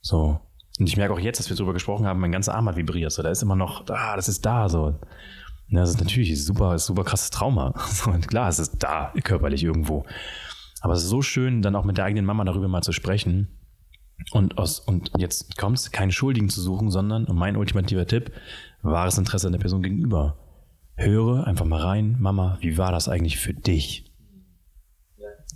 So. 0.00 0.40
Und 0.78 0.88
ich 0.88 0.96
merke 0.96 1.14
auch 1.14 1.18
jetzt, 1.18 1.38
dass 1.38 1.50
wir 1.50 1.56
darüber 1.56 1.72
gesprochen 1.72 2.06
haben, 2.06 2.20
mein 2.20 2.32
ganzer 2.32 2.54
Arm 2.54 2.68
hat 2.68 2.76
vibriert. 2.76 3.12
So, 3.12 3.22
da 3.22 3.30
ist 3.30 3.42
immer 3.42 3.56
noch, 3.56 3.88
ah, 3.88 4.16
das 4.16 4.28
ist 4.28 4.46
da, 4.46 4.68
so. 4.68 4.98
Ja, 5.70 5.80
das 5.80 5.90
ist 5.90 6.00
natürlich 6.00 6.44
super, 6.44 6.78
super 6.78 7.04
krasses 7.04 7.30
Trauma. 7.30 7.74
Und 8.06 8.26
klar, 8.26 8.48
es 8.48 8.58
ist 8.58 8.76
da 8.80 9.12
körperlich 9.22 9.62
irgendwo. 9.62 10.04
Aber 10.80 10.94
es 10.94 11.04
ist 11.04 11.08
so 11.08 11.22
schön, 11.22 11.62
dann 11.62 11.76
auch 11.76 11.84
mit 11.84 11.96
der 11.96 12.04
eigenen 12.04 12.24
Mama 12.24 12.44
darüber 12.44 12.68
mal 12.68 12.82
zu 12.82 12.92
sprechen. 12.92 13.48
Und, 14.32 14.58
aus, 14.58 14.80
und 14.80 15.12
jetzt 15.16 15.56
kommt 15.56 15.78
es, 15.78 15.92
keinen 15.92 16.10
Schuldigen 16.10 16.50
zu 16.50 16.60
suchen, 16.60 16.90
sondern, 16.90 17.24
und 17.24 17.36
mein 17.36 17.56
ultimativer 17.56 18.06
Tipp, 18.06 18.32
wahres 18.82 19.16
Interesse 19.16 19.46
an 19.46 19.52
der 19.52 19.60
Person 19.60 19.82
gegenüber. 19.82 20.36
Höre 20.96 21.46
einfach 21.46 21.64
mal 21.64 21.80
rein, 21.80 22.16
Mama, 22.18 22.58
wie 22.60 22.76
war 22.76 22.92
das 22.92 23.08
eigentlich 23.08 23.38
für 23.38 23.54
dich? 23.54 24.12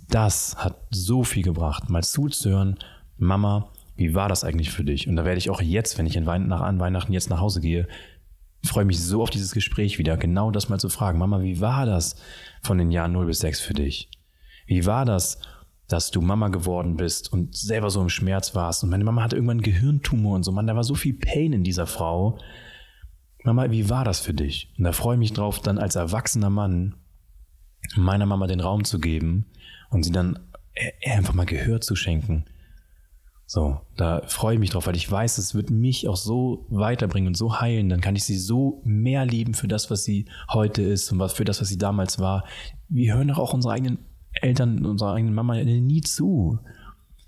Das 0.09 0.55
hat 0.57 0.79
so 0.89 1.23
viel 1.23 1.43
gebracht, 1.43 1.89
mal 1.89 2.03
zuzuhören, 2.03 2.79
Mama, 3.17 3.69
wie 3.95 4.15
war 4.15 4.29
das 4.29 4.43
eigentlich 4.43 4.71
für 4.71 4.83
dich? 4.83 5.07
Und 5.07 5.15
da 5.15 5.25
werde 5.25 5.37
ich 5.37 5.49
auch 5.49 5.61
jetzt, 5.61 5.97
wenn 5.97 6.05
ich 6.05 6.17
an 6.17 6.25
Weihnachten 6.25 7.13
jetzt 7.13 7.29
nach 7.29 7.39
Hause 7.39 7.61
gehe, 7.61 7.87
freue 8.69 8.85
mich 8.85 9.01
so 9.01 9.21
auf 9.21 9.29
dieses 9.29 9.51
Gespräch 9.51 9.97
wieder, 9.99 10.17
genau 10.17 10.51
das 10.51 10.69
mal 10.69 10.79
zu 10.79 10.89
fragen. 10.89 11.19
Mama, 11.19 11.41
wie 11.41 11.61
war 11.61 11.85
das 11.85 12.15
von 12.61 12.77
den 12.77 12.91
Jahren 12.91 13.11
0 13.11 13.25
bis 13.27 13.39
6 13.39 13.61
für 13.61 13.73
dich? 13.73 14.09
Wie 14.67 14.85
war 14.85 15.05
das 15.05 15.39
dass 15.87 16.09
du 16.11 16.21
Mama 16.21 16.47
geworden 16.47 16.97
bist 16.97 17.31
und 17.31 17.55
selber 17.55 17.89
so 17.89 18.01
im 18.01 18.09
Schmerz 18.09 18.55
warst. 18.55 18.83
Und 18.83 18.89
meine 18.89 19.03
Mama 19.03 19.23
hatte 19.23 19.35
irgendwann 19.35 19.57
einen 19.57 19.63
Gehirntumor 19.63 20.35
und 20.35 20.43
so. 20.43 20.51
Mann, 20.51 20.67
da 20.67 20.75
war 20.75 20.83
so 20.83 20.95
viel 20.95 21.13
Pain 21.13 21.53
in 21.53 21.63
dieser 21.63 21.85
Frau. 21.85 22.39
Mama, 23.43 23.69
wie 23.69 23.89
war 23.89 24.03
das 24.03 24.19
für 24.19 24.33
dich? 24.33 24.73
Und 24.77 24.85
da 24.85 24.91
freue 24.91 25.15
ich 25.15 25.19
mich 25.19 25.33
drauf, 25.33 25.59
dann 25.59 25.77
als 25.77 25.95
erwachsener 25.95 26.49
Mann 26.49 26.95
meiner 27.95 28.25
Mama 28.25 28.47
den 28.47 28.61
Raum 28.61 28.83
zu 28.83 28.99
geben 28.99 29.45
und 29.91 30.03
sie 30.03 30.11
dann 30.11 30.39
e-, 30.73 31.11
einfach 31.11 31.35
mal 31.35 31.45
Gehör 31.45 31.81
zu 31.81 31.95
schenken. 31.95 32.45
So, 33.47 33.79
da 33.95 34.23
freue 34.25 34.55
ich 34.55 34.59
mich 34.59 34.71
drauf, 34.71 34.87
weil 34.87 34.95
ich 34.95 35.09
weiß, 35.09 35.37
es 35.37 35.53
wird 35.53 35.69
mich 35.69 36.07
auch 36.07 36.15
so 36.15 36.65
weiterbringen 36.69 37.27
und 37.27 37.37
so 37.37 37.61
heilen. 37.61 37.89
Dann 37.89 38.01
kann 38.01 38.15
ich 38.15 38.23
sie 38.23 38.37
so 38.37 38.81
mehr 38.83 39.25
lieben 39.25 39.53
für 39.53 39.67
das, 39.67 39.91
was 39.91 40.03
sie 40.03 40.25
heute 40.51 40.81
ist 40.81 41.11
und 41.11 41.31
für 41.31 41.45
das, 41.45 41.61
was 41.61 41.67
sie 41.67 41.77
damals 41.77 42.17
war. 42.17 42.45
Wir 42.89 43.15
hören 43.15 43.27
doch 43.27 43.37
auch 43.37 43.53
unsere 43.53 43.73
eigenen 43.73 43.99
Eltern, 44.33 44.83
unserer 44.85 45.13
eigenen 45.13 45.35
Mama 45.35 45.55
nie 45.55 46.01
zu. 46.01 46.59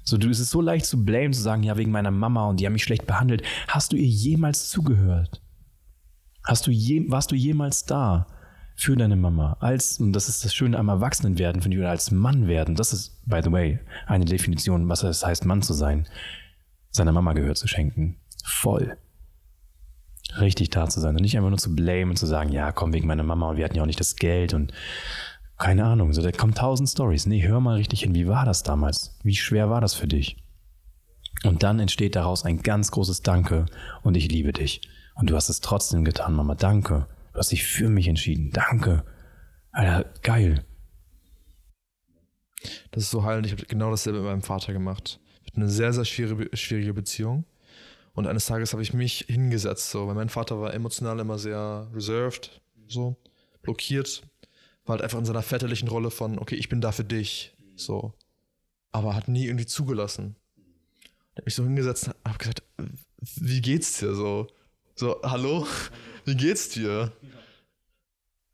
So, 0.04 0.18
du, 0.18 0.30
es 0.30 0.40
ist 0.40 0.50
so 0.52 0.62
leicht 0.62 0.86
zu 0.86 1.04
blamen, 1.06 1.34
zu 1.34 1.42
sagen, 1.42 1.64
ja, 1.64 1.78
wegen 1.78 1.92
meiner 1.92 2.12
Mama 2.12 2.48
und 2.48 2.60
die 2.60 2.66
haben 2.66 2.74
mich 2.74 2.84
schlecht 2.84 3.06
behandelt. 3.06 3.44
Hast 3.68 3.92
du 3.92 3.98
ihr 3.98 4.08
jemals 4.08 4.70
zugehört? 4.70 5.42
Hast 6.44 6.66
du 6.66 6.72
je, 6.72 7.12
warst 7.12 7.32
du 7.32 7.36
jemals 7.36 7.86
da? 7.86 8.26
Für 8.78 8.96
deine 8.96 9.16
Mama. 9.16 9.58
Als, 9.60 10.00
und 10.00 10.14
das 10.14 10.30
ist 10.30 10.46
das 10.46 10.54
Schöne 10.54 10.78
am 10.78 10.88
Erwachsenenwerden, 10.88 11.62
finde 11.62 11.76
ich, 11.76 11.82
oder 11.82 11.90
als 11.90 12.12
Mann 12.12 12.48
werden. 12.48 12.76
Das 12.76 12.94
ist, 12.94 13.20
by 13.26 13.42
the 13.44 13.52
way, 13.52 13.80
eine 14.06 14.24
Definition, 14.24 14.88
was 14.88 15.02
es 15.04 15.26
heißt, 15.26 15.46
Mann 15.46 15.64
zu 15.64 15.74
sein. 15.74 16.08
Seiner 16.92 17.12
Mama 17.12 17.34
gehört 17.34 17.58
zu 17.58 17.68
schenken. 17.68 18.18
Voll. 18.46 18.96
Richtig 20.40 20.70
da 20.70 20.88
zu 20.88 21.00
sein. 21.00 21.16
Und 21.16 21.24
nicht 21.24 21.36
einfach 21.36 21.50
nur 21.50 21.58
zu 21.58 21.76
blamen 21.76 22.12
und 22.12 22.18
zu 22.18 22.28
sagen, 22.28 22.52
ja, 22.52 22.72
komm, 22.72 22.94
wegen 22.94 23.08
meiner 23.08 23.24
Mama 23.24 23.50
und 23.50 23.58
wir 23.58 23.66
hatten 23.66 23.76
ja 23.76 23.82
auch 23.82 23.88
nicht 23.88 24.00
das 24.00 24.16
Geld 24.16 24.54
und 24.54 24.72
keine 25.58 25.86
Ahnung. 25.86 26.14
So, 26.14 26.22
da 26.22 26.32
kommen 26.32 26.54
tausend 26.54 26.88
Stories. 26.88 27.26
Nee, 27.26 27.48
hör 27.48 27.60
mal 27.60 27.78
richtig 27.78 28.02
hin. 28.02 28.14
Wie 28.14 28.28
war 28.28 28.46
das 28.46 28.62
damals? 28.62 29.18
Wie 29.24 29.36
schwer 29.36 29.72
war 29.72 29.82
das 29.82 29.96
für 29.96 30.08
dich? 30.08 30.38
Und 31.44 31.64
dann 31.64 31.80
entsteht 31.80 32.16
daraus 32.16 32.46
ein 32.46 32.62
ganz 32.62 32.92
großes 32.92 33.24
Danke 33.24 33.66
und 34.04 34.16
ich 34.16 34.32
liebe 34.32 34.54
dich. 34.54 34.82
Und 35.16 35.32
du 35.32 35.36
hast 35.36 35.50
es 35.50 35.62
trotzdem 35.62 36.06
getan, 36.06 36.34
Mama. 36.34 36.54
Danke. 36.54 37.08
Du 37.38 37.42
hast 37.42 37.52
dich 37.52 37.68
für 37.68 37.88
mich 37.88 38.08
entschieden. 38.08 38.50
Danke. 38.50 39.06
Alter, 39.72 40.12
geil. 40.24 40.66
Das 42.90 43.04
ist 43.04 43.12
so 43.12 43.26
heilend. 43.26 43.46
Ich 43.46 43.52
habe 43.52 43.64
genau 43.68 43.92
dasselbe 43.92 44.22
mit 44.22 44.28
meinem 44.28 44.42
Vater 44.42 44.74
gemacht. 44.74 45.20
Ich 45.44 45.52
hatte 45.52 45.58
eine 45.58 45.70
sehr, 45.70 45.94
sehr 45.94 46.04
schwierige, 46.04 46.58
schwierige 46.58 46.96
Beziehung. 46.96 47.46
Und 48.16 48.26
eines 48.26 48.48
Tages 48.48 48.74
habe 48.74 48.82
ich 48.82 48.92
mich 48.92 49.26
hingesetzt, 49.28 49.92
so, 49.92 50.08
weil 50.08 50.16
mein 50.16 50.30
Vater 50.30 50.60
war 50.60 50.74
emotional 50.74 51.20
immer 51.20 51.38
sehr 51.38 51.88
reserved, 51.94 52.60
so, 52.88 53.16
blockiert. 53.62 54.24
War 54.86 54.94
halt 54.94 55.04
einfach 55.04 55.20
in 55.20 55.26
seiner 55.26 55.44
väterlichen 55.44 55.90
Rolle 55.90 56.10
von, 56.10 56.40
okay, 56.40 56.56
ich 56.56 56.70
bin 56.70 56.82
da 56.82 56.92
für 56.92 57.04
dich, 57.04 57.56
so. 57.76 58.16
Aber 58.92 59.14
hat 59.14 59.28
nie 59.28 59.46
irgendwie 59.46 59.68
zugelassen. 59.68 60.38
Ich 60.96 61.36
habe 61.36 61.46
mich 61.46 61.54
so 61.54 61.64
hingesetzt 61.64 62.08
und 62.08 62.16
habe 62.26 62.40
gesagt, 62.40 62.64
wie 63.36 63.62
geht's 63.62 64.00
dir 64.00 64.16
so? 64.16 64.48
So, 64.96 65.22
hallo? 65.22 65.68
Wie 66.28 66.36
geht's 66.36 66.70
dir? 66.70 67.14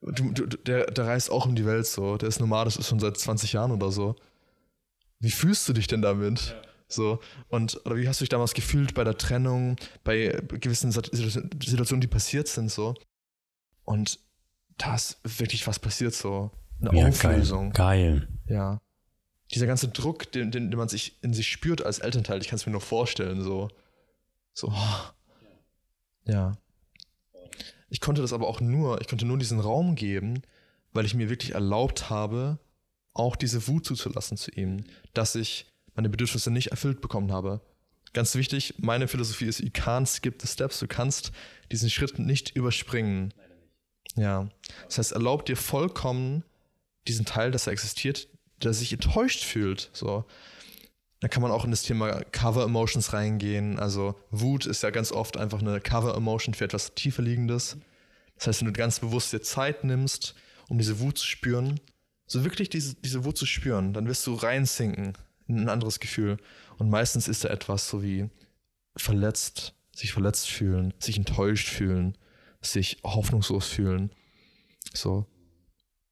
Du, 0.02 0.32
du, 0.32 0.46
der, 0.46 0.92
der 0.92 1.08
reist 1.08 1.32
auch 1.32 1.46
um 1.48 1.56
die 1.56 1.66
Welt 1.66 1.88
so. 1.88 2.18
Der 2.18 2.30
ist 2.30 2.40
normal, 2.40 2.66
das 2.66 2.78
ist 2.78 2.88
schon 2.88 3.00
seit 3.00 3.18
20 3.18 3.54
Jahren 3.54 3.72
oder 3.72 3.92
so. 3.92 4.16
Wie 5.20 5.32
fühlst 5.32 5.68
du 5.68 5.74
dich 5.74 5.88
denn 5.88 6.02
damit? 6.02 6.50
Ja. 6.50 6.62
So, 6.88 7.20
und, 7.48 7.84
oder 7.86 7.98
wie 7.98 8.08
hast 8.08 8.20
du 8.20 8.24
dich 8.24 8.30
damals 8.30 8.54
gefühlt 8.54 8.94
bei 8.94 9.04
der 9.04 9.18
Trennung, 9.18 9.78
bei 10.04 10.40
gewissen 10.60 10.92
Situationen, 10.92 12.02
die 12.02 12.08
passiert 12.08 12.48
sind, 12.48 12.70
so? 12.70 12.94
Und 13.84 14.20
da 14.78 14.94
ist 14.94 15.18
wirklich 15.24 15.66
was 15.66 15.80
passiert, 15.80 16.14
so. 16.14 16.52
Eine 16.80 17.00
ja, 17.00 17.08
Auflösung. 17.08 17.72
Geil. 17.72 18.28
geil. 18.46 18.56
Ja. 18.56 18.82
Dieser 19.52 19.66
ganze 19.66 19.88
Druck, 19.88 20.32
den, 20.32 20.52
den, 20.52 20.70
den 20.70 20.78
man 20.78 20.90
sich 20.90 21.24
in 21.24 21.34
sich 21.34 21.48
spürt 21.48 21.84
als 21.84 21.98
Elternteil, 21.98 22.42
ich 22.42 22.50
kann 22.50 22.58
es 22.58 22.68
mir 22.68 22.72
nur 22.72 22.82
vorstellen, 22.82 23.42
so. 23.42 23.70
So. 24.54 24.72
Ja. 26.26 26.56
Ich 27.94 28.02
konnte 28.02 28.24
das 28.24 28.34
aber 28.34 28.48
auch 28.48 28.60
nur, 28.60 29.00
ich 29.02 29.08
konnte 29.08 29.28
nur 29.28 29.38
diesen 29.38 29.60
Raum 29.60 29.94
geben, 29.94 30.42
weil 30.94 31.06
ich 31.06 31.14
mir 31.14 31.30
wirklich 31.30 31.54
erlaubt 31.54 32.10
habe, 32.10 32.58
auch 33.14 33.36
diese 33.36 33.68
Wut 33.68 33.86
zuzulassen 33.86 34.36
zu 34.36 34.50
ihm, 34.50 34.84
dass 35.14 35.36
ich 35.36 35.68
meine 35.94 36.10
Bedürfnisse 36.10 36.50
nicht 36.50 36.72
erfüllt 36.72 37.02
bekommen 37.02 37.32
habe. 37.32 37.62
Ganz 38.14 38.34
wichtig, 38.34 38.74
meine 38.80 39.08
Philosophie 39.08 39.46
ist, 39.46 39.60
you 39.60 39.70
can't 39.70 40.08
skip 40.08 40.42
the 40.42 40.48
steps. 40.48 40.80
Du 40.80 40.88
kannst 40.88 41.34
diesen 41.72 41.92
Schritt 41.92 42.18
nicht 42.18 42.56
überspringen. 42.56 43.32
Ja. 44.16 44.50
Das 44.88 44.98
heißt, 44.98 45.12
erlaubt 45.12 45.48
dir 45.48 45.56
vollkommen 45.56 46.44
diesen 47.08 47.26
Teil, 47.26 47.52
dass 47.52 47.68
er 47.68 47.74
existiert, 47.74 48.28
der 48.64 48.74
sich 48.74 48.92
enttäuscht 48.92 49.44
fühlt. 49.44 49.92
So. 49.94 50.26
Da 51.24 51.30
kann 51.30 51.42
man 51.42 51.52
auch 51.52 51.64
in 51.64 51.72
das 51.72 51.84
Thema 51.84 52.22
Cover 52.34 52.66
Emotions 52.66 53.14
reingehen. 53.14 53.80
Also 53.80 54.20
Wut 54.30 54.66
ist 54.66 54.84
ja 54.84 54.90
ganz 54.90 55.14
oft 55.14 55.38
einfach 55.38 55.62
eine 55.62 55.80
Cover 55.80 56.18
Emotion 56.18 56.54
für 56.54 56.66
etwas 56.66 56.96
tiefer 56.96 57.22
liegendes. 57.22 57.78
Das 58.36 58.48
heißt, 58.48 58.60
wenn 58.60 58.68
du 58.68 58.74
ganz 58.74 59.00
bewusst 59.00 59.32
dir 59.32 59.42
Zeit 59.42 59.86
nimmst, 59.86 60.36
um 60.68 60.78
diese 60.78 61.00
Wut 61.00 61.18
zu 61.18 61.26
spüren, 61.26 61.80
so 62.26 62.44
wirklich 62.44 62.68
diese, 62.68 62.96
diese 62.96 63.24
Wut 63.24 63.38
zu 63.38 63.46
spüren, 63.46 63.94
dann 63.94 64.06
wirst 64.10 64.28
du 64.28 64.34
reinsinken 64.34 65.14
in 65.48 65.60
ein 65.60 65.70
anderes 65.70 66.02
Gefühl. 66.02 66.40
Und 66.78 66.90
meistens 66.90 67.30
ist 67.30 67.46
da 67.46 67.48
etwas 67.48 67.88
so 67.88 68.04
wie 68.04 68.30
verletzt, 68.98 69.76
sich 69.96 70.12
verletzt 70.12 70.50
fühlen, 70.50 70.94
sich 71.00 71.16
enttäuscht 71.16 71.70
fühlen, 71.70 72.18
sich 72.60 72.98
hoffnungslos 73.02 73.68
fühlen. 73.70 74.12
So. 74.94 75.26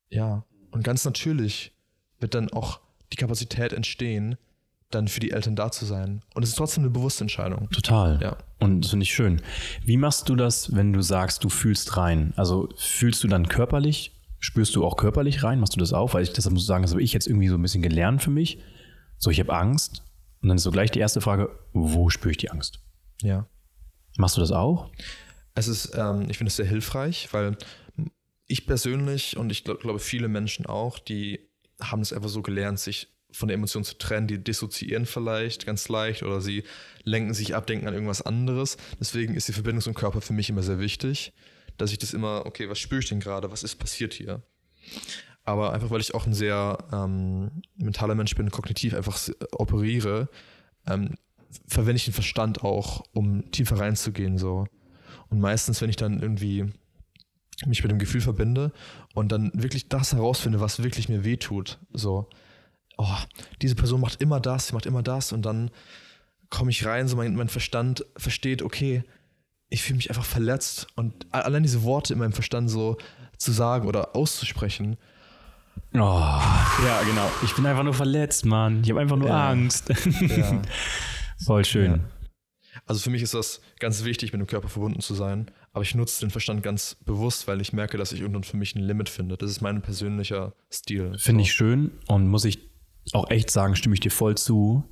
Ja. 0.08 0.46
Und 0.72 0.86
ganz 0.86 1.04
natürlich 1.04 1.74
wird 2.22 2.34
dann 2.34 2.50
auch 2.54 2.80
die 3.12 3.18
Kapazität 3.18 3.74
entstehen, 3.74 4.38
dann 4.92 5.08
für 5.08 5.20
die 5.20 5.32
Eltern 5.32 5.56
da 5.56 5.72
zu 5.72 5.86
sein. 5.86 6.22
Und 6.34 6.44
es 6.44 6.50
ist 6.50 6.56
trotzdem 6.56 6.84
eine 6.84 6.92
bewusste 6.92 7.24
Entscheidung. 7.24 7.70
Total. 7.70 8.20
Ja. 8.22 8.38
Und 8.60 8.82
das 8.82 8.92
finde 8.92 9.04
ich 9.04 9.14
schön. 9.14 9.42
Wie 9.84 9.98
machst 9.98 10.30
du 10.30 10.36
das, 10.36 10.76
wenn 10.76 10.94
du 10.94 11.02
sagst, 11.02 11.44
du 11.44 11.50
fühlst 11.50 11.98
rein? 11.98 12.34
Also 12.36 12.70
fühlst 12.78 13.24
du 13.24 13.28
dann 13.28 13.48
körperlich? 13.48 14.14
Spürst 14.40 14.76
du 14.76 14.86
auch 14.86 14.98
körperlich 14.98 15.44
rein? 15.44 15.60
Machst 15.60 15.76
du 15.76 15.80
das 15.80 15.94
auch? 15.94 16.14
Weil 16.14 16.24
ich 16.24 16.34
deshalb 16.34 16.54
muss 16.54 16.66
sagen, 16.66 16.84
das 16.84 16.92
habe 16.92 17.02
ich 17.02 17.14
jetzt 17.14 17.28
irgendwie 17.28 17.48
so 17.48 17.56
ein 17.56 17.62
bisschen 17.62 17.82
gelernt 17.82 18.22
für 18.24 18.32
mich. 18.32 18.60
So, 19.18 19.30
ich 19.30 19.40
habe 19.40 19.54
Angst. 19.54 20.04
Und 20.42 20.50
dann 20.50 20.58
ist 20.58 20.64
so 20.64 20.72
gleich 20.72 20.92
die 20.92 21.00
erste 21.00 21.22
Frage, 21.22 21.50
wo 21.74 22.10
spüre 22.10 22.32
ich 22.32 22.38
die 22.38 22.50
Angst? 22.50 22.80
Ja. 23.22 23.48
Machst 24.18 24.38
du 24.38 24.42
das 24.42 24.52
auch? 24.52 24.92
Es 25.54 25.68
ist, 25.68 25.96
ähm, 25.96 26.28
ich 26.30 26.38
finde 26.38 26.50
es 26.50 26.56
sehr 26.56 26.66
hilfreich, 26.66 27.30
weil 27.32 27.58
ich 28.48 28.66
persönlich 28.66 29.38
und 29.38 29.52
ich 29.52 29.64
glaube 29.64 30.00
viele 30.00 30.28
Menschen 30.28 30.66
auch, 30.66 31.00
die 31.00 31.52
haben 31.82 32.02
es 32.02 32.14
einfach 32.14 32.30
so 32.30 32.42
gelernt, 32.42 32.80
sich 32.80 33.08
von 33.32 33.48
der 33.48 33.56
Emotion 33.56 33.84
zu 33.84 33.98
trennen, 33.98 34.28
die 34.28 34.44
dissoziieren 34.44 35.06
vielleicht 35.06 35.66
ganz 35.66 35.88
leicht 35.90 36.24
oder 36.24 36.42
sie 36.42 36.64
lenken 37.04 37.34
sich 37.34 37.56
ab, 37.56 37.68
denken 37.68 37.88
an 37.88 37.94
irgendwas 37.94 38.22
anderes. 38.22 38.78
Deswegen 39.00 39.36
ist 39.36 39.48
die 39.48 39.54
Verbindung 39.54 39.82
zum 39.82 39.94
Körper 39.94 40.22
für 40.22 40.34
mich 40.34 40.50
immer 40.50 40.64
sehr 40.64 40.80
wichtig, 40.80 41.34
dass 41.78 41.92
ich 41.92 42.00
das 42.00 42.14
immer, 42.14 42.46
okay, 42.46 42.70
was 42.70 42.80
spüre 42.80 43.02
ich 43.02 43.10
denn 43.10 43.20
gerade, 43.20 43.52
was 43.52 43.64
ist 43.64 43.76
passiert 43.76 44.14
hier? 44.14 44.42
Aber 45.44 45.74
einfach, 45.74 45.90
weil 45.90 46.02
ich 46.02 46.14
auch 46.14 46.28
ein 46.28 46.34
sehr 46.34 46.78
ähm, 46.94 47.64
mentaler 47.76 48.16
Mensch 48.16 48.36
bin, 48.36 48.52
kognitiv 48.52 48.94
einfach 48.94 49.20
operiere, 49.52 50.30
ähm, 50.88 51.16
verwende 51.68 51.98
ich 51.98 52.06
den 52.06 52.14
Verstand 52.14 52.64
auch, 52.64 53.04
um 53.14 53.50
tiefer 53.52 53.80
reinzugehen. 53.80 54.38
So. 54.38 54.68
Und 55.30 55.40
meistens, 55.40 55.82
wenn 55.82 55.90
ich 55.90 55.96
dann 55.96 56.22
irgendwie 56.22 56.72
mich 57.66 57.84
mit 57.84 57.92
dem 57.92 58.00
Gefühl 58.00 58.22
verbinde 58.22 58.72
und 59.14 59.32
dann 59.32 59.52
wirklich 59.54 59.90
das 59.90 60.14
herausfinde, 60.14 60.60
was 60.60 60.84
wirklich 60.84 61.10
mir 61.10 61.24
wehtut, 61.24 61.80
so, 61.94 62.30
oh, 63.02 63.18
diese 63.62 63.76
Person 63.76 64.02
macht 64.02 64.22
immer 64.22 64.40
das, 64.40 64.68
sie 64.68 64.74
macht 64.74 64.86
immer 64.86 65.04
das 65.04 65.32
und 65.32 65.44
dann 65.44 65.72
komme 66.50 66.72
ich 66.72 66.86
rein, 66.86 67.08
so 67.08 67.16
mein, 67.16 67.36
mein 67.36 67.50
Verstand 67.50 68.06
versteht, 68.18 68.62
okay, 68.62 69.04
ich 69.70 69.84
fühle 69.84 69.98
mich 69.98 70.10
einfach 70.10 70.26
verletzt 70.26 70.88
und 70.96 71.26
allein 71.32 71.64
diese 71.64 71.84
Worte 71.84 72.14
in 72.14 72.20
meinem 72.20 72.34
Verstand 72.34 72.70
so 72.70 72.98
zu 73.38 73.52
sagen 73.52 73.88
oder 73.88 74.16
auszusprechen. 74.16 74.98
Oh, 75.94 75.98
ja, 75.98 77.02
genau. 77.06 77.30
Ich 77.44 77.56
bin 77.56 77.66
einfach 77.66 77.84
nur 77.84 77.94
verletzt, 77.94 78.46
Mann. 78.46 78.82
Ich 78.84 78.90
habe 78.90 79.00
einfach 79.00 79.16
nur 79.16 79.30
ja. 79.30 79.50
Angst. 79.50 79.90
Ja. 80.20 80.62
Voll 81.46 81.66
schön. 81.66 81.92
Ja. 81.92 82.00
Also 82.86 83.02
für 83.02 83.10
mich 83.10 83.22
ist 83.22 83.34
das 83.34 83.62
ganz 83.80 84.04
wichtig, 84.04 84.34
mit 84.34 84.42
dem 84.42 84.48
Körper 84.48 84.68
verbunden 84.68 85.00
zu 85.00 85.14
sein. 85.14 85.50
Aber 85.74 85.84
ich 85.84 85.96
nutze 85.96 86.20
den 86.20 86.30
Verstand 86.30 86.64
ganz 86.64 86.96
bewusst, 87.06 87.48
weil 87.48 87.62
ich 87.62 87.72
merke, 87.72 87.98
dass 87.98 88.12
ich 88.12 88.22
irgendwann 88.22 88.44
für 88.44 88.58
mich 88.58 88.76
ein 88.76 88.82
Limit 88.82 89.08
finde. 89.08 89.38
Das 89.38 89.50
ist 89.50 89.62
mein 89.62 89.82
persönlicher 89.82 90.54
Stil. 90.72 91.18
Finde 91.18 91.44
so. 91.44 91.46
ich 91.46 91.54
schön 91.54 91.92
und 92.08 92.28
muss 92.28 92.44
ich 92.44 92.71
auch 93.14 93.30
echt 93.30 93.50
sagen, 93.50 93.76
stimme 93.76 93.94
ich 93.94 94.00
dir 94.00 94.12
voll 94.12 94.36
zu. 94.36 94.84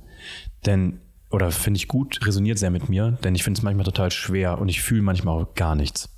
Denn, 0.66 1.00
oder 1.30 1.50
finde 1.50 1.78
ich 1.78 1.88
gut, 1.88 2.20
resoniert 2.26 2.58
sehr 2.58 2.70
mit 2.70 2.88
mir, 2.88 3.12
denn 3.24 3.34
ich 3.34 3.44
finde 3.44 3.58
es 3.58 3.62
manchmal 3.62 3.84
total 3.84 4.10
schwer 4.10 4.58
und 4.58 4.68
ich 4.68 4.82
fühle 4.82 5.02
manchmal 5.02 5.42
auch 5.42 5.54
gar 5.54 5.74
nichts. 5.74 6.08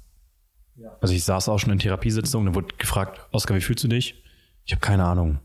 Ja. 0.76 0.96
Also 1.00 1.14
ich 1.14 1.24
saß 1.24 1.48
auch 1.48 1.58
schon 1.58 1.72
in 1.72 1.78
Therapiesitzungen, 1.78 2.46
da 2.46 2.54
wurde 2.54 2.74
gefragt, 2.76 3.20
Oskar, 3.30 3.56
wie 3.56 3.60
fühlst 3.60 3.84
du 3.84 3.88
dich? 3.88 4.22
Ich 4.64 4.72
habe 4.72 4.80
keine 4.80 5.04
Ahnung. 5.04 5.40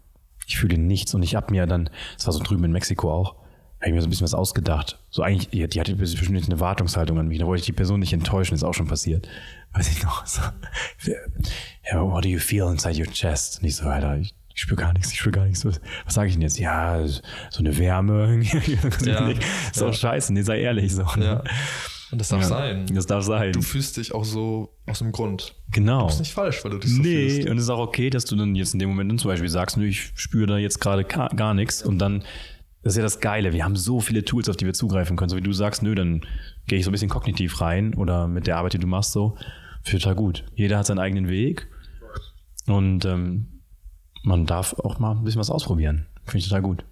Ich 0.48 0.58
fühle 0.58 0.78
nichts 0.78 1.14
und 1.14 1.24
ich 1.24 1.36
habe 1.36 1.52
mir 1.52 1.66
dann, 1.66 1.90
das 2.16 2.26
war 2.26 2.34
so 2.34 2.42
drüben 2.42 2.64
in 2.64 2.72
Mexiko 2.72 3.12
auch, 3.12 3.36
habe 3.80 3.90
ich 3.90 3.94
mir 3.94 4.02
so 4.02 4.08
ein 4.08 4.10
bisschen 4.10 4.24
was 4.24 4.34
ausgedacht. 4.34 5.00
So 5.10 5.22
eigentlich, 5.22 5.50
die, 5.50 5.68
die 5.68 5.80
hatte 5.80 5.96
bestimmt 5.96 6.46
eine 6.46 6.60
Wartungshaltung 6.60 7.20
an 7.20 7.28
mich, 7.28 7.40
da 7.40 7.46
wollte 7.46 7.60
ich 7.60 7.66
die 7.66 7.74
Person 7.74 8.00
nicht 8.00 8.14
enttäuschen, 8.14 8.56
ist 8.56 8.64
auch 8.64 8.74
schon 8.74 8.88
passiert. 8.88 9.28
Weiß 9.74 9.90
ich 9.90 10.02
noch. 10.04 10.26
So, 10.26 10.42
yeah, 11.06 12.02
what 12.02 12.24
do 12.24 12.30
you 12.30 12.40
feel 12.40 12.68
inside 12.70 13.00
your 13.00 13.12
chest? 13.12 13.60
Und 13.60 13.68
ich 13.68 13.76
so, 13.76 13.86
Alter, 13.86 14.18
ich 14.18 14.34
ich 14.58 14.64
spüre 14.64 14.82
gar 14.82 14.92
nichts, 14.94 15.12
ich 15.12 15.20
spüre 15.20 15.34
gar 15.34 15.46
nichts. 15.46 15.64
Was, 15.66 15.80
was 16.04 16.16
sage 16.16 16.30
ich 16.30 16.34
denn 16.34 16.42
jetzt? 16.42 16.58
Ja, 16.58 17.08
so 17.08 17.22
eine 17.60 17.78
Wärme. 17.78 18.42
ja, 19.06 19.28
ist 19.30 19.46
ja. 19.76 19.86
auch 19.86 19.94
scheiße, 19.94 20.34
nee, 20.34 20.42
sei 20.42 20.62
ehrlich. 20.62 20.96
So, 20.96 21.04
ne? 21.16 21.26
ja. 21.26 21.44
Und 22.12 22.20
das 22.20 22.30
darf 22.30 22.42
ja, 22.42 22.48
sein. 22.48 22.88
Das 22.92 23.06
darf 23.06 23.24
sein. 23.24 23.52
Du 23.52 23.62
fühlst 23.62 23.98
dich 23.98 24.16
auch 24.16 24.26
so 24.26 24.76
aus 24.88 24.98
dem 24.98 25.12
Grund. 25.12 25.54
Genau. 25.72 26.02
Du 26.02 26.06
bist 26.08 26.20
nicht 26.22 26.34
falsch, 26.34 26.64
weil 26.64 26.72
du 26.72 26.80
dich 26.80 26.92
so 26.92 27.04
nee, 27.04 27.30
fühlst. 27.30 27.50
und 27.50 27.58
es 27.58 27.66
ist 27.66 27.70
auch 27.70 27.78
okay, 27.78 28.10
dass 28.10 28.26
du 28.26 28.36
dann 28.36 28.56
jetzt 28.56 28.74
in 28.74 28.80
dem 28.80 28.90
Moment 28.90 29.12
dann 29.12 29.20
zum 29.20 29.30
Beispiel 29.30 29.48
sagst, 29.48 29.78
nö, 29.78 29.86
ich 29.86 30.12
spüre 30.16 30.48
da 30.48 30.58
jetzt 30.58 30.80
gerade 30.80 31.04
gar 31.04 31.54
nichts 31.54 31.84
und 31.84 32.00
dann, 32.00 32.24
das 32.82 32.94
ist 32.94 32.98
ja 32.98 33.04
das 33.04 33.20
Geile, 33.20 33.54
wir 33.54 33.64
haben 33.64 33.76
so 33.76 34.00
viele 34.00 34.26
Tools, 34.26 34.50
auf 34.50 34.58
die 34.58 34.66
wir 34.66 34.74
zugreifen 34.74 35.18
können. 35.18 35.30
So 35.30 35.38
wie 35.38 35.42
du 35.42 35.54
sagst, 35.54 35.84
nö, 35.84 35.94
dann 35.94 36.22
gehe 36.66 36.80
ich 36.80 36.86
so 36.86 36.90
ein 36.90 36.94
bisschen 36.94 37.10
kognitiv 37.10 37.62
rein 37.62 37.94
oder 37.94 38.28
mit 38.28 38.48
der 38.48 38.58
Arbeit, 38.58 38.74
die 38.74 38.80
du 38.80 38.88
machst, 38.88 39.12
so, 39.12 39.38
total 39.84 40.16
gut. 40.16 40.46
Jeder 40.56 40.80
hat 40.80 40.88
seinen 40.88 41.00
eigenen 41.00 41.30
Weg 41.30 41.68
und 42.66 43.06
ähm, 43.06 43.57
man 44.24 44.46
darf 44.46 44.74
auch 44.80 45.00
mal 45.00 45.12
ein 45.12 45.24
bisschen 45.24 45.40
was 45.40 45.50
ausprobieren. 45.50 46.06
Finde 46.26 46.40
ich 46.40 46.50
total 46.50 46.62
gut. 46.62 46.84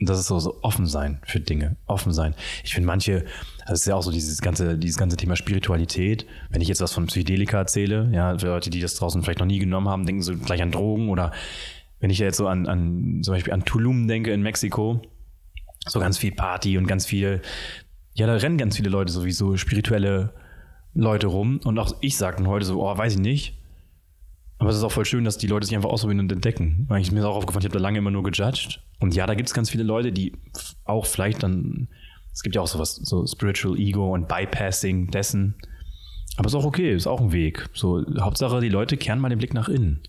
Und 0.00 0.08
das 0.08 0.18
ist 0.18 0.28
so, 0.28 0.38
so 0.38 0.58
offen 0.62 0.86
sein 0.86 1.20
für 1.24 1.40
Dinge, 1.40 1.76
offen 1.86 2.12
sein. 2.12 2.34
Ich 2.64 2.72
finde 2.72 2.86
manche, 2.86 3.26
das 3.66 3.80
ist 3.80 3.86
ja 3.86 3.94
auch 3.94 4.02
so 4.02 4.10
dieses 4.10 4.40
ganze, 4.40 4.78
dieses 4.78 4.96
ganze 4.96 5.18
Thema 5.18 5.36
Spiritualität. 5.36 6.26
Wenn 6.48 6.62
ich 6.62 6.68
jetzt 6.68 6.80
was 6.80 6.94
von 6.94 7.06
Psychedelika 7.06 7.58
erzähle, 7.58 8.08
ja, 8.10 8.38
für 8.38 8.46
Leute, 8.46 8.70
die 8.70 8.80
das 8.80 8.94
draußen 8.94 9.22
vielleicht 9.22 9.40
noch 9.40 9.46
nie 9.46 9.58
genommen 9.58 9.88
haben, 9.88 10.06
denken 10.06 10.22
so 10.22 10.34
gleich 10.34 10.62
an 10.62 10.72
Drogen 10.72 11.10
oder 11.10 11.32
wenn 12.00 12.08
ich 12.08 12.18
jetzt 12.18 12.38
so 12.38 12.48
an, 12.48 12.66
an 12.66 13.20
zum 13.22 13.34
Beispiel 13.34 13.52
an 13.52 13.66
Tulum 13.66 14.08
denke 14.08 14.32
in 14.32 14.40
Mexiko, 14.40 15.02
so 15.86 16.00
ganz 16.00 16.16
viel 16.16 16.32
Party 16.32 16.78
und 16.78 16.86
ganz 16.86 17.04
viel, 17.04 17.42
ja, 18.14 18.26
da 18.26 18.34
rennen 18.34 18.56
ganz 18.56 18.76
viele 18.76 18.88
Leute 18.88 19.12
sowieso 19.12 19.58
spirituelle 19.58 20.32
Leute 20.94 21.26
rum 21.26 21.60
und 21.62 21.78
auch 21.78 21.94
ich 22.00 22.16
sagte 22.16 22.46
heute 22.46 22.64
so, 22.64 22.82
oh, 22.82 22.96
weiß 22.96 23.14
ich 23.14 23.20
nicht, 23.20 23.59
aber 24.60 24.68
es 24.68 24.76
ist 24.76 24.82
auch 24.82 24.92
voll 24.92 25.06
schön, 25.06 25.24
dass 25.24 25.38
die 25.38 25.46
Leute 25.46 25.66
sich 25.66 25.74
einfach 25.74 25.88
ausprobieren 25.88 26.20
und 26.20 26.30
entdecken. 26.30 26.84
Weil 26.86 27.00
ich 27.00 27.10
mir 27.10 27.20
ist 27.20 27.24
auch 27.24 27.34
aufgefallen, 27.34 27.62
ich 27.62 27.70
habe 27.70 27.78
da 27.78 27.82
lange 27.82 27.96
immer 27.96 28.10
nur 28.10 28.22
gejudged. 28.22 28.82
Und 28.98 29.14
ja, 29.14 29.26
da 29.26 29.34
gibt 29.34 29.48
es 29.48 29.54
ganz 29.54 29.70
viele 29.70 29.84
Leute, 29.84 30.12
die 30.12 30.34
auch 30.84 31.06
vielleicht 31.06 31.42
dann, 31.42 31.88
es 32.30 32.42
gibt 32.42 32.54
ja 32.54 32.60
auch 32.60 32.66
sowas, 32.66 32.94
so 32.94 33.26
Spiritual 33.26 33.78
Ego 33.78 34.12
und 34.12 34.28
Bypassing 34.28 35.10
dessen. 35.10 35.54
Aber 36.36 36.46
ist 36.46 36.54
auch 36.54 36.66
okay, 36.66 36.94
ist 36.94 37.06
auch 37.06 37.22
ein 37.22 37.32
Weg. 37.32 37.70
So, 37.72 38.04
Hauptsache, 38.20 38.60
die 38.60 38.68
Leute 38.68 38.98
kehren 38.98 39.18
mal 39.18 39.30
den 39.30 39.38
Blick 39.38 39.54
nach 39.54 39.70
innen. 39.70 40.02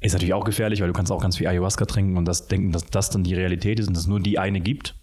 Ist 0.00 0.12
natürlich 0.12 0.34
auch 0.34 0.44
gefährlich, 0.44 0.82
weil 0.82 0.88
du 0.88 0.94
kannst 0.94 1.10
auch 1.10 1.22
ganz 1.22 1.38
viel 1.38 1.46
Ayahuasca 1.46 1.86
trinken 1.86 2.18
und 2.18 2.26
das 2.26 2.48
denken, 2.48 2.72
dass 2.72 2.84
das 2.84 3.08
dann 3.08 3.24
die 3.24 3.34
Realität 3.34 3.80
ist 3.80 3.88
und 3.88 3.94
dass 3.94 4.02
es 4.02 4.08
nur 4.08 4.20
die 4.20 4.38
eine 4.38 4.60
gibt. 4.60 4.94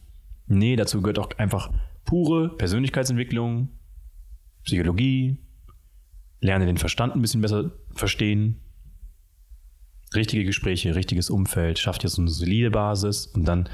Nee, 0.45 0.75
dazu 0.75 1.01
gehört 1.01 1.17
auch 1.17 1.31
einfach 1.39 1.71
pure 2.05 2.55
Persönlichkeitsentwicklung, 2.57 3.69
Psychologie, 4.65 5.37
lerne 6.41 6.67
den 6.67 6.77
Verstand 6.77 7.15
ein 7.15 7.21
bisschen 7.21 7.41
besser 7.41 7.71
verstehen, 7.95 8.61
richtige 10.15 10.45
Gespräche, 10.45 10.95
richtiges 10.95 11.29
Umfeld, 11.29 11.79
schafft 11.79 12.03
jetzt 12.03 12.13
so 12.13 12.21
eine 12.21 12.31
solide 12.31 12.71
Basis 12.71 13.27
und 13.27 13.45
dann 13.45 13.69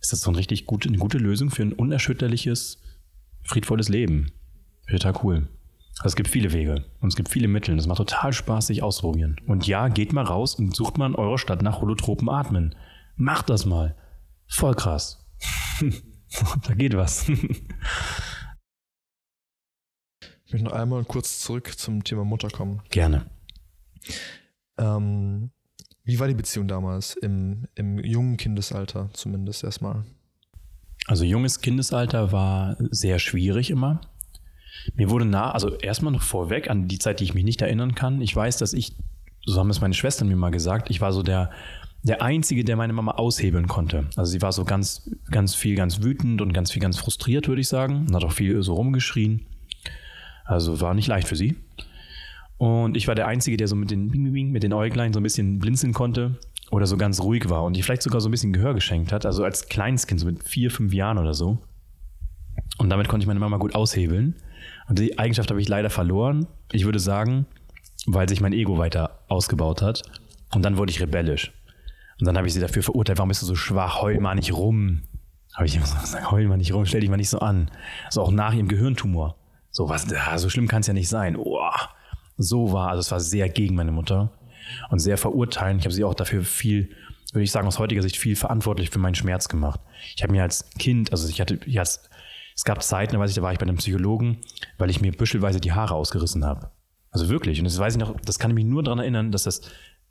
ist 0.00 0.12
das 0.12 0.20
so 0.20 0.30
ein 0.30 0.36
richtig 0.36 0.66
gut, 0.66 0.86
eine 0.86 0.98
gute 0.98 1.18
Lösung 1.18 1.50
für 1.50 1.62
ein 1.62 1.72
unerschütterliches, 1.72 2.80
friedvolles 3.42 3.88
Leben. 3.88 4.32
Total 4.88 5.14
cool. 5.22 5.48
Also 5.98 6.12
es 6.12 6.16
gibt 6.16 6.28
viele 6.28 6.52
Wege 6.52 6.84
und 7.00 7.08
es 7.08 7.16
gibt 7.16 7.28
viele 7.28 7.48
Mittel. 7.48 7.74
Das 7.76 7.88
macht 7.88 7.98
total 7.98 8.32
Spaß, 8.32 8.68
sich 8.68 8.82
auszuprobieren. 8.82 9.36
Und 9.46 9.66
ja, 9.66 9.88
geht 9.88 10.12
mal 10.12 10.24
raus 10.24 10.54
und 10.54 10.76
sucht 10.76 10.96
mal 10.96 11.06
in 11.06 11.16
eurer 11.16 11.38
Stadt 11.38 11.62
nach 11.62 11.80
holotropen 11.80 12.28
Atmen. 12.28 12.76
Macht 13.16 13.50
das 13.50 13.66
mal. 13.66 13.96
Voll 14.46 14.74
krass. 14.74 15.26
da 16.66 16.74
geht 16.74 16.96
was. 16.96 17.28
ich 17.28 17.42
möchte 20.52 20.64
noch 20.64 20.72
einmal 20.72 21.04
kurz 21.04 21.40
zurück 21.40 21.76
zum 21.76 22.04
Thema 22.04 22.24
Mutter 22.24 22.48
kommen. 22.48 22.80
Gerne. 22.90 23.28
Ähm, 24.78 25.50
wie 26.08 26.18
war 26.18 26.26
die 26.26 26.34
Beziehung 26.34 26.68
damals, 26.68 27.16
im, 27.16 27.68
im 27.74 27.98
jungen 28.02 28.38
Kindesalter 28.38 29.10
zumindest 29.12 29.62
erstmal? 29.62 30.06
Also 31.06 31.24
junges 31.24 31.60
Kindesalter 31.60 32.32
war 32.32 32.78
sehr 32.90 33.18
schwierig 33.18 33.68
immer. 33.68 34.00
Mir 34.94 35.10
wurde 35.10 35.26
nah, 35.26 35.50
also 35.50 35.76
erstmal 35.76 36.14
noch 36.14 36.22
vorweg 36.22 36.70
an 36.70 36.88
die 36.88 36.98
Zeit, 36.98 37.20
die 37.20 37.24
ich 37.24 37.34
mich 37.34 37.44
nicht 37.44 37.60
erinnern 37.60 37.94
kann. 37.94 38.22
Ich 38.22 38.34
weiß, 38.34 38.56
dass 38.56 38.72
ich, 38.72 38.96
so 39.44 39.60
haben 39.60 39.68
es 39.68 39.82
meine 39.82 39.92
Schwestern 39.92 40.28
mir 40.28 40.36
mal 40.36 40.48
gesagt, 40.48 40.88
ich 40.88 41.02
war 41.02 41.12
so 41.12 41.22
der, 41.22 41.50
der 42.02 42.22
Einzige, 42.22 42.64
der 42.64 42.76
meine 42.76 42.94
Mama 42.94 43.12
aushebeln 43.12 43.68
konnte. 43.68 44.06
Also 44.16 44.32
sie 44.32 44.40
war 44.40 44.52
so 44.52 44.64
ganz, 44.64 45.10
ganz 45.30 45.54
viel, 45.54 45.74
ganz 45.74 46.02
wütend 46.02 46.40
und 46.40 46.54
ganz 46.54 46.70
viel, 46.70 46.80
ganz 46.80 46.96
frustriert, 46.96 47.48
würde 47.48 47.60
ich 47.60 47.68
sagen. 47.68 48.06
Und 48.08 48.14
hat 48.14 48.24
auch 48.24 48.32
viel 48.32 48.62
so 48.62 48.72
rumgeschrien. 48.72 49.44
Also 50.46 50.80
war 50.80 50.94
nicht 50.94 51.08
leicht 51.08 51.28
für 51.28 51.36
sie. 51.36 51.56
Und 52.58 52.96
ich 52.96 53.06
war 53.06 53.14
der 53.14 53.28
Einzige, 53.28 53.56
der 53.56 53.68
so 53.68 53.76
mit 53.76 53.90
den, 53.90 54.08
mit 54.52 54.62
den 54.62 54.72
Äuglein 54.72 55.12
so 55.12 55.20
ein 55.20 55.22
bisschen 55.22 55.60
blinzeln 55.60 55.92
konnte 55.92 56.38
oder 56.70 56.86
so 56.86 56.96
ganz 56.96 57.20
ruhig 57.20 57.48
war 57.48 57.64
und 57.64 57.76
die 57.76 57.82
vielleicht 57.82 58.02
sogar 58.02 58.20
so 58.20 58.28
ein 58.28 58.32
bisschen 58.32 58.52
Gehör 58.52 58.74
geschenkt 58.74 59.12
hat. 59.12 59.24
Also 59.24 59.44
als 59.44 59.68
Kleinstkind, 59.68 60.20
so 60.20 60.26
mit 60.26 60.42
vier, 60.42 60.70
fünf 60.70 60.92
Jahren 60.92 61.18
oder 61.18 61.34
so. 61.34 61.58
Und 62.78 62.90
damit 62.90 63.08
konnte 63.08 63.22
ich 63.22 63.28
meine 63.28 63.40
Mama 63.40 63.56
gut 63.58 63.74
aushebeln. 63.74 64.34
Und 64.88 64.98
die 64.98 65.18
Eigenschaft 65.18 65.50
habe 65.50 65.60
ich 65.60 65.68
leider 65.68 65.88
verloren. 65.88 66.46
Ich 66.72 66.84
würde 66.84 66.98
sagen, 66.98 67.46
weil 68.06 68.28
sich 68.28 68.40
mein 68.40 68.52
Ego 68.52 68.76
weiter 68.76 69.20
ausgebaut 69.28 69.80
hat. 69.80 70.02
Und 70.52 70.62
dann 70.64 70.76
wurde 70.76 70.90
ich 70.90 71.00
rebellisch. 71.00 71.52
Und 72.18 72.26
dann 72.26 72.36
habe 72.36 72.48
ich 72.48 72.54
sie 72.54 72.60
dafür 72.60 72.82
verurteilt, 72.82 73.18
warum 73.18 73.28
bist 73.28 73.42
du 73.42 73.46
so 73.46 73.54
schwach, 73.54 74.02
heul 74.02 74.18
mal 74.18 74.34
nicht 74.34 74.52
rum. 74.52 75.02
Habe 75.54 75.66
ich 75.66 75.76
immer 75.76 75.86
so 75.86 75.96
gesagt, 75.98 76.30
heul 76.30 76.48
mal 76.48 76.56
nicht 76.56 76.72
rum, 76.72 76.84
stell 76.84 77.00
dich 77.00 77.10
mal 77.10 77.16
nicht 77.16 77.28
so 77.28 77.38
an. 77.38 77.70
So 78.10 78.22
auch 78.22 78.32
nach 78.32 78.52
ihrem 78.52 78.68
Gehirntumor. 78.68 79.36
So 79.70 79.88
was, 79.88 80.06
so 80.36 80.48
schlimm 80.48 80.66
kann 80.66 80.80
es 80.80 80.88
ja 80.88 80.94
nicht 80.94 81.08
sein. 81.08 81.36
Oh, 81.36 81.60
so 82.38 82.72
war. 82.72 82.88
Also 82.88 83.00
es 83.00 83.10
war 83.10 83.20
sehr 83.20 83.48
gegen 83.48 83.74
meine 83.74 83.92
Mutter 83.92 84.32
und 84.90 85.00
sehr 85.00 85.18
verurteilend. 85.18 85.80
Ich 85.80 85.86
habe 85.86 85.94
sie 85.94 86.04
auch 86.04 86.14
dafür 86.14 86.42
viel, 86.42 86.90
würde 87.32 87.44
ich 87.44 87.50
sagen, 87.50 87.66
aus 87.66 87.78
heutiger 87.78 88.02
Sicht 88.02 88.16
viel 88.16 88.36
verantwortlich 88.36 88.90
für 88.90 88.98
meinen 88.98 89.14
Schmerz 89.14 89.48
gemacht. 89.48 89.80
Ich 90.16 90.22
habe 90.22 90.32
mir 90.32 90.42
als 90.42 90.70
Kind, 90.78 91.12
also 91.12 91.28
ich 91.28 91.40
hatte, 91.40 91.58
ich 91.66 91.78
als, 91.78 92.08
es 92.54 92.64
gab 92.64 92.82
Zeiten, 92.82 93.14
da 93.14 93.18
weiß 93.18 93.30
ich, 93.30 93.36
da 93.36 93.42
war 93.42 93.52
ich 93.52 93.58
bei 93.58 93.66
einem 93.66 93.76
Psychologen, 93.76 94.38
weil 94.78 94.90
ich 94.90 95.00
mir 95.00 95.12
büschelweise 95.12 95.60
die 95.60 95.72
Haare 95.72 95.94
ausgerissen 95.94 96.44
habe. 96.44 96.70
Also 97.10 97.28
wirklich. 97.28 97.58
Und 97.58 97.64
das 97.64 97.78
weiß 97.78 97.94
ich 97.94 98.00
noch, 98.00 98.18
das 98.20 98.38
kann 98.38 98.50
ich 98.50 98.54
mich 98.54 98.64
nur 98.64 98.82
daran 98.82 98.98
erinnern, 98.98 99.32
dass 99.32 99.44
das, 99.44 99.60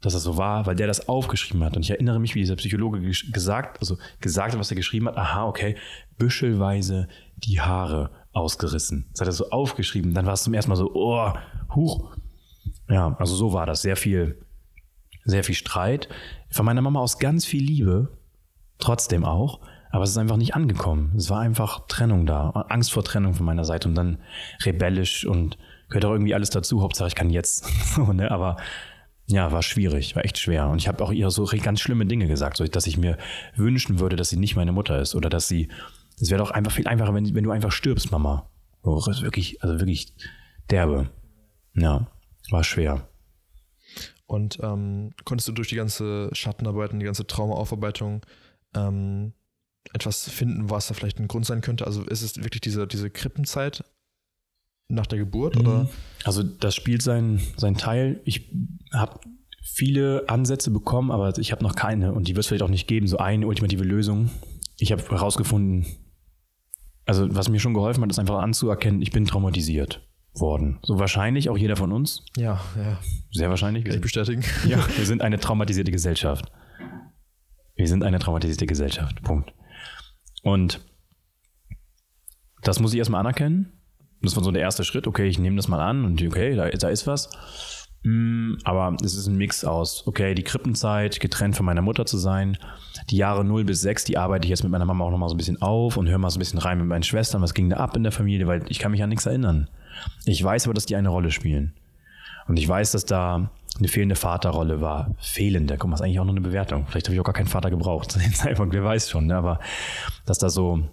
dass 0.01 0.13
das 0.13 0.23
so 0.23 0.37
war, 0.37 0.65
weil 0.65 0.75
der 0.75 0.87
das 0.87 1.07
aufgeschrieben 1.07 1.63
hat. 1.63 1.75
Und 1.75 1.83
ich 1.83 1.91
erinnere 1.91 2.19
mich, 2.19 2.35
wie 2.35 2.39
dieser 2.39 2.55
Psychologe 2.55 2.99
gesagt, 3.31 3.79
also 3.79 3.97
gesagt 4.19 4.53
hat, 4.53 4.59
was 4.59 4.71
er 4.71 4.77
geschrieben 4.77 5.07
hat. 5.07 5.17
Aha, 5.17 5.45
okay, 5.45 5.75
büschelweise 6.17 7.07
die 7.35 7.61
Haare 7.61 8.11
ausgerissen. 8.37 9.07
Das 9.11 9.21
hat 9.21 9.27
er 9.27 9.33
so 9.33 9.49
aufgeschrieben. 9.49 10.13
Dann 10.13 10.25
war 10.25 10.33
es 10.33 10.43
zum 10.43 10.53
ersten 10.53 10.69
Mal 10.69 10.75
so, 10.75 10.91
oh, 10.93 11.33
huch. 11.75 12.15
Ja, 12.89 13.15
also 13.19 13.35
so 13.35 13.53
war 13.53 13.65
das. 13.65 13.81
Sehr 13.81 13.95
viel, 13.95 14.39
sehr 15.25 15.43
viel 15.43 15.55
Streit. 15.55 16.07
Von 16.49 16.65
meiner 16.65 16.81
Mama 16.81 16.99
aus 16.99 17.19
ganz 17.19 17.45
viel 17.45 17.63
Liebe. 17.63 18.17
Trotzdem 18.79 19.25
auch. 19.25 19.59
Aber 19.91 20.03
es 20.03 20.11
ist 20.11 20.17
einfach 20.17 20.37
nicht 20.37 20.55
angekommen. 20.55 21.13
Es 21.17 21.29
war 21.29 21.39
einfach 21.39 21.87
Trennung 21.87 22.25
da. 22.25 22.49
Angst 22.69 22.91
vor 22.91 23.03
Trennung 23.03 23.33
von 23.33 23.45
meiner 23.45 23.65
Seite 23.65 23.87
und 23.87 23.95
dann 23.95 24.19
rebellisch 24.63 25.25
und 25.25 25.57
gehört 25.89 26.05
auch 26.05 26.11
irgendwie 26.11 26.35
alles 26.35 26.49
dazu. 26.49 26.81
Hauptsache 26.81 27.07
ich 27.07 27.15
kann 27.15 27.29
jetzt. 27.29 27.67
ne? 28.13 28.29
Aber 28.31 28.57
ja, 29.27 29.51
war 29.51 29.61
schwierig, 29.61 30.15
war 30.15 30.23
echt 30.23 30.37
schwer. 30.37 30.69
Und 30.69 30.77
ich 30.77 30.87
habe 30.87 31.03
auch 31.03 31.11
ihr 31.11 31.29
so 31.31 31.45
ganz 31.61 31.81
schlimme 31.81 32.05
Dinge 32.05 32.27
gesagt, 32.27 32.57
so 32.57 32.65
dass 32.65 32.87
ich 32.87 32.97
mir 32.97 33.17
wünschen 33.55 33.99
würde, 33.99 34.15
dass 34.15 34.29
sie 34.29 34.37
nicht 34.37 34.55
meine 34.55 34.71
Mutter 34.71 34.99
ist 34.99 35.15
oder 35.15 35.29
dass 35.29 35.47
sie 35.47 35.69
es 36.19 36.29
wäre 36.29 36.39
doch 36.39 36.51
einfach 36.51 36.71
viel 36.71 36.87
einfacher, 36.87 37.13
wenn, 37.13 37.33
wenn 37.35 37.43
du 37.43 37.51
einfach 37.51 37.71
stirbst, 37.71 38.11
Mama. 38.11 38.49
Oh, 38.81 39.01
das 39.05 39.17
ist 39.17 39.23
wirklich, 39.23 39.61
also 39.63 39.79
wirklich 39.79 40.13
derbe. 40.69 41.09
Ja, 41.75 42.07
war 42.49 42.63
schwer. 42.63 43.07
Und 44.25 44.59
ähm, 44.61 45.11
konntest 45.23 45.47
du 45.47 45.53
durch 45.53 45.69
die 45.69 45.75
ganze 45.75 46.29
Schattenarbeit 46.33 46.91
und 46.91 46.99
die 46.99 47.05
ganze 47.05 47.25
Traumaaufarbeitung 47.25 48.25
ähm, 48.75 49.33
etwas 49.93 50.29
finden, 50.29 50.69
was 50.69 50.87
da 50.87 50.93
vielleicht 50.93 51.19
ein 51.19 51.27
Grund 51.27 51.45
sein 51.45 51.61
könnte? 51.61 51.85
Also 51.85 52.03
ist 52.03 52.21
es 52.21 52.37
wirklich 52.37 52.61
diese, 52.61 52.87
diese 52.87 53.09
Krippenzeit 53.09 53.83
nach 54.89 55.05
der 55.05 55.19
Geburt? 55.19 55.55
Mhm. 55.55 55.61
Oder? 55.61 55.89
Also 56.23 56.43
das 56.43 56.75
spielt 56.75 57.01
sein, 57.01 57.39
sein 57.55 57.77
Teil. 57.77 58.21
Ich 58.25 58.51
habe 58.91 59.19
viele 59.61 60.25
Ansätze 60.27 60.71
bekommen, 60.71 61.11
aber 61.11 61.37
ich 61.37 61.51
habe 61.51 61.63
noch 61.63 61.75
keine 61.75 62.13
und 62.13 62.27
die 62.27 62.35
wird 62.35 62.43
es 62.43 62.47
vielleicht 62.47 62.63
auch 62.63 62.69
nicht 62.69 62.87
geben, 62.87 63.07
so 63.07 63.17
eine 63.17 63.47
ultimative 63.47 63.83
Lösung. 63.83 64.29
Ich 64.77 64.91
habe 64.91 65.03
herausgefunden, 65.09 65.85
also 67.07 67.27
was 67.35 67.49
mir 67.49 67.59
schon 67.59 67.73
geholfen 67.73 68.03
hat, 68.03 68.11
ist 68.11 68.19
einfach 68.19 68.39
anzuerkennen, 68.39 69.01
ich 69.01 69.11
bin 69.11 69.25
traumatisiert 69.25 70.07
worden. 70.33 70.79
So 70.83 70.99
wahrscheinlich 70.99 71.49
auch 71.49 71.57
jeder 71.57 71.75
von 71.75 71.91
uns. 71.91 72.23
Ja, 72.35 72.61
ja. 72.75 72.99
Sehr 73.31 73.49
wahrscheinlich. 73.49 73.85
Wir, 73.85 73.99
bestätigen. 73.99 74.43
Ja, 74.67 74.77
wir 74.97 75.05
sind 75.05 75.21
eine 75.21 75.39
traumatisierte 75.39 75.91
Gesellschaft. 75.91 76.51
Wir 77.75 77.87
sind 77.87 78.03
eine 78.03 78.19
traumatisierte 78.19 78.65
Gesellschaft. 78.65 79.21
Punkt. 79.23 79.53
Und 80.43 80.81
das 82.61 82.79
muss 82.79 82.93
ich 82.93 82.99
erstmal 82.99 83.21
anerkennen. 83.21 83.73
Das 84.21 84.35
war 84.35 84.43
so 84.43 84.51
der 84.51 84.61
erste 84.61 84.83
Schritt. 84.83 85.07
Okay, 85.07 85.27
ich 85.27 85.39
nehme 85.39 85.55
das 85.55 85.67
mal 85.67 85.79
an 85.79 86.03
und 86.03 86.21
okay, 86.21 86.55
da, 86.55 86.69
da 86.69 86.89
ist 86.89 87.07
was. 87.07 87.29
Mm, 88.03 88.55
aber 88.63 88.95
es 89.03 89.15
ist 89.15 89.27
ein 89.27 89.37
Mix 89.37 89.65
aus, 89.65 90.05
okay, 90.07 90.33
die 90.35 90.43
Krippenzeit, 90.43 91.19
getrennt 91.19 91.55
von 91.55 91.65
meiner 91.65 91.81
Mutter 91.81 92.05
zu 92.05 92.17
sein, 92.17 92.57
die 93.09 93.17
Jahre 93.17 93.43
0 93.43 93.65
bis 93.65 93.81
6, 93.81 94.05
die 94.05 94.17
arbeite 94.17 94.45
ich 94.45 94.49
jetzt 94.49 94.63
mit 94.63 94.71
meiner 94.71 94.85
Mama 94.85 95.03
auch 95.03 95.11
nochmal 95.11 95.29
so 95.29 95.35
ein 95.35 95.37
bisschen 95.37 95.61
auf 95.61 95.97
und 95.97 96.07
höre 96.07 96.17
mal 96.17 96.29
so 96.29 96.37
ein 96.37 96.39
bisschen 96.39 96.59
rein 96.59 96.77
mit 96.77 96.87
meinen 96.87 97.03
Schwestern, 97.03 97.41
was 97.41 97.53
ging 97.53 97.69
da 97.69 97.77
ab 97.77 97.95
in 97.95 98.03
der 98.03 98.11
Familie, 98.11 98.47
weil 98.47 98.63
ich 98.69 98.79
kann 98.79 98.91
mich 98.91 99.03
an 99.03 99.09
nichts 99.09 99.25
erinnern. 99.25 99.69
Ich 100.25 100.43
weiß 100.43 100.65
aber, 100.65 100.73
dass 100.73 100.85
die 100.85 100.95
eine 100.95 101.09
Rolle 101.09 101.31
spielen. 101.31 101.73
Und 102.47 102.57
ich 102.57 102.67
weiß, 102.67 102.91
dass 102.91 103.05
da 103.05 103.49
eine 103.77 103.87
fehlende 103.87 104.15
Vaterrolle 104.15 104.81
war. 104.81 105.15
Fehlende, 105.19 105.77
guck 105.77 105.89
mal, 105.89 105.95
ist 105.95 106.01
eigentlich 106.01 106.19
auch 106.19 106.25
noch 106.25 106.33
eine 106.33 106.41
Bewertung. 106.41 106.85
Vielleicht 106.87 107.07
habe 107.07 107.15
ich 107.15 107.19
auch 107.19 107.25
gar 107.25 107.33
keinen 107.33 107.47
Vater 107.47 107.69
gebraucht 107.69 108.11
zu 108.11 108.19
dem 108.19 108.33
Zeitpunkt, 108.33 108.73
wer 108.73 108.83
weiß 108.83 109.09
schon, 109.09 109.27
ne? 109.27 109.35
aber 109.35 109.59
dass 110.25 110.39
da 110.39 110.49
so, 110.49 110.83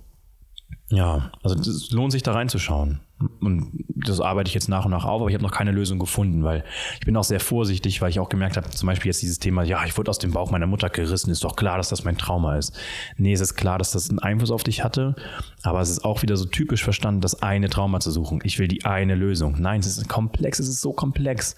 ja, 0.88 1.30
also 1.42 1.56
es 1.58 1.90
lohnt 1.90 2.12
sich 2.12 2.22
da 2.22 2.32
reinzuschauen. 2.32 3.00
Und 3.40 3.84
das 3.88 4.20
arbeite 4.20 4.48
ich 4.48 4.54
jetzt 4.54 4.68
nach 4.68 4.84
und 4.84 4.90
nach 4.90 5.04
auf, 5.04 5.20
aber 5.20 5.28
ich 5.28 5.34
habe 5.34 5.44
noch 5.44 5.52
keine 5.52 5.70
Lösung 5.70 5.98
gefunden, 5.98 6.42
weil 6.42 6.64
ich 6.98 7.06
bin 7.06 7.16
auch 7.16 7.24
sehr 7.24 7.40
vorsichtig, 7.40 8.02
weil 8.02 8.10
ich 8.10 8.18
auch 8.18 8.28
gemerkt 8.28 8.56
habe, 8.56 8.68
zum 8.70 8.88
Beispiel 8.88 9.10
jetzt 9.10 9.22
dieses 9.22 9.38
Thema, 9.38 9.62
ja, 9.62 9.84
ich 9.84 9.96
wurde 9.96 10.10
aus 10.10 10.18
dem 10.18 10.32
Bauch 10.32 10.50
meiner 10.50 10.66
Mutter 10.66 10.90
gerissen, 10.90 11.30
ist 11.30 11.44
doch 11.44 11.54
klar, 11.54 11.76
dass 11.76 11.90
das 11.90 12.04
mein 12.04 12.18
Trauma 12.18 12.56
ist. 12.56 12.76
Nee, 13.16 13.32
es 13.32 13.40
ist 13.40 13.54
klar, 13.54 13.78
dass 13.78 13.92
das 13.92 14.10
einen 14.10 14.18
Einfluss 14.18 14.50
auf 14.50 14.64
dich 14.64 14.82
hatte, 14.82 15.14
aber 15.62 15.80
es 15.80 15.90
ist 15.90 16.04
auch 16.04 16.22
wieder 16.22 16.36
so 16.36 16.44
typisch 16.44 16.82
verstanden, 16.82 17.20
das 17.20 17.40
eine 17.40 17.70
Trauma 17.70 18.00
zu 18.00 18.10
suchen. 18.10 18.40
Ich 18.42 18.58
will 18.58 18.68
die 18.68 18.84
eine 18.84 19.14
Lösung. 19.14 19.56
Nein, 19.58 19.80
es 19.80 19.86
ist 19.86 20.08
komplex, 20.08 20.58
es 20.58 20.68
ist 20.68 20.80
so 20.80 20.92
komplex. 20.92 21.54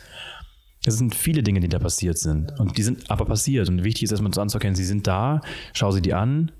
Es 0.85 0.99
sind 0.99 1.15
viele 1.15 1.43
Dinge, 1.43 1.61
die 1.61 1.69
da 1.69 1.78
passiert 1.78 2.19
sind. 2.19 2.61
Und 2.61 2.77
die 2.77 2.83
sind 2.83 3.11
aber 3.11 3.24
passiert. 3.24 3.69
Und 3.69 3.83
wichtig 3.83 4.05
ist 4.05 4.12
erstmal 4.12 4.33
zu 4.33 4.41
anzuerkennen, 4.41 4.77
sie 4.77 4.85
sind 4.85 5.07
da, 5.07 5.41
schau 5.73 5.91
sie 5.91 6.03
dir 6.03 6.19
an, 6.19 6.53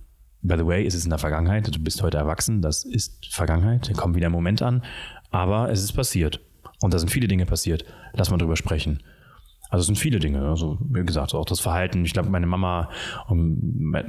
By 0.47 0.57
the 0.57 0.67
way, 0.67 0.85
ist 0.85 0.95
es 0.95 1.05
in 1.05 1.11
der 1.11 1.19
Vergangenheit. 1.19 1.75
Du 1.75 1.81
bist 1.81 2.03
heute 2.03 2.19
erwachsen. 2.19 2.63
Das 2.63 2.85
ist 2.85 3.27
Vergangenheit. 3.35 3.89
Da 3.89 3.93
kommt 3.95 4.15
wieder 4.15 4.27
ein 4.27 4.33
Moment 4.33 4.63
an. 4.63 4.83
Aber 5.31 5.71
es 5.71 5.83
ist 5.83 5.93
passiert. 5.93 6.41
Und 6.81 6.95
da 6.95 6.99
sind 6.99 7.11
viele 7.11 7.27
Dinge 7.27 7.47
passiert. 7.47 7.85
Lass 8.13 8.31
mal 8.31 8.37
drüber 8.37 8.57
sprechen. 8.57 9.03
Also 9.71 9.81
es 9.81 9.87
sind 9.87 9.99
viele 9.99 10.21
Dinge. 10.21 10.47
Also 10.47 10.79
wie 10.81 11.05
gesagt, 11.05 11.35
auch 11.35 11.45
das 11.45 11.59
Verhalten. 11.59 12.05
Ich 12.05 12.13
glaube, 12.13 12.31
meine 12.31 12.47
Mama, 12.47 12.89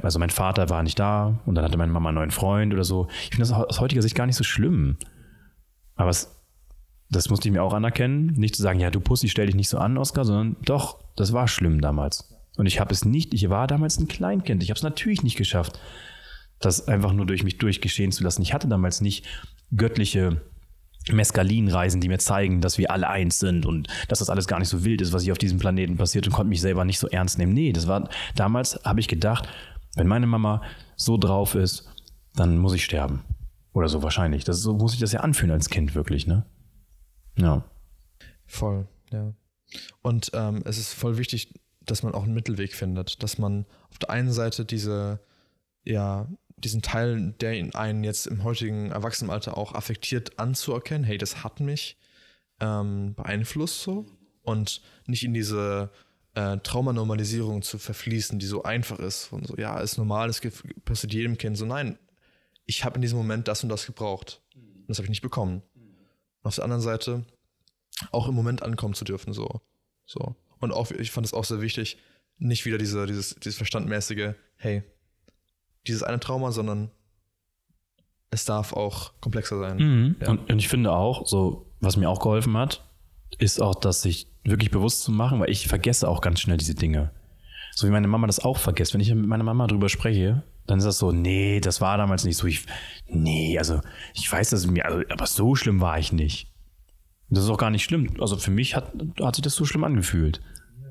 also 0.02 0.18
mein 0.18 0.30
Vater 0.30 0.70
war 0.70 0.82
nicht 0.82 0.98
da 0.98 1.40
und 1.44 1.56
dann 1.56 1.64
hatte 1.64 1.76
meine 1.76 1.92
Mama 1.92 2.10
einen 2.10 2.16
neuen 2.16 2.30
Freund 2.30 2.72
oder 2.72 2.84
so. 2.84 3.08
Ich 3.24 3.30
finde 3.30 3.40
das 3.40 3.52
aus 3.52 3.80
heutiger 3.80 4.02
Sicht 4.02 4.14
gar 4.14 4.26
nicht 4.26 4.36
so 4.36 4.44
schlimm. 4.44 4.96
Aber 5.96 6.10
es, 6.10 6.40
das 7.10 7.28
musste 7.30 7.48
ich 7.48 7.52
mir 7.52 7.64
auch 7.64 7.74
anerkennen. 7.74 8.26
Nicht 8.36 8.54
zu 8.54 8.62
sagen, 8.62 8.78
ja, 8.78 8.90
du 8.90 9.00
Pussy, 9.00 9.28
stell 9.28 9.46
dich 9.46 9.56
nicht 9.56 9.68
so 9.68 9.78
an, 9.78 9.98
Oscar, 9.98 10.24
sondern 10.24 10.56
doch, 10.64 11.00
das 11.16 11.32
war 11.32 11.48
schlimm 11.48 11.80
damals. 11.80 12.32
Und 12.56 12.66
ich 12.66 12.78
habe 12.78 12.92
es 12.92 13.04
nicht, 13.04 13.34
ich 13.34 13.50
war 13.50 13.66
damals 13.66 13.98
ein 13.98 14.06
Kleinkind. 14.06 14.62
Ich 14.62 14.70
habe 14.70 14.76
es 14.76 14.82
natürlich 14.84 15.22
nicht 15.22 15.36
geschafft, 15.36 15.80
das 16.60 16.88
einfach 16.88 17.12
nur 17.12 17.26
durch 17.26 17.44
mich 17.44 17.58
durchgeschehen 17.58 18.12
zu 18.12 18.24
lassen. 18.24 18.42
Ich 18.42 18.52
hatte 18.52 18.68
damals 18.68 19.00
nicht 19.00 19.26
göttliche 19.74 20.42
Meskalinreisen, 21.10 22.00
die 22.00 22.08
mir 22.08 22.18
zeigen, 22.18 22.60
dass 22.60 22.78
wir 22.78 22.90
alle 22.90 23.08
eins 23.08 23.38
sind 23.38 23.66
und 23.66 23.88
dass 24.08 24.18
das 24.18 24.30
alles 24.30 24.46
gar 24.46 24.58
nicht 24.58 24.68
so 24.68 24.84
wild 24.84 25.00
ist, 25.00 25.12
was 25.12 25.22
hier 25.22 25.32
auf 25.32 25.38
diesem 25.38 25.58
Planeten 25.58 25.96
passiert 25.96 26.26
und 26.26 26.32
konnte 26.32 26.48
mich 26.48 26.60
selber 26.60 26.84
nicht 26.84 26.98
so 26.98 27.08
ernst 27.08 27.38
nehmen. 27.38 27.52
Nee, 27.52 27.72
das 27.72 27.86
war 27.86 28.08
damals 28.34 28.80
habe 28.84 29.00
ich 29.00 29.08
gedacht, 29.08 29.48
wenn 29.94 30.06
meine 30.06 30.26
Mama 30.26 30.62
so 30.96 31.16
drauf 31.16 31.54
ist, 31.54 31.88
dann 32.34 32.58
muss 32.58 32.74
ich 32.74 32.84
sterben. 32.84 33.24
Oder 33.72 33.88
so 33.88 34.02
wahrscheinlich. 34.02 34.44
Das, 34.44 34.60
so 34.60 34.74
muss 34.74 34.94
ich 34.94 35.00
das 35.00 35.12
ja 35.12 35.20
anfühlen 35.20 35.52
als 35.52 35.68
Kind 35.68 35.94
wirklich, 35.94 36.26
ne? 36.26 36.44
Ja. 37.36 37.64
Voll, 38.46 38.88
ja. 39.12 39.32
Und 40.02 40.30
ähm, 40.34 40.62
es 40.64 40.78
ist 40.78 40.94
voll 40.94 41.18
wichtig, 41.18 41.54
dass 41.84 42.02
man 42.02 42.14
auch 42.14 42.24
einen 42.24 42.34
Mittelweg 42.34 42.74
findet, 42.74 43.22
dass 43.22 43.38
man 43.38 43.66
auf 43.90 43.98
der 43.98 44.10
einen 44.10 44.32
Seite 44.32 44.64
diese, 44.64 45.20
ja, 45.84 46.28
diesen 46.64 46.82
Teil, 46.82 47.34
der 47.40 47.54
in 47.54 47.74
einen 47.74 48.04
jetzt 48.04 48.26
im 48.26 48.44
heutigen 48.44 48.90
Erwachsenenalter 48.90 49.56
auch 49.56 49.74
affektiert, 49.74 50.38
anzuerkennen, 50.38 51.04
hey, 51.04 51.18
das 51.18 51.44
hat 51.44 51.60
mich 51.60 51.96
ähm, 52.60 53.14
beeinflusst 53.14 53.82
so 53.82 54.06
und 54.42 54.82
nicht 55.06 55.24
in 55.24 55.34
diese 55.34 55.90
äh, 56.34 56.58
Traumanormalisierung 56.58 57.62
zu 57.62 57.78
verfließen, 57.78 58.38
die 58.38 58.46
so 58.46 58.62
einfach 58.62 58.98
ist 58.98 59.32
und 59.32 59.46
so, 59.46 59.56
ja, 59.56 59.80
ist 59.80 59.98
normal, 59.98 60.28
es 60.28 60.40
passiert 60.84 61.12
jedem 61.12 61.38
Kind. 61.38 61.56
So, 61.56 61.66
nein, 61.66 61.98
ich 62.64 62.84
habe 62.84 62.96
in 62.96 63.02
diesem 63.02 63.18
Moment 63.18 63.48
das 63.48 63.62
und 63.62 63.68
das 63.68 63.86
gebraucht. 63.86 64.42
Und 64.54 64.88
das 64.88 64.98
habe 64.98 65.06
ich 65.06 65.10
nicht 65.10 65.22
bekommen. 65.22 65.62
Und 65.74 66.48
auf 66.48 66.54
der 66.54 66.64
anderen 66.64 66.82
Seite 66.82 67.24
auch 68.12 68.28
im 68.28 68.34
Moment 68.34 68.62
ankommen 68.62 68.94
zu 68.94 69.04
dürfen, 69.04 69.32
so. 69.32 69.60
So. 70.06 70.36
Und 70.60 70.72
auch, 70.72 70.90
ich 70.90 71.10
fand 71.10 71.26
es 71.26 71.34
auch 71.34 71.44
sehr 71.44 71.60
wichtig, 71.60 71.98
nicht 72.38 72.64
wieder 72.64 72.78
diese, 72.78 73.06
dieses, 73.06 73.34
dieses 73.36 73.56
verstandmäßige, 73.56 74.34
hey, 74.56 74.82
dieses 75.88 76.02
eine 76.02 76.20
Trauma, 76.20 76.52
sondern 76.52 76.90
es 78.30 78.44
darf 78.44 78.72
auch 78.72 79.12
komplexer 79.20 79.58
sein. 79.58 79.76
Mhm. 79.78 80.16
Ja. 80.20 80.28
Und, 80.28 80.50
und 80.50 80.58
ich 80.58 80.68
finde 80.68 80.92
auch, 80.92 81.26
so, 81.26 81.66
was 81.80 81.96
mir 81.96 82.08
auch 82.08 82.20
geholfen 82.20 82.56
hat, 82.56 82.84
ist 83.38 83.60
auch, 83.60 83.74
dass 83.74 84.02
sich 84.02 84.28
wirklich 84.44 84.70
bewusst 84.70 85.02
zu 85.02 85.12
machen, 85.12 85.40
weil 85.40 85.50
ich 85.50 85.68
vergesse 85.68 86.08
auch 86.08 86.20
ganz 86.20 86.40
schnell 86.40 86.56
diese 86.56 86.74
Dinge. 86.74 87.10
So 87.74 87.86
wie 87.86 87.92
meine 87.92 88.08
Mama 88.08 88.26
das 88.26 88.40
auch 88.40 88.58
vergisst. 88.58 88.94
Wenn 88.94 89.00
ich 89.00 89.12
mit 89.14 89.26
meiner 89.26 89.44
Mama 89.44 89.66
drüber 89.66 89.88
spreche, 89.88 90.42
dann 90.66 90.78
ist 90.78 90.84
das 90.84 90.98
so, 90.98 91.12
nee, 91.12 91.60
das 91.60 91.80
war 91.80 91.96
damals 91.96 92.24
nicht 92.24 92.36
so. 92.36 92.46
Ich, 92.46 92.66
nee, 93.06 93.58
also 93.58 93.80
ich 94.14 94.30
weiß, 94.30 94.50
dass 94.50 94.60
es 94.60 94.66
mir, 94.66 94.84
also, 94.84 95.02
aber 95.10 95.26
so 95.26 95.54
schlimm 95.54 95.80
war 95.80 95.98
ich 95.98 96.12
nicht. 96.12 96.52
Das 97.30 97.44
ist 97.44 97.50
auch 97.50 97.58
gar 97.58 97.70
nicht 97.70 97.84
schlimm. 97.84 98.14
Also 98.20 98.36
für 98.36 98.50
mich 98.50 98.74
hat, 98.74 98.92
hat 99.20 99.36
sich 99.36 99.42
das 99.42 99.54
so 99.54 99.64
schlimm 99.64 99.84
angefühlt. 99.84 100.40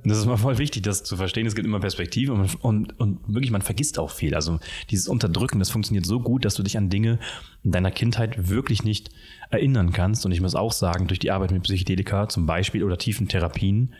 Das 0.03 0.17
ist 0.17 0.25
mal 0.25 0.37
voll 0.37 0.57
wichtig, 0.57 0.83
das 0.83 1.03
zu 1.03 1.17
verstehen. 1.17 1.45
Es 1.45 1.55
gibt 1.55 1.67
immer 1.67 1.79
Perspektive 1.79 2.33
und, 2.33 2.63
und, 2.63 2.99
und 2.99 3.19
wirklich, 3.27 3.51
man 3.51 3.61
vergisst 3.61 3.99
auch 3.99 4.11
viel. 4.11 4.35
Also 4.35 4.59
dieses 4.89 5.07
Unterdrücken, 5.07 5.59
das 5.59 5.69
funktioniert 5.69 6.05
so 6.05 6.19
gut, 6.19 6.45
dass 6.45 6.55
du 6.55 6.63
dich 6.63 6.77
an 6.77 6.89
Dinge 6.89 7.19
in 7.63 7.71
deiner 7.71 7.91
Kindheit 7.91 8.49
wirklich 8.49 8.83
nicht 8.83 9.09
erinnern 9.49 9.91
kannst. 9.91 10.25
Und 10.25 10.31
ich 10.31 10.41
muss 10.41 10.55
auch 10.55 10.71
sagen, 10.71 11.07
durch 11.07 11.19
die 11.19 11.31
Arbeit 11.31 11.51
mit 11.51 11.63
Psychedelika 11.63 12.29
zum 12.29 12.45
Beispiel 12.45 12.83
oder 12.83 12.97
tiefen 12.97 13.27
Therapien 13.27 13.93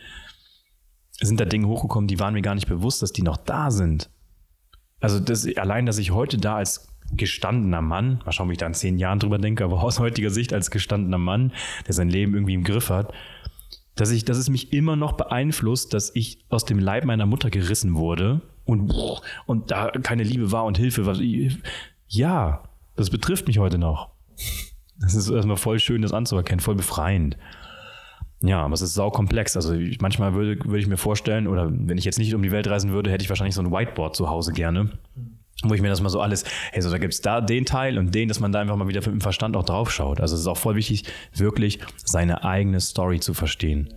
sind 1.20 1.40
da 1.40 1.44
Dinge 1.44 1.66
hochgekommen, 1.66 2.06
die 2.06 2.20
waren 2.20 2.34
mir 2.34 2.42
gar 2.42 2.54
nicht 2.54 2.68
bewusst, 2.68 3.02
dass 3.02 3.12
die 3.12 3.22
noch 3.22 3.36
da 3.36 3.70
sind. 3.70 4.10
Also 5.00 5.20
das, 5.20 5.46
allein, 5.56 5.86
dass 5.86 5.98
ich 5.98 6.12
heute 6.12 6.38
da 6.38 6.56
als 6.56 6.88
gestandener 7.12 7.80
Mann, 7.80 8.20
mal 8.24 8.32
schauen, 8.32 8.48
wie 8.48 8.52
ich 8.52 8.58
da 8.58 8.66
in 8.66 8.74
zehn 8.74 8.98
Jahren 8.98 9.18
drüber 9.18 9.38
denke, 9.38 9.64
aber 9.64 9.82
aus 9.82 9.98
heutiger 9.98 10.30
Sicht 10.30 10.52
als 10.52 10.70
gestandener 10.70 11.18
Mann, 11.18 11.52
der 11.86 11.94
sein 11.94 12.08
Leben 12.08 12.34
irgendwie 12.34 12.54
im 12.54 12.64
Griff 12.64 12.90
hat, 12.90 13.12
dass 13.98 14.12
ich, 14.12 14.24
dass 14.24 14.38
es 14.38 14.48
mich 14.48 14.72
immer 14.72 14.94
noch 14.94 15.12
beeinflusst, 15.12 15.92
dass 15.92 16.14
ich 16.14 16.44
aus 16.48 16.64
dem 16.64 16.78
Leib 16.78 17.04
meiner 17.04 17.26
Mutter 17.26 17.50
gerissen 17.50 17.96
wurde 17.96 18.40
und, 18.64 18.94
und 19.46 19.70
da 19.72 19.90
keine 19.90 20.22
Liebe 20.22 20.52
war 20.52 20.64
und 20.64 20.78
Hilfe 20.78 21.04
war. 21.04 21.16
Ja, 22.06 22.62
das 22.94 23.10
betrifft 23.10 23.48
mich 23.48 23.58
heute 23.58 23.76
noch. 23.76 24.10
Das 25.00 25.14
ist 25.14 25.28
erstmal 25.28 25.56
voll 25.56 25.80
schön, 25.80 26.02
das 26.02 26.12
anzuerkennen, 26.12 26.60
voll 26.60 26.76
befreiend. 26.76 27.36
Ja, 28.40 28.62
aber 28.62 28.74
es 28.74 28.82
ist 28.82 28.94
saukomplex. 28.94 29.56
Also 29.56 29.74
manchmal 30.00 30.32
würde, 30.34 30.64
würde 30.64 30.78
ich 30.78 30.86
mir 30.86 30.96
vorstellen, 30.96 31.48
oder 31.48 31.68
wenn 31.68 31.98
ich 31.98 32.04
jetzt 32.04 32.20
nicht 32.20 32.32
um 32.34 32.42
die 32.42 32.52
Welt 32.52 32.68
reisen 32.68 32.92
würde, 32.92 33.10
hätte 33.10 33.24
ich 33.24 33.28
wahrscheinlich 33.28 33.56
so 33.56 33.62
ein 33.62 33.72
Whiteboard 33.72 34.14
zu 34.14 34.28
Hause 34.28 34.52
gerne 34.52 34.90
wo 35.64 35.74
ich 35.74 35.82
mir 35.82 35.88
das 35.88 36.00
mal 36.00 36.08
so 36.08 36.20
alles, 36.20 36.44
hey, 36.72 36.82
so 36.82 36.90
da 36.90 36.98
gibt's 36.98 37.20
da 37.20 37.40
den 37.40 37.64
Teil 37.64 37.98
und 37.98 38.14
den, 38.14 38.28
dass 38.28 38.38
man 38.38 38.52
da 38.52 38.60
einfach 38.60 38.76
mal 38.76 38.88
wieder 38.88 39.00
mit 39.00 39.06
dem 39.08 39.20
Verstand 39.20 39.56
auch 39.56 39.64
drauf 39.64 39.90
schaut. 39.90 40.20
Also 40.20 40.34
es 40.34 40.42
ist 40.42 40.46
auch 40.46 40.56
voll 40.56 40.76
wichtig, 40.76 41.04
wirklich 41.34 41.80
seine 42.04 42.44
eigene 42.44 42.80
Story 42.80 43.18
zu 43.18 43.34
verstehen 43.34 43.92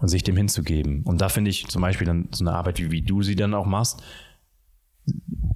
und 0.00 0.08
sich 0.08 0.24
dem 0.24 0.36
hinzugeben. 0.36 1.02
Und 1.04 1.20
da 1.20 1.28
finde 1.28 1.50
ich 1.50 1.68
zum 1.68 1.82
Beispiel 1.82 2.06
dann 2.06 2.28
so 2.32 2.44
eine 2.44 2.54
Arbeit, 2.54 2.80
wie, 2.80 2.90
wie 2.90 3.02
du 3.02 3.22
sie 3.22 3.36
dann 3.36 3.54
auch 3.54 3.66
machst, 3.66 4.02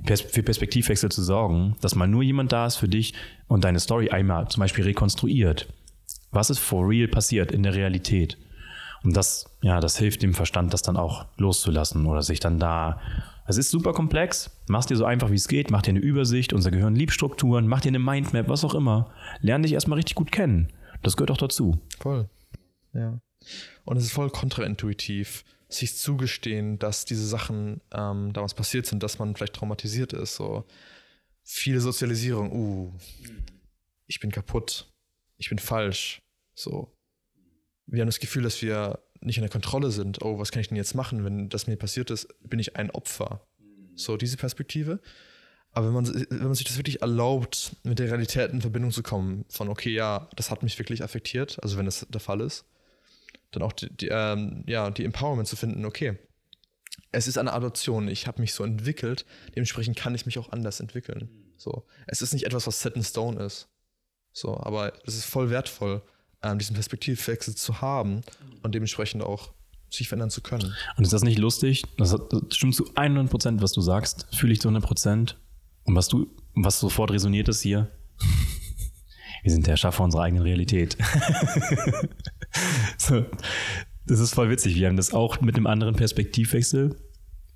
für 0.06 0.42
Perspektivwechsel 0.42 1.10
zu 1.10 1.22
sorgen, 1.22 1.76
dass 1.80 1.94
mal 1.94 2.06
nur 2.06 2.22
jemand 2.22 2.52
da 2.52 2.66
ist 2.66 2.76
für 2.76 2.88
dich 2.88 3.14
und 3.46 3.64
deine 3.64 3.80
Story 3.80 4.10
einmal 4.10 4.48
zum 4.48 4.60
Beispiel 4.60 4.84
rekonstruiert. 4.84 5.72
Was 6.30 6.50
ist 6.50 6.58
for 6.58 6.88
real 6.88 7.08
passiert 7.08 7.52
in 7.52 7.62
der 7.62 7.74
Realität? 7.74 8.38
Und 9.02 9.16
das, 9.16 9.46
ja, 9.62 9.80
das 9.80 9.96
hilft 9.98 10.22
dem 10.22 10.34
Verstand, 10.34 10.72
das 10.72 10.82
dann 10.82 10.96
auch 10.96 11.26
loszulassen 11.36 12.06
oder 12.06 12.22
sich 12.22 12.40
dann 12.40 12.58
da 12.58 13.00
es 13.48 13.56
ist 13.56 13.70
super 13.70 13.94
komplex. 13.94 14.50
Mach 14.68 14.84
dir 14.84 14.96
so 14.96 15.06
einfach 15.06 15.30
wie 15.30 15.36
es 15.36 15.48
geht. 15.48 15.70
Mach 15.70 15.80
dir 15.80 15.90
eine 15.90 16.00
Übersicht. 16.00 16.52
Unser 16.52 16.70
Gehirn 16.70 16.94
liebt 16.94 17.12
Strukturen. 17.12 17.66
Mach 17.66 17.80
dir 17.80 17.88
eine 17.88 17.98
Mindmap, 17.98 18.46
was 18.46 18.62
auch 18.62 18.74
immer. 18.74 19.10
Lern 19.40 19.62
dich 19.62 19.72
erstmal 19.72 19.96
richtig 19.96 20.16
gut 20.16 20.30
kennen. 20.30 20.70
Das 21.02 21.16
gehört 21.16 21.30
auch 21.30 21.38
dazu. 21.38 21.80
Voll. 21.98 22.28
Ja. 22.92 23.18
Und 23.84 23.96
es 23.96 24.04
ist 24.04 24.12
voll 24.12 24.28
kontraintuitiv, 24.28 25.44
sich 25.70 25.96
zugestehen, 25.96 26.78
dass 26.78 27.06
diese 27.06 27.26
Sachen 27.26 27.80
ähm, 27.90 28.34
damals 28.34 28.52
passiert 28.52 28.84
sind, 28.84 29.02
dass 29.02 29.18
man 29.18 29.34
vielleicht 29.34 29.54
traumatisiert 29.54 30.12
ist. 30.12 30.34
So 30.34 30.66
viele 31.42 31.80
Sozialisierung. 31.80 32.52
Uh, 32.52 32.92
ich 34.06 34.20
bin 34.20 34.30
kaputt. 34.30 34.92
Ich 35.38 35.48
bin 35.48 35.58
falsch. 35.58 36.20
So. 36.54 36.92
Wir 37.86 38.02
haben 38.02 38.08
das 38.08 38.20
Gefühl, 38.20 38.42
dass 38.42 38.60
wir 38.60 38.98
nicht 39.20 39.38
in 39.38 39.42
der 39.42 39.50
Kontrolle 39.50 39.90
sind, 39.90 40.22
oh, 40.22 40.38
was 40.38 40.50
kann 40.50 40.60
ich 40.60 40.68
denn 40.68 40.76
jetzt 40.76 40.94
machen, 40.94 41.24
wenn 41.24 41.48
das 41.48 41.66
mir 41.66 41.76
passiert 41.76 42.10
ist, 42.10 42.28
bin 42.42 42.58
ich 42.58 42.76
ein 42.76 42.90
Opfer. 42.90 43.46
So 43.94 44.16
diese 44.16 44.36
Perspektive. 44.36 45.00
Aber 45.72 45.86
wenn 45.86 45.94
man, 45.94 46.26
wenn 46.30 46.44
man 46.44 46.54
sich 46.54 46.66
das 46.66 46.78
wirklich 46.78 47.02
erlaubt, 47.02 47.76
mit 47.82 47.98
der 47.98 48.08
Realität 48.08 48.52
in 48.52 48.60
Verbindung 48.60 48.90
zu 48.90 49.02
kommen, 49.02 49.44
von 49.48 49.68
okay, 49.68 49.90
ja, 49.90 50.28
das 50.36 50.50
hat 50.50 50.62
mich 50.62 50.78
wirklich 50.78 51.02
affektiert, 51.02 51.62
also 51.62 51.76
wenn 51.76 51.84
das 51.84 52.06
der 52.08 52.20
Fall 52.20 52.40
ist, 52.40 52.64
dann 53.50 53.62
auch 53.62 53.72
die, 53.72 53.94
die 53.94 54.08
ähm, 54.08 54.64
ja, 54.66 54.90
die 54.90 55.04
Empowerment 55.04 55.48
zu 55.48 55.56
finden, 55.56 55.84
okay, 55.84 56.18
es 57.12 57.26
ist 57.26 57.38
eine 57.38 57.52
Adoption, 57.52 58.08
ich 58.08 58.26
habe 58.26 58.40
mich 58.40 58.54
so 58.54 58.64
entwickelt, 58.64 59.24
dementsprechend 59.54 59.96
kann 59.96 60.14
ich 60.14 60.26
mich 60.26 60.38
auch 60.38 60.52
anders 60.52 60.80
entwickeln. 60.80 61.28
So, 61.56 61.86
es 62.06 62.22
ist 62.22 62.32
nicht 62.32 62.46
etwas, 62.46 62.66
was 62.66 62.80
set 62.80 62.96
in 62.96 63.02
stone 63.02 63.42
ist. 63.42 63.68
So, 64.32 64.56
aber 64.56 64.92
es 65.06 65.16
ist 65.16 65.24
voll 65.24 65.50
wertvoll, 65.50 66.02
ähm, 66.42 66.58
diesen 66.58 66.74
Perspektivwechsel 66.74 67.54
zu 67.54 67.80
haben 67.80 68.22
und 68.62 68.74
dementsprechend 68.74 69.22
auch 69.22 69.50
sich 69.90 70.08
verändern 70.08 70.30
zu 70.30 70.42
können. 70.42 70.74
Und 70.96 71.04
ist 71.04 71.12
das 71.12 71.22
nicht 71.22 71.38
lustig? 71.38 71.84
Das, 71.96 72.10
das 72.10 72.42
stimmt 72.50 72.74
zu 72.74 72.90
100 72.94 73.30
Prozent, 73.30 73.62
was 73.62 73.72
du 73.72 73.80
sagst. 73.80 74.26
Fühle 74.34 74.52
ich 74.52 74.60
zu 74.60 74.68
100 74.68 74.86
Prozent. 74.86 75.38
Und 75.84 75.94
was 75.94 76.08
du, 76.08 76.26
was 76.54 76.78
sofort 76.78 77.10
resoniert 77.10 77.48
ist 77.48 77.62
hier, 77.62 77.90
wir 79.42 79.52
sind 79.52 79.66
der 79.66 79.76
Schaffer 79.76 80.04
unserer 80.04 80.22
eigenen 80.22 80.42
Realität. 80.42 80.96
so. 82.98 83.24
Das 84.06 84.20
ist 84.20 84.34
voll 84.34 84.48
witzig. 84.48 84.74
Wir 84.74 84.88
haben 84.88 84.96
das 84.96 85.12
auch 85.12 85.40
mit 85.42 85.56
einem 85.56 85.66
anderen 85.66 85.94
Perspektivwechsel 85.94 86.96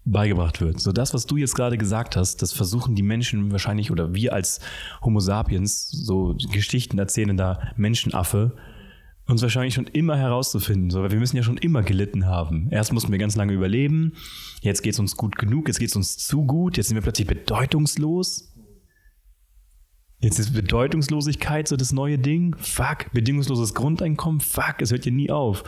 beigebracht 0.04 0.60
wird. 0.60 0.80
So 0.80 0.92
das, 0.92 1.14
was 1.14 1.26
du 1.26 1.36
jetzt 1.36 1.54
gerade 1.54 1.78
gesagt 1.78 2.16
hast, 2.16 2.42
das 2.42 2.52
versuchen 2.52 2.94
die 2.94 3.02
Menschen 3.02 3.52
wahrscheinlich 3.52 3.90
oder 3.90 4.14
wir 4.14 4.32
als 4.32 4.60
Homo 5.02 5.20
sapiens, 5.20 5.88
so 5.90 6.36
Geschichten 6.52 6.98
erzählender 6.98 7.72
Menschenaffe, 7.76 8.56
uns 9.26 9.42
wahrscheinlich 9.42 9.74
schon 9.74 9.86
immer 9.86 10.16
herauszufinden. 10.16 10.90
So, 10.90 11.02
weil 11.02 11.10
wir 11.10 11.18
müssen 11.18 11.36
ja 11.36 11.42
schon 11.42 11.56
immer 11.58 11.82
gelitten 11.82 12.26
haben. 12.26 12.68
Erst 12.70 12.92
mussten 12.92 13.12
wir 13.12 13.18
ganz 13.18 13.36
lange 13.36 13.52
überleben, 13.52 14.14
jetzt 14.60 14.82
geht 14.82 14.94
es 14.94 14.98
uns 14.98 15.16
gut 15.16 15.36
genug, 15.36 15.68
jetzt 15.68 15.78
geht 15.78 15.90
es 15.90 15.96
uns 15.96 16.18
zu 16.18 16.44
gut, 16.44 16.76
jetzt 16.76 16.88
sind 16.88 16.96
wir 16.96 17.02
plötzlich 17.02 17.26
bedeutungslos. 17.26 18.48
Jetzt 20.18 20.38
ist 20.38 20.52
Bedeutungslosigkeit 20.52 21.66
so 21.66 21.76
das 21.76 21.92
neue 21.92 22.16
Ding. 22.16 22.54
Fuck, 22.56 23.12
bedingungsloses 23.12 23.74
Grundeinkommen. 23.74 24.40
Fuck, 24.40 24.76
es 24.78 24.92
hört 24.92 25.04
ja 25.04 25.10
nie 25.10 25.32
auf. 25.32 25.64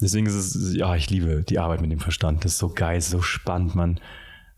Deswegen 0.00 0.26
ist 0.26 0.34
es, 0.34 0.74
ja, 0.74 0.96
ich 0.96 1.08
liebe 1.08 1.44
die 1.44 1.60
Arbeit 1.60 1.80
mit 1.80 1.92
dem 1.92 2.00
Verstand. 2.00 2.44
Das 2.44 2.52
ist 2.52 2.58
so 2.58 2.70
geil, 2.70 3.00
so 3.00 3.22
spannend, 3.22 3.76
man. 3.76 4.00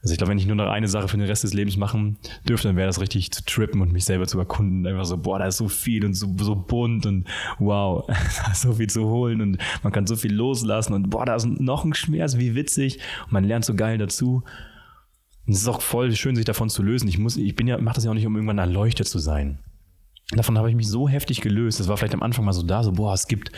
Also 0.03 0.15
ich 0.15 0.19
glaube, 0.19 0.33
wenn 0.33 0.39
ich 0.39 0.47
nur 0.47 0.57
noch 0.57 0.67
eine 0.67 0.89
Sache 0.89 1.07
für 1.07 1.17
den 1.17 1.27
Rest 1.27 1.45
des 1.45 1.55
Lebens 1.55 1.77
machen 1.77 2.19
dürfte, 2.49 2.67
dann 2.67 2.77
wäre 2.77 2.89
das 2.89 3.01
richtig 3.01 3.31
zu 3.31 3.45
trippen 3.45 3.81
und 3.81 3.93
mich 3.93 4.05
selber 4.05 4.27
zu 4.27 4.37
erkunden. 4.37 4.85
Einfach 4.85 5.05
so, 5.05 5.17
boah, 5.17 5.39
da 5.39 5.47
ist 5.47 5.59
so 5.59 5.69
viel 5.69 6.05
und 6.05 6.15
so, 6.15 6.27
so 6.41 6.57
bunt 6.57 7.07
und 7.07 7.29
wow, 7.61 8.05
da 8.09 8.15
ist 8.53 8.63
so 8.63 8.73
viel 8.73 8.91
zu 8.91 9.05
holen 9.05 9.41
und 9.41 9.59
man 9.85 9.93
kann 9.93 10.09
so 10.09 10.17
viel 10.17 10.35
loslassen 10.35 10.93
und 10.95 11.11
boah, 11.11 11.25
da 11.25 11.37
ist 11.37 11.47
noch 11.47 11.85
ein 11.85 11.95
Schmerz, 11.95 12.37
wie 12.37 12.57
witzig. 12.57 12.99
Und 13.27 13.33
man 13.33 13.45
lernt 13.45 13.65
so 13.65 13.75
geil 13.75 13.97
dazu. 13.97 14.43
Und 15.47 15.53
es 15.53 15.61
ist 15.61 15.69
auch 15.69 15.81
voll 15.81 16.13
schön, 16.17 16.35
sich 16.35 16.45
davon 16.45 16.69
zu 16.69 16.83
lösen. 16.83 17.07
Ich 17.07 17.19
muss, 17.19 17.37
ich 17.37 17.55
bin 17.55 17.69
ja, 17.69 17.79
mache 17.79 17.95
das 17.95 18.05
ja 18.05 18.11
auch 18.11 18.15
nicht, 18.15 18.27
um 18.27 18.35
irgendwann 18.35 18.59
erleuchtet 18.59 19.07
zu 19.07 19.21
sein. 19.21 19.61
Davon 20.33 20.59
habe 20.59 20.69
ich 20.69 20.75
mich 20.75 20.89
so 20.89 21.09
heftig 21.09 21.43
gelöst. 21.43 21.79
Das 21.79 21.87
war 21.87 21.97
vielleicht 21.97 22.15
am 22.15 22.23
Anfang 22.25 22.45
mal 22.45 22.53
so 22.53 22.63
da, 22.63 22.83
so, 22.83 22.91
boah, 22.91 23.15
es 23.15 23.29
gibt 23.29 23.53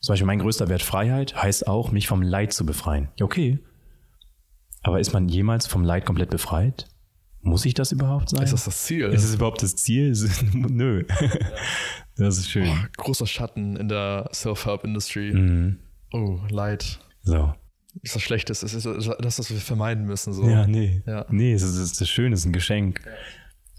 zum 0.00 0.12
Beispiel 0.12 0.26
mein 0.26 0.40
größter 0.40 0.68
Wert 0.68 0.82
Freiheit 0.82 1.40
heißt 1.40 1.68
auch, 1.68 1.92
mich 1.92 2.08
vom 2.08 2.20
Leid 2.20 2.52
zu 2.52 2.66
befreien. 2.66 3.08
Okay. 3.20 3.60
Aber 4.84 5.00
ist 5.00 5.12
man 5.12 5.28
jemals 5.28 5.66
vom 5.66 5.82
Leid 5.82 6.06
komplett 6.06 6.30
befreit? 6.30 6.86
Muss 7.40 7.64
ich 7.64 7.74
das 7.74 7.90
überhaupt 7.92 8.30
sein? 8.30 8.42
Ist 8.42 8.52
das 8.52 8.64
das 8.64 8.84
Ziel? 8.84 9.06
Ist 9.06 9.24
es 9.24 9.34
überhaupt 9.34 9.62
das 9.62 9.76
Ziel? 9.76 10.14
Nö. 10.52 11.04
Das 12.16 12.38
ist 12.38 12.48
schön. 12.48 12.66
Boah, 12.66 12.88
großer 12.96 13.26
Schatten 13.26 13.74
in 13.74 13.88
der 13.88 14.30
Self-Help-Industry. 14.32 15.32
Mhm. 15.34 15.80
Oh, 16.12 16.38
Leid. 16.48 17.00
So. 17.24 17.52
Ist 18.02 18.14
das 18.14 18.22
Schlechtes? 18.22 18.60
Das 18.60 18.72
ist 18.72 18.86
das, 18.86 19.38
was 19.40 19.50
wir 19.50 19.58
vermeiden 19.58 20.04
müssen. 20.06 20.32
So. 20.32 20.48
Ja, 20.48 20.64
nee. 20.68 21.02
Ja. 21.08 21.26
Nee, 21.30 21.52
es 21.52 21.62
ist, 21.62 22.00
ist 22.00 22.08
schön, 22.08 22.32
es 22.32 22.40
ist 22.40 22.46
ein 22.46 22.52
Geschenk. 22.52 23.00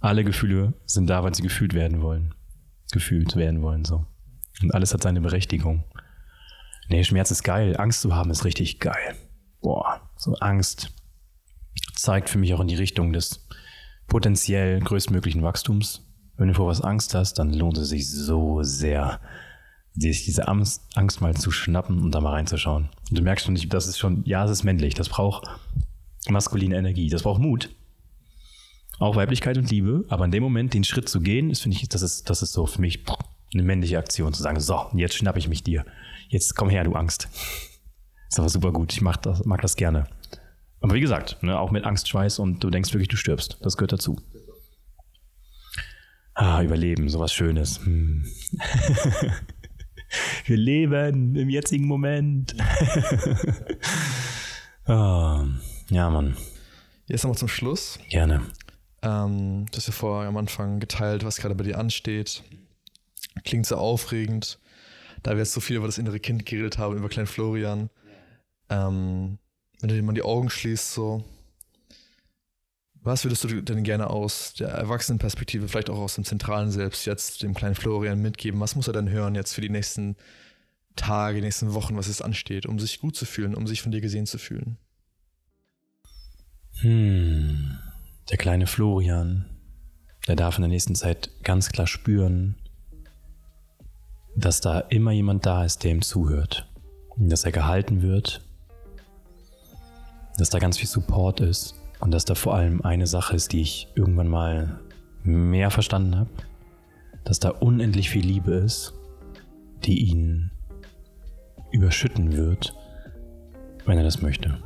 Alle 0.01 0.25
Gefühle 0.25 0.73
sind 0.85 1.09
da, 1.09 1.23
weil 1.23 1.33
sie 1.33 1.43
gefühlt 1.43 1.73
werden 1.73 2.01
wollen. 2.01 2.33
Gefühlt 2.91 3.37
werden 3.37 3.61
wollen, 3.61 3.85
so. 3.85 4.05
Und 4.61 4.73
alles 4.73 4.93
hat 4.93 5.03
seine 5.03 5.21
Berechtigung. 5.21 5.85
Nee, 6.89 7.05
Schmerz 7.05 7.31
ist 7.31 7.43
geil. 7.43 7.77
Angst 7.77 8.01
zu 8.01 8.15
haben 8.15 8.31
ist 8.31 8.43
richtig 8.43 8.81
geil. 8.81 9.15
Boah, 9.61 10.04
so 10.17 10.33
Angst 10.35 10.91
zeigt 11.93 12.29
für 12.29 12.37
mich 12.37 12.53
auch 12.53 12.59
in 12.59 12.67
die 12.67 12.75
Richtung 12.75 13.13
des 13.13 13.47
potenziell 14.07 14.79
größtmöglichen 14.79 15.43
Wachstums. 15.43 16.01
Wenn 16.37 16.49
du 16.49 16.53
vor 16.53 16.67
was 16.67 16.81
Angst 16.81 17.15
hast, 17.15 17.39
dann 17.39 17.53
lohnt 17.53 17.77
es 17.77 17.89
sich 17.89 18.09
so 18.09 18.61
sehr, 18.63 19.21
sich 19.93 20.25
diese 20.25 20.47
Angst, 20.47 21.21
mal 21.21 21.33
zu 21.35 21.51
schnappen 21.51 22.01
und 22.01 22.13
da 22.13 22.19
mal 22.19 22.31
reinzuschauen. 22.31 22.89
Und 23.09 23.17
du 23.17 23.21
merkst 23.21 23.45
schon, 23.45 23.55
das 23.69 23.87
ist 23.87 23.97
schon, 23.97 24.23
ja, 24.25 24.43
es 24.43 24.51
ist 24.51 24.63
männlich. 24.63 24.93
Das 24.93 25.09
braucht 25.09 25.47
maskuline 26.29 26.77
Energie. 26.77 27.09
Das 27.09 27.23
braucht 27.23 27.41
Mut. 27.41 27.69
Auch 28.99 29.15
Weiblichkeit 29.15 29.57
und 29.57 29.69
Liebe. 29.71 30.05
Aber 30.09 30.25
in 30.25 30.31
dem 30.31 30.43
Moment, 30.43 30.73
den 30.73 30.83
Schritt 30.83 31.07
zu 31.07 31.21
gehen, 31.21 31.49
ist, 31.49 31.61
finde 31.61 31.77
ich, 31.77 31.87
das 31.87 32.01
ist, 32.01 32.29
das 32.29 32.41
ist 32.41 32.51
so 32.51 32.65
für 32.65 32.81
mich 32.81 33.03
eine 33.53 33.63
männliche 33.63 33.97
Aktion, 33.97 34.33
zu 34.33 34.43
sagen, 34.43 34.59
so, 34.59 34.87
jetzt 34.93 35.15
schnapp 35.15 35.37
ich 35.37 35.47
mich 35.47 35.63
dir 35.63 35.85
jetzt 36.29 36.55
komm 36.55 36.69
her, 36.69 36.83
du 36.83 36.93
Angst. 36.93 37.27
Ist 38.29 38.39
aber 38.39 38.49
super 38.49 38.71
gut. 38.71 38.93
Ich 38.93 39.01
mag 39.01 39.21
das, 39.21 39.45
mag 39.45 39.61
das 39.61 39.75
gerne. 39.75 40.05
Aber 40.81 40.93
wie 40.93 41.01
gesagt, 41.01 41.41
ne, 41.41 41.59
auch 41.59 41.71
mit 41.71 41.85
Angstschweiß 41.85 42.39
und 42.39 42.63
du 42.63 42.69
denkst 42.69 42.93
wirklich, 42.93 43.07
du 43.07 43.17
stirbst. 43.17 43.57
Das 43.61 43.77
gehört 43.77 43.93
dazu. 43.93 44.21
Ah, 46.33 46.61
Überleben, 46.61 47.09
sowas 47.09 47.33
Schönes. 47.33 47.79
Hm. 47.85 48.25
Wir 50.45 50.57
leben 50.57 51.35
im 51.35 51.49
jetzigen 51.49 51.87
Moment. 51.87 52.55
ah, 54.85 55.45
ja, 55.89 56.09
Mann. 56.09 56.37
Jetzt 57.07 57.23
nochmal 57.23 57.37
zum 57.37 57.47
Schluss. 57.47 57.99
Gerne. 58.09 58.41
Ähm, 59.01 59.65
du 59.71 59.77
hast 59.77 59.87
ja 59.87 59.93
vorher 59.93 60.29
am 60.29 60.37
Anfang 60.37 60.79
geteilt, 60.79 61.23
was 61.23 61.37
gerade 61.37 61.55
bei 61.55 61.63
dir 61.63 61.79
ansteht. 61.79 62.43
Klingt 63.43 63.65
sehr 63.65 63.77
aufregend 63.77 64.59
da 65.25 65.31
wir 65.31 65.39
jetzt 65.39 65.53
so 65.53 65.59
viel 65.59 65.77
über 65.77 65.87
das 65.87 65.97
innere 65.97 66.19
Kind 66.19 66.45
geredet 66.45 66.77
haben, 66.77 66.95
über 66.95 67.09
Klein 67.09 67.25
Florian. 67.25 67.89
Ähm, 68.69 69.37
wenn 69.79 69.89
du 69.89 69.95
dir 69.95 70.03
mal 70.03 70.13
die 70.13 70.23
Augen 70.23 70.49
schließt, 70.49 70.93
so, 70.93 71.23
was 73.01 73.23
würdest 73.23 73.43
du 73.43 73.61
denn 73.61 73.83
gerne 73.83 74.09
aus 74.09 74.55
der 74.55 74.69
Erwachsenenperspektive, 74.69 75.67
vielleicht 75.67 75.91
auch 75.91 75.99
aus 75.99 76.15
dem 76.15 76.25
zentralen 76.25 76.71
Selbst 76.71 77.05
jetzt 77.05 77.43
dem 77.43 77.53
kleinen 77.53 77.75
Florian 77.75 78.21
mitgeben? 78.21 78.59
Was 78.59 78.75
muss 78.75 78.87
er 78.87 78.93
denn 78.93 79.09
hören 79.09 79.35
jetzt 79.35 79.53
für 79.53 79.61
die 79.61 79.69
nächsten 79.69 80.15
Tage, 80.95 81.35
die 81.35 81.45
nächsten 81.45 81.73
Wochen, 81.73 81.97
was 81.97 82.07
es 82.07 82.21
ansteht, 82.21 82.65
um 82.65 82.79
sich 82.79 82.99
gut 82.99 83.15
zu 83.15 83.25
fühlen, 83.25 83.53
um 83.53 83.67
sich 83.67 83.81
von 83.81 83.91
dir 83.91 84.01
gesehen 84.01 84.25
zu 84.25 84.39
fühlen? 84.39 84.77
Hm, 86.81 87.77
der 88.29 88.37
kleine 88.37 88.65
Florian, 88.65 89.45
der 90.27 90.35
darf 90.35 90.57
in 90.57 90.63
der 90.63 90.69
nächsten 90.69 90.95
Zeit 90.95 91.29
ganz 91.43 91.69
klar 91.69 91.87
spüren, 91.87 92.55
dass 94.35 94.61
da 94.61 94.79
immer 94.79 95.11
jemand 95.11 95.45
da 95.45 95.63
ist, 95.63 95.83
der 95.83 95.91
ihm 95.91 96.01
zuhört. 96.01 96.67
Dass 97.17 97.45
er 97.45 97.51
gehalten 97.51 98.01
wird. 98.01 98.44
Dass 100.37 100.49
da 100.49 100.59
ganz 100.59 100.77
viel 100.77 100.87
Support 100.87 101.39
ist. 101.41 101.75
Und 101.99 102.11
dass 102.11 102.25
da 102.25 102.35
vor 102.35 102.55
allem 102.55 102.81
eine 102.81 103.07
Sache 103.07 103.35
ist, 103.35 103.53
die 103.53 103.61
ich 103.61 103.87
irgendwann 103.95 104.27
mal 104.27 104.79
mehr 105.23 105.71
verstanden 105.71 106.17
habe. 106.17 106.29
Dass 107.23 107.39
da 107.39 107.49
unendlich 107.49 108.09
viel 108.09 108.25
Liebe 108.25 108.51
ist, 108.51 108.93
die 109.83 110.11
ihn 110.11 110.51
überschütten 111.71 112.33
wird, 112.33 112.75
wenn 113.85 113.97
er 113.97 114.03
das 114.03 114.21
möchte. 114.21 114.57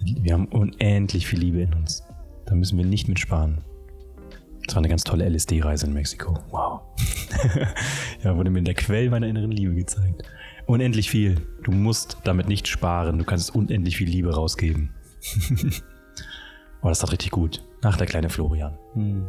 Wir 0.00 0.34
haben 0.34 0.46
unendlich 0.46 1.26
viel 1.26 1.40
Liebe 1.40 1.60
in 1.62 1.74
uns. 1.74 2.04
Da 2.44 2.54
müssen 2.54 2.78
wir 2.78 2.84
nicht 2.84 3.08
mit 3.08 3.18
sparen. 3.18 3.58
Das 4.66 4.74
war 4.74 4.80
eine 4.80 4.88
ganz 4.88 5.04
tolle 5.04 5.28
LSD-Reise 5.28 5.86
in 5.86 5.92
Mexiko. 5.92 6.38
Wow. 6.50 6.82
ja, 8.24 8.36
wurde 8.36 8.50
mir 8.50 8.60
in 8.60 8.64
der 8.64 8.74
Quelle 8.74 9.10
meiner 9.10 9.26
inneren 9.26 9.50
Liebe 9.50 9.74
gezeigt. 9.74 10.22
Unendlich 10.66 11.10
viel. 11.10 11.40
Du 11.62 11.70
musst 11.70 12.18
damit 12.24 12.48
nicht 12.48 12.66
sparen. 12.68 13.18
Du 13.18 13.24
kannst 13.24 13.54
unendlich 13.54 13.96
viel 13.96 14.08
Liebe 14.08 14.34
rausgeben. 14.34 14.90
oh, 16.82 16.88
das 16.88 16.98
tat 16.98 17.12
richtig 17.12 17.30
gut. 17.30 17.62
Ach, 17.82 17.96
der 17.96 18.06
kleine 18.06 18.28
Florian. 18.28 18.76
Hm. 18.94 19.26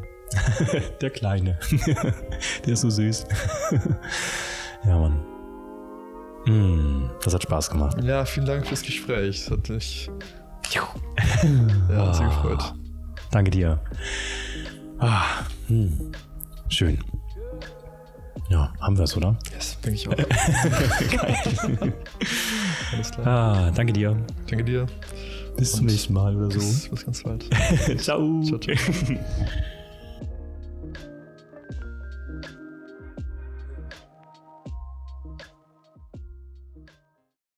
der 1.01 1.09
Kleine. 1.09 1.57
der 2.65 2.73
ist 2.73 2.81
so 2.81 2.89
süß. 2.89 3.25
ja, 4.85 4.97
Mann. 4.97 5.23
Mm, 6.45 7.09
das 7.23 7.33
hat 7.33 7.43
Spaß 7.43 7.69
gemacht. 7.69 7.97
Ja, 8.03 8.25
vielen 8.25 8.45
Dank 8.45 8.67
fürs 8.67 8.81
Gespräch. 8.81 9.45
Das 9.45 9.51
hat 9.51 9.69
mich 9.69 10.09
ja, 11.89 12.13
sehr 12.13 12.27
gefreut. 12.27 12.73
Danke 13.31 13.51
dir. 13.51 13.79
Ah, 14.99 15.23
hm. 15.67 16.11
Schön. 16.69 16.99
Ja, 18.49 18.71
haben 18.79 18.97
wir 18.97 19.03
es, 19.03 19.15
oder? 19.17 19.35
Yes, 19.53 19.77
denke 19.83 19.97
ich 19.97 20.07
auch. 20.07 20.13
Alles 22.93 23.11
klar. 23.11 23.27
Ah, 23.27 23.71
danke 23.71 23.91
dir. 23.93 24.15
Danke 24.49 24.63
dir. 24.63 24.85
Bis 25.57 25.73
Und 25.73 25.79
zum 25.79 25.87
nächsten 25.87 26.13
Mal 26.13 26.33
oder 26.35 26.51
so. 26.51 26.59
Bis, 26.59 26.87
bis 26.87 27.05
ganz 27.05 27.23
bald. 27.23 27.45
ciao. 28.01 28.41
Ciao, 28.43 28.59
ciao. 28.59 28.75